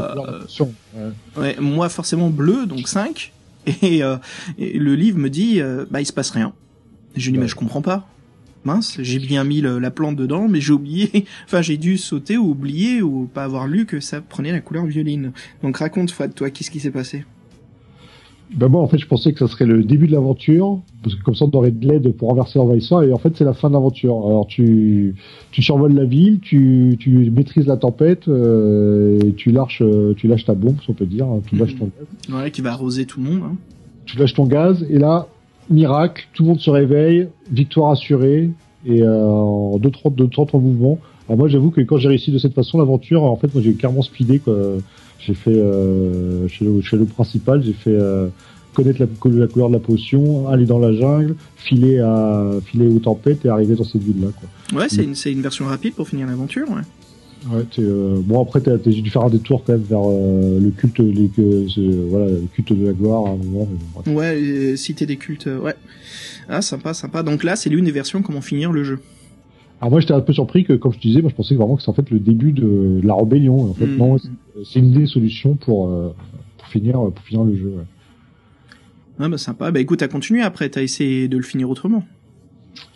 ouais. 0.61 1.03
ouais, 1.37 1.57
moi 1.61 1.89
forcément 1.89 2.31
bleu, 2.31 2.67
donc 2.67 2.87
5, 2.87 3.33
et, 3.83 4.05
euh, 4.05 4.17
et 4.57 4.79
le 4.79 4.95
livre 4.95 5.19
me 5.19 5.29
dit, 5.29 5.61
euh, 5.61 5.85
bah 5.91 6.01
il 6.01 6.07
se 6.07 6.13
passe 6.13 6.31
rien. 6.31 6.53
Et 7.17 7.21
je 7.21 7.31
dis, 7.33 7.37
Ouais. 7.37 7.43
mais 7.45 7.49
je 7.49 7.57
comprends 7.57 7.83
pas. 7.83 8.07
Mince, 8.65 8.99
j'ai 9.01 9.19
bien 9.19 9.43
mis 9.43 9.61
le- 9.61 9.79
la 9.81 9.91
plante 9.91 10.15
dedans, 10.17 10.47
mais 10.47 10.61
j'ai 10.61 10.73
oublié, 10.75 11.25
enfin 11.47 11.63
j'ai 11.63 11.79
dû 11.79 11.97
sauter 11.99 12.37
ou 12.37 12.51
oublier 12.51 13.03
ou 13.03 13.29
pas 13.33 13.43
avoir 13.43 13.67
lu 13.67 13.87
que 13.87 13.99
ça 13.99 14.21
prenait 14.21 14.53
la 14.53 14.61
couleur 14.61 14.85
violine. 14.87 15.33
Donc 15.65 15.79
raconte, 15.79 16.11
Fouad, 16.13 16.33
toi, 16.35 16.51
qu'est-ce 16.51 16.71
qui 16.71 16.79
s'est 16.79 16.91
passé? 16.93 17.25
Bah 18.57 18.69
moi, 18.69 18.83
en 18.83 18.89
fait, 18.89 18.99
je 18.99 19.07
pensais 19.07 19.33
que 19.33 19.39
ça 19.39 19.47
serait 19.47 19.65
le 19.65 19.85
début 19.85 20.09
de 20.09 20.13
l'aventure, 20.13 20.81
parce 21.05 21.15
que 21.15 21.23
comme 21.23 21.37
ça, 21.37 21.45
on 21.45 21.57
aurait 21.57 21.71
de 21.71 21.87
l'aide 21.87 22.13
pour 22.13 22.31
renverser 22.31 22.59
l'envahisseur, 22.59 23.05
et 23.05 23.13
en 23.13 23.19
fait, 23.19 23.37
c'est 23.37 23.45
la 23.45 23.55
fin 23.55 23.69
de 23.69 23.75
l'aventure. 23.75 24.15
Alors, 24.27 24.47
tu, 24.49 25.15
tu 25.53 25.63
survoles 25.63 25.95
la 25.95 26.05
ville, 26.05 26.41
tu, 26.41 26.97
tu 26.99 27.31
maîtrises 27.31 27.67
la 27.67 27.77
tempête, 27.77 28.27
euh, 28.27 29.21
et 29.25 29.33
tu 29.35 29.53
lâches, 29.53 29.83
euh, 29.83 30.15
tu 30.17 30.27
lâches 30.27 30.45
ta 30.45 30.55
bombe, 30.55 30.77
si 30.83 30.91
on 30.91 30.95
peut 30.95 31.07
dire, 31.07 31.27
hein, 31.27 31.41
tu 31.47 31.57
lâches 31.57 31.77
ton 31.77 31.91
gaz. 31.97 32.43
Ouais, 32.43 32.51
qui 32.51 32.61
va 32.61 32.73
arroser 32.73 33.07
tout 33.07 33.21
le 33.21 33.31
monde. 33.31 33.43
Hein. 33.45 33.57
Tu 34.05 34.19
lâches 34.19 34.35
ton 34.35 34.47
gaz, 34.47 34.85
et 34.91 34.99
là, 34.99 35.29
miracle, 35.71 36.27
tout 36.35 36.43
le 36.43 36.49
monde 36.49 36.61
se 36.61 36.71
réveille, 36.71 37.29
victoire 37.53 37.93
assurée, 37.93 38.51
et 38.85 39.03
euh, 39.03 39.27
en 39.27 39.79
deux, 39.79 39.91
trois, 39.91 40.11
deux, 40.11 40.27
trois, 40.27 40.47
trois 40.47 40.61
mouvements. 40.61 40.99
Alors 41.29 41.39
moi, 41.39 41.47
j'avoue 41.47 41.71
que 41.71 41.83
quand 41.83 41.99
j'ai 41.99 42.09
réussi 42.09 42.33
de 42.33 42.39
cette 42.39 42.55
façon 42.55 42.79
l'aventure, 42.79 43.23
en 43.23 43.37
fait, 43.37 43.55
moi, 43.55 43.63
j'ai 43.63 43.75
carrément 43.75 44.03
speedé, 44.03 44.41
quoi. 44.41 44.57
J'ai 45.27 45.35
fait, 45.35 45.55
euh, 45.55 46.49
chez, 46.49 46.65
le, 46.65 46.81
chez 46.81 46.97
le 46.97 47.05
principal, 47.05 47.63
j'ai 47.63 47.73
fait 47.75 47.91
euh, 47.95 48.29
connaître 48.75 49.01
la, 49.01 49.07
la 49.07 49.47
couleur 49.47 49.69
de 49.69 49.75
la 49.75 49.81
potion, 49.81 50.49
aller 50.49 50.65
dans 50.65 50.79
la 50.79 50.93
jungle, 50.93 51.37
filer 51.57 51.99
à 51.99 52.51
filer 52.65 52.89
aux 52.89 52.99
tempêtes 53.01 53.45
et 53.45 53.49
arriver 53.49 53.75
dans 53.75 53.85
cette 53.85 54.03
ville-là, 54.03 54.29
quoi. 54.39 54.81
Ouais, 54.81 54.89
c'est 54.89 55.33
une, 55.33 55.43
version 55.43 55.67
rapide 55.67 55.95
pour 55.95 56.09
finir 56.09 56.27
l'aventure. 56.27 56.69
Ouais. 56.71 56.83
Euh, 57.79 58.21
bon 58.23 58.43
après 58.43 58.61
t'as, 58.61 58.77
dû 58.77 59.09
faire 59.09 59.23
un 59.23 59.31
détour 59.31 59.65
quand 59.65 59.73
même 59.73 59.83
vers 59.83 60.03
euh, 60.07 60.61
le 60.61 60.71
culte, 60.71 60.99
les, 60.99 61.29
que, 61.29 61.67
ce- 61.69 62.07
voilà, 62.09 62.27
le 62.27 62.43
culte 62.55 62.75
de 62.75 62.87
la 62.87 62.93
gloire 62.93 63.27
à 63.27 63.31
un 63.31 63.37
moment. 63.37 63.67
Ouais, 64.07 64.75
cité 64.77 65.07
des 65.07 65.17
cultes. 65.17 65.47
ouais. 65.47 65.75
Ah, 66.49 66.63
sympa, 66.63 66.93
sympa. 66.95 67.23
Donc 67.23 67.45
là, 67.45 67.57
c'est 67.57 67.71
l'une 67.71 67.85
des 67.85 67.93
versions 67.93 68.23
comment 68.23 68.41
finir 68.41 68.73
le 68.73 68.85
jeu. 68.85 68.99
Alors 69.81 69.91
moi 69.93 70.01
j'étais 70.01 70.13
un 70.13 70.21
peu 70.21 70.33
surpris 70.33 70.65
que 70.65 70.75
comme 70.75 70.93
je 70.93 70.99
te 70.99 71.03
disais, 71.03 71.23
moi 71.23 71.31
je 71.31 71.35
pensais 71.37 71.55
vraiment 71.55 71.77
que 71.77 71.83
c'est 71.83 71.89
en 71.89 71.95
fait 71.95 72.11
le 72.11 72.19
début 72.19 72.53
de, 72.53 73.01
de 73.01 73.07
la 73.07 73.15
rébellion. 73.15 73.71
En 73.71 73.75
fait 73.75 73.87
Mm. 73.87 73.97
non, 73.97 74.17
c'est, 74.65 74.79
une 74.79 74.93
des 74.93 75.07
solutions 75.07 75.55
pour 75.55 75.89
euh, 75.89 76.15
pour 76.59 76.67
finir 76.69 76.95
pour 77.01 77.25
finir 77.25 77.45
le 77.45 77.57
jeu. 77.57 77.73
Ah 79.19 79.29
bah 79.29 79.39
sympa. 79.39 79.71
Bah 79.71 79.81
écoute, 79.81 79.99
t'as 80.01 80.09
continué 80.09 80.43
après, 80.43 80.69
t'as 80.69 80.83
essayé 80.83 81.29
de 81.29 81.37
le 81.37 81.43
finir 81.43 81.69
autrement. 81.71 82.05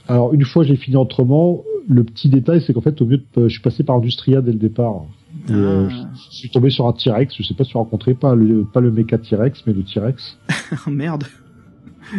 Alors 0.08 0.34
une 0.34 0.44
fois 0.44 0.64
j'ai 0.64 0.76
fini 0.76 0.96
autrement, 0.96 1.62
le 1.88 2.04
petit 2.04 2.28
détail 2.28 2.62
c'est 2.66 2.74
qu'en 2.74 2.82
fait 2.82 3.00
au 3.00 3.06
mieux 3.06 3.22
de, 3.34 3.48
je 3.48 3.52
suis 3.54 3.62
passé 3.62 3.82
par 3.82 3.96
Industria 3.96 4.42
dès 4.42 4.52
le 4.52 4.58
départ. 4.58 5.04
Euh, 5.50 5.88
Ah. 5.90 6.10
je, 6.30 6.36
suis 6.36 6.50
tombé 6.50 6.70
sur 6.70 6.86
un 6.86 6.92
T-Rex, 6.92 7.34
je 7.36 7.42
sais 7.42 7.54
pas 7.54 7.64
si 7.64 7.70
tu 7.70 7.76
as 7.76 7.80
rencontré 7.80 8.14
pas 8.14 8.34
le 8.34 8.64
pas 8.64 8.80
le 8.80 8.90
méca 8.92 9.16
T-Rex 9.18 9.64
mais 9.66 9.72
le 9.72 9.82
T-Rex. 9.82 10.38
Ah, 10.50 10.90
merde. 10.90 11.24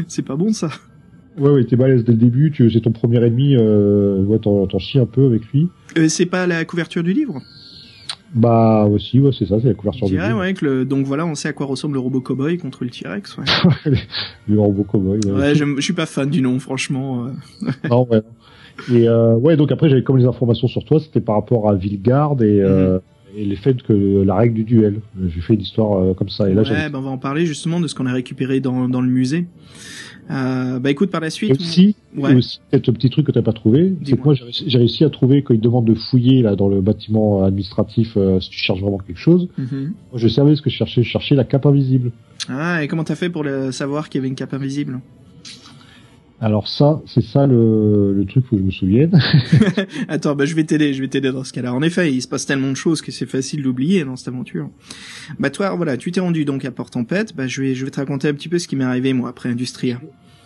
c'est 0.08 0.24
pas 0.24 0.36
bon 0.36 0.52
ça. 0.52 0.70
Ouais 1.38 1.50
ouais, 1.50 1.64
t'es 1.66 1.76
balèze 1.76 2.04
dès 2.06 2.14
le 2.14 2.18
début, 2.18 2.52
tu 2.52 2.70
c'est 2.72 2.82
ton 2.82 2.92
premier 2.92 3.24
ennemi, 3.26 3.56
euh, 3.58 4.24
ouais 4.24 4.40
t'en, 4.40 4.66
t'en 4.68 4.80
chies 4.80 5.00
un 5.00 5.06
peu 5.06 5.26
avec 5.26 5.44
lui. 5.52 5.68
Euh, 5.98 6.08
c'est 6.08 6.26
pas 6.26 6.48
la 6.48 6.64
couverture 6.66 7.04
du 7.04 7.14
livre? 7.14 7.42
Bah 8.34 8.86
aussi 8.86 9.20
ouais 9.20 9.32
c'est 9.38 9.46
ça, 9.46 9.58
c'est 9.62 9.68
la 9.68 9.74
couverture 9.74 10.08
du 10.08 10.18
livre. 10.18 10.40
ouais, 10.40 10.54
que 10.54 10.66
le... 10.66 10.86
donc 10.86 11.06
voilà, 11.06 11.26
on 11.26 11.36
sait 11.36 11.48
à 11.50 11.54
quoi 11.54 11.66
ressemble 11.66 11.94
le 11.96 12.00
robot 12.02 12.22
cowboy 12.22 12.58
contre 12.58 12.84
le 12.84 12.90
T-Rex. 12.90 13.38
Ouais, 13.38 13.46
le 14.48 14.60
robot 14.60 14.84
cowboy. 14.84 15.20
ouais. 15.26 15.32
ouais 15.32 15.56
j'aime- 15.56 15.76
je 15.78 15.82
suis 15.82 15.94
pas 15.94 16.06
fan 16.06 16.30
du 16.30 16.42
nom, 16.42 16.60
franchement. 16.60 17.28
euh. 17.28 17.72
Non, 17.90 18.08
ouais. 18.10 18.22
Et 18.92 19.08
euh, 19.08 19.36
ouais, 19.36 19.56
donc 19.56 19.72
après 19.72 19.88
j'avais 19.90 20.04
comme 20.04 20.18
les 20.18 20.26
informations 20.26 20.68
sur 20.68 20.84
toi, 20.84 21.00
c'était 21.00 21.22
par 21.22 21.36
rapport 21.36 21.70
à 21.70 21.76
Vilgard 21.76 22.42
et, 22.42 22.62
euh, 22.62 23.00
et 23.38 23.46
les 23.46 23.56
faits 23.56 23.84
que 23.84 24.24
la 24.24 24.36
règle 24.36 24.54
du 24.56 24.64
duel. 24.66 25.00
J'ai 25.28 25.40
fait 25.42 25.54
une 25.54 25.62
histoire 25.62 25.98
euh, 26.02 26.14
comme 26.14 26.28
ça. 26.30 26.50
Et 26.50 26.54
là, 26.54 26.64
ouais, 26.64 26.90
bah, 26.90 27.00
on 27.00 27.04
va 27.04 27.10
en 27.12 27.18
parler 27.18 27.46
justement 27.46 27.80
de 27.80 27.88
ce 27.88 27.96
qu'on 27.96 28.06
a 28.06 28.12
récupéré 28.14 28.60
dans, 28.60 28.90
dans 28.90 29.02
le 29.02 29.08
musée. 29.10 29.46
Euh, 30.32 30.80
bah 30.80 30.90
écoute, 30.90 31.12
par 31.12 31.22
la 31.22 31.28
et 31.28 31.30
suite. 31.30 31.52
aussi, 31.52 31.96
Ouais. 32.18 32.34
et 32.34 32.36
aussi 32.36 32.60
peut-être 32.72 32.90
un 32.90 32.94
petit 32.94 33.10
truc 33.12 33.28
que 33.28 33.32
t'as 33.32 33.44
pas 33.44 33.54
trouvé, 33.54 33.94
c'est 34.04 34.18
que 34.18 34.24
moi 34.24 34.34
j'ai 34.34 34.44
réussi- 34.44 34.64
j'ai 34.68 34.78
réussi 34.80 35.04
à 35.04 35.10
trouver 35.12 35.44
quand 35.44 35.54
ils 35.54 35.60
demandent 35.62 35.86
de 35.86 35.94
fouiller 35.94 36.42
là 36.42 36.56
dans 36.56 36.68
le 36.68 36.82
bâtiment 36.82 37.44
administratif 37.44 38.14
euh, 38.18 38.40
si 38.40 38.50
tu 38.50 38.58
cherches 38.58 38.82
vraiment 38.82 38.98
quelque 38.98 39.20
chose. 39.20 39.48
Mhm. 39.58 39.94
Moi, 40.12 40.16
je 40.16 40.28
savais 40.28 40.56
ce 40.56 40.62
que 40.64 40.70
je 40.72 40.76
cherchais, 40.76 41.04
je 41.04 41.10
cherchais 41.10 41.36
la 41.36 41.44
cape 41.44 41.66
invisible. 41.68 42.12
Ah, 42.50 42.84
et 42.84 42.88
comment 42.88 43.04
t'as 43.04 43.16
fait 43.16 43.30
pour 43.30 43.44
le 43.44 43.72
savoir 43.72 44.10
qu'il 44.10 44.20
y 44.20 44.22
avait 44.22 44.28
une 44.30 44.36
cape 44.36 44.54
invisible? 44.54 45.00
Alors 46.42 46.68
ça, 46.68 47.02
c'est 47.06 47.24
ça 47.24 47.48
le, 47.48 48.14
le 48.14 48.26
truc 48.26 48.46
faut 48.46 48.58
que 48.58 48.62
je 48.62 48.66
me 48.66 48.72
souvienne. 48.72 49.18
Attends, 50.10 50.36
bah 50.36 50.46
je 50.46 50.54
vais 50.54 50.66
t'aider, 50.66 50.94
je 50.94 51.02
vais 51.02 51.08
t'aider 51.08 51.32
dans 51.32 51.46
ce 51.46 51.54
cas-là. 51.54 51.74
En 51.74 51.82
effet, 51.82 52.12
il 52.12 52.22
se 52.22 52.28
passe 52.28 52.46
tellement 52.46 52.70
de 52.70 52.76
choses 52.76 53.02
que 53.02 53.12
c'est 53.12 53.26
facile 53.26 53.64
d'oublier 53.64 54.04
dans 54.04 54.18
cette 54.18 54.28
aventure. 54.28 54.70
Bah 55.40 55.50
toi, 55.50 55.74
voilà, 55.76 55.96
tu 55.96 56.12
t'es 56.12 56.20
rendu 56.20 56.44
donc 56.44 56.66
à 56.66 56.72
Port 56.72 56.90
Tempête. 56.90 57.36
Bah 57.36 57.48
je 57.48 57.62
vais, 57.62 57.74
je 57.74 57.86
vais 57.86 57.92
te 57.92 58.00
raconter 58.00 58.28
un 58.28 58.34
petit 58.34 58.50
peu 58.50 58.60
ce 58.60 58.68
qui 58.68 58.76
m'est 58.76 58.84
arrivé 58.84 59.14
moi 59.14 59.30
après 59.30 59.50
Industria. 59.50 60.00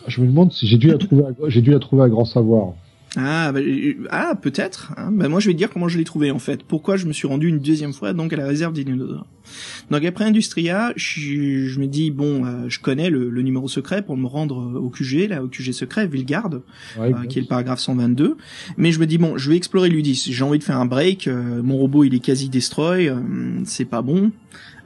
je 0.08 0.22
me 0.22 0.28
demande 0.28 0.54
si 0.54 0.68
j'ai 0.68 0.78
dû 0.78 0.88
la 0.88 0.98
trouver, 0.98 1.24
j'ai 1.48 1.62
dû 1.62 1.72
la 1.72 1.80
trouver 1.80 2.04
à 2.04 2.10
grand 2.10 2.26
savoir. 2.26 2.74
Ah, 3.16 3.52
bah, 3.52 3.60
euh, 3.60 3.94
ah 4.12 4.36
peut-être. 4.40 4.94
Hein. 4.98 5.10
Bah, 5.12 5.28
moi, 5.30 5.40
je 5.40 5.48
vais 5.48 5.54
te 5.54 5.58
dire 5.58 5.70
comment 5.72 5.88
je 5.88 5.98
l'ai 5.98 6.04
trouvé 6.04 6.30
en 6.30 6.38
fait. 6.40 6.64
Pourquoi 6.64 6.96
je 6.96 7.08
me 7.08 7.14
suis 7.14 7.28
rendu 7.28 7.48
une 7.48 7.60
deuxième 7.60 7.92
fois 7.94 8.14
donc 8.14 8.34
à 8.34 8.38
la 8.38 8.46
réserve 8.46 8.74
des 8.74 8.84
dinosaures. 8.84 9.26
Donc 9.90 10.06
après 10.06 10.26
Industria, 10.26 10.94
je, 10.96 11.66
je 11.66 11.80
me 11.80 11.88
dis 11.88 12.12
bon, 12.12 12.46
euh, 12.46 12.66
je 12.68 12.80
connais 12.80 13.10
le, 13.10 13.32
le 13.32 13.42
numéro 13.42 13.68
secret 13.68 14.04
pour 14.04 14.16
me 14.16 14.28
rendre 14.28 14.60
euh, 14.62 14.80
au 14.80 14.90
QG, 14.90 15.28
là, 15.28 15.44
au 15.44 15.48
QG 15.48 15.72
secret, 15.72 16.06
Villegarde, 16.06 16.62
Ouais, 17.00 17.12
euh, 17.12 17.26
qui 17.26 17.40
est 17.40 17.42
le 17.42 17.48
paragraphe 17.48 17.80
122. 17.80 18.38
Mais 18.78 18.92
je 18.92 19.00
me 19.00 19.08
dis 19.08 19.18
bon, 19.18 19.38
je 19.40 19.50
vais 19.50 19.58
explorer 19.58 19.90
l'Udis. 19.90 20.28
J'ai 20.32 20.44
envie 20.44 20.60
de 20.60 20.64
faire 20.64 20.78
un 20.78 20.86
break. 20.86 21.28
euh, 21.28 21.64
mon 21.64 21.78
robot, 21.78 22.04
il 22.04 22.14
est 22.14 22.20
quasi 22.20 22.48
destroy. 22.50 23.10
euh, 23.10 23.16
c'est 23.66 23.86
pas 23.86 24.04
bon. 24.04 24.32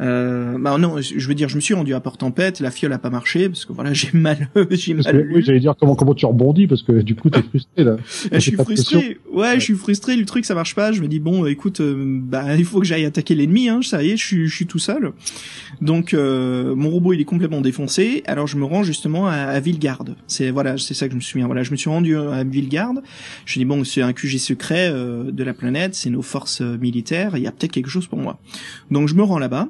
Euh, 0.01 0.57
bah 0.59 0.77
non, 0.77 0.99
je 1.01 1.27
veux 1.27 1.35
dire, 1.35 1.49
je 1.49 1.55
me 1.55 1.61
suis 1.61 1.73
rendu 1.73 1.93
à 1.93 1.99
Port 1.99 2.17
Tempête. 2.17 2.59
La 2.59 2.71
fiole 2.71 2.93
a 2.93 2.97
pas 2.97 3.09
marché 3.09 3.49
parce 3.49 3.65
que 3.65 3.73
voilà, 3.73 3.93
j'ai 3.93 4.09
mal, 4.13 4.49
j'ai 4.71 4.93
mal 4.93 5.03
que, 5.03 5.33
oui, 5.33 5.43
j'allais 5.43 5.59
dire 5.59 5.75
comment 5.79 5.95
comment 5.95 6.13
tu 6.13 6.25
rebondis 6.25 6.67
parce 6.67 6.83
que 6.83 7.01
du 7.01 7.15
coup 7.15 7.29
t'es 7.29 7.41
frustré 7.41 7.83
là. 7.83 7.97
Je 8.31 8.39
suis 8.39 8.53
frustré. 8.53 9.17
Ouais, 9.31 9.55
je 9.55 9.63
suis 9.63 9.75
frustré. 9.75 10.15
Le 10.15 10.25
truc, 10.25 10.45
ça 10.45 10.55
marche 10.55 10.75
pas. 10.75 10.91
Je 10.91 11.01
me 11.01 11.07
dis 11.07 11.19
bon, 11.19 11.45
écoute, 11.45 11.81
euh, 11.81 12.19
bah 12.21 12.55
il 12.55 12.65
faut 12.65 12.79
que 12.79 12.85
j'aille 12.85 13.05
attaquer 13.05 13.35
l'ennemi. 13.35 13.69
Hein, 13.69 13.81
ça 13.81 14.03
y 14.03 14.11
est, 14.11 14.17
je 14.17 14.25
suis, 14.25 14.47
je 14.47 14.55
suis 14.55 14.67
tout 14.67 14.79
seul. 14.79 15.11
Donc 15.81 16.13
euh, 16.13 16.75
mon 16.75 16.89
robot, 16.89 17.13
il 17.13 17.21
est 17.21 17.25
complètement 17.25 17.61
défoncé. 17.61 18.23
Alors 18.25 18.47
je 18.47 18.57
me 18.57 18.65
rends 18.65 18.83
justement 18.83 19.27
à, 19.27 19.33
à 19.33 19.59
Villegarde. 19.59 20.15
C'est 20.27 20.51
voilà, 20.51 20.77
c'est 20.77 20.93
ça 20.93 21.07
que 21.07 21.11
je 21.11 21.17
me 21.17 21.21
souviens. 21.21 21.47
Voilà, 21.47 21.63
je 21.63 21.71
me 21.71 21.75
suis 21.75 21.89
rendu 21.89 22.15
à 22.15 22.43
Villegarde. 22.43 23.01
Je 23.45 23.59
dis 23.59 23.65
bon, 23.65 23.83
c'est 23.83 24.01
un 24.01 24.13
QG 24.13 24.37
secret 24.37 24.89
euh, 24.91 25.31
de 25.31 25.43
la 25.43 25.53
planète. 25.53 25.95
C'est 25.95 26.09
nos 26.09 26.21
forces 26.21 26.61
euh, 26.61 26.77
militaires. 26.77 27.37
Il 27.37 27.43
y 27.43 27.47
a 27.47 27.51
peut-être 27.51 27.71
quelque 27.71 27.89
chose 27.89 28.07
pour 28.07 28.19
moi. 28.19 28.39
Donc 28.91 29.07
je 29.07 29.15
me 29.15 29.23
rends 29.23 29.39
là-bas. 29.39 29.67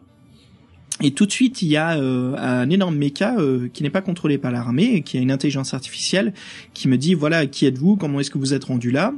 Et 1.02 1.12
tout 1.12 1.26
de 1.26 1.32
suite, 1.32 1.62
il 1.64 1.70
y 1.70 1.76
a 1.76 1.98
euh, 1.98 2.36
un 2.38 2.70
énorme 2.70 2.96
méca 2.96 3.36
euh, 3.38 3.68
qui 3.74 3.82
n'est 3.82 3.90
pas 3.90 4.02
contrôlé 4.02 4.38
par 4.38 4.52
l'armée, 4.52 5.02
qui 5.02 5.18
a 5.18 5.22
une 5.22 5.32
intelligence 5.32 5.74
artificielle 5.74 6.34
qui 6.74 6.88
me 6.88 6.98
dit 6.98 7.16
voilà 7.16 7.48
qui 7.48 7.66
êtes-vous, 7.66 7.96
comment 7.98 8.20
est-ce 8.20 8.30
que 8.30 8.38
vous 8.38 8.54
êtes 8.54 8.66
rendu 8.66 8.92
là? 8.92 9.14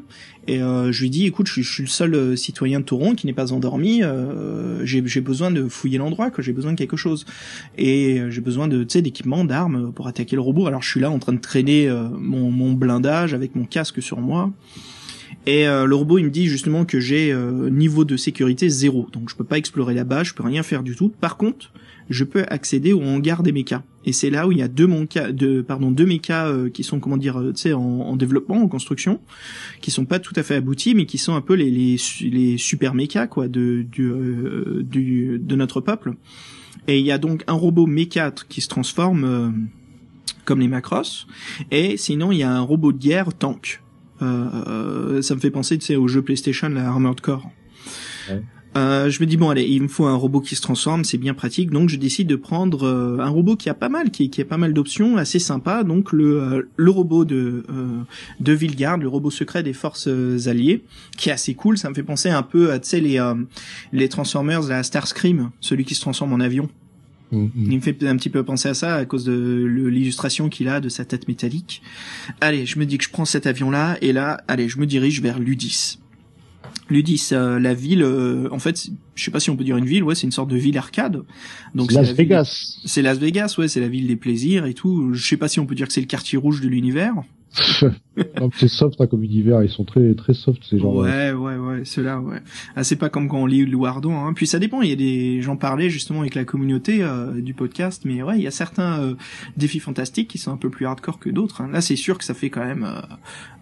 Et 0.47 0.61
euh, 0.61 0.91
je 0.93 1.01
lui 1.01 1.09
dis 1.09 1.25
écoute, 1.25 1.47
je, 1.47 1.61
suis- 1.61 1.83
le 1.83 1.89
seul 1.89 2.37
citoyen 2.37 2.79
de 2.79 2.85
Toron 2.85 3.13
qui 3.13 3.27
n'est 3.27 3.33
pas 3.33 3.51
endormi, 3.51 4.01
j'ai 4.83 5.21
besoin 5.21 5.51
de 5.51 5.67
fouiller 5.67 5.97
l'endroit, 5.97 6.31
que 6.31 6.41
j'ai 6.41 6.53
besoin 6.53 6.71
de 6.71 6.77
quelque 6.77 6.97
chose 6.97 7.25
et 7.77 8.21
j'ai 8.29 8.41
besoin 8.41 8.67
de 8.67 8.83
tu 8.83 9.01
d'équipements, 9.01 9.43
d'armes 9.43 9.91
pour 9.91 10.07
attaquer 10.07 10.35
le 10.35 10.41
robot. 10.41 10.67
Alors 10.67 10.81
je 10.81 10.89
suis 10.89 11.01
là 11.01 11.11
en 11.11 11.19
train 11.19 11.33
de 11.33 11.39
traîner 11.39 11.91
mon 12.19 12.71
blindage 12.71 13.33
avec 13.33 13.55
mon 13.55 13.65
casque 13.65 14.01
sur 14.01 14.21
moi. 14.21 14.51
Et 15.45 15.67
euh, 15.67 15.85
le 15.85 15.95
robot, 15.95 16.17
il 16.17 16.25
me 16.25 16.29
dit 16.29 16.47
justement 16.47 16.85
que 16.85 16.99
j'ai 16.99 17.31
euh, 17.31 17.69
niveau 17.69 18.05
de 18.05 18.17
sécurité 18.17 18.69
zéro, 18.69 19.07
donc 19.11 19.29
je 19.29 19.35
peux 19.35 19.43
pas 19.43 19.57
explorer 19.57 19.93
là-bas, 19.93 20.23
je 20.23 20.33
peux 20.33 20.43
rien 20.43 20.63
faire 20.63 20.81
du 20.81 20.95
tout. 20.95 21.09
Par 21.09 21.37
contre, 21.37 21.71
je 22.09 22.23
peux 22.23 22.43
accéder 22.47 22.93
au 22.93 23.01
hangar 23.01 23.43
des 23.43 23.51
mechas. 23.51 23.83
et 24.05 24.13
c'est 24.13 24.29
là 24.29 24.47
où 24.47 24.51
il 24.51 24.59
y 24.59 24.61
a 24.61 24.67
deux 24.67 24.87
monca, 24.87 25.31
deux, 25.31 25.63
pardon, 25.63 25.91
deux 25.91 26.05
mechas 26.05 26.47
euh, 26.47 26.69
qui 26.69 26.83
sont 26.83 26.99
comment 26.99 27.17
dire, 27.17 27.41
tu 27.55 27.61
sais, 27.61 27.73
en, 27.73 27.81
en, 27.81 28.15
développement, 28.15 28.61
en 28.61 28.67
construction, 28.67 29.19
qui 29.81 29.91
sont 29.91 30.05
pas 30.05 30.19
tout 30.19 30.33
à 30.35 30.43
fait 30.43 30.55
aboutis, 30.55 30.93
mais 30.95 31.05
qui 31.05 31.17
sont 31.17 31.35
un 31.35 31.41
peu 31.41 31.55
les 31.55 31.71
les, 31.71 31.97
les 32.21 32.57
super 32.57 32.93
mechas 32.93 33.27
quoi 33.27 33.47
de 33.47 33.85
du, 33.89 34.07
euh, 34.07 34.83
du 34.83 35.39
de 35.39 35.55
notre 35.55 35.81
peuple. 35.81 36.13
Et 36.87 36.99
il 36.99 37.05
y 37.05 37.11
a 37.11 37.17
donc 37.17 37.43
un 37.47 37.53
robot 37.53 37.87
méca 37.87 38.31
qui 38.49 38.61
se 38.61 38.67
transforme 38.67 39.23
euh, 39.23 39.49
comme 40.43 40.59
les 40.59 40.67
Macross, 40.67 41.25
et 41.71 41.97
sinon 41.97 42.31
il 42.31 42.39
y 42.39 42.43
a 42.43 42.51
un 42.51 42.61
robot 42.61 42.91
de 42.91 42.99
guerre 42.99 43.33
tank. 43.33 43.81
Euh, 44.25 45.21
ça 45.21 45.35
me 45.35 45.39
fait 45.39 45.51
penser, 45.51 45.77
tu 45.77 45.85
sais, 45.85 45.95
au 45.95 46.07
jeu 46.07 46.21
PlayStation, 46.21 46.69
la 46.69 46.87
Armored 46.87 47.21
Core. 47.21 47.49
Ouais. 48.29 48.41
Euh, 48.77 49.09
je 49.09 49.21
me 49.21 49.25
dis 49.25 49.37
bon 49.37 49.49
allez, 49.49 49.63
il 49.63 49.83
me 49.83 49.87
faut 49.87 50.05
un 50.05 50.15
robot 50.15 50.41
qui 50.41 50.55
se 50.55 50.61
transforme, 50.61 51.05
c'est 51.05 51.17
bien 51.17 51.33
pratique, 51.33 51.71
donc 51.71 51.87
je 51.87 51.95
décide 51.95 52.27
de 52.27 52.35
prendre 52.35 52.85
euh, 52.85 53.19
un 53.19 53.29
robot 53.29 53.55
qui 53.55 53.69
a 53.69 53.73
pas 53.73 53.87
mal, 53.87 54.11
qui, 54.11 54.29
qui 54.29 54.41
a 54.41 54.45
pas 54.45 54.57
mal 54.57 54.73
d'options, 54.73 55.15
assez 55.15 55.39
sympa, 55.39 55.83
donc 55.83 56.11
le 56.11 56.41
euh, 56.41 56.69
le 56.75 56.91
robot 56.91 57.23
de 57.23 57.63
euh, 57.69 58.01
de 58.41 58.53
Vilgard, 58.53 58.97
le 58.97 59.07
robot 59.07 59.31
secret 59.31 59.63
des 59.63 59.71
forces 59.71 60.07
alliées, 60.47 60.83
qui 61.17 61.29
est 61.29 61.31
assez 61.31 61.53
cool. 61.53 61.77
Ça 61.77 61.89
me 61.89 61.95
fait 61.95 62.03
penser 62.03 62.29
un 62.29 62.43
peu 62.43 62.71
à 62.71 62.79
tu 62.79 62.89
sais 62.89 62.99
les 62.99 63.21
les 63.93 64.09
Transformers, 64.09 64.63
la 64.63 64.83
Starscream, 64.83 65.51
celui 65.61 65.85
qui 65.85 65.95
se 65.95 66.01
transforme 66.01 66.33
en 66.33 66.41
avion. 66.41 66.69
Mm-hmm. 67.35 67.49
Il 67.55 67.75
me 67.75 67.81
fait 67.81 68.03
un 68.03 68.15
petit 68.15 68.29
peu 68.29 68.43
penser 68.43 68.69
à 68.69 68.73
ça 68.73 68.95
à 68.95 69.05
cause 69.05 69.25
de 69.25 69.65
l'illustration 69.65 70.49
qu'il 70.49 70.67
a 70.67 70.79
de 70.79 70.89
sa 70.89 71.05
tête 71.05 71.27
métallique. 71.27 71.81
Allez, 72.41 72.65
je 72.65 72.79
me 72.79 72.85
dis 72.85 72.97
que 72.97 73.03
je 73.03 73.09
prends 73.09 73.25
cet 73.25 73.47
avion 73.47 73.69
là 73.69 73.97
et 74.01 74.13
là, 74.13 74.41
allez, 74.47 74.69
je 74.69 74.79
me 74.79 74.85
dirige 74.85 75.21
vers 75.21 75.39
l'Udis. 75.39 75.99
Ludis, 76.89 77.29
euh, 77.31 77.59
la 77.59 77.73
ville, 77.73 78.03
euh, 78.03 78.47
en 78.51 78.59
fait, 78.59 78.89
je 79.15 79.23
sais 79.23 79.31
pas 79.31 79.39
si 79.39 79.49
on 79.49 79.57
peut 79.57 79.63
dire 79.63 79.77
une 79.77 79.85
ville, 79.85 80.03
ouais, 80.03 80.13
c'est 80.13 80.27
une 80.27 80.31
sorte 80.31 80.49
de 80.49 80.57
ville 80.57 80.77
arcade. 80.77 81.23
Donc 81.73 81.91
Las 81.91 82.11
Vegas. 82.11 82.79
C'est 82.85 83.01
Las 83.01 83.17
Vegas, 83.17 83.55
ouais, 83.57 83.67
c'est 83.67 83.79
la 83.79 83.87
ville 83.87 84.07
des 84.07 84.15
plaisirs 84.15 84.65
et 84.65 84.73
tout. 84.73 85.13
Je 85.13 85.27
sais 85.27 85.37
pas 85.37 85.47
si 85.47 85.59
on 85.59 85.65
peut 85.65 85.75
dire 85.75 85.87
que 85.87 85.93
c'est 85.93 86.01
le 86.01 86.07
quartier 86.07 86.37
rouge 86.37 86.61
de 86.61 86.67
l'univers. 86.67 87.15
c'est 88.57 88.67
soft 88.67 88.99
hein, 88.99 89.07
comme 89.07 89.23
univers, 89.23 89.63
ils 89.63 89.69
sont 89.69 89.85
très 89.85 90.13
très 90.15 90.33
soft 90.33 90.61
ces 90.69 90.79
gens. 90.79 90.93
Ouais, 90.93 91.31
ouais, 91.31 91.55
ouais, 91.55 91.85
ceux-là, 91.85 92.19
ouais. 92.19 92.41
Ah, 92.75 92.83
c'est 92.83 92.95
pas 92.95 93.09
comme 93.09 93.27
quand 93.27 93.39
on 93.39 93.45
lit 93.45 93.65
Louardon. 93.65 94.17
Hein. 94.17 94.33
Puis 94.33 94.47
ça 94.47 94.59
dépend. 94.59 94.81
Il 94.81 94.89
y 94.89 94.93
a 94.93 94.95
des, 94.95 95.41
j'en 95.41 95.55
parlais 95.55 95.89
justement 95.89 96.21
avec 96.21 96.35
la 96.35 96.43
communauté 96.43 97.01
euh, 97.01 97.39
du 97.39 97.53
podcast, 97.53 98.03
mais 98.05 98.21
ouais, 98.23 98.37
il 98.37 98.43
y 98.43 98.47
a 98.47 98.51
certains 98.51 98.99
euh, 99.01 99.15
défis 99.57 99.79
fantastiques 99.79 100.27
qui 100.27 100.37
sont 100.37 100.51
un 100.51 100.57
peu 100.57 100.69
plus 100.69 100.85
hardcore 100.85 101.19
que 101.19 101.29
d'autres. 101.29 101.61
Hein. 101.61 101.69
Là, 101.71 101.81
c'est 101.81 101.95
sûr 101.95 102.17
que 102.17 102.23
ça 102.23 102.33
fait 102.33 102.49
quand 102.49 102.65
même. 102.65 102.87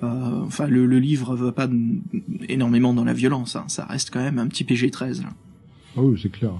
Euh, 0.04 0.42
enfin, 0.44 0.68
le, 0.68 0.86
le, 0.86 1.00
livre 1.00 1.36
va 1.36 1.52
pas 1.52 1.68
énormément 2.50 2.94
dans 2.94 3.06
la 3.06 3.14
violence. 3.14 3.56
Hein. 3.56 3.66
Ça 3.68 3.86
reste 3.86 4.10
quand 4.12 4.22
même 4.22 4.40
un 4.40 4.48
petit 4.48 4.64
PG-13 4.64 5.24
là. 5.24 5.30
Ah 5.96 6.02
oui, 6.02 6.20
c'est 6.22 6.32
clair. 6.32 6.52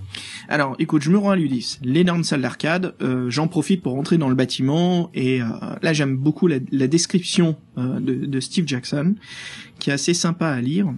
Alors, 0.48 0.76
écoute, 0.78 1.02
je 1.02 1.10
me 1.10 1.18
rends 1.18 1.32
à 1.32 1.36
l'Ulysse, 1.36 1.80
l'énorme 1.84 2.24
salle 2.24 2.42
d'arcade. 2.42 2.94
Euh, 3.02 3.30
J'en 3.30 3.48
profite 3.48 3.82
pour 3.82 3.94
rentrer 3.94 4.18
dans 4.18 4.30
le 4.30 4.36
bâtiment 4.36 5.10
et 5.16 5.42
euh, 5.42 5.46
là, 5.82 5.92
j'aime 5.92 6.16
beaucoup 6.16 6.48
la, 6.48 6.60
description 6.60 7.58
euh, 7.78 8.00
de, 8.00 8.14
de, 8.14 8.40
Steve 8.40 8.68
Jackson, 8.68 9.16
qui 9.80 9.90
est 9.90 9.94
assez 9.94 10.14
sympa 10.14 10.48
à 10.48 10.62
lire. 10.62 10.94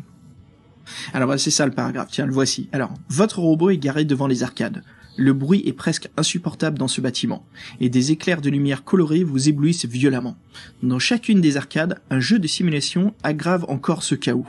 Alors, 1.13 1.39
c'est 1.39 1.51
ça 1.51 1.65
le 1.65 1.71
paragraphe. 1.71 2.09
Tiens, 2.11 2.25
le 2.25 2.33
voici. 2.33 2.67
Alors, 2.73 2.93
votre 3.09 3.39
robot 3.39 3.69
est 3.69 3.77
garé 3.77 4.03
devant 4.03 4.27
les 4.27 4.43
arcades. 4.43 4.83
Le 5.17 5.31
bruit 5.31 5.63
est 5.65 5.73
presque 5.73 6.09
insupportable 6.17 6.77
dans 6.77 6.89
ce 6.89 6.99
bâtiment, 6.99 7.45
et 7.79 7.87
des 7.87 8.11
éclairs 8.11 8.41
de 8.41 8.49
lumière 8.49 8.83
colorés 8.83 9.23
vous 9.23 9.47
éblouissent 9.47 9.85
violemment. 9.85 10.35
Dans 10.83 10.99
chacune 10.99 11.39
des 11.39 11.55
arcades, 11.55 12.01
un 12.09 12.19
jeu 12.19 12.37
de 12.37 12.47
simulation 12.47 13.13
aggrave 13.23 13.65
encore 13.69 14.03
ce 14.03 14.15
chaos. 14.15 14.45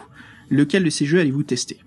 Lequel 0.51 0.83
de 0.83 0.91
ces 0.91 1.07
jeux 1.07 1.21
allez-vous 1.21 1.45
tester? 1.45 1.79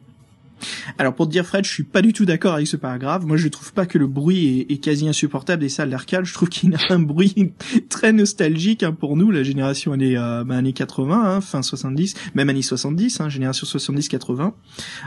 Alors 0.97 1.13
pour 1.13 1.27
te 1.27 1.31
dire 1.31 1.45
Fred, 1.45 1.65
je 1.65 1.71
suis 1.71 1.83
pas 1.83 2.01
du 2.01 2.13
tout 2.13 2.25
d'accord 2.25 2.53
avec 2.53 2.67
ce 2.67 2.77
paragraphe. 2.77 3.25
Moi 3.25 3.37
je 3.37 3.47
trouve 3.47 3.73
pas 3.73 3.85
que 3.85 3.97
le 3.97 4.07
bruit 4.07 4.65
est, 4.69 4.77
quasi 4.77 5.07
insupportable 5.07 5.61
des 5.61 5.69
salles 5.69 5.89
d'arcade. 5.89 6.25
Je 6.25 6.33
trouve 6.33 6.49
qu'il 6.49 6.73
a 6.75 6.79
un 6.89 6.99
bruit 6.99 7.51
très 7.89 8.13
nostalgique 8.13 8.83
hein, 8.83 8.91
pour 8.91 9.15
nous, 9.17 9.31
la 9.31 9.43
génération 9.43 9.93
années, 9.93 10.17
euh, 10.17 10.43
bah, 10.43 10.55
années 10.55 10.73
80, 10.73 11.35
hein, 11.35 11.41
fin 11.41 11.61
70, 11.61 12.15
même 12.35 12.49
années 12.49 12.61
70, 12.61 13.21
hein, 13.21 13.29
génération 13.29 13.67
70-80. 13.67 14.53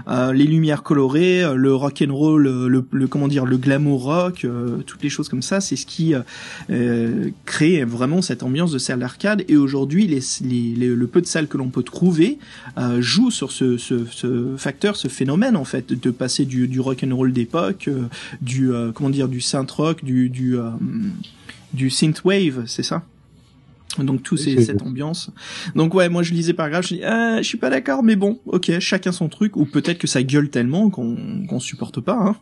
Euh, 0.09 0.33
les 0.33 0.45
lumières 0.45 0.83
colorées, 0.83 1.43
euh, 1.43 1.55
le 1.55 1.75
rock 1.75 2.05
and 2.07 2.15
roll, 2.15 2.43
le, 2.43 2.85
le, 2.91 3.07
comment 3.07 3.29
dire, 3.29 3.45
le 3.45 3.57
glamour 3.57 4.03
rock, 4.05 4.45
euh, 4.45 4.79
toutes 4.87 5.03
les 5.03 5.09
choses 5.09 5.29
comme 5.29 5.43
ça, 5.43 5.61
c'est 5.61 5.77
ce 5.77 5.87
qui 5.87 6.15
euh, 6.71 7.31
crée 7.45 7.85
vraiment 7.85 8.23
cette 8.23 8.43
ambiance 8.43 8.73
de 8.73 8.79
salle 8.79 9.01
d'arcade. 9.01 9.45
Et 9.49 9.57
aujourd'hui, 9.57 10.07
les, 10.07 10.87
le 10.87 11.07
peu 11.07 11.21
de 11.21 11.27
salles 11.27 11.49
que 11.49 11.57
l'on 11.57 11.69
peut 11.69 11.83
trouver 11.83 12.39
jouent 12.99 13.31
sur 13.31 13.53
ce 13.53 14.55
facteur, 14.57 14.97
ce 14.97 15.09
phénomène 15.09 15.42
en 15.51 15.65
fait 15.65 15.93
de 15.93 16.11
passer 16.11 16.45
du, 16.45 16.69
du 16.69 16.81
rock 16.81 17.05
and 17.05 17.15
roll 17.15 17.33
d'époque, 17.33 17.89
euh, 17.89 18.09
du 18.41 18.73
euh, 18.73 18.93
comment 18.93 19.11
dire 19.11 19.29
du 19.29 19.41
synth 19.41 19.71
rock, 19.71 20.05
du 20.05 20.29
du 20.29 20.57
euh, 20.57 20.71
du 21.73 21.91
synth 21.91 22.25
wave, 22.25 22.65
c'est 22.67 22.83
ça? 22.83 23.03
Donc 23.99 24.23
tout 24.23 24.39
c'est 24.39 24.59
cette 24.63 24.81
ambiance. 24.81 25.31
Donc 25.75 25.93
ouais, 25.93 26.09
moi 26.09 26.23
je 26.23 26.33
lisais 26.33 26.55
par 26.55 26.71
grave, 26.71 26.83
je 26.83 26.95
dis 26.95 27.05
ah, 27.05 27.43
je 27.43 27.47
suis 27.47 27.59
pas 27.59 27.69
d'accord, 27.69 28.03
mais 28.03 28.17
bon, 28.17 28.41
ok, 28.47 28.79
chacun 28.79 29.13
son 29.13 29.29
truc, 29.29 29.55
ou 29.55 29.67
peut-être 29.67 29.99
que 29.99 30.07
ça 30.07 30.23
gueule 30.23 30.49
tellement 30.49 30.89
qu'on 30.89 31.45
qu'on 31.47 31.61
supporte 31.61 32.01
pas. 32.01 32.17
Hein. 32.19 32.37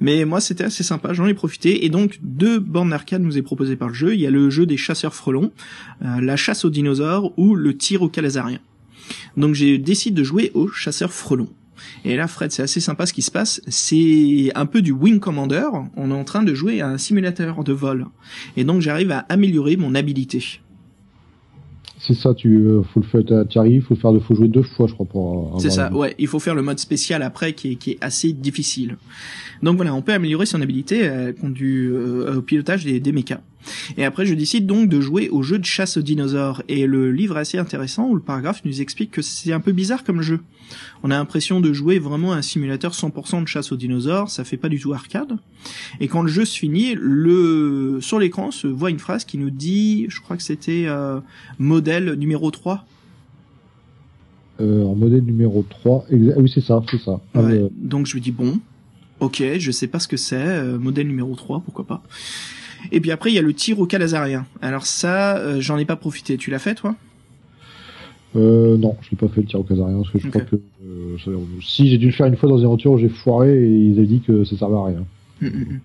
Mais 0.00 0.24
moi 0.24 0.40
c'était 0.40 0.64
assez 0.64 0.82
sympa, 0.82 1.12
j'en 1.12 1.26
ai 1.26 1.34
profité. 1.34 1.84
Et 1.84 1.90
donc 1.90 2.18
deux 2.22 2.58
bornes 2.58 2.92
arcade 2.92 3.22
nous 3.22 3.38
est 3.38 3.42
proposé 3.42 3.76
par 3.76 3.88
le 3.88 3.94
jeu. 3.94 4.14
Il 4.14 4.20
y 4.20 4.26
a 4.26 4.30
le 4.30 4.50
jeu 4.50 4.66
des 4.66 4.76
chasseurs 4.76 5.14
frelons, 5.14 5.52
la 6.00 6.36
chasse 6.36 6.64
aux 6.64 6.70
dinosaures 6.70 7.32
ou 7.38 7.54
le 7.54 7.76
tir 7.76 8.02
au 8.02 8.08
calazarien. 8.08 8.58
Donc 9.36 9.54
j'ai 9.54 9.78
décidé 9.78 10.14
de 10.16 10.24
jouer 10.24 10.50
aux 10.54 10.68
chasseurs 10.68 11.12
frelons. 11.12 11.50
Et 12.04 12.16
là, 12.16 12.26
Fred, 12.26 12.52
c'est 12.52 12.62
assez 12.62 12.80
sympa 12.80 13.06
ce 13.06 13.12
qui 13.12 13.22
se 13.22 13.30
passe. 13.30 13.60
C'est 13.68 14.50
un 14.54 14.66
peu 14.66 14.82
du 14.82 14.92
Wing 14.92 15.20
Commander. 15.20 15.66
On 15.96 16.10
est 16.10 16.14
en 16.14 16.24
train 16.24 16.42
de 16.42 16.54
jouer 16.54 16.80
à 16.80 16.88
un 16.88 16.98
simulateur 16.98 17.64
de 17.64 17.72
vol. 17.72 18.06
Et 18.56 18.64
donc, 18.64 18.80
j'arrive 18.80 19.10
à 19.10 19.20
améliorer 19.28 19.76
mon 19.76 19.94
habilité. 19.94 20.60
C'est 21.98 22.14
ça, 22.14 22.34
tu 22.34 22.58
euh, 22.58 22.82
faut 22.82 23.00
le 23.00 23.06
faire, 23.06 23.46
tu 23.48 23.58
arrives, 23.58 23.82
faut 23.82 23.96
faire, 23.96 24.12
faut 24.22 24.34
jouer 24.34 24.48
deux 24.48 24.62
fois, 24.62 24.86
je 24.86 24.92
crois 24.92 25.06
pour. 25.06 25.58
C'est 25.60 25.70
ça, 25.70 25.92
ouais. 25.92 26.14
Il 26.18 26.26
faut 26.26 26.38
faire 26.38 26.54
le 26.54 26.62
mode 26.62 26.78
spécial 26.78 27.22
après, 27.22 27.54
qui 27.54 27.72
est, 27.72 27.74
qui 27.76 27.92
est 27.92 27.98
assez 28.00 28.32
difficile. 28.32 28.96
Donc 29.62 29.76
voilà, 29.76 29.94
on 29.94 30.02
peut 30.02 30.12
améliorer 30.12 30.46
son 30.46 30.60
habilité 30.60 31.08
euh, 31.08 31.32
conduit 31.32 31.86
euh, 31.86 32.36
au 32.36 32.42
pilotage 32.42 32.84
des, 32.84 33.00
des 33.00 33.12
mechas. 33.12 33.40
Et 33.96 34.04
après, 34.04 34.26
je 34.26 34.34
décide 34.34 34.66
donc 34.66 34.88
de 34.88 35.00
jouer 35.00 35.28
au 35.28 35.42
jeu 35.42 35.58
de 35.58 35.64
chasse 35.64 35.96
aux 35.96 36.02
dinosaures. 36.02 36.62
Et 36.68 36.86
le 36.86 37.12
livre 37.12 37.36
est 37.36 37.40
assez 37.40 37.58
intéressant 37.58 38.08
où 38.08 38.14
le 38.14 38.20
paragraphe 38.20 38.62
nous 38.64 38.80
explique 38.80 39.10
que 39.10 39.22
c'est 39.22 39.52
un 39.52 39.60
peu 39.60 39.72
bizarre 39.72 40.04
comme 40.04 40.22
jeu. 40.22 40.40
On 41.02 41.10
a 41.10 41.14
l'impression 41.14 41.60
de 41.60 41.72
jouer 41.72 41.98
vraiment 41.98 42.32
un 42.32 42.42
simulateur 42.42 42.92
100% 42.92 43.42
de 43.42 43.48
chasse 43.48 43.72
aux 43.72 43.76
dinosaures, 43.76 44.30
ça 44.30 44.44
fait 44.44 44.56
pas 44.56 44.68
du 44.68 44.80
tout 44.80 44.92
arcade. 44.92 45.36
Et 46.00 46.08
quand 46.08 46.22
le 46.22 46.28
jeu 46.28 46.44
se 46.44 46.58
finit, 46.58 46.94
le 46.96 47.98
sur 48.00 48.18
l'écran 48.18 48.50
se 48.50 48.66
voit 48.66 48.90
une 48.90 48.98
phrase 48.98 49.24
qui 49.24 49.38
nous 49.38 49.50
dit, 49.50 50.06
je 50.08 50.20
crois 50.20 50.36
que 50.36 50.42
c'était 50.42 50.84
euh, 50.86 51.20
modèle 51.58 52.14
numéro 52.14 52.50
3. 52.50 52.84
Euh, 54.60 54.84
en 54.84 54.94
modèle 54.94 55.22
numéro 55.22 55.64
3, 55.68 56.06
ah 56.10 56.14
oui 56.38 56.50
c'est 56.52 56.62
ça, 56.62 56.82
c'est 56.90 57.00
ça. 57.00 57.20
Ah, 57.34 57.42
donc 57.76 58.06
je 58.06 58.16
me 58.16 58.22
dis 58.22 58.32
bon, 58.32 58.58
ok, 59.20 59.42
je 59.58 59.70
sais 59.70 59.86
pas 59.86 59.98
ce 59.98 60.08
que 60.08 60.16
c'est, 60.16 60.36
euh, 60.36 60.78
modèle 60.78 61.06
numéro 61.06 61.34
3, 61.34 61.60
pourquoi 61.60 61.86
pas. 61.86 62.02
Et 62.92 63.00
puis 63.00 63.10
après 63.10 63.30
il 63.30 63.34
y 63.34 63.38
a 63.38 63.42
le 63.42 63.52
tir 63.52 63.78
au 63.80 63.86
calazarien. 63.86 64.46
Alors 64.62 64.86
ça, 64.86 65.38
euh, 65.38 65.60
j'en 65.60 65.78
ai 65.78 65.84
pas 65.84 65.96
profité. 65.96 66.36
Tu 66.36 66.50
l'as 66.50 66.58
fait 66.58 66.74
toi? 66.74 66.94
Euh, 68.36 68.76
non, 68.76 68.96
je 69.02 69.10
l'ai 69.10 69.16
pas 69.16 69.28
fait 69.28 69.40
le 69.40 69.46
tir 69.46 69.60
au 69.60 69.64
casarien 69.64 69.96
parce 69.96 70.10
que 70.10 70.18
je 70.18 70.28
crois 70.28 70.42
que 70.42 70.56
euh, 70.56 71.16
si 71.62 71.88
j'ai 71.88 71.98
dû 71.98 72.06
le 72.06 72.12
faire 72.12 72.26
une 72.26 72.36
fois 72.36 72.48
dans 72.48 72.58
une 72.58 72.66
aventure, 72.66 72.98
j'ai 72.98 73.08
foiré 73.08 73.56
et 73.56 73.68
ils 73.68 73.98
avaient 73.98 74.06
dit 74.06 74.20
que 74.20 74.44
ça 74.44 74.56
servait 74.56 74.76
à 74.76 74.84
rien. 74.84 75.04
Hum, 75.42 75.48
hum, 75.48 75.66
hum. 75.70 75.80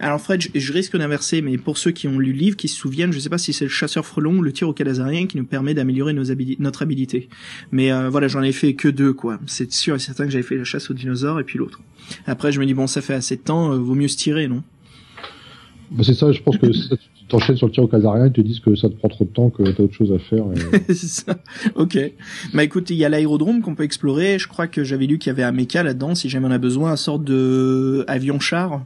Alors 0.00 0.20
Fred, 0.20 0.42
je, 0.54 0.72
risque 0.72 0.96
d'inverser, 0.96 1.42
mais 1.42 1.58
pour 1.58 1.78
ceux 1.78 1.90
qui 1.90 2.08
ont 2.08 2.18
lu 2.18 2.32
le 2.32 2.38
livre, 2.38 2.56
qui 2.56 2.68
se 2.68 2.76
souviennent, 2.76 3.12
je 3.12 3.18
sais 3.18 3.28
pas 3.28 3.38
si 3.38 3.52
c'est 3.52 3.64
le 3.64 3.70
chasseur 3.70 4.04
frelon 4.04 4.38
ou 4.38 4.42
le 4.42 4.52
tir 4.52 4.68
au 4.68 4.72
calazarien 4.72 5.26
qui 5.26 5.36
nous 5.36 5.44
permet 5.44 5.74
d'améliorer 5.74 6.12
nos 6.12 6.24
notre 6.58 6.82
habilité. 6.82 7.28
Mais 7.72 7.92
euh, 7.92 8.08
voilà, 8.08 8.28
j'en 8.28 8.42
ai 8.42 8.52
fait 8.52 8.74
que 8.74 8.88
deux, 8.88 9.12
quoi. 9.12 9.38
C'est 9.46 9.72
sûr 9.72 9.94
et 9.94 9.98
certain 9.98 10.24
que 10.24 10.30
j'avais 10.30 10.44
fait 10.44 10.56
la 10.56 10.64
chasse 10.64 10.90
aux 10.90 10.94
dinosaures 10.94 11.40
et 11.40 11.44
puis 11.44 11.58
l'autre. 11.58 11.80
Après, 12.26 12.52
je 12.52 12.60
me 12.60 12.66
dis 12.66 12.74
bon, 12.74 12.86
ça 12.86 13.00
fait 13.00 13.14
assez 13.14 13.36
de 13.36 13.42
temps, 13.42 13.72
euh, 13.72 13.78
vaut 13.78 13.94
mieux 13.94 14.08
se 14.08 14.16
tirer, 14.16 14.48
non? 14.48 14.62
Bah, 15.90 16.02
c'est 16.04 16.14
ça, 16.14 16.32
je 16.32 16.42
pense 16.42 16.56
que 16.56 16.66
tu 16.66 17.26
t'enchaînes 17.28 17.56
sur 17.56 17.66
le 17.66 17.72
tir 17.72 17.84
au 17.84 17.88
casarien, 17.88 18.26
ils 18.26 18.32
te 18.32 18.40
disent 18.40 18.60
que 18.60 18.74
ça 18.74 18.88
te 18.88 18.94
prend 18.94 19.08
trop 19.08 19.24
de 19.24 19.30
temps, 19.30 19.50
que 19.50 19.62
t'as 19.62 19.82
autre 19.82 19.94
chose 19.94 20.12
à 20.12 20.18
faire. 20.18 20.44
c'est 20.88 20.94
ça. 20.94 21.36
Ok. 21.74 21.98
Bah 22.54 22.64
écoute, 22.64 22.90
il 22.90 22.96
y 22.96 23.04
a 23.04 23.08
l'aérodrome 23.08 23.62
qu'on 23.62 23.74
peut 23.74 23.84
explorer. 23.84 24.38
Je 24.38 24.48
crois 24.48 24.66
que 24.66 24.84
j'avais 24.84 25.06
lu 25.06 25.18
qu'il 25.18 25.30
y 25.30 25.30
avait 25.30 25.42
un 25.42 25.52
méca 25.52 25.82
là-dedans, 25.82 26.14
si 26.14 26.28
jamais 26.28 26.46
on 26.48 26.52
a 26.52 26.58
besoin, 26.58 26.92
un 26.92 26.96
sorte 26.96 27.24
de 27.24 28.04
avion-char. 28.08 28.84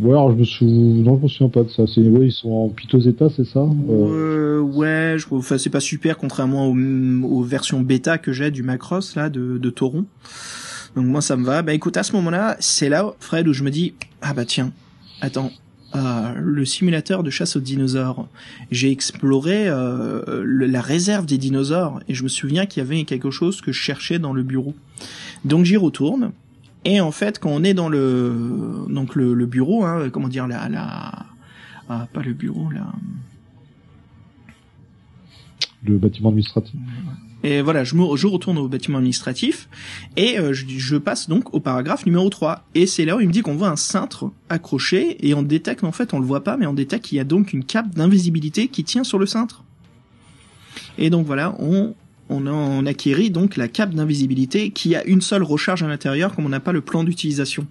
Ouais, 0.00 0.10
alors 0.10 0.32
je 0.32 0.36
me 0.36 0.44
souviens, 0.44 1.02
non, 1.04 1.18
je 1.18 1.22
me 1.22 1.28
souviens 1.28 1.48
pas 1.48 1.62
de 1.62 1.68
ça. 1.68 1.84
C'est, 1.86 2.00
ouais, 2.00 2.26
ils 2.26 2.32
sont 2.32 2.50
en 2.50 2.68
piteux 2.68 3.06
état, 3.06 3.28
c'est 3.34 3.46
ça? 3.46 3.64
Euh... 3.88 4.58
ouais, 4.60 5.16
je... 5.18 5.26
enfin, 5.30 5.56
c'est 5.56 5.70
pas 5.70 5.80
super, 5.80 6.16
contrairement 6.16 6.68
aux, 6.68 7.42
versions 7.42 7.80
bêta 7.80 8.18
que 8.18 8.32
j'ai 8.32 8.50
du 8.50 8.64
Macross, 8.64 9.14
là, 9.14 9.30
de, 9.30 9.58
de 9.58 9.70
Toron. 9.70 10.04
Donc 10.96 11.06
moi, 11.06 11.20
ça 11.20 11.36
me 11.36 11.44
va. 11.44 11.62
Bah 11.62 11.74
écoute, 11.74 11.96
à 11.96 12.02
ce 12.02 12.12
moment-là, 12.14 12.56
c'est 12.58 12.88
là, 12.88 13.14
Fred, 13.20 13.46
où 13.46 13.52
je 13.52 13.62
me 13.62 13.70
dis, 13.70 13.94
ah 14.20 14.34
bah 14.34 14.44
tiens, 14.44 14.72
attends, 15.20 15.50
euh, 15.94 16.34
le 16.36 16.64
simulateur 16.64 17.22
de 17.22 17.30
chasse 17.30 17.54
aux 17.54 17.60
dinosaures. 17.60 18.26
J'ai 18.72 18.90
exploré 18.90 19.68
euh, 19.68 20.44
la 20.44 20.80
réserve 20.80 21.24
des 21.24 21.38
dinosaures 21.38 22.00
et 22.08 22.14
je 22.14 22.24
me 22.24 22.28
souviens 22.28 22.66
qu'il 22.66 22.82
y 22.82 22.86
avait 22.86 23.04
quelque 23.04 23.30
chose 23.30 23.60
que 23.60 23.70
je 23.70 23.78
cherchais 23.78 24.18
dans 24.18 24.32
le 24.32 24.42
bureau. 24.42 24.74
Donc 25.44 25.64
j'y 25.64 25.76
retourne 25.76 26.32
et 26.84 27.00
en 27.00 27.12
fait 27.12 27.38
quand 27.38 27.50
on 27.50 27.62
est 27.62 27.74
dans 27.74 27.88
le 27.88 28.86
donc 28.88 29.14
le, 29.14 29.46
bureau, 29.46 29.84
hein, 29.84 30.10
comment 30.10 30.26
dire 30.26 30.48
la, 30.48 30.68
la 30.68 31.26
Ah, 31.88 32.08
pas 32.12 32.22
le 32.22 32.32
bureau 32.32 32.70
là. 32.70 32.92
Le 35.84 35.98
bâtiment 35.98 36.30
administratif. 36.30 36.74
Et 37.44 37.60
voilà, 37.60 37.84
je, 37.84 37.94
me, 37.94 38.16
je 38.16 38.26
retourne 38.26 38.56
au 38.56 38.68
bâtiment 38.68 38.96
administratif 38.96 39.68
et 40.16 40.38
euh, 40.38 40.54
je, 40.54 40.64
je, 40.66 40.96
passe 40.96 41.28
donc 41.28 41.52
au 41.52 41.60
paragraphe 41.60 42.06
numéro 42.06 42.30
3. 42.30 42.66
Et 42.74 42.86
c'est 42.86 43.04
là 43.04 43.16
où 43.16 43.20
il 43.20 43.28
me 43.28 43.32
dit 43.32 43.42
qu'on 43.42 43.54
voit 43.54 43.68
un 43.68 43.76
cintre 43.76 44.30
accroché 44.48 45.18
et 45.20 45.34
on 45.34 45.42
détecte, 45.42 45.84
en 45.84 45.92
fait, 45.92 46.14
on 46.14 46.18
le 46.18 46.24
voit 46.24 46.42
pas, 46.42 46.56
mais 46.56 46.66
on 46.66 46.72
détecte 46.72 47.04
qu'il 47.04 47.18
y 47.18 47.20
a 47.20 47.24
donc 47.24 47.52
une 47.52 47.62
cape 47.62 47.94
d'invisibilité 47.94 48.68
qui 48.68 48.82
tient 48.82 49.04
sur 49.04 49.18
le 49.18 49.26
cintre. 49.26 49.62
Et 50.96 51.10
donc 51.10 51.26
voilà, 51.26 51.54
on, 51.58 51.94
on, 52.30 52.46
on 52.46 52.86
acquérit 52.86 53.28
donc 53.28 53.58
la 53.58 53.68
cape 53.68 53.92
d'invisibilité 53.92 54.70
qui 54.70 54.96
a 54.96 55.04
une 55.04 55.20
seule 55.20 55.42
recharge 55.42 55.82
à 55.82 55.86
l'intérieur 55.86 56.34
comme 56.34 56.46
on 56.46 56.50
n'a 56.50 56.60
pas 56.60 56.72
le 56.72 56.80
plan 56.80 57.04
d'utilisation. 57.04 57.66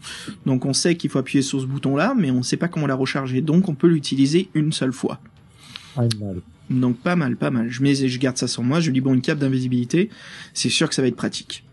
Donc 0.45 0.67
on 0.67 0.73
sait 0.73 0.95
qu'il 0.95 1.09
faut 1.09 1.17
appuyer 1.17 1.41
sur 1.41 1.59
ce 1.59 1.65
bouton 1.65 1.95
là, 1.95 2.13
mais 2.15 2.29
on 2.29 2.37
ne 2.37 2.43
sait 2.43 2.57
pas 2.57 2.67
comment 2.67 2.85
la 2.85 2.95
recharger. 2.95 3.41
Donc 3.41 3.69
on 3.69 3.73
peut 3.73 3.87
l'utiliser 3.87 4.49
une 4.53 4.71
seule 4.71 4.93
fois. 4.93 5.19
Donc 6.69 6.97
pas 6.97 7.15
mal, 7.15 7.35
pas 7.35 7.51
mal. 7.51 7.69
Je 7.69 7.83
mets, 7.83 7.95
je 7.95 8.19
garde 8.19 8.37
ça 8.37 8.47
sur 8.47 8.63
moi. 8.63 8.79
Je 8.79 8.91
dis 8.91 9.01
bon 9.01 9.13
une 9.13 9.21
cape 9.21 9.39
d'invisibilité, 9.39 10.09
c'est 10.53 10.69
sûr 10.69 10.89
que 10.89 10.95
ça 10.95 11.01
va 11.01 11.07
être 11.07 11.15
pratique. 11.15 11.63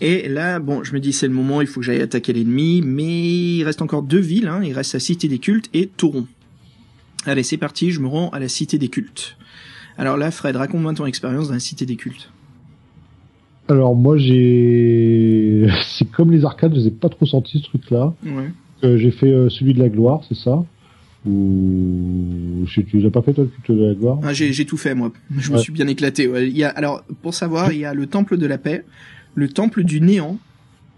Et 0.00 0.28
là, 0.28 0.58
bon, 0.58 0.84
je 0.84 0.92
me 0.92 1.00
dis 1.00 1.12
c'est 1.12 1.26
le 1.26 1.34
moment, 1.34 1.60
il 1.60 1.66
faut 1.66 1.80
que 1.80 1.86
j'aille 1.86 2.00
attaquer 2.00 2.32
l'ennemi, 2.32 2.82
mais 2.84 3.56
il 3.56 3.64
reste 3.64 3.82
encore 3.82 4.02
deux 4.02 4.20
villes. 4.20 4.48
Hein. 4.48 4.60
Il 4.62 4.72
reste 4.72 4.94
la 4.94 5.00
Cité 5.00 5.28
des 5.28 5.38
Cultes 5.38 5.68
et 5.74 5.86
Touron. 5.86 6.26
Allez, 7.24 7.42
c'est 7.42 7.56
parti, 7.56 7.90
je 7.90 8.00
me 8.00 8.06
rends 8.06 8.30
à 8.30 8.38
la 8.38 8.48
Cité 8.48 8.78
des 8.78 8.88
Cultes. 8.88 9.36
Alors 9.98 10.16
là, 10.16 10.30
Fred, 10.30 10.56
raconte-moi 10.56 10.94
ton 10.94 11.06
expérience 11.06 11.48
dans 11.48 11.54
la 11.54 11.60
Cité 11.60 11.86
des 11.86 11.96
Cultes. 11.96 12.30
Alors 13.68 13.96
moi, 13.96 14.16
j'ai, 14.16 15.66
c'est 15.98 16.10
comme 16.10 16.30
les 16.30 16.44
arcades, 16.44 16.74
je 16.74 16.80
n'ai 16.80 16.90
pas 16.90 17.08
trop 17.08 17.26
senti 17.26 17.58
ce 17.58 17.64
truc-là. 17.64 18.14
Ouais. 18.24 18.50
Euh, 18.84 18.98
j'ai 18.98 19.10
fait 19.10 19.30
euh, 19.30 19.48
celui 19.48 19.74
de 19.74 19.78
la 19.78 19.88
gloire, 19.88 20.22
c'est 20.28 20.36
ça 20.36 20.64
Ou 21.26 22.64
tu 22.66 23.00
l'as 23.00 23.10
pas 23.10 23.22
fait 23.22 23.32
toi 23.32 23.44
culte 23.64 23.78
de 23.78 23.84
la 23.84 23.94
gloire 23.94 24.18
ah, 24.22 24.32
j'ai, 24.32 24.64
tout 24.64 24.76
fait 24.76 24.94
moi. 24.94 25.12
Je 25.36 25.52
me 25.52 25.58
suis 25.58 25.72
bien 25.72 25.86
éclaté. 25.88 26.28
Ouais. 26.28 26.48
Il 26.48 26.56
y 26.56 26.64
a 26.64 26.68
alors 26.68 27.02
pour 27.22 27.34
savoir, 27.34 27.72
il 27.72 27.80
y 27.80 27.84
a 27.84 27.94
le 27.94 28.06
temple 28.06 28.36
de 28.36 28.46
la 28.46 28.58
paix, 28.58 28.84
le 29.34 29.48
temple 29.48 29.82
du 29.82 30.00
néant, 30.00 30.38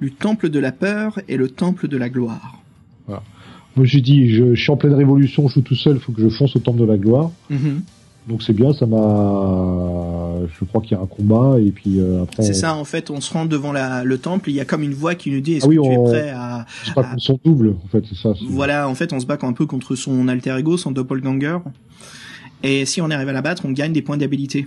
le 0.01 0.11
temple 0.11 0.51
de 0.51 0.59
la 0.59 0.73
peur 0.73 1.21
et 1.29 1.37
le 1.37 1.49
temple 1.49 1.89
de 1.89 1.97
la 1.97 2.09
gloire. 2.09 2.63
Voilà. 3.07 3.23
Moi 3.77 3.87
j'ai 3.87 4.01
dit, 4.01 4.29
je, 4.31 4.55
je, 4.55 4.61
suis 4.61 4.71
en 4.71 4.77
pleine 4.77 4.95
révolution, 4.95 5.47
je 5.49 5.53
suis 5.53 5.63
tout 5.63 5.77
seul, 5.77 5.99
faut 5.99 6.13
que 6.13 6.21
je 6.21 6.29
fonce 6.29 6.55
au 6.57 6.59
temple 6.59 6.81
de 6.81 6.85
la 6.85 6.99
gloire. 6.99 7.31
Mm-hmm. 7.51 7.81
Donc 8.29 8.43
c'est 8.43 8.53
bien, 8.53 8.73
ça 8.75 8.87
m'a. 8.87 10.28
Je 10.59 10.65
crois 10.65 10.81
qu'il 10.81 10.93
y 10.93 10.95
a 10.95 11.03
un 11.03 11.07
combat 11.07 11.59
et 11.59 11.71
puis 11.71 12.01
euh, 12.01 12.23
après. 12.23 12.43
C'est 12.43 12.55
ça, 12.55 12.75
en 12.75 12.85
fait, 12.85 13.11
on 13.11 13.21
se 13.21 13.33
rend 13.33 13.47
devant 13.47 13.73
la, 13.73 14.05
le 14.05 14.19
temple, 14.19 14.51
il 14.51 14.57
y 14.57 14.61
a 14.61 14.65
comme 14.65 14.83
une 14.83 14.95
voix 14.95 15.15
qui 15.15 15.31
nous 15.31 15.41
dit 15.41 15.55
est-ce 15.55 15.67
ah 15.67 15.69
oui, 15.69 15.77
que 15.77 15.81
on... 15.81 16.05
tu 16.05 16.11
es 16.11 16.21
prêt 16.21 16.31
à. 16.31 16.67
Pas 16.95 17.05
contre 17.05 17.23
son 17.23 17.39
double, 17.45 17.77
en 17.85 17.89
fait, 17.89 18.05
c'est 18.09 18.17
ça. 18.17 18.33
Voilà, 18.49 18.89
en 18.89 18.95
fait, 18.95 19.13
on 19.13 19.21
se 19.21 19.27
bat 19.27 19.39
un 19.43 19.53
peu 19.53 19.67
contre 19.67 19.95
son 19.95 20.29
alter 20.29 20.57
ego, 20.59 20.77
son 20.77 20.91
doppelganger. 20.91 21.59
Et 22.63 22.85
si 22.87 23.01
on 23.01 23.11
arrive 23.11 23.29
à 23.29 23.33
la 23.33 23.43
battre, 23.43 23.65
on 23.67 23.71
gagne 23.71 23.93
des 23.93 24.03
points 24.03 24.17
d'habilité. 24.17 24.67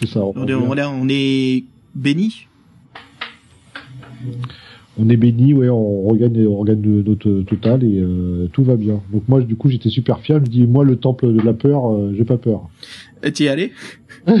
C'est 0.00 0.08
ça. 0.08 0.20
On, 0.20 0.34
on, 0.36 0.78
on 0.78 1.08
est 1.08 1.64
béni. 1.94 2.46
On 4.96 5.08
est 5.08 5.16
béni, 5.16 5.54
ouais, 5.54 5.68
on 5.68 6.02
regagne, 6.02 6.46
on 6.46 6.58
regagne 6.58 7.02
notre 7.02 7.42
total 7.42 7.82
et 7.82 7.98
euh, 7.98 8.48
tout 8.52 8.62
va 8.62 8.76
bien. 8.76 9.02
Donc 9.12 9.24
moi, 9.26 9.40
du 9.40 9.56
coup, 9.56 9.68
j'étais 9.68 9.90
super 9.90 10.20
fier. 10.20 10.38
Je 10.44 10.50
dis, 10.50 10.66
moi, 10.66 10.84
le 10.84 10.96
temple 10.96 11.32
de 11.32 11.40
la 11.40 11.52
peur, 11.52 11.92
euh, 11.92 12.14
j'ai 12.16 12.24
pas 12.24 12.38
peur. 12.38 12.68
Et 13.24 13.32
t'y 13.32 13.44
es 13.44 13.48
allé? 13.48 13.72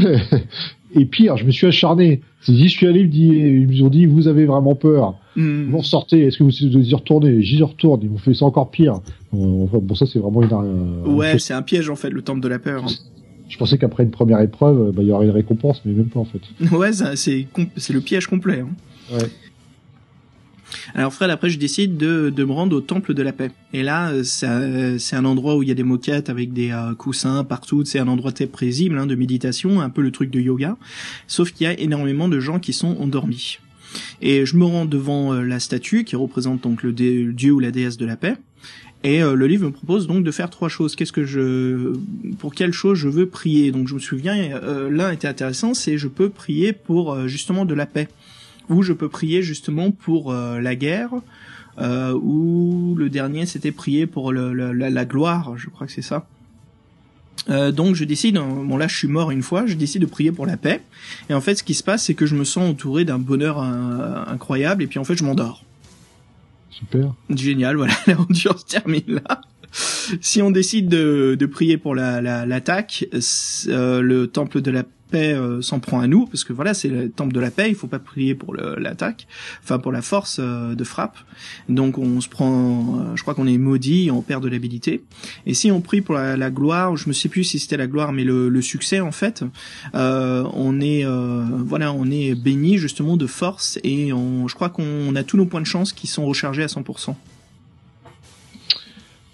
Et 0.96 1.06
pire, 1.06 1.36
je 1.36 1.44
me 1.44 1.50
suis 1.50 1.66
acharné. 1.66 2.20
J'y 2.42 2.68
suis 2.68 2.86
allé, 2.86 3.00
ils 3.00 3.66
me 3.66 3.82
ont 3.82 3.88
dit, 3.88 4.06
vous 4.06 4.28
avez 4.28 4.44
vraiment 4.44 4.76
peur. 4.76 5.18
Mm. 5.34 5.70
Vous 5.70 5.78
ressortez, 5.78 6.20
est-ce 6.20 6.38
que 6.38 6.44
vous 6.44 6.52
y 6.52 6.94
retourner? 6.94 7.42
J'y 7.42 7.60
retourne, 7.62 8.00
ils 8.02 8.10
m'ont 8.10 8.18
fait 8.18 8.34
ça 8.34 8.44
encore 8.44 8.70
pire. 8.70 9.00
Enfin, 9.32 9.78
bon, 9.82 9.94
ça, 9.94 10.06
c'est 10.06 10.20
vraiment 10.20 10.42
une... 10.42 11.14
Ouais, 11.16 11.38
c'est 11.38 11.54
un 11.54 11.62
piège, 11.62 11.90
en 11.90 11.96
fait, 11.96 12.10
le 12.10 12.22
temple 12.22 12.40
de 12.40 12.48
la 12.48 12.60
peur. 12.60 12.84
Je 13.48 13.58
pensais 13.58 13.76
qu'après 13.76 14.04
une 14.04 14.10
première 14.10 14.40
épreuve, 14.40 14.92
bah, 14.92 15.02
il 15.02 15.08
y 15.08 15.12
aurait 15.12 15.26
une 15.26 15.32
récompense, 15.32 15.82
mais 15.84 15.92
même 15.92 16.06
pas, 16.06 16.20
en 16.20 16.26
fait. 16.26 16.40
Ouais, 16.70 16.92
c'est 16.92 17.48
c'est 17.76 17.92
le 17.92 18.00
piège 18.00 18.26
complet. 18.28 18.60
Hein. 18.60 18.68
Ouais. 19.12 19.28
Alors 20.94 21.12
Fred, 21.12 21.30
après, 21.30 21.50
je 21.50 21.58
décide 21.58 21.96
de, 21.96 22.30
de 22.30 22.44
me 22.44 22.52
rendre 22.52 22.76
au 22.76 22.80
temple 22.80 23.14
de 23.14 23.22
la 23.22 23.32
paix. 23.32 23.50
Et 23.72 23.82
là, 23.82 24.12
c'est 24.24 24.46
un 24.46 25.24
endroit 25.24 25.56
où 25.56 25.62
il 25.62 25.68
y 25.68 25.72
a 25.72 25.74
des 25.74 25.82
moquettes 25.82 26.30
avec 26.30 26.52
des 26.52 26.70
euh, 26.70 26.94
coussins 26.94 27.44
partout. 27.44 27.84
C'est 27.84 27.98
un 27.98 28.08
endroit 28.08 28.32
très 28.32 28.46
paisible 28.46 28.98
hein, 28.98 29.06
de 29.06 29.14
méditation, 29.14 29.80
un 29.80 29.90
peu 29.90 30.02
le 30.02 30.10
truc 30.10 30.30
de 30.30 30.40
yoga. 30.40 30.76
Sauf 31.26 31.52
qu'il 31.52 31.64
y 31.64 31.70
a 31.70 31.78
énormément 31.78 32.28
de 32.28 32.40
gens 32.40 32.58
qui 32.58 32.72
sont 32.72 32.96
endormis. 33.00 33.58
Et 34.20 34.44
je 34.44 34.56
me 34.56 34.64
rends 34.64 34.86
devant 34.86 35.32
euh, 35.32 35.42
la 35.42 35.60
statue 35.60 36.04
qui 36.04 36.16
représente 36.16 36.62
donc 36.62 36.82
le, 36.82 36.92
dieu 36.92 37.52
ou 37.52 37.60
la 37.60 37.70
déesse 37.70 37.96
de 37.96 38.06
la 38.06 38.16
paix. 38.16 38.36
Et 39.04 39.22
euh, 39.22 39.34
le 39.34 39.46
livre 39.46 39.66
me 39.66 39.70
propose 39.70 40.06
donc 40.06 40.24
de 40.24 40.30
faire 40.30 40.48
trois 40.48 40.70
choses. 40.70 40.96
Qu'est-ce 40.96 41.12
que 41.12 41.26
je, 41.26 41.92
pour 42.38 42.54
quelle 42.54 42.72
chose 42.72 42.98
je 42.98 43.08
veux 43.08 43.26
prier? 43.26 43.70
Donc 43.70 43.86
je 43.86 43.94
me 43.94 43.98
souviens, 44.00 44.34
euh, 44.62 44.88
l'un 44.90 45.12
était 45.12 45.28
intéressant, 45.28 45.74
c'est 45.74 45.98
je 45.98 46.08
peux 46.08 46.30
prier 46.30 46.72
pour 46.72 47.12
euh, 47.12 47.28
justement 47.28 47.66
de 47.66 47.74
la 47.74 47.84
paix 47.84 48.08
où 48.68 48.82
je 48.82 48.92
peux 48.92 49.08
prier 49.08 49.42
justement 49.42 49.90
pour 49.90 50.32
euh, 50.32 50.60
la 50.60 50.74
guerre, 50.74 51.10
euh, 51.78 52.12
ou 52.12 52.94
le 52.96 53.10
dernier 53.10 53.46
c'était 53.46 53.72
prier 53.72 54.06
pour 54.06 54.32
le, 54.32 54.52
le, 54.52 54.72
la, 54.72 54.90
la, 54.90 55.04
gloire, 55.04 55.56
je 55.56 55.68
crois 55.68 55.86
que 55.86 55.92
c'est 55.92 56.02
ça. 56.02 56.26
Euh, 57.50 57.72
donc 57.72 57.94
je 57.94 58.04
décide, 58.04 58.36
bon 58.36 58.76
là 58.76 58.86
je 58.86 58.96
suis 58.96 59.08
mort 59.08 59.30
une 59.30 59.42
fois, 59.42 59.66
je 59.66 59.74
décide 59.74 60.02
de 60.02 60.06
prier 60.06 60.32
pour 60.32 60.46
la 60.46 60.56
paix, 60.56 60.82
et 61.28 61.34
en 61.34 61.40
fait 61.40 61.56
ce 61.56 61.64
qui 61.64 61.74
se 61.74 61.82
passe 61.82 62.04
c'est 62.04 62.14
que 62.14 62.26
je 62.26 62.36
me 62.36 62.44
sens 62.44 62.70
entouré 62.70 63.04
d'un 63.04 63.18
bonheur 63.18 63.60
euh, 63.60 64.24
incroyable, 64.26 64.82
et 64.82 64.86
puis 64.86 64.98
en 64.98 65.04
fait 65.04 65.16
je 65.16 65.24
m'endors. 65.24 65.64
Super. 66.70 67.14
Génial, 67.30 67.76
voilà, 67.76 67.94
se 68.32 68.64
termine 68.66 69.02
là. 69.08 69.40
Si 70.20 70.40
on 70.40 70.52
décide 70.52 70.88
de, 70.88 71.36
de 71.38 71.46
prier 71.46 71.76
pour 71.76 71.96
la 71.96 72.20
l'attaque, 72.46 73.06
la, 73.12 74.00
le 74.00 74.26
temple 74.28 74.60
de 74.60 74.70
la 74.70 74.84
paix 75.10 75.32
euh, 75.32 75.62
s'en 75.62 75.80
prend 75.80 76.00
à 76.00 76.06
nous, 76.06 76.26
parce 76.26 76.44
que 76.44 76.52
voilà, 76.52 76.74
c'est 76.74 76.88
le 76.88 77.10
temple 77.10 77.32
de 77.32 77.40
la 77.40 77.50
paix, 77.50 77.68
il 77.68 77.74
faut 77.74 77.86
pas 77.86 77.98
prier 77.98 78.34
pour 78.34 78.54
l'attaque, 78.54 79.26
enfin 79.62 79.78
pour 79.78 79.92
la 79.92 80.02
force 80.02 80.38
euh, 80.40 80.74
de 80.74 80.84
frappe. 80.84 81.16
Donc 81.68 81.98
on 81.98 82.20
se 82.20 82.28
prend, 82.28 83.00
euh, 83.00 83.16
je 83.16 83.22
crois 83.22 83.34
qu'on 83.34 83.46
est 83.46 83.58
maudit, 83.58 84.10
on 84.10 84.22
perd 84.22 84.42
de 84.42 84.48
l'habilité. 84.48 85.04
Et 85.46 85.54
si 85.54 85.70
on 85.70 85.80
prie 85.80 86.00
pour 86.00 86.14
la, 86.14 86.50
gloire, 86.50 86.96
je 86.96 87.08
me 87.08 87.12
sais 87.12 87.28
plus 87.28 87.44
si 87.44 87.58
c'était 87.58 87.76
la 87.76 87.86
gloire, 87.86 88.12
mais 88.12 88.24
le, 88.24 88.48
le 88.48 88.62
succès 88.62 89.00
en 89.00 89.12
fait, 89.12 89.44
on 89.94 90.80
est, 90.80 91.04
voilà, 91.04 91.92
on 91.92 92.10
est 92.10 92.34
béni 92.34 92.78
justement 92.78 93.16
de 93.16 93.26
force 93.26 93.78
et 93.82 94.12
on, 94.12 94.48
je 94.48 94.54
crois 94.54 94.68
qu'on 94.68 95.14
a 95.16 95.22
tous 95.22 95.36
nos 95.36 95.46
points 95.46 95.60
de 95.60 95.66
chance 95.66 95.92
qui 95.92 96.06
sont 96.06 96.26
rechargés 96.26 96.62
à 96.62 96.66
100%. 96.66 97.14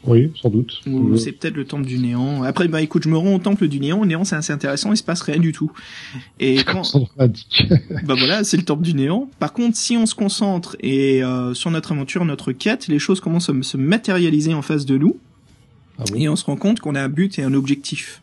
Oui, 0.05 0.33
sans 0.41 0.49
doute. 0.49 0.81
Ou 0.87 1.17
c'est 1.17 1.33
peut-être 1.33 1.57
le 1.57 1.67
temple 1.67 1.87
du 1.87 1.99
néant. 1.99 2.43
Après, 2.43 2.67
bah 2.69 2.81
écoute, 2.81 3.03
je 3.05 3.09
me 3.09 3.19
rends 3.19 3.35
au 3.35 3.39
temple 3.39 3.69
du 3.69 3.81
néant. 3.81 4.01
Le 4.01 4.07
néant, 4.07 4.25
c'est 4.25 4.37
assez 4.37 4.53
intéressant. 4.53 4.93
Il 4.93 4.97
se 4.97 5.03
passe 5.03 5.21
rien 5.21 5.39
du 5.39 5.53
tout. 5.53 5.71
Et 6.39 6.57
quand... 6.65 6.83
bah 7.17 8.15
voilà, 8.17 8.43
c'est 8.45 8.57
le 8.57 8.63
temple 8.63 8.83
du 8.83 8.95
néant. 8.95 9.29
Par 9.39 9.53
contre, 9.53 9.77
si 9.77 9.97
on 9.97 10.07
se 10.07 10.15
concentre 10.15 10.77
et 10.81 11.23
euh, 11.23 11.53
sur 11.53 11.71
notre 11.71 11.93
aventure, 11.93 12.25
notre 12.25 12.53
quête, 12.53 12.89
les 12.89 12.99
choses 12.99 13.21
commencent 13.21 13.51
à 13.51 13.63
se 13.63 13.77
matérialiser 13.77 14.55
en 14.55 14.63
face 14.63 14.87
de 14.87 14.97
nous. 14.97 15.17
Ah 15.99 16.05
bon 16.09 16.19
et 16.19 16.29
on 16.31 16.37
se 16.37 16.47
rend 16.47 16.57
compte 16.57 16.81
qu'on 16.81 16.95
a 16.95 17.03
un 17.03 17.11
but 17.11 17.39
et 17.39 17.43
un 17.43 17.53
objectif. 17.53 18.23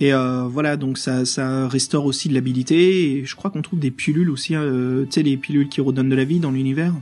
Et 0.00 0.12
euh, 0.12 0.48
voilà, 0.48 0.76
donc 0.76 0.98
ça, 0.98 1.24
ça 1.24 1.68
restaure 1.68 2.04
aussi 2.04 2.28
de 2.28 2.34
l'habilité. 2.34 3.12
Et 3.12 3.24
je 3.24 3.36
crois 3.36 3.50
qu'on 3.50 3.62
trouve 3.62 3.78
des 3.78 3.92
pilules 3.92 4.30
aussi, 4.30 4.56
euh, 4.56 5.04
tu 5.04 5.12
sais, 5.12 5.22
les 5.22 5.36
pilules 5.36 5.68
qui 5.68 5.80
redonnent 5.80 6.08
de 6.08 6.16
la 6.16 6.24
vie 6.24 6.40
dans 6.40 6.50
l'univers. 6.50 6.92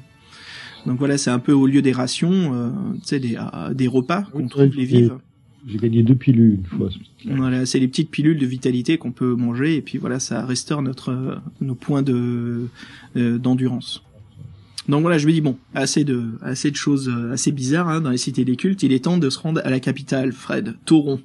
Donc 0.86 0.98
voilà, 0.98 1.18
c'est 1.18 1.30
un 1.30 1.38
peu 1.38 1.52
au 1.52 1.66
lieu 1.66 1.82
des 1.82 1.92
rations, 1.92 2.54
euh, 2.54 2.70
tu 2.94 3.08
sais, 3.08 3.20
des, 3.20 3.36
euh, 3.36 3.74
des 3.74 3.88
repas 3.88 4.22
qu'on 4.22 4.46
trouve 4.48 4.74
les 4.76 4.84
vives. 4.84 5.16
J'ai 5.66 5.76
gagné 5.76 6.02
deux 6.02 6.14
pilules 6.14 6.54
une 6.54 6.64
fois. 6.64 6.88
Voilà, 7.26 7.66
c'est 7.66 7.78
les 7.78 7.88
petites 7.88 8.10
pilules 8.10 8.38
de 8.38 8.46
vitalité 8.46 8.96
qu'on 8.96 9.12
peut 9.12 9.34
manger 9.34 9.76
et 9.76 9.82
puis 9.82 9.98
voilà, 9.98 10.18
ça 10.18 10.46
restaure 10.46 10.80
notre 10.80 11.10
euh, 11.10 11.36
nos 11.60 11.74
points 11.74 12.02
de 12.02 12.68
d'endurance. 13.14 14.02
Donc 14.88 15.02
voilà, 15.02 15.18
je 15.18 15.26
me 15.26 15.32
dis 15.32 15.42
bon, 15.42 15.56
assez 15.74 16.04
de 16.04 16.38
assez 16.40 16.70
de 16.70 16.76
choses 16.76 17.12
assez 17.30 17.52
bizarres 17.52 17.88
hein, 17.88 18.00
dans 18.00 18.10
les 18.10 18.16
cités 18.16 18.44
des 18.44 18.56
cultes. 18.56 18.82
Il 18.82 18.92
est 18.92 19.04
temps 19.04 19.18
de 19.18 19.28
se 19.28 19.38
rendre 19.38 19.60
à 19.64 19.70
la 19.70 19.80
capitale, 19.80 20.32
Fred, 20.32 20.74
Tauron. 20.86 21.20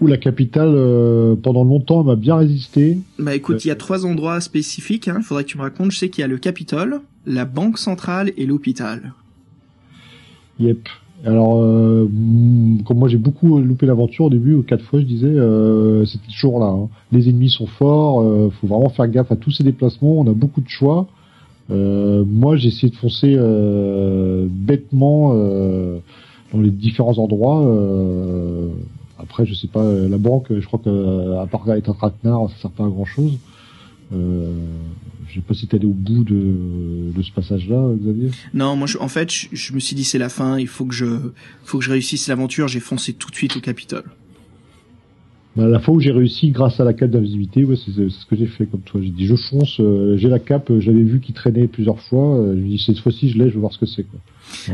Où 0.00 0.08
la 0.08 0.16
capitale, 0.16 0.72
euh, 0.74 1.36
pendant 1.36 1.62
longtemps, 1.62 2.02
m'a 2.02 2.16
bien 2.16 2.36
résisté. 2.36 2.98
Bah 3.20 3.36
écoute, 3.36 3.64
il 3.64 3.68
y 3.68 3.70
a 3.70 3.76
trois 3.76 4.04
endroits 4.04 4.40
spécifiques. 4.40 5.06
Il 5.06 5.10
hein, 5.10 5.20
faudrait 5.22 5.44
que 5.44 5.50
tu 5.50 5.58
me 5.58 5.62
racontes. 5.62 5.92
Je 5.92 5.98
sais 5.98 6.08
qu'il 6.08 6.22
y 6.22 6.24
a 6.24 6.28
le 6.28 6.38
Capitole, 6.38 7.00
la 7.26 7.44
Banque 7.44 7.78
centrale 7.78 8.32
et 8.36 8.46
l'hôpital. 8.46 9.12
Yep. 10.58 10.88
Alors, 11.24 11.62
euh, 11.62 12.08
comme 12.84 12.98
moi 12.98 13.08
j'ai 13.08 13.18
beaucoup 13.18 13.60
loupé 13.60 13.86
l'aventure 13.86 14.24
au 14.24 14.30
début, 14.30 14.60
quatre 14.64 14.84
fois 14.84 14.98
je 14.98 15.04
disais, 15.04 15.28
euh, 15.28 16.04
c'était 16.04 16.26
toujours 16.26 16.58
là. 16.58 16.66
Hein. 16.66 16.88
Les 17.12 17.28
ennemis 17.28 17.50
sont 17.50 17.68
forts, 17.68 18.22
euh, 18.22 18.50
faut 18.60 18.66
vraiment 18.66 18.88
faire 18.88 19.06
gaffe 19.06 19.30
à 19.30 19.36
tous 19.36 19.52
ces 19.52 19.62
déplacements. 19.62 20.18
On 20.18 20.26
a 20.28 20.32
beaucoup 20.32 20.60
de 20.60 20.68
choix. 20.68 21.06
Euh, 21.70 22.24
moi 22.26 22.56
j'ai 22.56 22.68
essayé 22.68 22.90
de 22.90 22.96
foncer 22.96 23.36
bêtement 24.50 25.32
dans 26.52 26.60
les 26.60 26.70
différents 26.70 27.18
endroits. 27.18 27.64
Après, 29.18 29.46
je 29.46 29.54
sais 29.54 29.68
pas, 29.68 29.84
la 29.84 30.18
banque, 30.18 30.46
je 30.50 30.66
crois 30.66 30.80
que 30.84 31.36
à 31.40 31.46
part 31.46 31.70
être 31.70 31.90
un 31.90 31.94
traquenard, 31.94 32.50
ça 32.50 32.62
sert 32.62 32.70
pas 32.72 32.84
à 32.84 32.88
grand 32.88 33.04
chose. 33.04 33.38
Je 35.32 35.36
sais 35.40 35.44
pas 35.48 35.54
si 35.54 35.66
t'es 35.66 35.76
allé 35.78 35.86
au 35.86 35.94
bout 35.94 36.24
de, 36.24 37.10
de 37.16 37.22
ce 37.22 37.32
passage-là, 37.32 37.94
Xavier. 37.98 38.30
Non, 38.52 38.76
moi, 38.76 38.86
je, 38.86 38.98
en 38.98 39.08
fait, 39.08 39.32
je, 39.32 39.48
je 39.52 39.72
me 39.72 39.80
suis 39.80 39.96
dit 39.96 40.04
c'est 40.04 40.18
la 40.18 40.28
fin. 40.28 40.58
Il 40.58 40.66
faut 40.68 40.84
que 40.84 40.94
je, 40.94 41.06
faut 41.64 41.78
que 41.78 41.84
je 41.84 41.90
réussisse 41.90 42.28
l'aventure. 42.28 42.68
J'ai 42.68 42.80
foncé 42.80 43.14
tout 43.14 43.30
de 43.30 43.34
suite 43.34 43.56
au 43.56 43.60
Capitole. 43.60 44.04
Bah, 45.56 45.66
la 45.68 45.80
fois 45.80 45.94
où 45.94 46.00
j'ai 46.00 46.12
réussi 46.12 46.50
grâce 46.50 46.80
à 46.80 46.84
la 46.84 46.92
cape 46.94 47.10
d'invisibilité, 47.10 47.64
ouais, 47.64 47.76
c'est 47.76 47.92
c'est 47.92 48.08
ce 48.10 48.26
que 48.26 48.36
j'ai 48.36 48.46
fait 48.46 48.66
comme 48.66 48.80
toi. 48.82 49.00
J'ai 49.02 49.10
dit 49.10 49.26
je 49.26 49.36
fonce, 49.36 49.80
euh, 49.80 50.16
j'ai 50.16 50.28
la 50.28 50.38
cape, 50.38 50.70
euh, 50.70 50.80
j'avais 50.80 51.02
vu 51.02 51.20
qu'il 51.20 51.34
traînait 51.34 51.66
plusieurs 51.66 52.00
fois. 52.00 52.36
euh, 52.38 52.54
je 52.54 52.60
me 52.60 52.68
dis 52.68 52.78
cette 52.78 52.98
fois-ci 52.98 53.28
je 53.28 53.38
l'ai, 53.38 53.48
je 53.50 53.54
veux 53.54 53.60
voir 53.60 53.72
ce 53.72 53.78
que 53.78 53.84
c'est 53.86 54.04
quoi. 54.04 54.18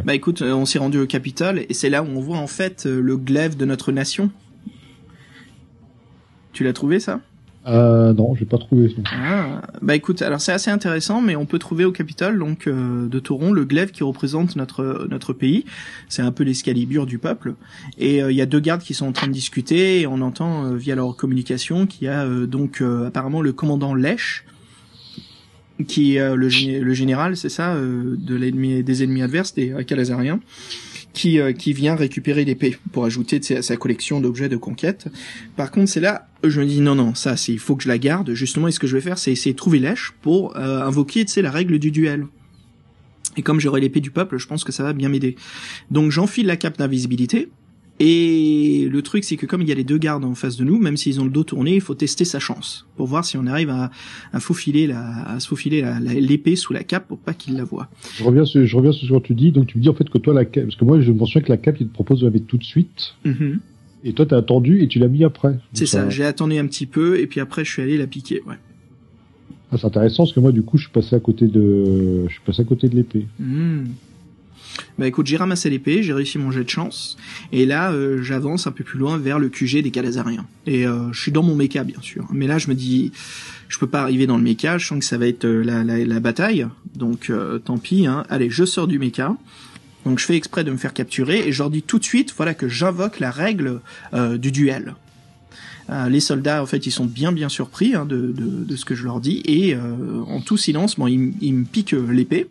Bah 0.04 0.14
écoute, 0.14 0.40
euh, 0.42 0.52
on 0.54 0.66
s'est 0.66 0.78
rendu 0.78 0.98
au 0.98 1.06
Capitole 1.06 1.64
et 1.68 1.74
c'est 1.74 1.90
là 1.90 2.02
où 2.02 2.06
on 2.06 2.20
voit 2.20 2.38
en 2.38 2.46
fait 2.46 2.84
le 2.86 3.16
glaive 3.16 3.56
de 3.56 3.64
notre 3.64 3.90
nation. 3.90 4.30
Tu 6.52 6.62
l'as 6.62 6.72
trouvé 6.72 7.00
ça? 7.00 7.20
Euh, 7.68 8.12
non, 8.14 8.34
j'ai 8.34 8.44
pas 8.44 8.58
trouvé. 8.58 8.88
ça. 8.88 9.02
Ah, 9.12 9.62
bah 9.82 9.94
écoute, 9.94 10.22
alors 10.22 10.40
c'est 10.40 10.52
assez 10.52 10.70
intéressant, 10.70 11.20
mais 11.20 11.36
on 11.36 11.46
peut 11.46 11.58
trouver 11.58 11.84
au 11.84 11.92
Capitole 11.92 12.38
donc 12.38 12.66
euh, 12.66 13.06
de 13.08 13.18
Toron 13.18 13.52
le 13.52 13.64
glaive 13.64 13.90
qui 13.90 14.02
représente 14.02 14.56
notre 14.56 15.06
notre 15.10 15.32
pays. 15.32 15.64
C'est 16.08 16.22
un 16.22 16.32
peu 16.32 16.44
l'escalibur 16.44 17.06
du 17.06 17.18
peuple. 17.18 17.54
Et 17.98 18.22
euh, 18.22 18.32
il 18.32 18.36
y 18.36 18.42
a 18.42 18.46
deux 18.46 18.60
gardes 18.60 18.82
qui 18.82 18.94
sont 18.94 19.06
en 19.06 19.12
train 19.12 19.26
de 19.26 19.32
discuter 19.32 20.00
et 20.00 20.06
on 20.06 20.20
entend 20.20 20.64
euh, 20.64 20.76
via 20.76 20.94
leur 20.94 21.16
communication 21.16 21.86
qu'il 21.86 22.06
y 22.06 22.08
a 22.08 22.24
euh, 22.24 22.46
donc 22.46 22.80
euh, 22.80 23.06
apparemment 23.06 23.42
le 23.42 23.52
commandant 23.52 23.94
Lèche 23.94 24.44
qui 25.86 26.16
est 26.16 26.34
le, 26.34 26.48
le 26.82 26.92
général, 26.92 27.36
c'est 27.36 27.48
ça, 27.48 27.76
de 27.76 28.34
l'ennemi 28.34 28.82
des 28.82 29.04
ennemis 29.04 29.22
adverses, 29.22 29.54
des 29.54 29.84
Calazariens, 29.86 30.40
qui 31.12 31.40
euh, 31.40 31.52
qui 31.52 31.72
vient 31.72 31.94
récupérer 31.94 32.44
l'épée 32.44 32.78
pour 32.92 33.04
ajouter 33.04 33.40
à 33.56 33.62
sa 33.62 33.76
collection 33.76 34.20
d'objets 34.20 34.48
de 34.48 34.56
conquête. 34.56 35.08
Par 35.56 35.70
contre, 35.70 35.88
c'est 35.88 36.00
là 36.00 36.28
je 36.44 36.60
me 36.60 36.66
dis 36.66 36.80
non 36.80 36.94
non, 36.94 37.14
ça 37.14 37.36
c'est 37.36 37.52
il 37.52 37.58
faut 37.58 37.76
que 37.76 37.82
je 37.82 37.88
la 37.88 37.98
garde. 37.98 38.32
Justement, 38.34 38.68
et 38.68 38.72
ce 38.72 38.78
que 38.78 38.86
je 38.86 38.94
vais 38.94 39.02
faire, 39.02 39.18
c'est 39.18 39.32
essayer 39.32 39.52
de 39.52 39.58
trouver 39.58 39.78
Lèche 39.78 40.12
pour 40.22 40.56
euh, 40.56 40.82
invoquer 40.82 41.24
tu 41.24 41.32
sais 41.32 41.42
la 41.42 41.50
règle 41.50 41.78
du 41.78 41.90
duel. 41.90 42.26
Et 43.36 43.42
comme 43.42 43.60
j'aurai 43.60 43.80
l'épée 43.80 44.00
du 44.00 44.10
peuple, 44.10 44.38
je 44.38 44.46
pense 44.46 44.64
que 44.64 44.72
ça 44.72 44.82
va 44.82 44.92
bien 44.92 45.08
m'aider. 45.08 45.36
Donc 45.90 46.10
j'enfile 46.10 46.46
la 46.46 46.56
cape 46.56 46.78
d'invisibilité. 46.78 47.48
Et 48.00 48.88
le 48.90 49.02
truc, 49.02 49.24
c'est 49.24 49.36
que 49.36 49.44
comme 49.46 49.60
il 49.62 49.68
y 49.68 49.72
a 49.72 49.74
les 49.74 49.82
deux 49.84 49.98
gardes 49.98 50.24
en 50.24 50.34
face 50.36 50.56
de 50.56 50.64
nous, 50.64 50.78
même 50.78 50.96
s'ils 50.96 51.20
ont 51.20 51.24
le 51.24 51.30
dos 51.30 51.42
tourné, 51.42 51.74
il 51.74 51.80
faut 51.80 51.94
tester 51.94 52.24
sa 52.24 52.38
chance 52.38 52.86
pour 52.96 53.06
voir 53.08 53.24
si 53.24 53.36
on 53.36 53.46
arrive 53.46 53.70
à, 53.70 53.90
à 54.32 54.38
faufiler 54.40 54.86
la, 54.86 55.22
à 55.28 55.40
se 55.40 55.48
faufiler 55.48 55.84
l'épée 56.00 56.54
sous 56.54 56.72
la 56.72 56.84
cape 56.84 57.08
pour 57.08 57.18
pas 57.18 57.34
qu'il 57.34 57.56
la 57.56 57.64
voie. 57.64 57.88
Je 58.16 58.22
reviens 58.22 58.44
sur, 58.44 58.64
je 58.64 58.76
reviens 58.76 58.92
sur 58.92 59.08
ce 59.08 59.12
que 59.20 59.26
tu 59.26 59.34
dis. 59.34 59.50
Donc 59.50 59.66
tu 59.66 59.78
me 59.78 59.82
dis 59.82 59.88
en 59.88 59.94
fait 59.94 60.08
que 60.08 60.18
toi 60.18 60.32
la 60.32 60.44
cape, 60.44 60.64
parce 60.66 60.76
que 60.76 60.84
moi 60.84 61.00
je 61.00 61.10
me 61.10 61.18
souviens 61.26 61.42
que 61.42 61.48
la 61.50 61.56
cape 61.56 61.76
il 61.80 61.88
te 61.88 61.92
propose 61.92 62.20
de 62.20 62.26
la 62.26 62.30
mettre 62.32 62.46
tout 62.46 62.58
de 62.58 62.64
suite, 62.64 63.14
Mhm. 63.24 63.58
et 64.04 64.12
toi 64.12 64.26
t'as 64.26 64.36
attendu 64.38 64.80
et 64.82 64.86
tu 64.86 65.00
l'as 65.00 65.08
mis 65.08 65.24
après. 65.24 65.58
C'est 65.72 65.86
ça. 65.86 66.08
J'ai 66.08 66.24
attendu 66.24 66.56
un 66.56 66.66
petit 66.66 66.86
peu 66.86 67.18
et 67.18 67.26
puis 67.26 67.40
après 67.40 67.64
je 67.64 67.72
suis 67.72 67.82
allé 67.82 67.98
la 67.98 68.06
piquer. 68.06 68.42
Ouais. 68.46 68.54
ah, 69.72 69.76
c'est 69.76 69.86
intéressant 69.86 70.22
parce 70.22 70.32
que 70.32 70.40
moi 70.40 70.52
du 70.52 70.62
coup 70.62 70.76
je 70.78 70.84
suis 70.84 70.92
passé 70.92 71.16
à 71.16 71.20
côté 71.20 71.48
de, 71.48 72.26
je 72.28 72.32
suis 72.32 72.42
passé 72.46 72.62
à 72.62 72.64
côté 72.64 72.88
de 72.88 72.94
l'épée. 72.94 73.26
Hmm. 73.40 73.86
Bah 74.98 75.06
écoute, 75.06 75.26
j'ai 75.26 75.36
ramassé 75.36 75.70
l'épée, 75.70 76.02
j'ai 76.02 76.12
réussi 76.12 76.38
mon 76.38 76.50
jet 76.50 76.64
de 76.64 76.68
chance, 76.68 77.16
et 77.52 77.66
là 77.66 77.92
euh, 77.92 78.22
j'avance 78.22 78.66
un 78.66 78.72
peu 78.72 78.84
plus 78.84 78.98
loin 78.98 79.18
vers 79.18 79.38
le 79.38 79.48
QG 79.48 79.82
des 79.82 79.90
Calazariens. 79.90 80.46
Et 80.66 80.86
euh, 80.86 81.12
je 81.12 81.20
suis 81.20 81.32
dans 81.32 81.42
mon 81.42 81.54
méca 81.54 81.84
bien 81.84 82.00
sûr, 82.00 82.26
mais 82.32 82.46
là 82.46 82.58
je 82.58 82.68
me 82.68 82.74
dis, 82.74 83.12
je 83.68 83.78
peux 83.78 83.86
pas 83.86 84.02
arriver 84.02 84.26
dans 84.26 84.36
le 84.36 84.42
méca, 84.42 84.78
je 84.78 84.86
sens 84.86 84.98
que 84.98 85.04
ça 85.04 85.18
va 85.18 85.26
être 85.26 85.44
euh, 85.44 85.62
la, 85.62 85.84
la, 85.84 86.04
la 86.04 86.20
bataille, 86.20 86.66
donc 86.94 87.30
euh, 87.30 87.58
tant 87.58 87.78
pis. 87.78 88.06
Hein. 88.06 88.24
Allez, 88.28 88.50
je 88.50 88.64
sors 88.64 88.86
du 88.86 88.98
méca. 88.98 89.36
Donc 90.04 90.18
je 90.18 90.24
fais 90.24 90.36
exprès 90.36 90.64
de 90.64 90.70
me 90.70 90.76
faire 90.76 90.94
capturer 90.94 91.46
et 91.46 91.52
je 91.52 91.58
leur 91.58 91.70
dis 91.70 91.82
tout 91.82 91.98
de 91.98 92.04
suite, 92.04 92.32
voilà 92.36 92.54
que 92.54 92.68
j'invoque 92.68 93.20
la 93.20 93.30
règle 93.30 93.80
euh, 94.14 94.38
du 94.38 94.52
duel. 94.52 94.94
Euh, 95.90 96.08
les 96.08 96.20
soldats, 96.20 96.62
en 96.62 96.66
fait, 96.66 96.86
ils 96.86 96.90
sont 96.90 97.06
bien 97.06 97.32
bien 97.32 97.48
surpris 97.48 97.94
hein, 97.94 98.04
de, 98.04 98.32
de, 98.32 98.64
de 98.64 98.76
ce 98.76 98.84
que 98.84 98.94
je 98.94 99.04
leur 99.04 99.20
dis 99.20 99.42
et 99.44 99.74
euh, 99.74 100.22
en 100.26 100.40
tout 100.40 100.56
silence, 100.56 100.98
bon, 100.98 101.08
ils, 101.08 101.32
ils 101.40 101.54
me 101.54 101.64
piquent 101.64 101.96
l'épée, 102.10 102.48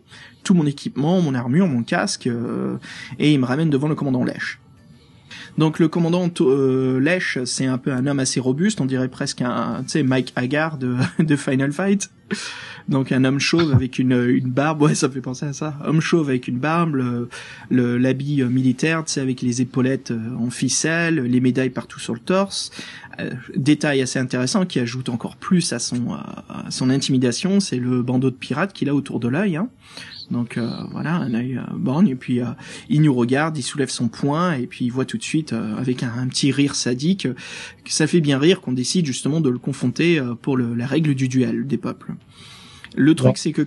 tout 0.48 0.54
mon 0.54 0.64
équipement, 0.64 1.20
mon 1.20 1.34
armure, 1.34 1.66
mon 1.66 1.82
casque, 1.82 2.26
euh, 2.26 2.78
et 3.18 3.34
ils 3.34 3.38
me 3.38 3.44
ramènent 3.44 3.68
devant 3.68 3.86
le 3.86 3.94
commandant 3.94 4.24
Lèche. 4.24 4.60
Donc 5.58 5.78
le 5.78 5.88
commandant 5.88 6.30
euh, 6.40 7.18
c'est 7.44 7.66
un 7.66 7.76
peu 7.76 7.92
un 7.92 8.06
homme 8.06 8.18
assez 8.18 8.40
robuste, 8.40 8.80
on 8.80 8.86
dirait 8.86 9.08
presque 9.08 9.42
un, 9.42 9.82
tu 9.82 9.90
sais, 9.90 10.02
Mike 10.02 10.32
Hagar 10.36 10.78
de, 10.78 10.96
de 11.18 11.36
Final 11.36 11.72
Fight. 11.72 12.10
Donc 12.88 13.12
un 13.12 13.24
homme 13.24 13.38
chauve 13.38 13.72
avec 13.74 13.98
une, 13.98 14.12
une 14.28 14.48
barbe, 14.48 14.94
ça 14.94 15.08
me 15.08 15.12
fait 15.12 15.20
penser 15.20 15.46
à 15.46 15.52
ça. 15.52 15.78
Homme 15.84 16.00
chauve 16.00 16.28
avec 16.30 16.48
une 16.48 16.58
barbe, 16.58 16.94
le- 16.94 17.98
l'habit 17.98 18.42
euh, 18.42 18.48
militaire, 18.48 19.04
tu 19.04 19.20
avec 19.20 19.42
les 19.42 19.60
épaulettes 19.60 20.10
euh, 20.10 20.36
en 20.38 20.50
ficelle, 20.50 21.16
les 21.16 21.40
médailles 21.40 21.70
partout 21.70 22.00
sur 22.00 22.14
le 22.14 22.20
torse. 22.20 22.70
Euh, 23.20 23.30
détail 23.56 24.00
assez 24.00 24.18
intéressant 24.18 24.64
qui 24.64 24.78
ajoute 24.80 25.08
encore 25.10 25.36
plus 25.36 25.72
à 25.72 25.78
son, 25.78 26.16
son 26.70 26.88
intimidation, 26.88 27.60
c'est 27.60 27.78
le 27.78 28.02
bandeau 28.02 28.30
de 28.30 28.36
pirate 28.36 28.72
qu'il 28.72 28.88
a 28.88 28.94
autour 28.94 29.20
de 29.20 29.28
l'œil. 29.28 29.56
Hein. 29.56 29.68
Donc 30.30 30.58
voilà, 30.92 31.14
un 31.14 31.32
œil 31.32 31.58
borgne, 31.74 32.08
et 32.08 32.14
puis 32.14 32.40
euh, 32.40 32.46
il 32.90 33.00
nous 33.00 33.14
regarde, 33.14 33.56
il 33.56 33.62
soulève 33.62 33.88
son 33.88 34.08
poing, 34.08 34.52
et 34.52 34.66
puis 34.66 34.84
il 34.84 34.90
voit 34.90 35.06
tout 35.06 35.16
de 35.16 35.22
suite, 35.22 35.54
avec 35.54 36.02
un, 36.02 36.28
petit 36.28 36.52
rire 36.52 36.74
sadique, 36.74 37.26
que 37.84 37.92
ça 37.92 38.06
fait 38.06 38.20
bien 38.20 38.38
rire 38.38 38.60
qu'on 38.60 38.72
décide 38.72 39.06
justement 39.06 39.40
de 39.40 39.48
le 39.48 39.58
confronter 39.58 40.22
pour 40.42 40.58
la 40.58 40.86
règle 40.86 41.14
du 41.14 41.28
duel 41.28 41.66
des 41.66 41.78
peuples. 41.78 42.12
Le 42.96 43.14
truc 43.14 43.36
c'est 43.38 43.52
que... 43.52 43.66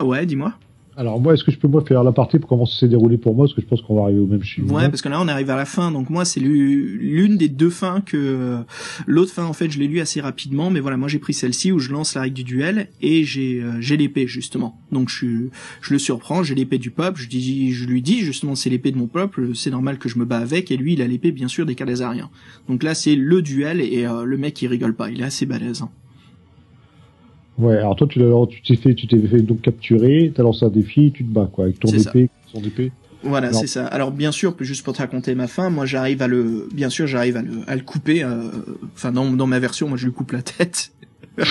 Ouais, 0.00 0.26
dis-moi. 0.26 0.54
Alors 0.96 1.20
moi 1.20 1.34
est-ce 1.34 1.42
que 1.42 1.50
je 1.50 1.58
peux 1.58 1.66
moi 1.66 1.82
faire 1.84 2.04
la 2.04 2.12
partie 2.12 2.38
pour 2.38 2.48
comment 2.48 2.66
ça 2.66 2.78
s'est 2.78 2.86
déroulé 2.88 3.18
pour 3.18 3.34
moi? 3.34 3.46
Parce 3.46 3.54
que 3.54 3.60
je 3.62 3.66
pense 3.66 3.82
qu'on 3.82 3.96
va 3.96 4.02
arriver 4.04 4.20
au 4.20 4.26
même 4.28 4.44
chiffre. 4.44 4.72
Ouais, 4.72 4.88
parce 4.88 5.02
que 5.02 5.08
là 5.08 5.20
on 5.20 5.26
arrive 5.26 5.50
à 5.50 5.56
la 5.56 5.64
fin, 5.64 5.90
donc 5.90 6.08
moi 6.08 6.24
c'est 6.24 6.38
l'u- 6.38 6.98
l'une 6.98 7.36
des 7.36 7.48
deux 7.48 7.68
fins 7.70 8.00
que 8.00 8.58
l'autre 9.08 9.32
fin 9.32 9.44
en 9.44 9.52
fait 9.52 9.68
je 9.72 9.80
l'ai 9.80 9.88
lu 9.88 9.98
assez 9.98 10.20
rapidement, 10.20 10.70
mais 10.70 10.78
voilà 10.78 10.96
moi 10.96 11.08
j'ai 11.08 11.18
pris 11.18 11.34
celle-ci 11.34 11.72
où 11.72 11.80
je 11.80 11.90
lance 11.90 12.14
la 12.14 12.20
règle 12.20 12.36
du 12.36 12.44
duel 12.44 12.90
et 13.02 13.24
j'ai 13.24 13.60
euh, 13.60 13.72
j'ai 13.80 13.96
l'épée 13.96 14.28
justement. 14.28 14.80
Donc 14.92 15.08
je 15.08 15.48
je 15.80 15.92
le 15.92 15.98
surprends, 15.98 16.44
j'ai 16.44 16.54
l'épée 16.54 16.78
du 16.78 16.92
peuple, 16.92 17.20
je 17.20 17.28
dis 17.28 17.72
je 17.72 17.86
lui 17.86 18.00
dis 18.00 18.20
justement 18.20 18.54
c'est 18.54 18.70
l'épée 18.70 18.92
de 18.92 18.96
mon 18.98 19.08
peuple, 19.08 19.56
c'est 19.56 19.70
normal 19.72 19.98
que 19.98 20.08
je 20.08 20.16
me 20.20 20.24
bats 20.24 20.38
avec 20.38 20.70
et 20.70 20.76
lui 20.76 20.92
il 20.92 21.02
a 21.02 21.08
l'épée 21.08 21.32
bien 21.32 21.48
sûr 21.48 21.66
des 21.66 21.74
Calazariens. 21.74 22.30
Donc 22.68 22.84
là 22.84 22.94
c'est 22.94 23.16
le 23.16 23.42
duel 23.42 23.80
et 23.80 24.06
euh, 24.06 24.22
le 24.22 24.36
mec 24.36 24.62
il 24.62 24.68
rigole 24.68 24.94
pas, 24.94 25.10
il 25.10 25.20
est 25.22 25.24
assez 25.24 25.44
balèze. 25.44 25.82
hein. 25.82 25.90
Ouais, 27.58 27.76
alors 27.76 27.94
toi 27.96 28.06
tu 28.08 28.18
t'es 28.62 28.76
fait 28.76 28.94
tu 28.94 29.06
t'es 29.06 29.18
fait 29.28 29.40
donc 29.42 29.60
capturer, 29.62 30.32
t'as 30.34 30.42
lancé 30.42 30.64
un 30.64 30.70
défi, 30.70 31.12
tu 31.14 31.24
te 31.24 31.32
bats 31.32 31.48
quoi 31.52 31.64
avec 31.66 31.78
ton 31.80 31.88
épée, 32.08 32.30
son 32.52 32.60
épée. 32.62 32.90
Voilà, 33.22 33.52
c'est 33.54 33.66
ça. 33.68 33.86
Alors 33.86 34.10
bien 34.10 34.32
sûr, 34.32 34.54
juste 34.60 34.84
pour 34.84 34.92
te 34.92 34.98
raconter 34.98 35.34
ma 35.34 35.46
fin, 35.46 35.70
moi 35.70 35.86
j'arrive 35.86 36.20
à 36.20 36.26
le, 36.28 36.68
bien 36.74 36.90
sûr 36.90 37.06
j'arrive 37.06 37.36
à 37.36 37.42
le, 37.42 37.52
à 37.68 37.74
le 37.76 37.82
couper. 37.82 38.22
euh, 38.24 38.50
Enfin 38.94 39.12
dans, 39.12 39.30
dans 39.30 39.46
ma 39.46 39.58
version, 39.60 39.88
moi 39.88 39.96
je 39.96 40.06
lui 40.06 40.12
coupe 40.12 40.32
la 40.32 40.42
tête. 40.42 40.90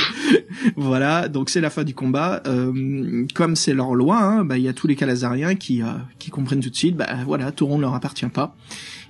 voilà, 0.76 1.28
donc 1.28 1.50
c'est 1.50 1.62
la 1.62 1.70
fin 1.70 1.84
du 1.84 1.94
combat. 1.94 2.42
Euh, 2.48 3.26
comme 3.34 3.56
c'est 3.56 3.74
leur 3.74 3.96
loi, 3.96 4.22
hein, 4.22 4.46
bah 4.46 4.58
il 4.58 4.64
y 4.64 4.68
a 4.68 4.74
tous 4.74 4.88
les 4.88 4.96
Calazariens 4.96 5.56
qui 5.56 5.82
euh, 5.82 5.88
qui 6.20 6.30
comprennent 6.30 6.62
tout 6.62 6.70
de 6.70 6.76
suite. 6.76 6.96
Bah 6.96 7.08
voilà, 7.26 7.52
Tauron 7.52 7.78
ne 7.78 7.82
leur 7.82 7.94
appartient 7.94 8.26
pas 8.28 8.56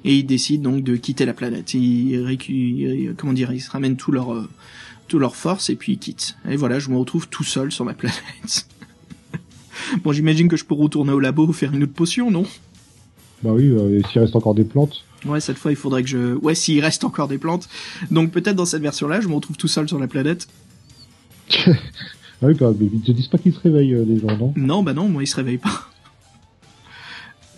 et 0.06 0.16
ils 0.18 0.24
décident 0.26 0.72
donc 0.72 0.84
de 0.84 0.96
quitter 0.96 1.26
la 1.26 1.34
planète. 1.34 1.74
Ils, 1.74 2.38
ils- 2.50 3.14
comment 3.18 3.34
dire, 3.34 3.52
ils 3.54 3.62
se 3.62 3.70
ramènent 3.72 3.98
tout 3.98 4.12
leur 4.12 4.32
euh, 5.04 5.08
tout 5.08 5.20
leur 5.20 5.36
force 5.36 5.70
et 5.70 5.76
puis 5.76 5.94
ils 5.94 6.00
quittent. 6.00 6.36
Et 6.50 6.56
voilà, 6.56 6.80
je 6.80 6.90
me 6.90 6.98
retrouve 6.98 7.28
tout 7.28 7.44
seul 7.44 7.72
sur 7.72 7.86
ma 7.86 7.94
planète. 7.94 8.68
bon, 10.04 10.12
j'imagine 10.12 10.48
que 10.48 10.58
je 10.58 10.66
peux 10.66 10.76
retourner 10.76 11.12
au 11.12 11.20
labo 11.20 11.52
faire 11.54 11.74
une 11.74 11.84
autre 11.84 11.94
potion, 11.94 12.32
non? 12.32 12.44
Bah 13.44 13.52
oui, 13.54 13.70
euh, 13.70 14.00
et 14.00 14.04
s'il 14.12 14.22
reste 14.22 14.36
encore 14.36 14.56
des 14.56 14.64
plantes. 14.64 15.04
Ouais, 15.26 15.40
cette 15.40 15.58
fois, 15.58 15.72
il 15.72 15.78
faudrait 15.78 16.04
que 16.04 16.10
je... 16.10 16.34
Ouais, 16.36 16.56
s'il 16.56 16.80
reste 16.82 17.04
encore 17.04 17.28
des 17.28 17.38
plantes. 17.38 17.70
Donc 18.12 18.32
peut-être 18.32 18.56
dans 18.56 18.66
cette 18.66 18.82
version-là, 18.82 19.22
je 19.22 19.28
me 19.28 19.36
retrouve 19.36 19.58
tout 19.58 19.68
seul 19.68 19.88
sur 19.88 20.00
la 20.00 20.08
planète. 20.08 20.48
Ah 22.42 22.48
oui, 22.48 22.56
même, 22.56 22.74
mais 22.78 22.88
ils 22.94 23.00
te 23.00 23.14
disent 23.14 23.28
pas 23.30 23.38
qu'ils 23.38 23.54
se 23.54 23.60
réveillent 23.62 23.94
euh, 23.94 24.04
les 24.06 24.20
gens, 24.20 24.36
non? 24.38 24.54
Non, 24.58 24.84
bah 24.84 24.92
non, 24.94 25.08
moi, 25.08 25.24
il 25.24 25.28
se 25.28 25.36
réveille 25.38 25.60
pas. 25.60 25.90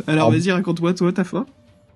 Alors, 0.06 0.28
Ah. 0.28 0.32
vas-y, 0.32 0.52
raconte-moi, 0.52 0.94
toi, 0.94 1.12
ta 1.12 1.24
fin. 1.24 1.48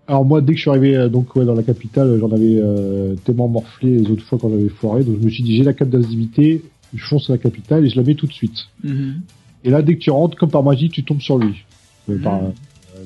Alors 0.09 0.25
moi, 0.25 0.41
dès 0.41 0.53
que 0.53 0.57
je 0.57 0.61
suis 0.63 0.71
arrivé 0.71 0.95
euh, 0.97 1.07
donc 1.07 1.35
ouais, 1.35 1.45
dans 1.45 1.53
la 1.53 1.61
capitale, 1.61 2.17
j'en 2.19 2.31
avais 2.31 2.55
euh, 2.57 3.13
tellement 3.25 3.47
morflé 3.47 3.91
les 3.91 4.09
autres 4.09 4.23
fois 4.23 4.39
quand 4.41 4.49
j'avais 4.49 4.67
foiré, 4.69 5.03
donc 5.03 5.17
je 5.19 5.23
me 5.25 5.29
suis 5.29 5.43
dit 5.43 5.55
j'ai 5.55 5.63
la 5.63 5.73
cape 5.73 5.89
d'invisibilité, 5.89 6.63
je 6.95 7.05
fonce 7.05 7.29
à 7.29 7.33
la 7.33 7.37
capitale 7.37 7.85
et 7.85 7.89
je 7.89 7.95
la 7.95 8.01
mets 8.01 8.15
tout 8.15 8.25
de 8.25 8.33
suite. 8.33 8.57
Mhm. 8.83 9.21
Et 9.65 9.69
là, 9.69 9.83
dès 9.83 9.93
que 9.95 9.99
tu 9.99 10.09
rentres, 10.09 10.35
comme 10.35 10.49
par 10.49 10.63
magie, 10.63 10.89
tu 10.89 11.03
tombes 11.03 11.21
sur 11.21 11.37
lui. 11.37 11.63
Euh, 12.09 12.15
Mhm. 12.15 12.21
par- 12.21 12.41
euh, 12.41 12.49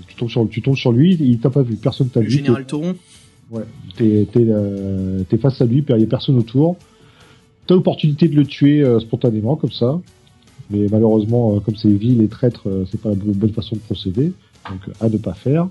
tu 0.07 0.15
tombes 0.15 0.29
sur, 0.29 0.47
tu 0.47 0.61
tombes 0.61 0.77
sur 0.77 0.93
lui, 0.93 1.17
il 1.19 1.39
t'a 1.39 1.49
pas 1.49 1.61
vu, 1.61 1.75
personne 1.75 2.07
t'a 2.07 2.21
Le 2.21 2.27
vu. 2.27 2.31
général. 2.31 2.65
T'es, 2.65 2.75
ouais, 4.05 4.25
t'es, 4.31 4.45
euh, 4.47 5.23
face 5.41 5.61
à 5.61 5.65
lui, 5.65 5.83
il 5.87 5.99
y 5.99 6.03
a 6.03 6.07
personne 6.07 6.37
autour. 6.37 6.77
T'as 7.67 7.75
l'opportunité 7.75 8.29
de 8.29 8.35
le 8.37 8.45
tuer 8.45 8.81
spontanément 9.01 9.57
comme 9.57 9.71
ça, 9.73 9.99
mais 10.69 10.87
malheureusement, 10.89 11.59
comme 11.59 11.75
c'est 11.75 11.89
vil 11.89 12.21
et 12.21 12.27
traître, 12.29 12.63
c'est 12.89 13.01
pas 13.01 13.09
la 13.09 13.15
bonne 13.15 13.51
façon 13.51 13.75
de 13.75 13.81
procéder, 13.81 14.31
donc 14.69 14.79
à 15.01 15.09
ne 15.09 15.17
pas 15.17 15.33
faire. 15.33 15.67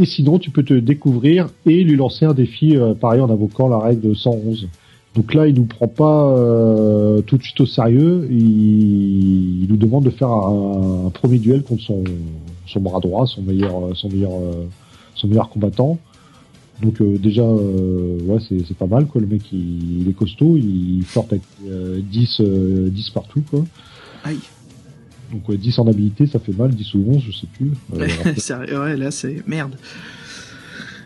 Et 0.00 0.06
sinon, 0.06 0.38
tu 0.38 0.50
peux 0.50 0.62
te 0.62 0.74
découvrir 0.74 1.48
et 1.66 1.84
lui 1.84 1.96
lancer 1.96 2.24
un 2.24 2.32
défi, 2.32 2.76
euh, 2.76 2.94
pareil 2.94 3.20
en 3.20 3.28
invoquant 3.30 3.68
la 3.68 3.78
règle 3.78 4.16
111. 4.16 4.68
Donc 5.14 5.34
là, 5.34 5.46
il 5.46 5.54
nous 5.54 5.64
prend 5.64 5.88
pas 5.88 6.30
euh, 6.30 7.20
tout 7.20 7.36
de 7.36 7.42
suite 7.42 7.60
au 7.60 7.66
sérieux. 7.66 8.26
Il, 8.30 9.64
il 9.64 9.68
nous 9.68 9.76
demande 9.76 10.04
de 10.04 10.10
faire 10.10 10.28
un, 10.28 11.06
un 11.06 11.10
premier 11.10 11.38
duel 11.38 11.62
contre 11.62 11.82
son, 11.82 12.02
son 12.66 12.80
bras 12.80 13.00
droit, 13.00 13.26
son 13.26 13.42
meilleur, 13.42 13.76
euh, 13.76 13.94
son 13.94 14.08
meilleur, 14.08 14.32
euh, 14.32 14.66
son 15.14 15.28
meilleur 15.28 15.50
combattant. 15.50 15.98
Donc 16.80 17.00
euh, 17.00 17.18
déjà, 17.18 17.42
euh, 17.42 18.18
ouais, 18.22 18.38
c'est 18.48 18.76
pas 18.76 18.86
mal 18.86 19.06
quoi. 19.06 19.20
Le 19.20 19.26
mec, 19.26 19.42
il, 19.52 20.08
est 20.08 20.14
costaud, 20.14 20.56
il 20.56 21.02
forte 21.04 21.32
avec 21.32 21.42
euh, 21.68 22.00
10, 22.02 22.40
euh, 22.40 22.88
10 22.88 23.10
partout 23.10 23.42
quoi. 23.50 23.64
Aïe. 24.24 24.38
Donc 25.32 25.48
ouais, 25.48 25.56
10 25.56 25.78
en 25.78 25.86
habilité, 25.86 26.26
ça 26.26 26.38
fait 26.38 26.52
mal, 26.56 26.70
10 26.70 26.94
ou 26.94 27.04
11, 27.08 27.22
je 27.26 27.32
sais 27.32 27.46
plus. 27.56 27.70
Euh, 27.96 28.06
Sérieux, 28.36 28.80
ouais, 28.80 28.96
là 28.96 29.10
c'est 29.10 29.42
merde. 29.46 29.74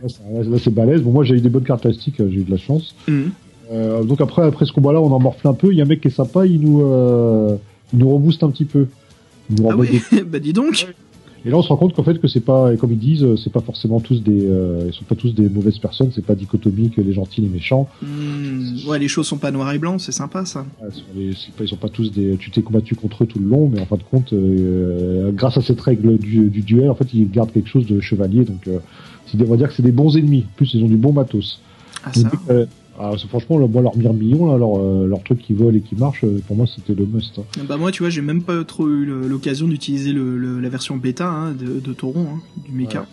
là, 0.03 0.59
c'est 0.63 0.71
balèze. 0.73 1.03
Bon, 1.03 1.13
moi 1.13 1.25
j'ai 1.25 1.35
eu 1.35 1.41
des 1.41 1.49
bonnes 1.49 1.65
caractéristiques, 1.65 2.17
j'ai 2.19 2.41
eu 2.41 2.45
de 2.45 2.51
la 2.51 2.57
chance. 2.59 2.95
Mhm. 3.09 3.31
Euh, 3.73 4.03
donc 4.05 4.21
après, 4.21 4.43
après 4.43 4.67
ce 4.67 4.73
combat-là, 4.73 5.01
on 5.01 5.11
en 5.13 5.19
morfle 5.19 5.49
un 5.49 5.55
peu. 5.55 5.73
Il 5.73 5.79
y 5.79 5.81
a 5.81 5.85
un 5.85 5.89
mec 5.89 6.01
qui 6.01 6.09
est 6.09 6.11
sympa, 6.11 6.47
il 6.47 6.61
nous, 6.61 6.83
euh, 6.83 7.57
il 7.93 7.99
nous 7.99 8.11
rebooste 8.15 8.43
un 8.43 8.51
petit 8.51 8.67
peu. 8.67 8.87
Il 9.51 9.63
nous 9.63 9.71
Ah 9.71 9.77
oui, 9.77 10.01
des- 10.13 10.23
bah 10.25 10.39
dis 10.39 10.53
donc. 10.53 10.87
Et 11.47 11.51
là, 11.51 11.59
on 11.59 11.63
se 11.63 11.69
rend 11.69 11.77
compte 11.77 11.95
qu'en 11.95 12.03
fait, 12.03 12.19
que 12.19 12.27
c'est 12.29 12.41
pas, 12.41 12.75
comme 12.77 12.93
ils 12.93 12.99
disent, 12.99 13.27
c'est 13.43 13.53
pas 13.53 13.61
forcément 13.61 14.01
tous 14.01 14.23
des, 14.23 14.47
euh, 14.47 14.85
ils 14.87 14.95
sont 14.95 15.05
pas 15.05 15.15
tous 15.15 15.35
des 15.35 15.49
mauvaises 15.49 15.79
personnes. 15.79 16.11
C'est 16.15 16.25
pas 16.25 16.35
dichotomique 16.35 16.97
les 16.97 17.13
gentils, 17.13 17.43
les 17.43 17.49
méchants. 17.49 17.87
Hmm, 18.03 18.77
ouais, 18.89 18.99
les 18.99 19.09
choses 19.09 19.27
sont 19.27 19.37
pas 19.37 19.51
noires 19.51 19.73
et 19.73 19.79
blancs, 19.79 20.01
c'est 20.01 20.13
sympa 20.13 20.45
ça. 20.47 20.65
Ouais, 20.81 20.89
Ils 20.91 20.95
sont, 20.95 21.03
les- 21.15 21.53
pas- 21.57 21.65
ils 21.65 21.69
sont 21.69 21.77
pas 21.77 21.89
tous 21.91 22.11
des. 22.13 22.37
Tu 22.39 22.51
t'es 22.51 22.63
combattu 22.63 22.95
contre 22.95 23.25
eux 23.25 23.27
tout 23.27 23.39
le 23.39 23.47
long, 23.47 23.69
mais 23.69 23.81
en 23.81 23.87
fin 23.87 23.97
de 23.97 24.03
compte, 24.03 24.33
euh, 24.33 25.33
grâce 25.33 25.59
à 25.59 25.63
cette 25.63 25.81
règle 25.81 26.17
du, 26.19 26.49
du 26.49 26.63
duel, 26.63 26.89
en 26.91 26.95
fait, 26.95 27.09
ils 27.13 27.31
gardent 27.31 27.53
quelque 27.53 27.69
chose 27.69 27.87
de 27.87 28.01
chevalier. 28.01 28.45
Donc, 28.45 28.67
euh, 28.69 28.79
on 29.39 29.45
va 29.45 29.57
dire 29.57 29.69
que 29.69 29.75
c'est 29.75 29.83
des 29.83 29.93
bons 29.93 30.17
ennemis. 30.17 30.45
En 30.53 30.57
plus, 30.57 30.73
ils 30.75 30.83
ont 30.83 30.89
du 30.89 30.97
bon 30.97 31.13
matos. 31.13 31.61
Ah 32.05 32.13
ça. 32.13 32.31
euh, 32.51 32.67
ah, 32.99 33.13
franchement, 33.29 33.59
là, 33.59 33.67
moi, 33.67 33.83
leur 33.83 33.97
mirmillon, 33.97 34.47
là, 34.53 34.59
leur, 34.59 34.79
euh, 34.79 35.07
leur 35.07 35.23
truc 35.23 35.39
qui 35.39 35.53
vole 35.53 35.77
et 35.77 35.81
qui 35.81 35.97
marche, 35.97 36.23
euh, 36.25 36.41
pour 36.47 36.57
moi, 36.57 36.67
c'était 36.67 36.95
le 36.95 37.07
must. 37.07 37.39
hein. 37.39 37.65
Bah 37.69 37.77
moi, 37.77 37.91
tu 37.91 38.03
vois, 38.03 38.11
j'ai 38.11 38.23
même 38.23 38.43
pas 38.43 38.63
trop 38.65 38.89
eu 38.89 39.05
l'occasion 39.05 39.67
d'utiliser 39.67 40.13
le, 40.13 40.37
le- 40.39 40.61
la 40.61 40.69
version 40.69 40.97
bêta 40.97 41.29
hein, 41.29 41.53
de, 41.53 41.81
de 41.81 41.93
Tauron, 41.93 42.27
hein, 42.37 42.41
du 42.67 42.73
mecha. 42.73 43.07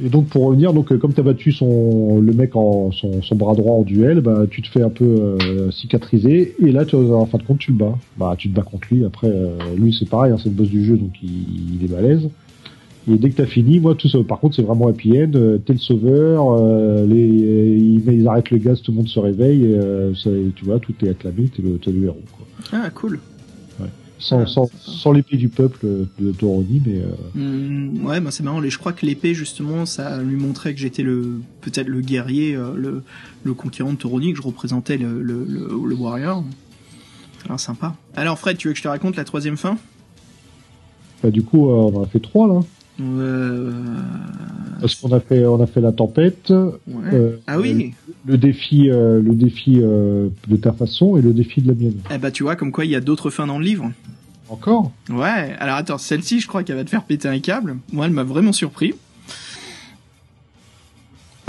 Et 0.00 0.08
donc 0.10 0.26
pour 0.28 0.44
revenir, 0.46 0.72
donc 0.72 0.92
euh, 0.92 0.96
comme 0.98 1.12
t'as 1.12 1.22
battu 1.22 1.50
son 1.50 2.20
le 2.20 2.32
mec 2.32 2.54
en 2.54 2.92
son, 2.92 3.20
son 3.20 3.34
bras 3.34 3.56
droit 3.56 3.74
en 3.74 3.82
duel, 3.82 4.20
bah 4.20 4.44
tu 4.48 4.62
te 4.62 4.68
fais 4.68 4.80
un 4.82 4.90
peu 4.90 5.04
euh, 5.04 5.72
cicatriser 5.72 6.54
et 6.64 6.70
là 6.70 6.84
tu, 6.84 6.94
en 6.94 7.26
fin 7.26 7.38
de 7.38 7.42
compte 7.42 7.58
tu 7.58 7.72
le 7.72 7.78
bats. 7.78 7.98
Bah 8.16 8.36
tu 8.38 8.48
te 8.48 8.54
bats 8.54 8.62
contre 8.62 8.86
lui. 8.92 9.04
Après 9.04 9.26
euh, 9.26 9.58
lui 9.76 9.92
c'est 9.98 10.08
pareil, 10.08 10.32
c'est 10.38 10.50
le 10.50 10.54
boss 10.54 10.68
du 10.68 10.84
jeu 10.84 10.96
donc 10.96 11.10
il, 11.20 11.74
il 11.80 11.84
est 11.84 11.88
balèze. 11.88 12.28
Et 13.10 13.16
dès 13.16 13.30
que 13.30 13.36
t'as 13.36 13.46
fini, 13.46 13.80
moi 13.80 13.94
tout 13.94 14.08
ça. 14.08 14.18
Par 14.22 14.38
contre 14.40 14.56
c'est 14.56 14.62
vraiment 14.62 14.88
happy 14.88 15.12
end. 15.22 15.30
euh, 15.34 15.58
T'es 15.58 15.72
le 15.72 15.78
sauveur. 15.78 16.44
euh, 16.52 17.06
les 17.06 17.26
ils, 17.26 18.02
ils 18.12 18.28
arrêtent 18.28 18.50
le 18.50 18.58
gaz, 18.58 18.82
tout 18.82 18.90
le 18.92 18.98
monde 18.98 19.08
se 19.08 19.18
réveille. 19.18 19.64
Et, 19.64 19.74
euh, 19.78 20.14
ça- 20.14 20.30
et 20.30 20.52
tu 20.54 20.64
vois 20.66 20.78
tout 20.78 20.92
est 21.02 21.08
acclamé. 21.08 21.48
T'es 21.54 21.62
le, 21.62 21.78
t'es 21.78 21.90
le 21.90 22.04
héros. 22.04 22.20
Quoi. 22.36 22.46
Ah 22.72 22.90
cool. 22.90 23.20
Sans, 24.20 24.40
Ah, 24.40 24.66
sans, 24.80 25.12
l'épée 25.12 25.36
du 25.36 25.48
peuple 25.48 25.78
euh, 25.86 26.04
de 26.18 26.32
Toroni, 26.32 26.82
mais 26.84 26.98
euh, 27.02 27.06
Hmm, 27.36 28.04
ouais, 28.04 28.20
bah 28.20 28.32
c'est 28.32 28.42
marrant. 28.42 28.58
les- 28.58 28.68
Je 28.68 28.76
crois 28.76 28.92
que 28.92 29.06
l'épée 29.06 29.32
justement, 29.32 29.86
ça 29.86 30.20
lui 30.20 30.34
montrait 30.34 30.74
que 30.74 30.80
j'étais 30.80 31.04
le 31.04 31.34
peut-être 31.60 31.86
le 31.86 32.00
guerrier, 32.00 32.56
euh, 32.56 32.72
le, 32.74 33.04
le 33.44 33.54
conquérant 33.54 33.92
de 33.92 33.96
Tauroni, 33.96 34.32
que 34.32 34.38
je 34.38 34.42
représentais 34.42 34.96
le, 34.98 35.22
le, 35.22 35.44
le, 35.48 35.68
le 35.86 35.94
warrior. 35.94 36.42
Alors 37.46 37.60
sympa. 37.60 37.94
Alors 38.16 38.40
Fred, 38.40 38.56
tu 38.56 38.66
veux 38.66 38.72
que 38.72 38.78
je 38.78 38.82
te 38.82 38.88
raconte 38.88 39.14
la 39.14 39.22
troisième 39.22 39.56
fin? 39.56 39.78
Bah, 41.22 41.30
du 41.30 41.42
coup 41.42 41.68
euh, 41.70 41.74
on 41.74 42.00
en 42.00 42.02
a 42.02 42.06
fait 42.06 42.18
trois 42.18 42.48
là. 42.48 42.60
Euh... 43.00 43.72
Parce 44.80 44.94
qu'on 44.96 45.12
a 45.12 45.20
fait 45.20 45.44
on 45.46 45.60
a 45.62 45.66
fait 45.66 45.80
la 45.80 45.92
tempête. 45.92 46.50
ouais. 46.50 46.74
euh, 47.12 47.36
Ah 47.46 47.58
oui. 47.58 47.94
le 48.26 48.36
défi, 48.38 48.90
euh, 48.90 49.20
le 49.22 49.34
défi 49.34 49.76
de 49.76 50.56
ta 50.60 50.72
façon 50.72 51.16
et 51.16 51.22
le 51.22 51.32
défi 51.32 51.62
de 51.62 51.68
la 51.68 51.74
mienne. 51.74 52.00
Eh 52.12 52.18
bah 52.18 52.30
tu 52.30 52.42
vois, 52.42 52.56
comme 52.56 52.72
quoi 52.72 52.84
il 52.84 52.90
y 52.90 52.96
a 52.96 53.00
d'autres 53.00 53.30
fins 53.30 53.46
dans 53.46 53.58
le 53.58 53.64
livre. 53.64 53.90
Encore? 54.48 54.92
Ouais, 55.10 55.54
alors 55.58 55.76
attends, 55.76 55.98
celle-ci, 55.98 56.40
je 56.40 56.46
crois 56.46 56.62
qu'elle 56.62 56.76
va 56.76 56.84
te 56.84 56.90
faire 56.90 57.04
péter 57.04 57.28
un 57.28 57.38
câble. 57.38 57.76
Moi, 57.92 58.06
elle 58.06 58.12
m'a 58.12 58.24
vraiment 58.24 58.52
surpris. 58.52 58.94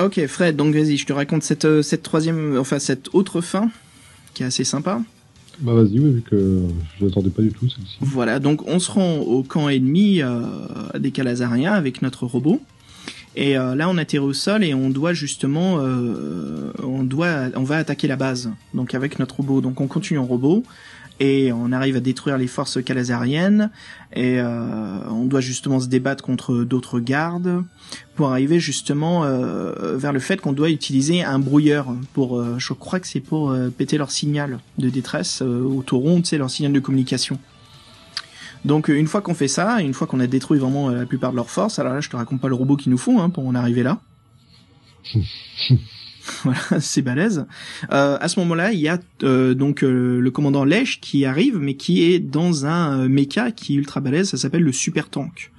Ok, 0.04 0.26
Fred, 0.28 0.56
donc 0.56 0.74
vas-y, 0.74 0.98
je 0.98 1.06
te 1.06 1.14
raconte 1.14 1.44
cette, 1.44 1.82
cette 1.82 2.04
troisième, 2.04 2.58
enfin 2.58 2.80
cette 2.80 3.14
autre 3.14 3.42
fin, 3.42 3.70
qui 4.34 4.44
est 4.44 4.46
assez 4.46 4.64
sympa. 4.64 5.02
Bah 5.62 5.74
vas-y, 5.74 6.00
oui, 6.00 6.12
vu 6.12 6.22
que 6.22 6.64
je 6.98 7.06
l'attendais 7.06 7.30
pas 7.30 7.42
du 7.42 7.52
tout 7.52 7.68
celle-ci. 7.68 7.98
Voilà, 8.00 8.40
donc 8.40 8.68
on 8.68 8.80
se 8.80 8.92
rend 8.92 9.18
au 9.18 9.44
camp 9.44 9.68
ennemi 9.68 10.22
euh, 10.22 10.42
des 10.98 11.12
Calazariens 11.12 11.74
avec 11.74 12.02
notre 12.02 12.26
robot. 12.26 12.62
Et 13.36 13.58
euh, 13.58 13.76
là, 13.76 13.90
on 13.90 13.98
atterrit 13.98 14.24
au 14.24 14.34
sol 14.34 14.64
et 14.64 14.74
on 14.74 14.90
doit 14.90 15.14
justement, 15.14 15.78
euh, 15.80 16.72
on 16.82 17.04
doit, 17.04 17.50
on 17.56 17.64
va 17.64 17.78
attaquer 17.78 18.08
la 18.08 18.16
base. 18.16 18.52
Donc 18.74 18.94
avec 18.96 19.20
notre 19.20 19.38
robot. 19.38 19.62
Donc 19.62 19.82
on 19.82 19.88
continue 19.88 20.20
en 20.20 20.26
robot 20.26 20.64
et 21.20 21.52
on 21.52 21.72
arrive 21.72 21.98
à 21.98 22.00
détruire 22.00 22.38
les 22.38 22.48
forces 22.48 22.82
calazariennes 22.84 23.72
et 24.14 24.40
euh, 24.40 25.00
on 25.10 25.26
doit 25.26 25.42
justement 25.42 25.80
se 25.80 25.88
débattre 25.88 26.24
contre 26.24 26.64
d'autres 26.64 27.00
gardes 27.00 27.64
pour 28.16 28.32
arriver 28.32 28.60
justement 28.60 29.26
euh, 29.26 29.98
vers 29.98 30.14
le 30.14 30.20
fait 30.20 30.40
qu'on 30.42 30.54
doit 30.54 30.70
utiliser 30.70 31.24
un 31.24 31.40
brouilleur 31.40 31.94
pour, 32.14 32.40
euh, 32.40 32.56
je 32.58 32.74
crois 32.74 33.00
que 33.00 33.08
c'est 33.08 33.20
pour 33.20 33.52
euh, 33.52 33.70
péter 33.70 33.98
leur 33.98 34.12
signal 34.12 34.60
de 34.78 34.90
détresse 34.90 35.42
euh, 35.42 35.62
au 35.62 35.84
tauron, 35.84 36.24
sais, 36.24 36.38
leur 36.38 36.50
signal 36.50 36.72
de 36.72 36.80
communication. 36.80 37.38
Donc 38.66 38.90
euh, 38.90 38.94
une 38.94 39.08
fois 39.08 39.22
qu'on 39.22 39.36
fait 39.36 39.48
ça, 39.48 39.82
une 39.82 39.94
fois 39.94 40.08
qu'on 40.08 40.20
a 40.20 40.28
détruit 40.28 40.60
vraiment 40.60 40.90
la 40.90 41.06
plupart 41.06 41.32
de 41.32 41.36
leurs 41.36 41.50
forces, 41.50 41.80
alors 41.80 41.94
là 41.94 42.02
je 42.02 42.10
te 42.10 42.16
raconte 42.16 42.42
pas 42.42 42.50
le 42.50 42.56
robot 42.56 42.78
qu'il 42.78 42.92
nous 42.92 42.98
faut 42.98 43.20
hein, 43.20 43.30
pour 43.30 43.46
en 43.46 43.56
arriver 43.56 43.84
là. 43.84 44.00
voilà, 46.44 46.80
c'est 46.80 47.02
balèze. 47.02 47.46
Euh, 47.92 48.18
à 48.20 48.28
ce 48.28 48.40
moment-là, 48.40 48.72
il 48.74 48.80
y 48.80 48.88
a 48.88 49.00
euh, 49.24 49.54
donc 49.54 49.84
euh, 49.84 50.20
le 50.20 50.32
commandant 50.32 50.64
Lèche 50.64 51.00
qui 51.02 51.26
arrive, 51.26 51.58
mais 51.58 51.76
qui 51.76 52.04
est 52.04 52.20
dans 52.20 52.66
un 52.66 53.00
euh, 53.00 53.10
mecha 53.10 53.52
qui 53.52 53.74
est 53.74 53.78
ultra 53.78 54.02
balèze, 54.02 54.30
ça 54.30 54.38
s'appelle 54.38 54.64
le 54.64 54.72
super 54.72 55.10
tank. 55.10 55.52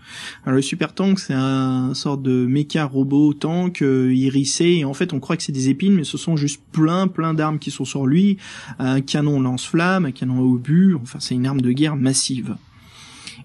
Alors 0.44 0.56
le 0.56 0.62
super 0.62 0.92
tank, 0.92 1.20
c'est 1.20 1.34
un 1.34 1.94
sorte 1.94 2.22
de 2.22 2.44
méca 2.46 2.84
robot 2.84 3.32
tank 3.34 3.82
euh, 3.82 4.12
hérissé, 4.14 4.78
et 4.78 4.84
en 4.84 4.94
fait 4.94 5.12
on 5.12 5.20
croit 5.20 5.36
que 5.36 5.42
c'est 5.42 5.52
des 5.52 5.68
épines, 5.68 5.94
mais 5.94 6.04
ce 6.04 6.18
sont 6.18 6.36
juste 6.36 6.62
plein 6.72 7.06
plein 7.06 7.34
d'armes 7.34 7.58
qui 7.58 7.70
sont 7.70 7.84
sur 7.84 8.06
lui, 8.06 8.36
un 8.78 9.00
canon 9.00 9.40
lance-flamme, 9.40 10.06
un 10.06 10.12
canon 10.12 10.38
à 10.38 10.42
obus, 10.42 10.96
enfin 11.00 11.20
c'est 11.20 11.34
une 11.34 11.46
arme 11.46 11.60
de 11.60 11.72
guerre 11.72 11.96
massive. 11.96 12.56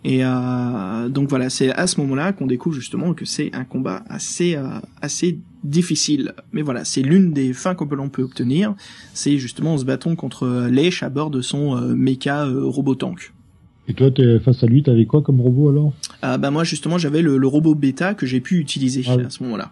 Et 0.07 0.23
euh, 0.23 1.09
donc 1.09 1.29
voilà, 1.29 1.49
c'est 1.49 1.73
à 1.73 1.87
ce 1.87 1.99
moment-là 2.01 2.31
qu'on 2.31 2.45
découvre 2.45 2.75
justement 2.75 3.15
que 3.15 3.25
c'est 3.25 3.49
un 3.55 3.63
combat 3.63 4.03
assez 4.07 4.55
euh, 4.55 4.67
assez 5.01 5.39
difficile. 5.63 6.35
Mais 6.53 6.61
voilà, 6.61 6.85
c'est 6.85 7.01
l'une 7.01 7.33
des 7.33 7.53
fins 7.53 7.73
qu'on 7.73 7.87
peut 7.87 7.95
l'on 7.95 8.09
peut 8.09 8.21
obtenir, 8.21 8.75
c'est 9.15 9.39
justement 9.39 9.73
en 9.73 9.77
se 9.79 9.83
battant 9.83 10.15
contre 10.15 10.67
Lèche 10.69 11.01
à 11.01 11.09
bord 11.09 11.31
de 11.31 11.41
son 11.41 11.75
euh, 11.75 11.95
mecha 11.95 12.45
euh, 12.45 12.65
robot 12.65 12.93
tank. 12.93 13.33
Et 13.87 13.95
toi, 13.95 14.11
t'es 14.11 14.39
face 14.39 14.63
à 14.63 14.67
lui, 14.67 14.83
t'avais 14.83 15.05
quoi 15.07 15.23
comme 15.23 15.41
robot 15.41 15.69
alors? 15.69 15.93
Ah 16.21 16.37
bah 16.37 16.51
moi 16.51 16.63
justement 16.63 16.99
j'avais 16.99 17.23
le, 17.23 17.37
le 17.37 17.47
robot 17.47 17.73
bêta 17.73 18.13
que 18.13 18.27
j'ai 18.27 18.41
pu 18.41 18.59
utiliser 18.59 19.01
Ah 19.07 19.13
à 19.25 19.29
ce 19.31 19.41
moment-là. 19.41 19.71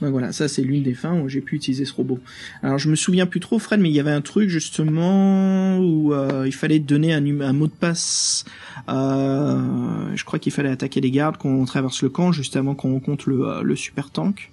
Donc 0.00 0.12
voilà, 0.12 0.32
ça 0.32 0.48
c'est 0.48 0.62
l'une 0.62 0.82
des 0.82 0.94
fins 0.94 1.18
où 1.20 1.28
j'ai 1.28 1.40
pu 1.40 1.56
utiliser 1.56 1.84
ce 1.84 1.92
robot. 1.92 2.18
Alors 2.62 2.78
je 2.78 2.88
me 2.88 2.96
souviens 2.96 3.26
plus 3.26 3.40
trop 3.40 3.58
Fred, 3.58 3.80
mais 3.80 3.90
il 3.90 3.94
y 3.94 4.00
avait 4.00 4.10
un 4.10 4.20
truc 4.20 4.48
justement 4.48 5.78
où 5.78 6.14
euh, 6.14 6.44
il 6.46 6.54
fallait 6.54 6.78
donner 6.78 7.12
un, 7.12 7.20
mot 7.52 7.66
de 7.66 7.72
passe. 7.72 8.44
Euh, 8.88 10.10
je 10.14 10.24
crois 10.24 10.38
qu'il 10.38 10.52
fallait 10.52 10.70
attaquer 10.70 11.00
les 11.00 11.10
gardes 11.10 11.36
quand 11.36 11.50
on 11.50 11.64
traverse 11.64 12.02
le 12.02 12.08
camp 12.08 12.32
juste 12.32 12.56
avant 12.56 12.74
qu'on 12.74 12.92
rencontre 12.92 13.28
le, 13.28 13.46
euh, 13.46 13.76
super 13.76 14.10
tank. 14.10 14.50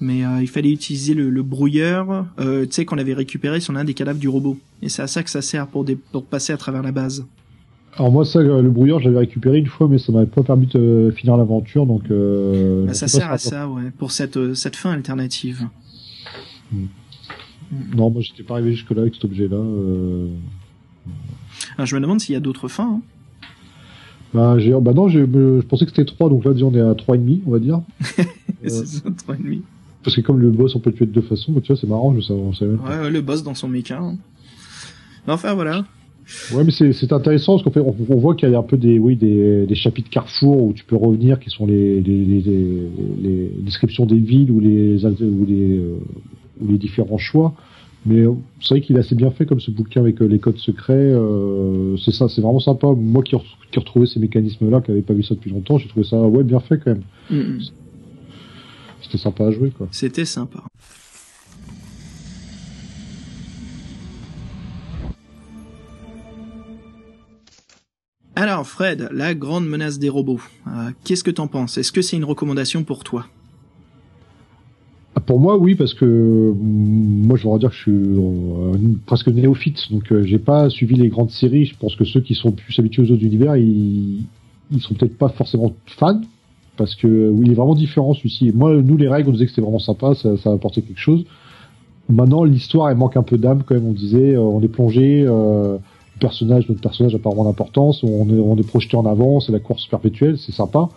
Mais 0.00 0.22
il 0.40 0.48
fallait 0.48 0.72
utiliser 0.72 1.14
le, 1.14 1.30
le 1.30 1.42
brouilleur, 1.42 2.26
tu 2.36 2.66
sais 2.70 2.84
qu'on 2.84 2.98
avait 2.98 3.14
récupéré 3.14 3.60
sur 3.60 3.72
l'un 3.72 3.84
des 3.84 3.94
cadavres 3.94 4.18
du 4.18 4.28
robot. 4.28 4.58
Et 4.82 4.88
c'est 4.88 5.02
à 5.02 5.06
ça 5.06 5.22
que 5.22 5.30
ça 5.30 5.40
sert 5.40 5.68
pour 5.68 5.86
passer 6.26 6.52
à 6.52 6.56
travers 6.56 6.82
la 6.82 6.90
base. 6.90 7.24
Alors 7.96 8.10
moi, 8.10 8.24
ça, 8.24 8.40
le 8.42 8.70
brouilleur, 8.70 8.98
je 8.98 9.04
l'avais 9.04 9.18
récupéré 9.20 9.58
une 9.58 9.66
fois, 9.68 9.86
mais 9.88 9.98
ça 9.98 10.10
m'avait 10.10 10.26
pas 10.26 10.42
permis 10.42 10.66
de 10.66 11.12
finir 11.16 11.36
l'aventure, 11.36 11.86
donc. 11.86 12.02
Euh, 12.10 12.86
Bah, 12.86 12.94
ça 12.94 13.06
sert 13.06 13.30
à 13.30 13.38
ça, 13.38 13.68
ouais, 13.68 13.90
pour 13.98 14.10
cette, 14.10 14.36
euh, 14.36 14.54
cette 14.54 14.74
fin 14.76 14.90
alternative. 14.90 15.68
Non, 17.96 18.10
moi, 18.10 18.20
j'étais 18.20 18.42
pas 18.42 18.54
arrivé 18.54 18.72
jusque 18.72 18.90
là 18.90 19.02
avec 19.02 19.14
cet 19.14 19.24
objet-là. 19.24 19.56
Euh... 19.56 20.28
Alors, 21.76 21.86
je 21.86 21.94
me 21.94 22.00
demande 22.00 22.20
s'il 22.20 22.32
y 22.32 22.36
a 22.36 22.40
d'autres 22.40 22.68
fins. 22.68 22.98
hein. 22.98 23.00
Bah, 24.32 24.58
j'ai, 24.58 24.72
bah 24.80 24.92
non, 24.92 25.06
euh, 25.08 25.60
je 25.60 25.66
pensais 25.66 25.84
que 25.84 25.92
c'était 25.92 26.04
3, 26.04 26.28
donc 26.28 26.44
là, 26.44 26.50
on 26.62 26.74
est 26.74 26.80
à 26.80 26.94
3,5, 26.94 27.42
on 27.46 27.50
va 27.52 27.58
dire. 27.60 27.80
C'est 28.66 28.86
ça, 28.86 29.02
trois 29.16 29.36
et 29.36 29.38
demi. 29.38 29.62
Parce 30.02 30.16
que 30.16 30.20
comme 30.22 30.40
le 30.40 30.50
boss, 30.50 30.74
on 30.74 30.80
peut 30.80 30.90
le 30.90 30.96
tuer 30.96 31.06
de 31.06 31.12
deux 31.12 31.22
façons, 31.22 31.52
tu 31.60 31.68
vois, 31.72 31.76
c'est 31.80 31.86
marrant, 31.86 32.14
je 32.14 32.20
savais, 32.20 32.40
on 32.40 32.52
savait 32.52 32.74
ouais, 32.74 33.10
le 33.10 33.20
boss 33.22 33.42
dans 33.42 33.54
son 33.54 33.68
méca. 33.68 33.98
hein. 34.00 34.16
Enfin, 35.26 35.54
voilà. 35.54 35.84
Ouais, 36.54 36.64
mais 36.64 36.70
c'est, 36.70 36.92
c'est 36.92 37.12
intéressant 37.12 37.52
parce 37.54 37.62
qu'en 37.64 37.70
fait, 37.70 37.80
on, 37.80 37.94
on 38.08 38.16
voit 38.16 38.34
qu'il 38.34 38.50
y 38.50 38.54
a 38.54 38.58
un 38.58 38.62
peu 38.62 38.76
des, 38.76 38.98
oui, 38.98 39.16
des, 39.16 39.66
des 39.66 39.74
chapitres 39.74 40.08
carrefour 40.10 40.62
où 40.62 40.72
tu 40.72 40.84
peux 40.84 40.96
revenir, 40.96 41.38
qui 41.38 41.50
sont 41.50 41.66
les, 41.66 42.00
les, 42.00 42.24
les, 42.24 42.40
les, 42.40 42.88
les 43.22 43.50
descriptions 43.62 44.06
des 44.06 44.18
villes 44.18 44.50
ou 44.50 44.60
les, 44.60 45.04
ou 45.04 45.44
les, 45.46 45.76
euh, 45.78 45.96
ou 46.60 46.72
les 46.72 46.78
différents 46.78 47.18
choix. 47.18 47.54
Mais 48.06 48.20
euh, 48.20 48.32
c'est 48.60 48.74
vrai 48.74 48.80
qu'il 48.82 48.96
est 48.96 49.00
assez 49.00 49.14
bien 49.14 49.30
fait 49.30 49.46
comme 49.46 49.60
ce 49.60 49.70
bouquin 49.70 50.00
avec 50.00 50.20
euh, 50.20 50.26
les 50.26 50.38
codes 50.38 50.58
secrets. 50.58 50.92
euh, 50.94 51.96
c'est 51.96 52.12
ça, 52.12 52.28
c'est 52.28 52.42
vraiment 52.42 52.60
sympa. 52.60 52.88
Moi 52.88 53.22
qui, 53.22 53.34
re- 53.34 53.42
qui 53.70 53.78
retrouvais 53.78 54.06
ces 54.06 54.20
mécanismes-là, 54.20 54.82
qui 54.82 54.90
n'avais 54.90 55.02
pas 55.02 55.14
vu 55.14 55.22
ça 55.22 55.34
depuis 55.34 55.50
longtemps, 55.50 55.78
j'ai 55.78 55.88
trouvé 55.88 56.04
ça 56.06 56.18
ouais 56.20 56.44
bien 56.44 56.60
fait 56.60 56.78
quand 56.78 56.90
même. 56.90 57.02
Mm, 57.30 57.36
mm. 57.56 57.60
C'était 59.02 59.18
sympa 59.18 59.46
à 59.46 59.50
jouer 59.50 59.70
quoi. 59.70 59.88
C'était 59.90 60.24
sympa. 60.24 60.62
Alors, 68.36 68.66
Fred, 68.66 69.08
la 69.12 69.32
grande 69.34 69.66
menace 69.66 70.00
des 70.00 70.08
robots. 70.08 70.40
Euh, 70.66 70.90
Qu'est-ce 71.04 71.22
que 71.22 71.30
t'en 71.30 71.46
penses? 71.46 71.78
Est-ce 71.78 71.92
que 71.92 72.02
c'est 72.02 72.16
une 72.16 72.24
recommandation 72.24 72.82
pour 72.82 73.04
toi? 73.04 73.26
Pour 75.26 75.38
moi, 75.38 75.56
oui, 75.56 75.76
parce 75.76 75.94
que 75.94 76.04
mm, 76.04 77.26
moi, 77.26 77.36
je 77.36 77.44
voudrais 77.44 77.60
dire 77.60 77.70
que 77.70 77.76
je 77.76 77.80
suis 77.82 77.92
euh, 77.92 78.72
presque 79.06 79.28
néophyte, 79.28 79.92
donc 79.92 80.10
euh, 80.10 80.24
j'ai 80.24 80.40
pas 80.40 80.68
suivi 80.68 80.96
les 80.96 81.08
grandes 81.08 81.30
séries. 81.30 81.66
Je 81.66 81.76
pense 81.78 81.94
que 81.94 82.04
ceux 82.04 82.20
qui 82.20 82.34
sont 82.34 82.50
plus 82.50 82.76
habitués 82.80 83.02
aux 83.02 83.12
autres 83.12 83.22
univers, 83.22 83.56
ils, 83.56 84.26
sont 84.80 84.94
peut-être 84.94 85.16
pas 85.16 85.28
forcément 85.28 85.72
fans, 85.86 86.20
parce 86.76 86.96
que 86.96 87.32
il 87.40 87.52
est 87.52 87.54
vraiment 87.54 87.76
différent 87.76 88.14
celui-ci. 88.14 88.50
Moi, 88.52 88.74
nous, 88.82 88.96
les 88.96 89.06
règles, 89.06 89.28
on 89.28 89.32
disait 89.32 89.44
que 89.44 89.50
c'était 89.50 89.62
vraiment 89.62 89.78
sympa, 89.78 90.16
ça, 90.16 90.36
ça 90.38 90.50
apportait 90.50 90.82
quelque 90.82 91.00
chose. 91.00 91.24
Maintenant, 92.08 92.42
l'histoire, 92.42 92.90
elle 92.90 92.96
manque 92.96 93.16
un 93.16 93.22
peu 93.22 93.38
d'âme, 93.38 93.62
quand 93.64 93.76
même. 93.76 93.86
On 93.86 93.92
disait, 93.92 94.36
on 94.36 94.60
est 94.60 94.68
plongé, 94.68 95.24
personnage, 96.20 96.68
notre 96.68 96.80
personnage 96.80 97.14
a 97.14 97.18
pas 97.18 97.30
vraiment 97.30 97.44
d'importance, 97.44 98.02
on 98.02 98.28
est, 98.28 98.38
on 98.38 98.56
est 98.56 98.66
projeté 98.66 98.96
en 98.96 99.06
avant, 99.06 99.40
c'est 99.40 99.52
la 99.52 99.60
course 99.60 99.86
perpétuelle, 99.86 100.38
c'est 100.38 100.52
sympa. 100.52 100.88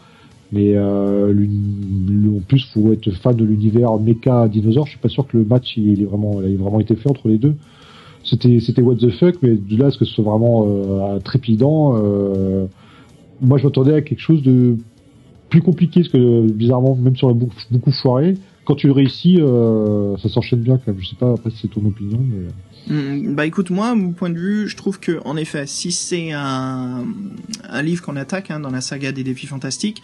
Mais 0.52 0.74
euh, 0.76 1.34
en 1.34 2.40
plus, 2.48 2.66
faut 2.74 2.94
être 2.94 3.12
fan 3.12 3.36
de 3.36 3.44
l'univers 3.44 3.98
mecha 4.00 4.48
dinosaure. 4.48 4.86
Je 4.86 4.92
suis 4.92 5.00
pas 5.00 5.10
sûr 5.10 5.28
que 5.28 5.38
le 5.38 5.44
match 5.44 5.76
il, 5.76 6.02
est 6.02 6.06
vraiment, 6.06 6.42
il 6.42 6.56
a 6.56 6.64
vraiment 6.64 6.80
été 6.80 6.96
fait 6.96 7.10
entre 7.10 7.28
les 7.28 7.38
deux. 7.38 7.56
C'était, 8.24 8.60
c'était 8.60 8.82
what 8.82 8.96
the 8.96 9.10
fuck, 9.10 9.36
mais 9.42 9.56
de 9.56 9.78
là 9.78 9.90
ce 9.90 9.98
que 9.98 10.06
ce 10.06 10.14
soit 10.14 10.24
vraiment 10.24 10.66
euh, 10.68 11.20
trépidant, 11.20 11.96
euh, 11.96 12.66
moi 13.42 13.58
je 13.58 13.64
m'attendais 13.64 13.94
à 13.94 14.02
quelque 14.02 14.20
chose 14.20 14.42
de 14.42 14.76
plus 15.50 15.62
compliqué, 15.62 16.02
parce 16.02 16.12
que 16.12 16.52
bizarrement, 16.52 16.96
même 16.96 17.16
sur 17.16 17.30
la 17.30 17.34
beaucoup, 17.34 17.56
beaucoup 17.72 17.92
foiré, 17.92 18.36
quand 18.66 18.76
tu 18.76 18.88
le 18.88 18.94
réussis, 18.94 19.40
euh, 19.40 20.18
ça 20.18 20.28
s'enchaîne 20.28 20.60
bien 20.60 20.78
quand 20.78 20.92
même. 20.92 21.02
Je 21.02 21.08
sais 21.08 21.16
pas 21.16 21.32
après 21.32 21.52
si 21.52 21.60
c'est 21.62 21.68
ton 21.70 21.86
opinion, 21.86 22.20
mais. 22.20 22.48
Hmm, 22.90 23.36
bah 23.36 23.46
écoute 23.46 23.70
moi, 23.70 23.96
mon 23.96 24.12
point 24.12 24.30
de 24.30 24.40
vue, 24.40 24.68
je 24.68 24.78
trouve 24.78 25.00
que 25.00 25.20
en 25.26 25.36
effet, 25.36 25.68
si 25.68 25.92
c'est 25.92 26.32
un, 26.32 27.06
un 27.68 27.82
livre 27.82 28.02
qu'on 28.02 28.16
attaque 28.16 28.50
hein, 28.50 28.60
dans 28.60 28.72
la 28.72 28.82
saga 28.82 29.12
des 29.12 29.24
défis 29.24 29.48
fantastiques, 29.48 30.02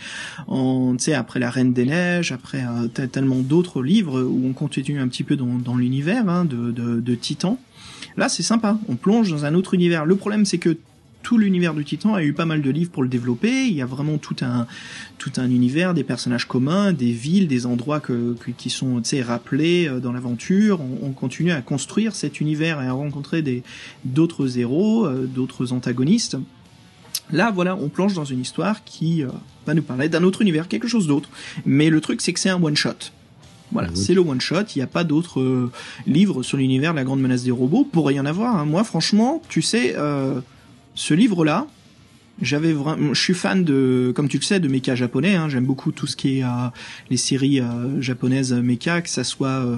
on 0.48 0.98
après 1.16 1.40
la 1.40 1.50
Reine 1.50 1.74
des 1.74 1.86
Neiges, 1.86 2.32
après 2.32 2.64
euh, 2.64 3.08
tellement 3.08 3.40
d'autres 3.40 3.82
livres 3.82 4.22
où 4.22 4.48
on 4.48 4.54
continue 4.54 5.00
un 5.00 5.08
petit 5.08 5.24
peu 5.24 5.36
dans, 5.36 5.58
dans 5.58 5.76
l'univers 5.76 6.28
hein, 6.30 6.46
de, 6.46 6.72
de, 6.72 7.00
de 7.00 7.16
Titan. 7.16 7.58
Là, 8.18 8.30
c'est 8.30 8.44
sympa. 8.44 8.78
On 8.88 8.96
plonge 8.96 9.30
dans 9.30 9.46
un 9.46 9.54
autre 9.54 9.74
univers. 9.74 10.06
Le 10.06 10.16
problème, 10.16 10.46
c'est 10.46 10.60
que 10.60 10.78
tout 11.24 11.38
l'univers 11.38 11.74
du 11.74 11.84
Titan 11.84 12.14
a 12.14 12.22
eu 12.22 12.34
pas 12.34 12.46
mal 12.46 12.62
de 12.62 12.70
livres 12.70 12.92
pour 12.92 13.02
le 13.02 13.10
développer. 13.10 13.66
Il 13.66 13.74
y 13.74 13.82
a 13.82 13.86
vraiment 13.86 14.18
tout 14.18 14.36
un 14.42 14.68
tout 15.18 15.32
un 15.38 15.50
univers, 15.50 15.94
des 15.94 16.04
personnages 16.04 16.46
communs, 16.46 16.92
des 16.92 17.12
villes, 17.12 17.48
des 17.48 17.66
endroits 17.66 18.02
que, 18.02 18.36
qui 18.58 18.70
sont 18.70 19.02
rappelés 19.26 19.88
euh, 19.88 20.00
dans 20.00 20.12
l'aventure. 20.12 20.82
On, 21.02 21.12
continue 21.12 21.52
à 21.52 21.62
construire 21.62 22.14
cet 22.16 22.42
univers 22.42 22.82
et 22.82 22.88
à 22.88 22.92
rencontrer 22.92 23.42
des 23.42 23.64
d'autres 24.04 24.60
héros, 24.60 25.06
euh, 25.06 25.26
d'autres 25.26 25.72
antagonistes. 25.72 26.38
Là, 27.32 27.52
voilà, 27.52 27.78
on 27.78 27.88
plonge 27.88 28.14
dans 28.14 28.26
une 28.26 28.42
histoire 28.42 28.84
qui 28.84 29.24
euh, 29.24 29.28
va 29.66 29.74
nous 29.74 29.82
parler 29.82 30.10
d'un 30.10 30.24
autre 30.24 30.42
univers, 30.42 30.68
quelque 30.68 30.90
chose 30.90 31.08
d'autre. 31.08 31.30
Mais 31.66 31.90
le 31.90 32.02
truc, 32.02 32.20
c'est 32.20 32.34
que 32.34 32.40
c'est 32.40 32.50
un 32.50 32.62
one 32.62 32.76
shot. 32.76 33.12
Voilà, 33.72 33.90
c'est 33.96 34.14
le 34.14 34.22
one 34.22 34.42
shot. 34.42 34.66
Il 34.76 34.80
n'y 34.80 34.84
a 34.84 34.88
pas 34.88 35.04
d'autres 35.04 35.72
livres 36.06 36.44
sur 36.44 36.58
l'univers 36.58 36.92
de 36.92 36.98
la 36.98 37.04
grande 37.04 37.22
menace 37.22 37.44
des 37.44 37.50
robots. 37.50 37.88
Pourrait 37.90 38.14
y 38.14 38.20
en 38.20 38.26
avoir. 38.26 38.56
Hein. 38.56 38.66
Moi, 38.66 38.84
franchement, 38.84 39.42
tu 39.50 39.64
sais, 39.64 39.96
ce 40.96 41.14
livre-là, 41.14 41.68
j'avais 42.42 42.74
vraiment, 42.74 43.14
je 43.14 43.22
suis 43.22 43.36
fan 43.36 43.64
de, 43.64 44.12
comme 44.16 44.28
tu 44.28 44.38
le 44.38 44.44
sais, 44.44 44.60
de 44.60 44.68
mecha 44.68 44.96
japonais. 44.96 45.36
Hein, 45.36 45.50
J'aime 45.50 45.66
beaucoup 45.66 45.92
tout 45.92 46.08
ce 46.08 46.16
qui 46.16 46.40
est 46.40 46.44
euh, 46.44 46.48
les 47.12 47.18
séries 47.18 47.60
euh, 47.60 48.02
japonaises 48.02 48.54
mecha, 48.54 49.02
que 49.02 49.10
ça 49.10 49.24
soit, 49.24 49.48
euh, 49.48 49.78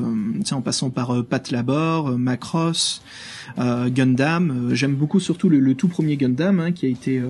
en 0.52 0.62
passant 0.62 0.90
par 0.90 1.14
euh, 1.14 1.22
Pat 1.22 1.52
Labor, 1.52 2.18
Macross, 2.18 3.02
Gundam. 3.58 4.70
J'aime 4.74 4.96
beaucoup 4.96 5.20
surtout 5.20 5.50
le, 5.50 5.76
tout 5.76 5.88
premier 5.88 6.18
Gundam, 6.18 6.60
hein, 6.60 6.72
qui 6.72 6.86
a 6.86 6.90
été 6.90 7.22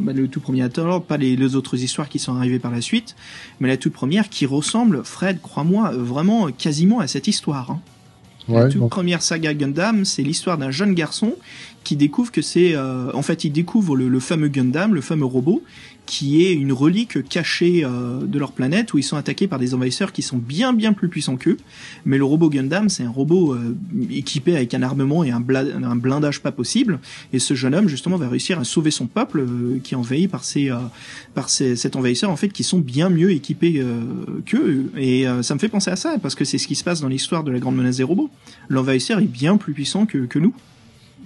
bah, 0.00 0.12
le 0.12 0.28
tout 0.28 0.40
premier 0.40 0.62
alors 0.62 1.02
pas 1.02 1.16
les, 1.16 1.34
les, 1.34 1.56
autres 1.56 1.82
histoires 1.82 2.08
qui 2.08 2.18
sont 2.18 2.36
arrivées 2.36 2.60
par 2.60 2.70
la 2.70 2.80
suite, 2.80 3.16
mais 3.58 3.68
la 3.68 3.76
toute 3.76 3.92
première 3.92 4.28
qui 4.28 4.46
ressemble, 4.46 5.02
Fred, 5.02 5.40
crois-moi, 5.40 5.90
vraiment 5.92 6.52
quasiment 6.52 7.00
à 7.00 7.08
cette 7.08 7.26
histoire. 7.26 7.72
Hein. 7.72 7.80
la 8.48 8.68
toute 8.68 8.88
première 8.90 9.22
saga 9.22 9.54
Gundam, 9.54 10.04
c'est 10.04 10.22
l'histoire 10.22 10.56
d'un 10.56 10.70
jeune 10.70 10.94
garçon 10.94 11.34
qui 11.84 11.96
découvre 11.96 12.30
que 12.30 12.42
c'est, 12.42 12.74
euh, 12.74 13.10
en 13.14 13.22
fait, 13.22 13.44
ils 13.44 13.50
découvrent 13.50 13.96
le, 13.96 14.20
fameux 14.20 14.48
Gundam, 14.48 14.94
le 14.94 15.00
fameux 15.00 15.24
robot, 15.24 15.62
qui 16.04 16.44
est 16.44 16.52
une 16.52 16.72
relique 16.72 17.28
cachée 17.28 17.84
euh, 17.84 18.22
de 18.22 18.38
leur 18.38 18.52
planète 18.52 18.92
où 18.92 18.98
ils 18.98 19.04
sont 19.04 19.16
attaqués 19.16 19.46
par 19.46 19.60
des 19.60 19.72
envahisseurs 19.72 20.12
qui 20.12 20.20
sont 20.20 20.36
bien 20.36 20.72
bien 20.72 20.92
plus 20.92 21.08
puissants 21.08 21.36
qu'eux. 21.36 21.56
Mais 22.04 22.18
le 22.18 22.24
robot 22.24 22.50
Gundam, 22.50 22.88
c'est 22.88 23.04
un 23.04 23.10
robot 23.10 23.54
euh, 23.54 23.76
équipé 24.10 24.56
avec 24.56 24.74
un 24.74 24.82
armement 24.82 25.22
et 25.24 25.30
un, 25.30 25.36
un, 25.36 25.96
blindage 25.96 26.40
pas 26.40 26.52
possible. 26.52 26.98
Et 27.32 27.38
ce 27.38 27.54
jeune 27.54 27.74
homme, 27.74 27.88
justement, 27.88 28.16
va 28.16 28.28
réussir 28.28 28.58
à 28.58 28.64
sauver 28.64 28.90
son 28.90 29.06
peuple 29.06 29.44
qui 29.82 29.94
est 29.94 29.96
envahi 29.96 30.28
par 30.28 30.44
ces, 30.44 30.70
par 31.34 31.48
ces, 31.48 31.76
cet 31.76 31.96
envahisseur, 31.96 32.30
en 32.30 32.36
fait, 32.36 32.48
qui 32.48 32.64
sont 32.64 32.78
bien 32.78 33.08
mieux 33.08 33.30
équipés 33.30 33.82
qu'eux. 34.46 34.90
Et 34.96 35.24
ça 35.42 35.54
me 35.54 35.60
fait 35.60 35.68
penser 35.68 35.90
à 35.90 35.96
ça 35.96 36.16
parce 36.20 36.34
que 36.34 36.44
c'est 36.44 36.58
ce 36.58 36.66
qui 36.66 36.74
se 36.74 36.84
passe 36.84 37.00
dans 37.00 37.08
l'histoire 37.08 37.44
de 37.44 37.52
la 37.52 37.58
grande 37.58 37.76
menace 37.76 37.98
des 37.98 38.02
robots. 38.02 38.30
L'envahisseur 38.68 39.20
est 39.20 39.26
bien 39.26 39.56
plus 39.56 39.72
puissant 39.72 40.06
que, 40.06 40.18
que 40.26 40.38
nous. 40.38 40.54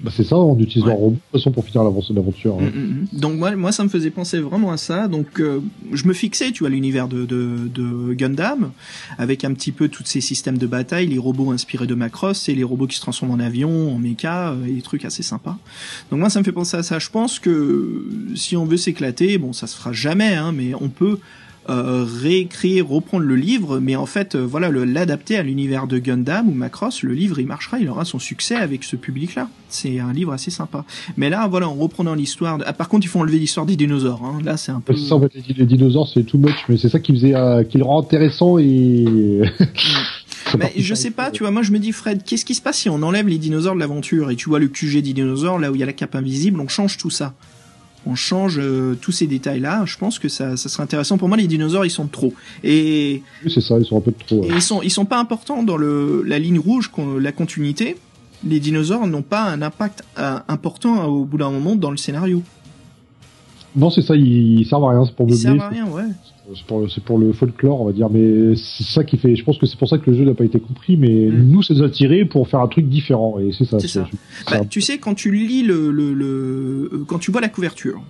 Bah 0.02 0.10
c'est 0.14 0.24
ça, 0.24 0.36
on 0.36 0.58
utilise 0.58 0.86
ouais. 0.86 0.92
robot 0.92 1.16
de 1.32 1.38
façon 1.38 1.50
pour 1.50 1.64
finir 1.64 1.82
l'aventure. 1.82 2.56
Hein. 2.60 2.70
Mm, 2.74 2.78
mm, 2.78 3.08
mm. 3.12 3.18
Donc 3.18 3.34
moi, 3.36 3.56
moi, 3.56 3.72
ça 3.72 3.82
me 3.82 3.88
faisait 3.88 4.10
penser 4.10 4.40
vraiment 4.40 4.70
à 4.70 4.76
ça. 4.76 5.08
Donc 5.08 5.40
euh, 5.40 5.60
je 5.92 6.06
me 6.06 6.12
fixais, 6.12 6.52
tu 6.52 6.60
vois, 6.60 6.68
l'univers 6.68 7.08
de, 7.08 7.24
de, 7.24 7.68
de, 7.72 8.12
Gundam, 8.12 8.72
avec 9.18 9.44
un 9.44 9.54
petit 9.54 9.72
peu 9.72 9.88
tous 9.88 10.04
ces 10.04 10.20
systèmes 10.20 10.58
de 10.58 10.66
bataille, 10.66 11.06
les 11.06 11.18
robots 11.18 11.50
inspirés 11.50 11.86
de 11.86 11.94
Macross 11.94 12.48
et 12.48 12.54
les 12.54 12.64
robots 12.64 12.86
qui 12.86 12.96
se 12.96 13.00
transforment 13.00 13.32
en 13.32 13.40
avion, 13.40 13.94
en 13.94 13.98
mecha, 13.98 14.50
euh, 14.50 14.66
et 14.66 14.72
des 14.72 14.82
trucs 14.82 15.04
assez 15.04 15.22
sympas. 15.22 15.56
Donc 16.10 16.20
moi, 16.20 16.28
ça 16.28 16.40
me 16.40 16.44
fait 16.44 16.52
penser 16.52 16.76
à 16.76 16.82
ça. 16.82 16.98
Je 16.98 17.08
pense 17.08 17.38
que 17.38 18.04
si 18.34 18.56
on 18.56 18.66
veut 18.66 18.76
s'éclater, 18.76 19.38
bon, 19.38 19.52
ça 19.52 19.66
se 19.66 19.76
fera 19.76 19.92
jamais, 19.92 20.34
hein, 20.34 20.52
mais 20.52 20.74
on 20.74 20.88
peut 20.88 21.18
réécrire, 21.68 22.88
reprendre 22.88 23.24
le 23.24 23.36
livre, 23.36 23.78
mais 23.80 23.96
en 23.96 24.06
fait, 24.06 24.34
euh, 24.34 24.46
voilà, 24.46 24.70
l'adapter 24.70 25.36
à 25.36 25.42
l'univers 25.42 25.86
de 25.86 25.98
Gundam 25.98 26.48
ou 26.48 26.52
Macross, 26.52 27.02
le 27.02 27.12
livre 27.12 27.38
il 27.38 27.46
marchera, 27.46 27.78
il 27.78 27.88
aura 27.88 28.04
son 28.04 28.18
succès 28.18 28.54
avec 28.54 28.84
ce 28.84 28.96
public-là. 28.96 29.48
C'est 29.68 29.98
un 29.98 30.12
livre 30.12 30.32
assez 30.32 30.50
sympa. 30.50 30.84
Mais 31.16 31.28
là, 31.28 31.48
voilà, 31.48 31.68
en 31.68 31.74
reprenant 31.74 32.14
l'histoire, 32.14 32.58
ah, 32.64 32.72
par 32.72 32.88
contre, 32.88 33.06
il 33.06 33.08
faut 33.08 33.20
enlever 33.20 33.38
l'histoire 33.38 33.66
des 33.66 33.76
dinosaures. 33.76 34.22
Hein. 34.24 34.38
Là, 34.44 34.56
c'est 34.56 34.72
un 34.72 34.80
peu. 34.80 34.94
Ça, 34.96 35.16
en 35.16 35.20
fait, 35.20 35.32
les, 35.34 35.66
dinosaures, 35.66 36.08
c'est 36.08 36.24
too 36.24 36.38
much, 36.38 36.64
mais 36.68 36.76
c'est 36.76 36.88
ça 36.88 37.00
qui 37.00 37.12
faisait, 37.12 37.34
euh, 37.34 37.64
qui 37.64 37.78
le 37.78 37.84
rend 37.84 38.00
intéressant 38.00 38.58
et. 38.58 39.42
Mais 40.56 40.72
je 40.76 40.94
sais 40.94 41.10
pas, 41.10 41.32
tu 41.32 41.42
vois, 41.42 41.50
moi 41.50 41.62
je 41.62 41.72
me 41.72 41.78
dis 41.80 41.90
Fred, 41.90 42.22
qu'est-ce 42.22 42.44
qui 42.44 42.54
se 42.54 42.62
passe 42.62 42.78
si 42.78 42.88
on 42.88 43.02
enlève 43.02 43.26
les 43.26 43.36
dinosaures 43.36 43.74
de 43.74 43.80
l'aventure? 43.80 44.30
Et 44.30 44.36
tu 44.36 44.48
vois 44.48 44.60
le 44.60 44.68
QG 44.68 45.02
des 45.02 45.12
dinosaures 45.12 45.58
là 45.58 45.72
où 45.72 45.74
il 45.74 45.80
y 45.80 45.82
a 45.82 45.86
la 45.86 45.92
cape 45.92 46.14
invisible, 46.14 46.60
on 46.60 46.68
change 46.68 46.98
tout 46.98 47.10
ça 47.10 47.34
on 48.06 48.14
change 48.14 48.58
euh, 48.58 48.96
tous 49.00 49.12
ces 49.12 49.26
détails-là, 49.26 49.84
je 49.84 49.98
pense 49.98 50.18
que 50.18 50.28
ça, 50.28 50.56
ça 50.56 50.68
serait 50.68 50.84
intéressant. 50.84 51.18
Pour 51.18 51.28
moi, 51.28 51.36
les 51.36 51.46
dinosaures, 51.46 51.84
ils 51.84 51.90
sont 51.90 52.06
trop. 52.06 52.32
Et 52.62 53.22
c'est 53.48 53.60
ça, 53.60 53.78
ils 53.78 53.84
sont 53.84 53.98
un 53.98 54.00
peu 54.00 54.12
trop. 54.12 54.44
Et 54.44 54.48
ils 54.54 54.62
sont, 54.62 54.80
ils 54.82 54.90
sont 54.90 55.04
pas 55.04 55.18
importants 55.18 55.62
dans 55.62 55.76
le 55.76 56.22
la 56.24 56.38
ligne 56.38 56.58
rouge, 56.58 56.90
la 57.20 57.32
continuité. 57.32 57.96
Les 58.44 58.60
dinosaures 58.60 59.06
n'ont 59.06 59.22
pas 59.22 59.42
un 59.42 59.60
impact 59.60 60.04
euh, 60.18 60.38
important 60.48 61.06
au 61.06 61.24
bout 61.24 61.38
d'un 61.38 61.50
moment 61.50 61.74
dans 61.74 61.90
le 61.90 61.96
scénario. 61.96 62.42
Non, 63.74 63.90
c'est 63.90 64.02
ça, 64.02 64.14
ils, 64.14 64.64
servent 64.66 64.84
à 64.84 64.90
rien, 64.90 65.04
c'est 65.04 65.14
pour 65.14 65.26
meubler. 65.26 65.38
Ils 65.38 65.42
servent 65.42 65.60
à 65.60 65.68
rien, 65.68 65.86
ouais. 65.86 66.04
C'est 66.54 66.64
pour, 66.66 66.86
pour, 67.04 67.18
le 67.18 67.32
folklore, 67.32 67.80
on 67.80 67.86
va 67.86 67.92
dire, 67.92 68.08
mais 68.08 68.54
c'est 68.54 68.84
ça 68.84 69.02
qui 69.02 69.16
fait. 69.16 69.34
Je 69.34 69.42
pense 69.42 69.58
que 69.58 69.66
c'est 69.66 69.78
pour 69.78 69.88
ça 69.88 69.98
que 69.98 70.08
le 70.10 70.16
jeu 70.16 70.24
n'a 70.24 70.34
pas 70.34 70.44
été 70.44 70.60
compris, 70.60 70.96
mais 70.96 71.26
mm. 71.26 71.50
nous, 71.50 71.62
ça 71.62 71.74
nous 71.74 71.82
a 71.82 71.90
tiré 71.90 72.24
pour 72.24 72.48
faire 72.48 72.60
un 72.60 72.68
truc 72.68 72.88
différent, 72.88 73.38
et 73.40 73.50
c'est 73.52 73.64
ça. 73.64 73.80
C'est 73.80 73.88
ça. 73.88 74.08
Bah, 74.48 74.64
tu 74.64 74.80
sais, 74.80 74.98
quand 74.98 75.14
tu 75.14 75.32
lis 75.34 75.64
le, 75.64 75.90
le, 75.90 76.14
le, 76.14 76.90
euh, 76.92 77.04
quand 77.06 77.18
tu 77.18 77.32
vois 77.32 77.40
la 77.40 77.48
couverture, 77.48 78.00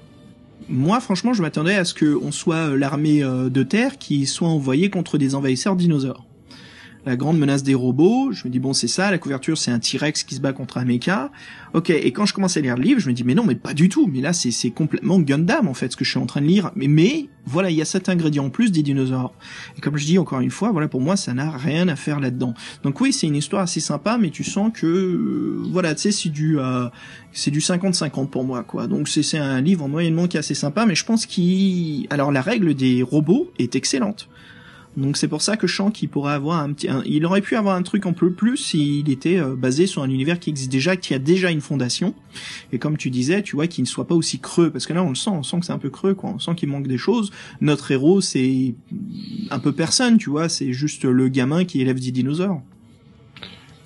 moi, 0.68 1.00
franchement, 1.00 1.32
je 1.32 1.40
m'attendais 1.40 1.74
à 1.74 1.84
ce 1.84 1.94
qu'on 1.94 2.30
soit 2.30 2.70
euh, 2.70 2.76
l'armée 2.76 3.22
euh, 3.22 3.48
de 3.48 3.62
terre 3.62 3.96
qui 3.98 4.26
soit 4.26 4.48
envoyée 4.48 4.90
contre 4.90 5.16
des 5.16 5.34
envahisseurs 5.34 5.76
dinosaures 5.76 6.25
la 7.06 7.16
grande 7.16 7.38
menace 7.38 7.62
des 7.62 7.74
robots. 7.74 8.32
Je 8.32 8.46
me 8.46 8.50
dis 8.50 8.58
bon 8.58 8.72
c'est 8.72 8.88
ça, 8.88 9.10
la 9.12 9.18
couverture 9.18 9.56
c'est 9.56 9.70
un 9.70 9.78
T-Rex 9.78 10.24
qui 10.24 10.34
se 10.34 10.40
bat 10.40 10.52
contre 10.52 10.78
un 10.78 10.84
mecha. 10.84 11.30
Ok, 11.72 11.90
et 11.90 12.12
quand 12.12 12.26
je 12.26 12.34
commence 12.34 12.56
à 12.56 12.60
lire 12.60 12.76
le 12.76 12.82
livre, 12.82 13.00
je 13.00 13.08
me 13.08 13.14
dis 13.14 13.22
mais 13.22 13.34
non 13.34 13.44
mais 13.44 13.54
pas 13.54 13.74
du 13.74 13.88
tout. 13.88 14.10
Mais 14.12 14.20
là 14.20 14.32
c'est 14.32 14.70
complètement 14.70 15.20
Gundam 15.20 15.68
en 15.68 15.74
fait 15.74 15.92
ce 15.92 15.96
que 15.96 16.04
je 16.04 16.10
suis 16.10 16.18
en 16.18 16.26
train 16.26 16.40
de 16.40 16.46
lire. 16.46 16.72
Mais 16.74 16.88
mais 16.88 17.28
voilà 17.46 17.70
il 17.70 17.76
y 17.76 17.82
a 17.82 17.84
cet 17.84 18.08
ingrédient 18.08 18.46
en 18.46 18.50
plus 18.50 18.72
des 18.72 18.82
dinosaures. 18.82 19.32
Et 19.78 19.80
comme 19.80 19.96
je 19.96 20.04
dis 20.04 20.18
encore 20.18 20.40
une 20.40 20.50
fois, 20.50 20.72
voilà 20.72 20.88
pour 20.88 21.00
moi 21.00 21.16
ça 21.16 21.32
n'a 21.32 21.50
rien 21.50 21.86
à 21.86 21.94
faire 21.94 22.18
là-dedans. 22.18 22.54
Donc 22.82 23.00
oui 23.00 23.12
c'est 23.12 23.28
une 23.28 23.36
histoire 23.36 23.62
assez 23.62 23.80
sympa, 23.80 24.18
mais 24.18 24.30
tu 24.30 24.42
sens 24.42 24.72
que 24.74 24.86
euh, 24.86 25.62
voilà 25.70 25.94
tu 25.94 26.02
sais 26.02 26.10
c'est 26.10 26.28
du 26.28 26.58
euh, 26.58 26.88
c'est 27.32 27.52
du 27.52 27.60
50-50 27.60 28.28
pour 28.28 28.42
moi 28.42 28.64
quoi. 28.64 28.88
Donc 28.88 29.06
c'est 29.06 29.22
c'est 29.22 29.38
un 29.38 29.60
livre 29.60 29.84
en 29.84 29.88
moyennement 29.88 30.26
qui 30.26 30.38
est 30.38 30.40
assez 30.40 30.54
sympa, 30.54 30.86
mais 30.86 30.96
je 30.96 31.04
pense 31.04 31.24
qu'il 31.24 32.08
alors 32.10 32.32
la 32.32 32.42
règle 32.42 32.74
des 32.74 33.04
robots 33.04 33.52
est 33.60 33.76
excellente. 33.76 34.28
Donc 34.97 35.18
c'est 35.18 35.28
pour 35.28 35.43
ça 35.43 35.56
que 35.56 35.66
sens 35.66 35.93
qu'il 35.93 36.09
pourrait 36.09 36.32
avoir 36.32 36.60
un 36.60 36.73
petit, 36.73 36.89
il 37.05 37.27
aurait 37.27 37.43
pu 37.43 37.55
avoir 37.55 37.77
un 37.77 37.82
truc 37.82 38.06
un 38.06 38.12
peu 38.14 38.32
plus 38.32 38.56
s'il 38.56 39.10
était 39.10 39.39
euh, 39.39 39.55
basé 39.55 39.86
sur 39.86 40.02
un 40.02 40.09
univers 40.09 40.40
qui 40.40 40.48
existe 40.51 40.73
déjà, 40.73 40.97
qui 40.97 41.12
a 41.12 41.18
déjà 41.18 41.51
une 41.51 41.60
fondation. 41.60 42.14
Et 42.73 42.78
comme 42.78 42.97
tu 42.97 43.10
disais, 43.10 43.43
tu 43.43 43.56
vois, 43.56 43.66
qu'il 43.66 43.82
ne 43.82 43.89
soit 43.89 44.06
pas 44.06 44.14
aussi 44.14 44.39
creux, 44.39 44.70
parce 44.70 44.86
que 44.86 44.94
là 44.94 45.05
on 45.05 45.10
le 45.10 45.14
sent, 45.14 45.31
on 45.31 45.43
sent 45.43 45.60
que 45.60 45.66
c'est 45.66 45.73
un 45.73 45.78
peu 45.78 45.90
creux, 45.90 46.14
quoi. 46.14 46.32
On 46.35 46.39
sent 46.39 46.55
qu'il 46.56 46.70
manque 46.70 46.89
des 46.89 46.97
choses. 46.97 47.31
Notre 47.60 47.90
héros, 47.90 48.23
c'est 48.23 48.74
un 49.51 49.59
peu 49.59 49.73
personne, 49.73 50.16
tu 50.16 50.31
vois, 50.31 50.48
c'est 50.48 50.73
juste 50.73 51.05
le 51.05 51.28
gamin 51.28 51.64
qui 51.64 51.82
élève 51.82 52.01
des 52.01 52.10
dinosaures. 52.10 52.62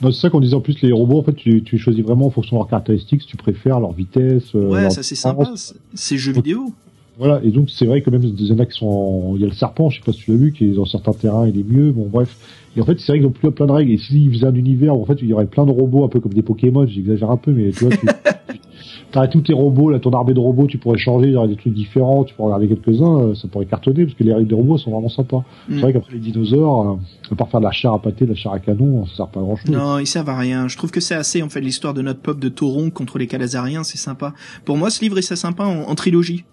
c'est 0.00 0.12
ça 0.12 0.30
qu'on 0.30 0.40
disait 0.40 0.54
en 0.54 0.60
plus, 0.60 0.80
les 0.80 0.92
robots, 0.92 1.18
en 1.18 1.24
fait, 1.24 1.34
tu, 1.34 1.62
tu 1.64 1.76
choisis 1.76 2.04
vraiment 2.04 2.26
en 2.26 2.30
fonction 2.30 2.56
de 2.56 2.60
leurs 2.60 2.68
caractéristiques, 2.68 3.22
si 3.22 3.26
tu 3.26 3.36
préfères 3.36 3.80
leur 3.80 3.92
vitesse. 3.92 4.54
Euh, 4.54 4.68
ouais, 4.68 4.90
ça 4.90 5.02
c'est 5.02 5.16
sympa, 5.16 5.54
c'est 5.94 6.18
jeux 6.18 6.32
vidéo. 6.32 6.72
Voilà, 7.20 7.38
et 7.44 7.50
donc 7.50 7.68
c'est 7.68 7.84
vrai 7.84 8.00
que 8.00 8.08
même 8.08 8.22
il 8.24 8.46
y 8.46 8.50
en 8.50 8.58
a 8.58 8.64
qui 8.64 8.78
sont, 8.78 8.86
en... 8.86 9.36
il 9.36 9.42
y 9.42 9.44
a 9.44 9.46
le 9.46 9.52
serpent, 9.52 9.90
je 9.90 9.98
sais 9.98 10.04
pas 10.04 10.12
si 10.12 10.20
tu 10.20 10.30
l'as 10.30 10.38
vu, 10.38 10.52
qui 10.52 10.64
est 10.64 10.72
dans 10.72 10.86
certains 10.86 11.12
terrains 11.12 11.46
il 11.46 11.60
est 11.60 11.70
mieux, 11.70 11.92
bon 11.92 12.08
bref. 12.10 12.34
Et 12.74 12.80
en 12.80 12.86
fait 12.86 12.98
c'est 12.98 13.12
vrai 13.12 13.18
qu'ils 13.18 13.26
ont 13.26 13.30
plus 13.30 13.50
plein 13.50 13.66
de 13.66 13.72
règles. 13.72 13.92
Et 13.92 13.98
s'ils 13.98 14.32
faisaient 14.32 14.46
un 14.46 14.54
univers 14.54 14.96
où 14.96 15.02
en 15.02 15.04
fait 15.04 15.18
il 15.20 15.28
y 15.28 15.34
aurait 15.34 15.44
plein 15.44 15.66
de 15.66 15.70
robots, 15.70 16.02
un 16.02 16.08
peu 16.08 16.18
comme 16.18 16.32
des 16.32 16.40
Pokémon, 16.40 16.86
j'exagère 16.86 17.30
un 17.30 17.36
peu, 17.36 17.52
mais 17.52 17.72
tu 17.72 17.84
vois, 17.84 17.94
tu, 17.94 18.06
t'aurais 19.12 19.28
tous 19.28 19.42
tes 19.42 19.52
robots, 19.52 19.90
là, 19.90 19.98
ton 19.98 20.12
armée 20.12 20.32
de 20.32 20.40
robots, 20.40 20.66
tu 20.66 20.78
pourrais 20.78 20.96
changer, 20.96 21.28
il 21.28 21.34
y 21.34 21.36
aurait 21.36 21.48
des 21.48 21.56
trucs 21.56 21.74
différents, 21.74 22.24
tu 22.24 22.34
pourrais 22.34 22.54
regarder 22.54 22.74
quelques-uns, 22.74 23.20
euh, 23.20 23.34
ça 23.34 23.48
pourrait 23.48 23.66
cartonner 23.66 24.04
parce 24.06 24.16
que 24.16 24.24
les 24.24 24.32
règles 24.32 24.48
des 24.48 24.54
robots 24.54 24.78
sont 24.78 24.90
vraiment 24.90 25.10
sympas. 25.10 25.44
Mm. 25.68 25.74
C'est 25.74 25.80
vrai 25.80 25.92
qu'après 25.92 26.14
les 26.14 26.20
dinosaures, 26.20 26.92
euh, 26.92 27.32
à 27.32 27.34
part 27.34 27.50
faire 27.50 27.60
de 27.60 27.66
la 27.66 27.72
chair 27.72 27.92
à 27.92 28.00
pâté, 28.00 28.24
de 28.24 28.30
la 28.30 28.36
chair 28.36 28.52
à 28.52 28.60
canon, 28.60 29.04
ça 29.04 29.16
sert 29.16 29.28
pas 29.28 29.40
à 29.40 29.42
grand 29.42 29.56
chose. 29.56 29.70
Non, 29.70 29.98
ils 29.98 30.06
servent 30.06 30.30
à 30.30 30.38
rien. 30.38 30.68
Je 30.68 30.76
trouve 30.78 30.90
que 30.90 31.00
c'est 31.00 31.16
assez, 31.16 31.42
en 31.42 31.50
fait, 31.50 31.60
l'histoire 31.60 31.92
de 31.92 32.00
notre 32.00 32.20
peuple 32.20 32.40
de 32.40 32.48
Tauron 32.48 32.88
contre 32.88 33.18
les 33.18 33.26
Calazariens, 33.26 33.84
c'est 33.84 33.98
sympa. 33.98 34.32
Pour 34.64 34.78
moi, 34.78 34.88
ce 34.88 35.02
livre 35.02 35.18
est 35.18 35.22
ça 35.22 35.36
sympa 35.36 35.64
en, 35.64 35.82
en 35.82 35.94
trilogie. 35.94 36.44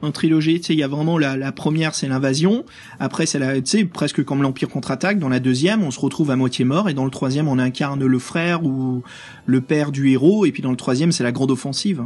En 0.00 0.12
trilogie, 0.12 0.60
tu 0.60 0.66
sais, 0.66 0.74
il 0.74 0.78
y 0.78 0.84
a 0.84 0.88
vraiment 0.88 1.18
la, 1.18 1.36
la 1.36 1.50
première, 1.50 1.94
c'est 1.94 2.06
l'invasion. 2.06 2.64
Après, 3.00 3.26
c'est 3.26 3.38
la, 3.38 3.60
tu 3.60 3.62
sais, 3.64 3.84
presque 3.84 4.24
comme 4.24 4.42
l'Empire 4.42 4.68
contre-attaque. 4.68 5.18
Dans 5.18 5.28
la 5.28 5.40
deuxième, 5.40 5.82
on 5.82 5.90
se 5.90 5.98
retrouve 5.98 6.30
à 6.30 6.36
moitié 6.36 6.64
mort. 6.64 6.88
Et 6.88 6.94
dans 6.94 7.04
le 7.04 7.10
troisième, 7.10 7.48
on 7.48 7.58
incarne 7.58 8.04
le 8.04 8.18
frère 8.18 8.64
ou 8.64 9.02
le 9.46 9.60
père 9.60 9.90
du 9.90 10.10
héros. 10.10 10.46
Et 10.46 10.52
puis 10.52 10.62
dans 10.62 10.70
le 10.70 10.76
troisième, 10.76 11.10
c'est 11.10 11.24
la 11.24 11.32
grande 11.32 11.50
offensive. 11.50 12.04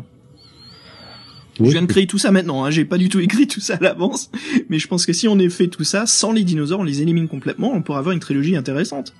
Ouais, 1.60 1.66
je 1.66 1.72
viens 1.72 1.82
de 1.82 1.86
créer 1.86 2.06
tout 2.06 2.16
ça 2.16 2.30
maintenant, 2.30 2.64
hein. 2.64 2.70
j'ai 2.70 2.86
pas 2.86 2.96
du 2.96 3.10
tout 3.10 3.20
écrit 3.20 3.46
tout 3.46 3.60
ça 3.60 3.74
à 3.74 3.82
l'avance, 3.82 4.30
mais 4.70 4.78
je 4.78 4.88
pense 4.88 5.04
que 5.04 5.12
si 5.12 5.28
on 5.28 5.38
ait 5.38 5.50
fait 5.50 5.68
tout 5.68 5.84
ça, 5.84 6.06
sans 6.06 6.32
les 6.32 6.44
dinosaures, 6.44 6.80
on 6.80 6.84
les 6.84 7.02
élimine 7.02 7.28
complètement, 7.28 7.72
on 7.74 7.82
pourrait 7.82 7.98
avoir 7.98 8.14
une 8.14 8.20
trilogie 8.20 8.56
intéressante. 8.56 9.12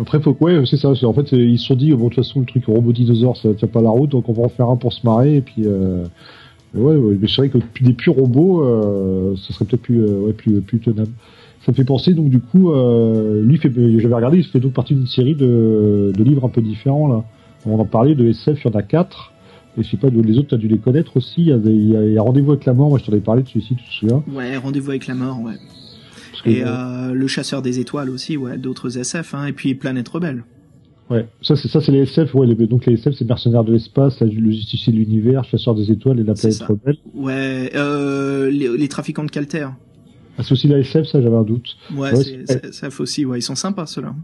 Après, 0.00 0.20
faut 0.20 0.34
que, 0.34 0.42
ouais, 0.42 0.64
c'est 0.68 0.76
ça. 0.76 0.88
En 0.88 1.12
fait, 1.14 1.30
ils 1.30 1.60
se 1.60 1.66
sont 1.66 1.76
dit, 1.76 1.92
bon, 1.92 2.08
de 2.08 2.14
toute 2.14 2.24
façon, 2.24 2.40
le 2.40 2.46
truc 2.46 2.64
robot 2.66 2.92
dinosaure, 2.92 3.36
ça 3.36 3.54
tient 3.54 3.68
pas 3.68 3.82
la 3.82 3.90
route, 3.90 4.10
donc 4.10 4.28
on 4.28 4.32
va 4.32 4.42
en 4.42 4.48
faire 4.48 4.68
un 4.68 4.76
pour 4.76 4.92
se 4.92 5.06
marrer, 5.06 5.36
et 5.36 5.40
puis, 5.42 5.62
euh, 5.64 6.04
ouais, 6.74 6.96
ouais, 6.96 7.16
mais 7.20 7.28
c'est 7.28 7.36
vrai 7.36 7.48
que 7.48 7.58
des 7.82 7.92
purs 7.92 8.14
robots, 8.14 8.62
euh, 8.64 9.34
ce 9.36 9.52
serait 9.52 9.64
peut-être 9.64 9.82
plus, 9.82 10.02
euh, 10.02 10.26
ouais, 10.26 10.32
plus, 10.32 10.60
plus 10.60 10.78
tenable. 10.80 11.10
Ça 11.64 11.72
me 11.72 11.76
fait 11.76 11.84
penser, 11.84 12.12
donc, 12.12 12.28
du 12.28 12.40
coup, 12.40 12.72
euh, 12.72 13.42
lui, 13.42 13.56
fait, 13.58 13.70
j'avais 13.98 14.14
regardé, 14.14 14.38
il 14.38 14.44
fait 14.44 14.60
donc 14.60 14.72
partie 14.74 14.94
d'une 14.94 15.06
série 15.06 15.34
de, 15.34 16.12
de 16.14 16.24
livres 16.24 16.44
un 16.44 16.50
peu 16.50 16.60
différents, 16.60 17.08
là. 17.08 17.24
On 17.66 17.78
en 17.78 17.84
parlait 17.86 18.14
de 18.14 18.26
SF, 18.28 18.62
il 18.64 18.68
y 18.70 18.70
en 18.74 18.78
a 18.78 18.82
quatre. 18.82 19.32
Et 19.78 19.82
je 19.82 19.88
sais 19.90 19.96
pas, 19.96 20.08
les 20.10 20.38
autres, 20.38 20.48
t'as 20.50 20.56
dû 20.58 20.68
les 20.68 20.76
connaître 20.78 21.16
aussi. 21.16 21.40
Il 21.40 21.46
y 21.48 21.52
a, 21.52 21.58
des- 21.58 21.72
il 21.72 22.12
y 22.12 22.18
a, 22.18 22.22
Rendez-vous 22.22 22.52
avec 22.52 22.64
la 22.66 22.74
mort, 22.74 22.90
moi 22.90 22.98
je 22.98 23.04
t'en 23.06 23.12
avais 23.12 23.22
parlé 23.22 23.42
de 23.42 23.48
celui-ci, 23.48 23.74
tu 23.74 23.82
te 23.84 23.90
souviens 23.90 24.22
Ouais, 24.32 24.56
rendez-vous 24.58 24.90
avec 24.90 25.06
la 25.06 25.14
mort, 25.14 25.40
ouais. 25.40 25.54
Que, 26.44 26.50
Et 26.50 26.62
euh, 26.64 27.12
le 27.14 27.26
chasseur 27.26 27.62
des 27.62 27.80
étoiles 27.80 28.10
aussi, 28.10 28.36
ouais, 28.36 28.58
d'autres 28.58 28.98
SF, 28.98 29.34
hein, 29.34 29.46
et 29.46 29.52
puis 29.52 29.74
Planète 29.74 30.08
Rebelle. 30.08 30.44
Ouais, 31.10 31.26
ça 31.42 31.54
c'est 31.54 31.68
ça 31.68 31.80
c'est 31.82 31.92
les 31.92 32.00
SF, 32.02 32.34
ouais, 32.34 32.46
les- 32.46 32.54
donc 32.66 32.86
les 32.86 32.94
SF 32.94 33.14
c'est 33.18 33.26
mercenaires 33.28 33.62
de 33.64 33.72
l'espace, 33.72 34.20
le 34.20 34.50
justicier 34.50 34.90
de 34.92 34.96
l'univers, 34.98 35.44
chasseur 35.44 35.74
des 35.74 35.90
étoiles 35.90 36.18
et 36.20 36.24
la 36.24 36.32
planète 36.34 36.62
rebelle. 36.62 36.96
Ouais, 37.14 37.70
euh, 37.74 38.50
les, 38.50 38.74
les 38.76 38.88
trafiquants 38.88 39.24
de 39.24 39.30
Calter. 39.30 39.68
Ah, 40.38 40.42
c'est 40.42 40.52
aussi 40.52 40.66
la 40.66 40.78
SF, 40.78 41.06
ça 41.06 41.20
j'avais 41.20 41.36
un 41.36 41.42
doute. 41.42 41.76
Ouais, 41.94 42.12
Ouais, 42.14 42.24
c'est, 42.46 42.72
ça 42.72 42.90
fait 42.90 43.02
aussi, 43.02 43.24
ouais, 43.26 43.38
ils 43.38 43.42
sont 43.42 43.54
sympas 43.54 43.86
ceux-là. 43.86 44.14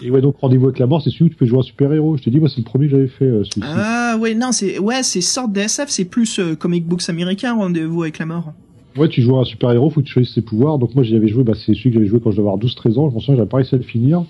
Et 0.00 0.12
ouais, 0.12 0.20
donc 0.20 0.36
rendez-vous 0.38 0.66
avec 0.66 0.78
la 0.78 0.86
mort, 0.86 1.02
c'est 1.02 1.10
celui 1.10 1.24
où 1.24 1.28
tu 1.28 1.34
peux 1.34 1.44
jouer 1.44 1.58
un 1.58 1.62
super 1.62 1.92
héros. 1.92 2.16
Je 2.16 2.22
te 2.22 2.30
dis, 2.30 2.38
moi 2.38 2.48
c'est 2.48 2.58
le 2.58 2.64
premier 2.64 2.86
que 2.86 2.92
j'avais 2.92 3.08
fait, 3.08 3.24
euh, 3.24 3.42
celui-ci. 3.42 3.68
Ah 3.74 4.16
ouais, 4.20 4.34
non, 4.36 4.52
c'est 4.52 4.78
ouais, 4.78 5.02
c'est 5.02 5.20
sorte 5.20 5.52
d'SF, 5.52 5.86
c'est 5.88 6.04
plus 6.04 6.38
euh, 6.38 6.54
comic 6.54 6.86
books 6.86 7.08
américain, 7.08 7.56
rendez-vous 7.56 8.02
avec 8.02 8.18
la 8.20 8.26
mort. 8.26 8.52
Ouais, 8.96 9.08
tu 9.08 9.22
joues 9.22 9.36
un 9.38 9.44
super 9.44 9.72
héros, 9.72 9.90
faut 9.90 10.00
que 10.00 10.06
tu 10.06 10.12
choisisses 10.12 10.34
ses 10.34 10.42
pouvoirs. 10.42 10.78
Donc 10.78 10.94
moi 10.94 11.02
j'y 11.02 11.16
avais 11.16 11.26
joué, 11.28 11.42
bah 11.42 11.54
c'est 11.56 11.74
celui 11.74 11.90
que 11.90 11.94
j'avais 11.94 12.06
joué 12.06 12.20
quand 12.20 12.30
je 12.30 12.36
devais 12.36 12.48
avoir 12.48 12.58
12-13 12.62 12.96
ans. 12.98 13.10
Je 13.10 13.14
me 13.16 13.20
souviens, 13.20 13.36
j'avais 13.36 13.48
pas 13.48 13.56
réussi 13.58 13.74
à 13.74 13.78
le 13.78 13.84
finir. 13.84 14.24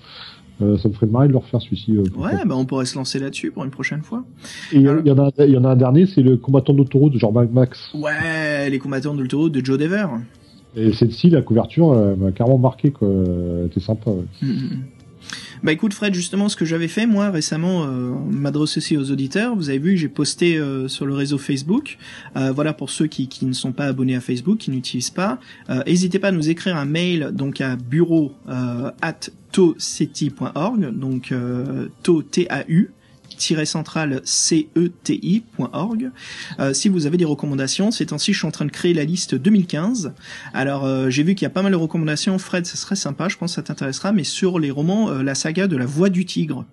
Euh, 0.61 0.77
ça 0.77 0.89
me 0.89 0.93
ferait 0.93 1.07
marrer 1.07 1.27
de 1.27 1.33
le 1.33 1.37
refaire 1.37 1.61
celui-ci. 1.61 1.95
euh, 1.95 2.03
Ouais, 2.17 2.45
bah 2.45 2.55
on 2.55 2.65
pourrait 2.65 2.85
se 2.85 2.95
lancer 2.95 3.19
là-dessus 3.19 3.51
pour 3.51 3.63
une 3.63 3.71
prochaine 3.71 4.01
fois. 4.01 4.25
Et 4.71 4.77
il 4.77 4.81
y, 4.81 4.89
en 4.89 5.17
a, 5.19 5.31
il 5.39 5.51
y 5.51 5.57
en 5.57 5.63
a 5.63 5.69
un 5.69 5.75
dernier, 5.75 6.05
c'est 6.05 6.21
le 6.21 6.37
combattant 6.37 6.73
d'autoroute, 6.73 7.17
genre 7.17 7.33
Max. 7.33 7.91
Ouais, 7.93 8.69
les 8.69 8.79
combattants 8.79 9.13
de 9.13 9.21
l'autoroute 9.21 9.53
de 9.53 9.63
Joe 9.63 9.77
Dever. 9.77 10.05
Et 10.75 10.91
celle-ci, 10.93 11.29
la 11.29 11.41
couverture, 11.41 11.93
m'a 12.17 12.31
carrément 12.31 12.57
marqué, 12.57 12.91
quoi. 12.91 13.07
Elle 13.07 13.67
était 13.67 13.79
sympa, 13.79 14.11
ouais. 14.11 14.25
Mhm. 14.41 14.83
Bah 15.63 15.73
écoute 15.73 15.93
Fred, 15.93 16.13
justement 16.13 16.47
ce 16.47 16.55
que 16.55 16.63
j'avais 16.63 16.87
fait 16.87 17.05
moi 17.05 17.29
récemment, 17.29 17.83
euh, 17.83 18.11
m'adresse 18.31 18.77
aussi 18.77 18.95
aux 18.95 19.11
auditeurs. 19.11 19.55
Vous 19.55 19.69
avez 19.69 19.79
vu, 19.79 19.97
j'ai 19.97 20.07
posté 20.07 20.57
euh, 20.57 20.87
sur 20.87 21.05
le 21.05 21.13
réseau 21.13 21.37
Facebook. 21.37 21.97
Euh, 22.37 22.51
voilà 22.53 22.71
pour 22.73 22.89
ceux 22.89 23.07
qui, 23.07 23.27
qui 23.27 23.45
ne 23.45 23.51
sont 23.53 23.73
pas 23.73 23.85
abonnés 23.85 24.15
à 24.15 24.21
Facebook, 24.21 24.59
qui 24.59 24.71
n'utilisent 24.71 25.09
pas. 25.09 25.39
N'hésitez 25.85 26.19
pas 26.19 26.29
à 26.29 26.31
nous 26.31 26.49
écrire 26.49 26.77
un 26.77 26.85
mail 26.85 27.31
donc 27.33 27.59
à 27.61 27.75
bureau 27.75 28.31
at 28.47 29.29
toceti.org, 29.51 30.91
donc 30.97 31.31
euh, 31.31 31.87
to 32.03 32.21
t 32.23 32.47
a 32.49 32.63
u 32.67 32.91
centrale 33.65 34.21
ceti.org. 34.25 36.11
Euh, 36.59 36.73
si 36.73 36.89
vous 36.89 37.05
avez 37.05 37.15
des 37.17 37.23
recommandations, 37.25 37.89
ces 37.91 38.07
temps-ci, 38.07 38.33
je 38.33 38.39
suis 38.39 38.47
en 38.47 38.51
train 38.51 38.65
de 38.65 38.71
créer 38.71 38.93
la 38.93 39.05
liste 39.05 39.33
2015. 39.35 40.11
Alors, 40.53 40.83
euh, 40.85 41.09
j'ai 41.09 41.23
vu 41.23 41.35
qu'il 41.35 41.43
y 41.43 41.45
a 41.45 41.49
pas 41.49 41.61
mal 41.61 41.71
de 41.71 41.77
recommandations. 41.77 42.37
Fred, 42.37 42.65
ce 42.65 42.75
serait 42.75 42.95
sympa, 42.97 43.29
je 43.29 43.37
pense 43.37 43.51
que 43.51 43.55
ça 43.55 43.61
t'intéressera, 43.63 44.11
mais 44.11 44.23
sur 44.25 44.59
les 44.59 44.71
romans, 44.71 45.09
euh, 45.09 45.23
la 45.23 45.35
saga 45.35 45.67
de 45.67 45.77
la 45.77 45.85
Voix 45.85 46.09
du 46.09 46.25
Tigre. 46.25 46.65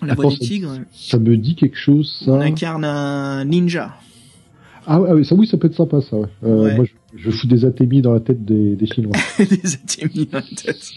La 0.00 0.14
Voix 0.14 0.26
du 0.30 0.36
ça- 0.36 0.44
Tigre, 0.44 0.78
Ça 0.94 1.18
me 1.18 1.36
dit 1.36 1.54
quelque 1.54 1.76
chose, 1.78 2.22
ça? 2.24 2.32
on 2.32 2.40
incarne 2.40 2.84
un 2.84 3.44
ninja. 3.44 3.96
Ah, 4.86 5.00
ah 5.08 5.14
oui, 5.14 5.24
ça, 5.24 5.34
oui, 5.34 5.46
ça 5.46 5.56
peut 5.56 5.68
être 5.68 5.76
sympa, 5.76 6.00
ça, 6.00 6.16
ouais. 6.16 6.26
Euh, 6.44 6.62
Ouais. 6.64 6.76
Moi, 6.76 6.84
je, 7.14 7.18
je 7.18 7.30
fous 7.30 7.46
des 7.46 7.64
atémies 7.64 8.02
dans 8.02 8.12
la 8.12 8.20
tête 8.20 8.44
des, 8.44 8.74
des 8.76 8.86
Chinois. 8.86 9.12
des 9.38 9.74
atémies 9.74 10.26
dans 10.26 10.38
la 10.38 10.56
tête. 10.56 10.90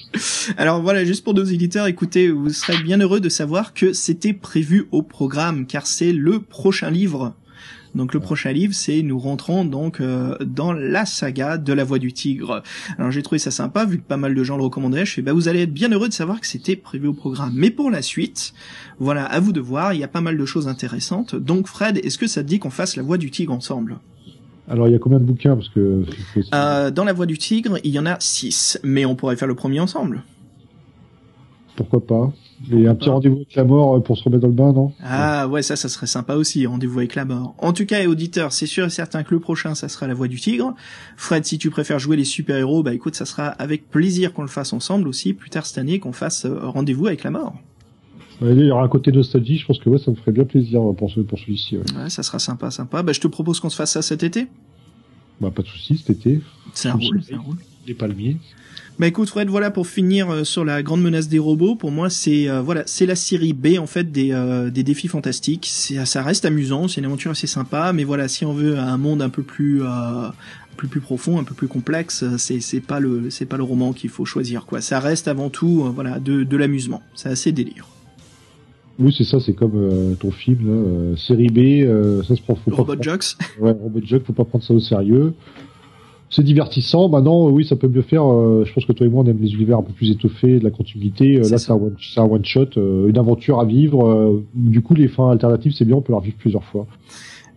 Alors 0.57 0.81
voilà, 0.81 1.03
juste 1.05 1.23
pour 1.23 1.33
nos 1.33 1.43
éditeurs, 1.43 1.87
écoutez, 1.87 2.29
vous 2.29 2.49
serez 2.49 2.81
bien 2.83 2.99
heureux 2.99 3.19
de 3.19 3.29
savoir 3.29 3.73
que 3.73 3.93
c'était 3.93 4.33
prévu 4.33 4.87
au 4.91 5.01
programme, 5.01 5.65
car 5.65 5.85
c'est 5.87 6.13
le 6.13 6.39
prochain 6.39 6.89
livre. 6.89 7.35
Donc 7.95 8.13
le 8.13 8.19
prochain 8.19 8.51
livre, 8.51 8.73
c'est 8.73 9.01
nous 9.01 9.17
rentrons 9.17 9.65
donc 9.65 10.01
euh, 10.01 10.37
dans 10.45 10.73
la 10.73 11.05
saga 11.05 11.57
de 11.57 11.73
la 11.73 11.83
Voix 11.83 11.97
du 11.97 12.11
Tigre. 12.11 12.61
Alors 12.97 13.09
j'ai 13.09 13.23
trouvé 13.23 13.39
ça 13.39 13.51
sympa, 13.51 13.85
vu 13.85 13.97
que 13.97 14.03
pas 14.03 14.17
mal 14.17 14.35
de 14.35 14.43
gens 14.43 14.57
le 14.57 14.63
recommandaient. 14.63 15.05
Je 15.05 15.13
fais, 15.13 15.21
bah 15.21 15.33
vous 15.33 15.47
allez 15.47 15.61
être 15.61 15.73
bien 15.73 15.89
heureux 15.89 16.09
de 16.09 16.13
savoir 16.13 16.41
que 16.41 16.47
c'était 16.47 16.75
prévu 16.75 17.07
au 17.07 17.13
programme. 17.13 17.53
Mais 17.55 17.71
pour 17.71 17.89
la 17.89 18.01
suite, 18.01 18.53
voilà, 18.99 19.25
à 19.25 19.39
vous 19.39 19.53
de 19.53 19.61
voir. 19.61 19.93
Il 19.93 19.99
y 19.99 20.03
a 20.03 20.09
pas 20.09 20.21
mal 20.21 20.37
de 20.37 20.45
choses 20.45 20.67
intéressantes. 20.67 21.35
Donc 21.35 21.67
Fred, 21.67 21.97
est-ce 22.03 22.17
que 22.17 22.27
ça 22.27 22.43
te 22.43 22.47
dit 22.47 22.59
qu'on 22.59 22.69
fasse 22.69 22.97
la 22.97 23.03
Voix 23.03 23.17
du 23.17 23.31
Tigre 23.31 23.53
ensemble? 23.53 23.97
Alors, 24.67 24.87
il 24.87 24.91
y 24.91 24.95
a 24.95 24.99
combien 24.99 25.19
de 25.19 25.23
bouquins? 25.25 25.55
Parce 25.55 25.69
que. 25.69 26.03
euh, 26.53 26.91
Dans 26.91 27.03
la 27.05 27.13
Voix 27.13 27.27
du 27.27 27.37
Tigre, 27.37 27.77
il 27.83 27.91
y 27.91 27.99
en 27.99 28.05
a 28.05 28.19
six, 28.19 28.79
mais 28.83 29.05
on 29.05 29.15
pourrait 29.15 29.35
faire 29.35 29.47
le 29.47 29.55
premier 29.55 29.79
ensemble. 29.79 30.23
Pourquoi 31.75 32.05
pas? 32.05 32.33
Et 32.71 32.87
un 32.87 32.95
petit 32.95 33.09
rendez-vous 33.09 33.35
avec 33.35 33.55
la 33.55 33.63
mort 33.63 33.95
euh, 33.95 33.99
pour 33.99 34.17
se 34.17 34.23
remettre 34.23 34.41
dans 34.41 34.47
le 34.47 34.53
bain, 34.53 34.73
non? 34.73 34.91
Ah 35.03 35.47
ouais, 35.47 35.61
ça, 35.61 35.75
ça 35.75 35.89
serait 35.89 36.07
sympa 36.07 36.35
aussi, 36.35 36.65
rendez-vous 36.65 36.99
avec 36.99 37.15
la 37.15 37.25
mort. 37.25 37.55
En 37.59 37.73
tout 37.73 37.85
cas, 37.85 38.01
et 38.01 38.07
auditeurs, 38.07 38.51
c'est 38.53 38.65
sûr 38.65 38.85
et 38.85 38.89
certain 38.89 39.23
que 39.23 39.33
le 39.33 39.39
prochain, 39.39 39.75
ça 39.75 39.87
sera 39.87 40.07
la 40.07 40.13
voix 40.13 40.27
du 40.27 40.39
tigre. 40.39 40.73
Fred, 41.17 41.45
si 41.45 41.57
tu 41.57 41.69
préfères 41.69 41.99
jouer 41.99 42.17
les 42.17 42.23
super-héros, 42.23 42.83
bah 42.83 42.93
écoute, 42.93 43.15
ça 43.15 43.25
sera 43.25 43.47
avec 43.47 43.89
plaisir 43.89 44.33
qu'on 44.33 44.41
le 44.41 44.47
fasse 44.47 44.73
ensemble 44.73 45.07
aussi, 45.07 45.33
plus 45.33 45.49
tard 45.49 45.65
cette 45.65 45.77
année, 45.77 45.99
qu'on 45.99 46.13
fasse 46.13 46.45
euh, 46.45 46.57
rendez-vous 46.61 47.07
avec 47.07 47.23
la 47.23 47.31
mort. 47.31 47.55
Ouais, 48.41 48.53
Il 48.53 48.65
y 48.65 48.71
aura 48.71 48.83
un 48.83 48.89
côté 48.89 49.11
nostalgie, 49.11 49.57
je 49.57 49.65
pense 49.65 49.79
que 49.79 49.89
ouais, 49.89 49.99
ça 49.99 50.11
me 50.11 50.15
ferait 50.15 50.31
bien 50.31 50.45
plaisir 50.45 50.81
euh, 50.81 50.93
pour, 50.93 51.11
ce, 51.11 51.19
pour 51.21 51.39
celui-ci. 51.39 51.77
Ouais. 51.77 51.83
Ouais, 52.03 52.09
ça 52.09 52.23
sera 52.23 52.39
sympa, 52.39 52.71
sympa. 52.71 53.03
Bah 53.03 53.13
je 53.13 53.21
te 53.21 53.27
propose 53.27 53.59
qu'on 53.59 53.69
se 53.69 53.75
fasse 53.75 53.91
ça 53.91 54.01
cet 54.01 54.23
été? 54.23 54.47
Bah, 55.39 55.51
pas 55.53 55.61
de 55.61 55.67
soucis, 55.67 55.97
cet 55.97 56.09
été. 56.09 56.41
C'est 56.73 56.89
un 56.89 56.93
rôle, 56.93 57.21
c'est 57.23 57.35
un 57.35 57.39
rôle. 57.39 57.57
Les 57.87 57.93
palmiers. 57.93 58.37
Bah 58.97 59.07
écoute 59.07 59.27
Fred, 59.27 59.49
voilà 59.49 59.71
pour 59.71 59.87
finir 59.87 60.29
euh, 60.29 60.43
sur 60.45 60.63
la 60.63 60.81
grande 60.81 61.01
menace 61.01 61.27
des 61.27 61.39
robots. 61.39 61.75
Pour 61.75 61.91
moi, 61.91 62.09
c'est 62.09 62.47
euh, 62.47 62.61
voilà, 62.61 62.83
c'est 62.85 63.05
la 63.05 63.15
série 63.17 63.51
B 63.51 63.77
en 63.77 63.87
fait 63.87 64.09
des 64.09 64.31
euh, 64.31 64.69
des 64.69 64.83
défis 64.83 65.09
fantastiques. 65.09 65.65
Ça 65.65 66.23
reste 66.23 66.45
amusant, 66.45 66.87
c'est 66.87 67.01
une 67.01 67.05
aventure 67.05 67.31
assez 67.31 67.47
sympa, 67.47 67.91
mais 67.91 68.05
voilà, 68.05 68.29
si 68.29 68.45
on 68.45 68.53
veut 68.53 68.79
un 68.79 68.97
monde 68.97 69.21
un 69.21 69.27
peu 69.29 69.43
plus 69.43 69.83
euh, 69.83 70.29
peu 70.77 70.87
plus 70.87 71.01
profond, 71.01 71.39
un 71.39 71.43
peu 71.43 71.53
plus 71.53 71.67
complexe, 71.67 72.23
c'est 72.37 72.61
c'est 72.61 72.79
pas 72.79 73.01
le 73.01 73.29
c'est 73.29 73.45
pas 73.45 73.57
le 73.57 73.63
roman 73.63 73.91
qu'il 73.91 74.09
faut 74.09 74.23
choisir 74.23 74.65
quoi. 74.65 74.79
Ça 74.79 75.01
reste 75.01 75.27
avant 75.27 75.49
tout 75.49 75.91
voilà 75.93 76.19
de 76.19 76.43
de 76.45 76.55
l'amusement. 76.57 77.01
C'est 77.15 77.27
assez 77.29 77.51
délire. 77.51 77.87
Oui, 78.97 79.13
c'est 79.17 79.25
ça, 79.25 79.41
c'est 79.41 79.51
comme 79.51 79.73
euh, 79.75 80.15
ton 80.15 80.31
film, 80.31 80.67
là, 80.67 80.71
euh, 80.71 81.15
série 81.17 81.49
B, 81.49 81.57
euh, 81.85 82.23
ça 82.23 82.33
se 82.33 82.41
prend. 82.41 82.55
Faut 82.55 82.71
pas 82.71 82.77
Robot 82.77 82.93
prendre- 82.93 83.03
Jocks. 83.03 83.25
Ouais, 83.59 83.73
Robot 83.73 83.99
Jock, 84.05 84.23
faut 84.25 84.31
pas 84.31 84.45
prendre 84.45 84.63
ça 84.63 84.73
au 84.73 84.79
sérieux. 84.79 85.33
C'est 86.35 86.43
divertissant. 86.43 87.07
Maintenant, 87.07 87.47
euh, 87.47 87.51
oui, 87.51 87.65
ça 87.65 87.75
peut 87.75 87.87
mieux 87.87 88.01
faire. 88.01 88.23
euh, 88.29 88.63
je 88.65 88.73
pense 88.73 88.85
que 88.85 88.91
toi 88.91 89.05
et 89.05 89.09
moi, 89.09 89.23
on 89.23 89.27
aime 89.29 89.37
les 89.41 89.53
univers 89.53 89.77
un 89.77 89.83
peu 89.83 89.93
plus 89.93 90.11
étoffés, 90.11 90.59
de 90.59 90.63
la 90.63 90.69
continuité. 90.71 91.37
Euh, 91.37 91.49
là, 91.49 91.57
c'est 91.57 91.71
un 91.71 91.75
one, 91.75 91.95
c'est 92.01 92.19
un 92.19 92.25
one 92.25 92.43
shot, 92.43 92.65
une 92.75 93.17
aventure 93.17 93.59
à 93.59 93.65
vivre. 93.65 94.43
du 94.53 94.81
coup, 94.81 94.95
les 94.95 95.07
fins 95.07 95.31
alternatives, 95.31 95.71
c'est 95.73 95.85
bien, 95.85 95.95
on 95.95 96.01
peut 96.01 96.11
la 96.11 96.19
revivre 96.19 96.37
plusieurs 96.37 96.63
fois. 96.65 96.87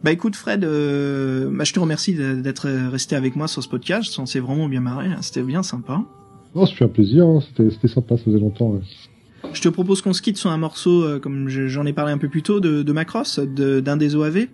Bah 0.05 0.13
écoute 0.13 0.37
Fred, 0.37 0.63
euh, 0.63 1.51
bah, 1.53 1.65
je 1.65 1.73
te 1.73 1.81
remercie 1.81 2.15
d'être 2.15 2.69
resté 2.89 3.17
avec 3.17 3.35
moi 3.35 3.49
sur 3.49 3.65
ce 3.65 3.69
podcast. 3.69 4.17
On 4.21 4.27
s'est 4.27 4.39
vraiment 4.39 4.69
bien 4.69 4.81
marré, 4.81 5.07
hein. 5.09 5.17
c'était 5.23 5.43
bien 5.43 5.65
sympa. 5.65 6.03
Non, 6.55 6.67
ça 6.67 6.73
fait 6.75 6.85
un 6.85 6.89
plaisir. 6.89 7.27
hein, 7.27 7.41
C'était, 7.41 7.69
c'était 7.71 7.89
sympa, 7.89 8.17
ça 8.17 8.23
faisait 8.23 8.39
longtemps. 8.39 8.71
ouais. 8.71 8.81
Je 9.53 9.61
te 9.61 9.69
propose 9.69 10.01
qu'on 10.03 10.13
se 10.13 10.23
quitte 10.23 10.37
sur 10.37 10.51
un 10.51 10.57
morceau, 10.57 11.03
euh, 11.03 11.19
comme 11.19 11.49
je- 11.49 11.67
j'en 11.69 11.85
ai 11.87 11.93
parlé 11.93 12.13
un 12.13 12.19
peu 12.19 12.29
plus 12.29 12.43
tôt, 12.43 12.61
de, 12.61 12.83
de 12.85 12.93
Macross, 12.93 13.41
de- 13.41 13.81
d'un 13.81 13.97
des 13.97 14.15
OAV. 14.15 14.47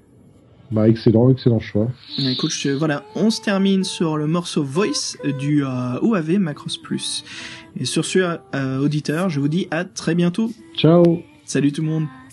Bah, 0.74 0.88
excellent, 0.88 1.30
excellent 1.30 1.60
choix. 1.60 1.88
Écoute, 2.18 2.50
je- 2.50 2.70
voilà, 2.70 3.04
on 3.14 3.30
se 3.30 3.40
termine 3.40 3.84
sur 3.84 4.16
le 4.16 4.26
morceau 4.26 4.64
Voice 4.64 5.16
du 5.38 5.64
euh, 5.64 6.00
OAV 6.02 6.38
Macross 6.38 6.76
Plus. 6.78 7.24
Et 7.78 7.84
sur 7.84 8.04
ce, 8.04 8.18
euh, 8.54 8.78
auditeur, 8.80 9.28
je 9.30 9.38
vous 9.38 9.48
dis 9.48 9.68
à 9.70 9.84
très 9.84 10.14
bientôt. 10.16 10.50
Ciao. 10.76 11.22
Salut 11.44 11.70
tout 11.72 11.82
le 11.82 11.88
monde.「 11.88 12.23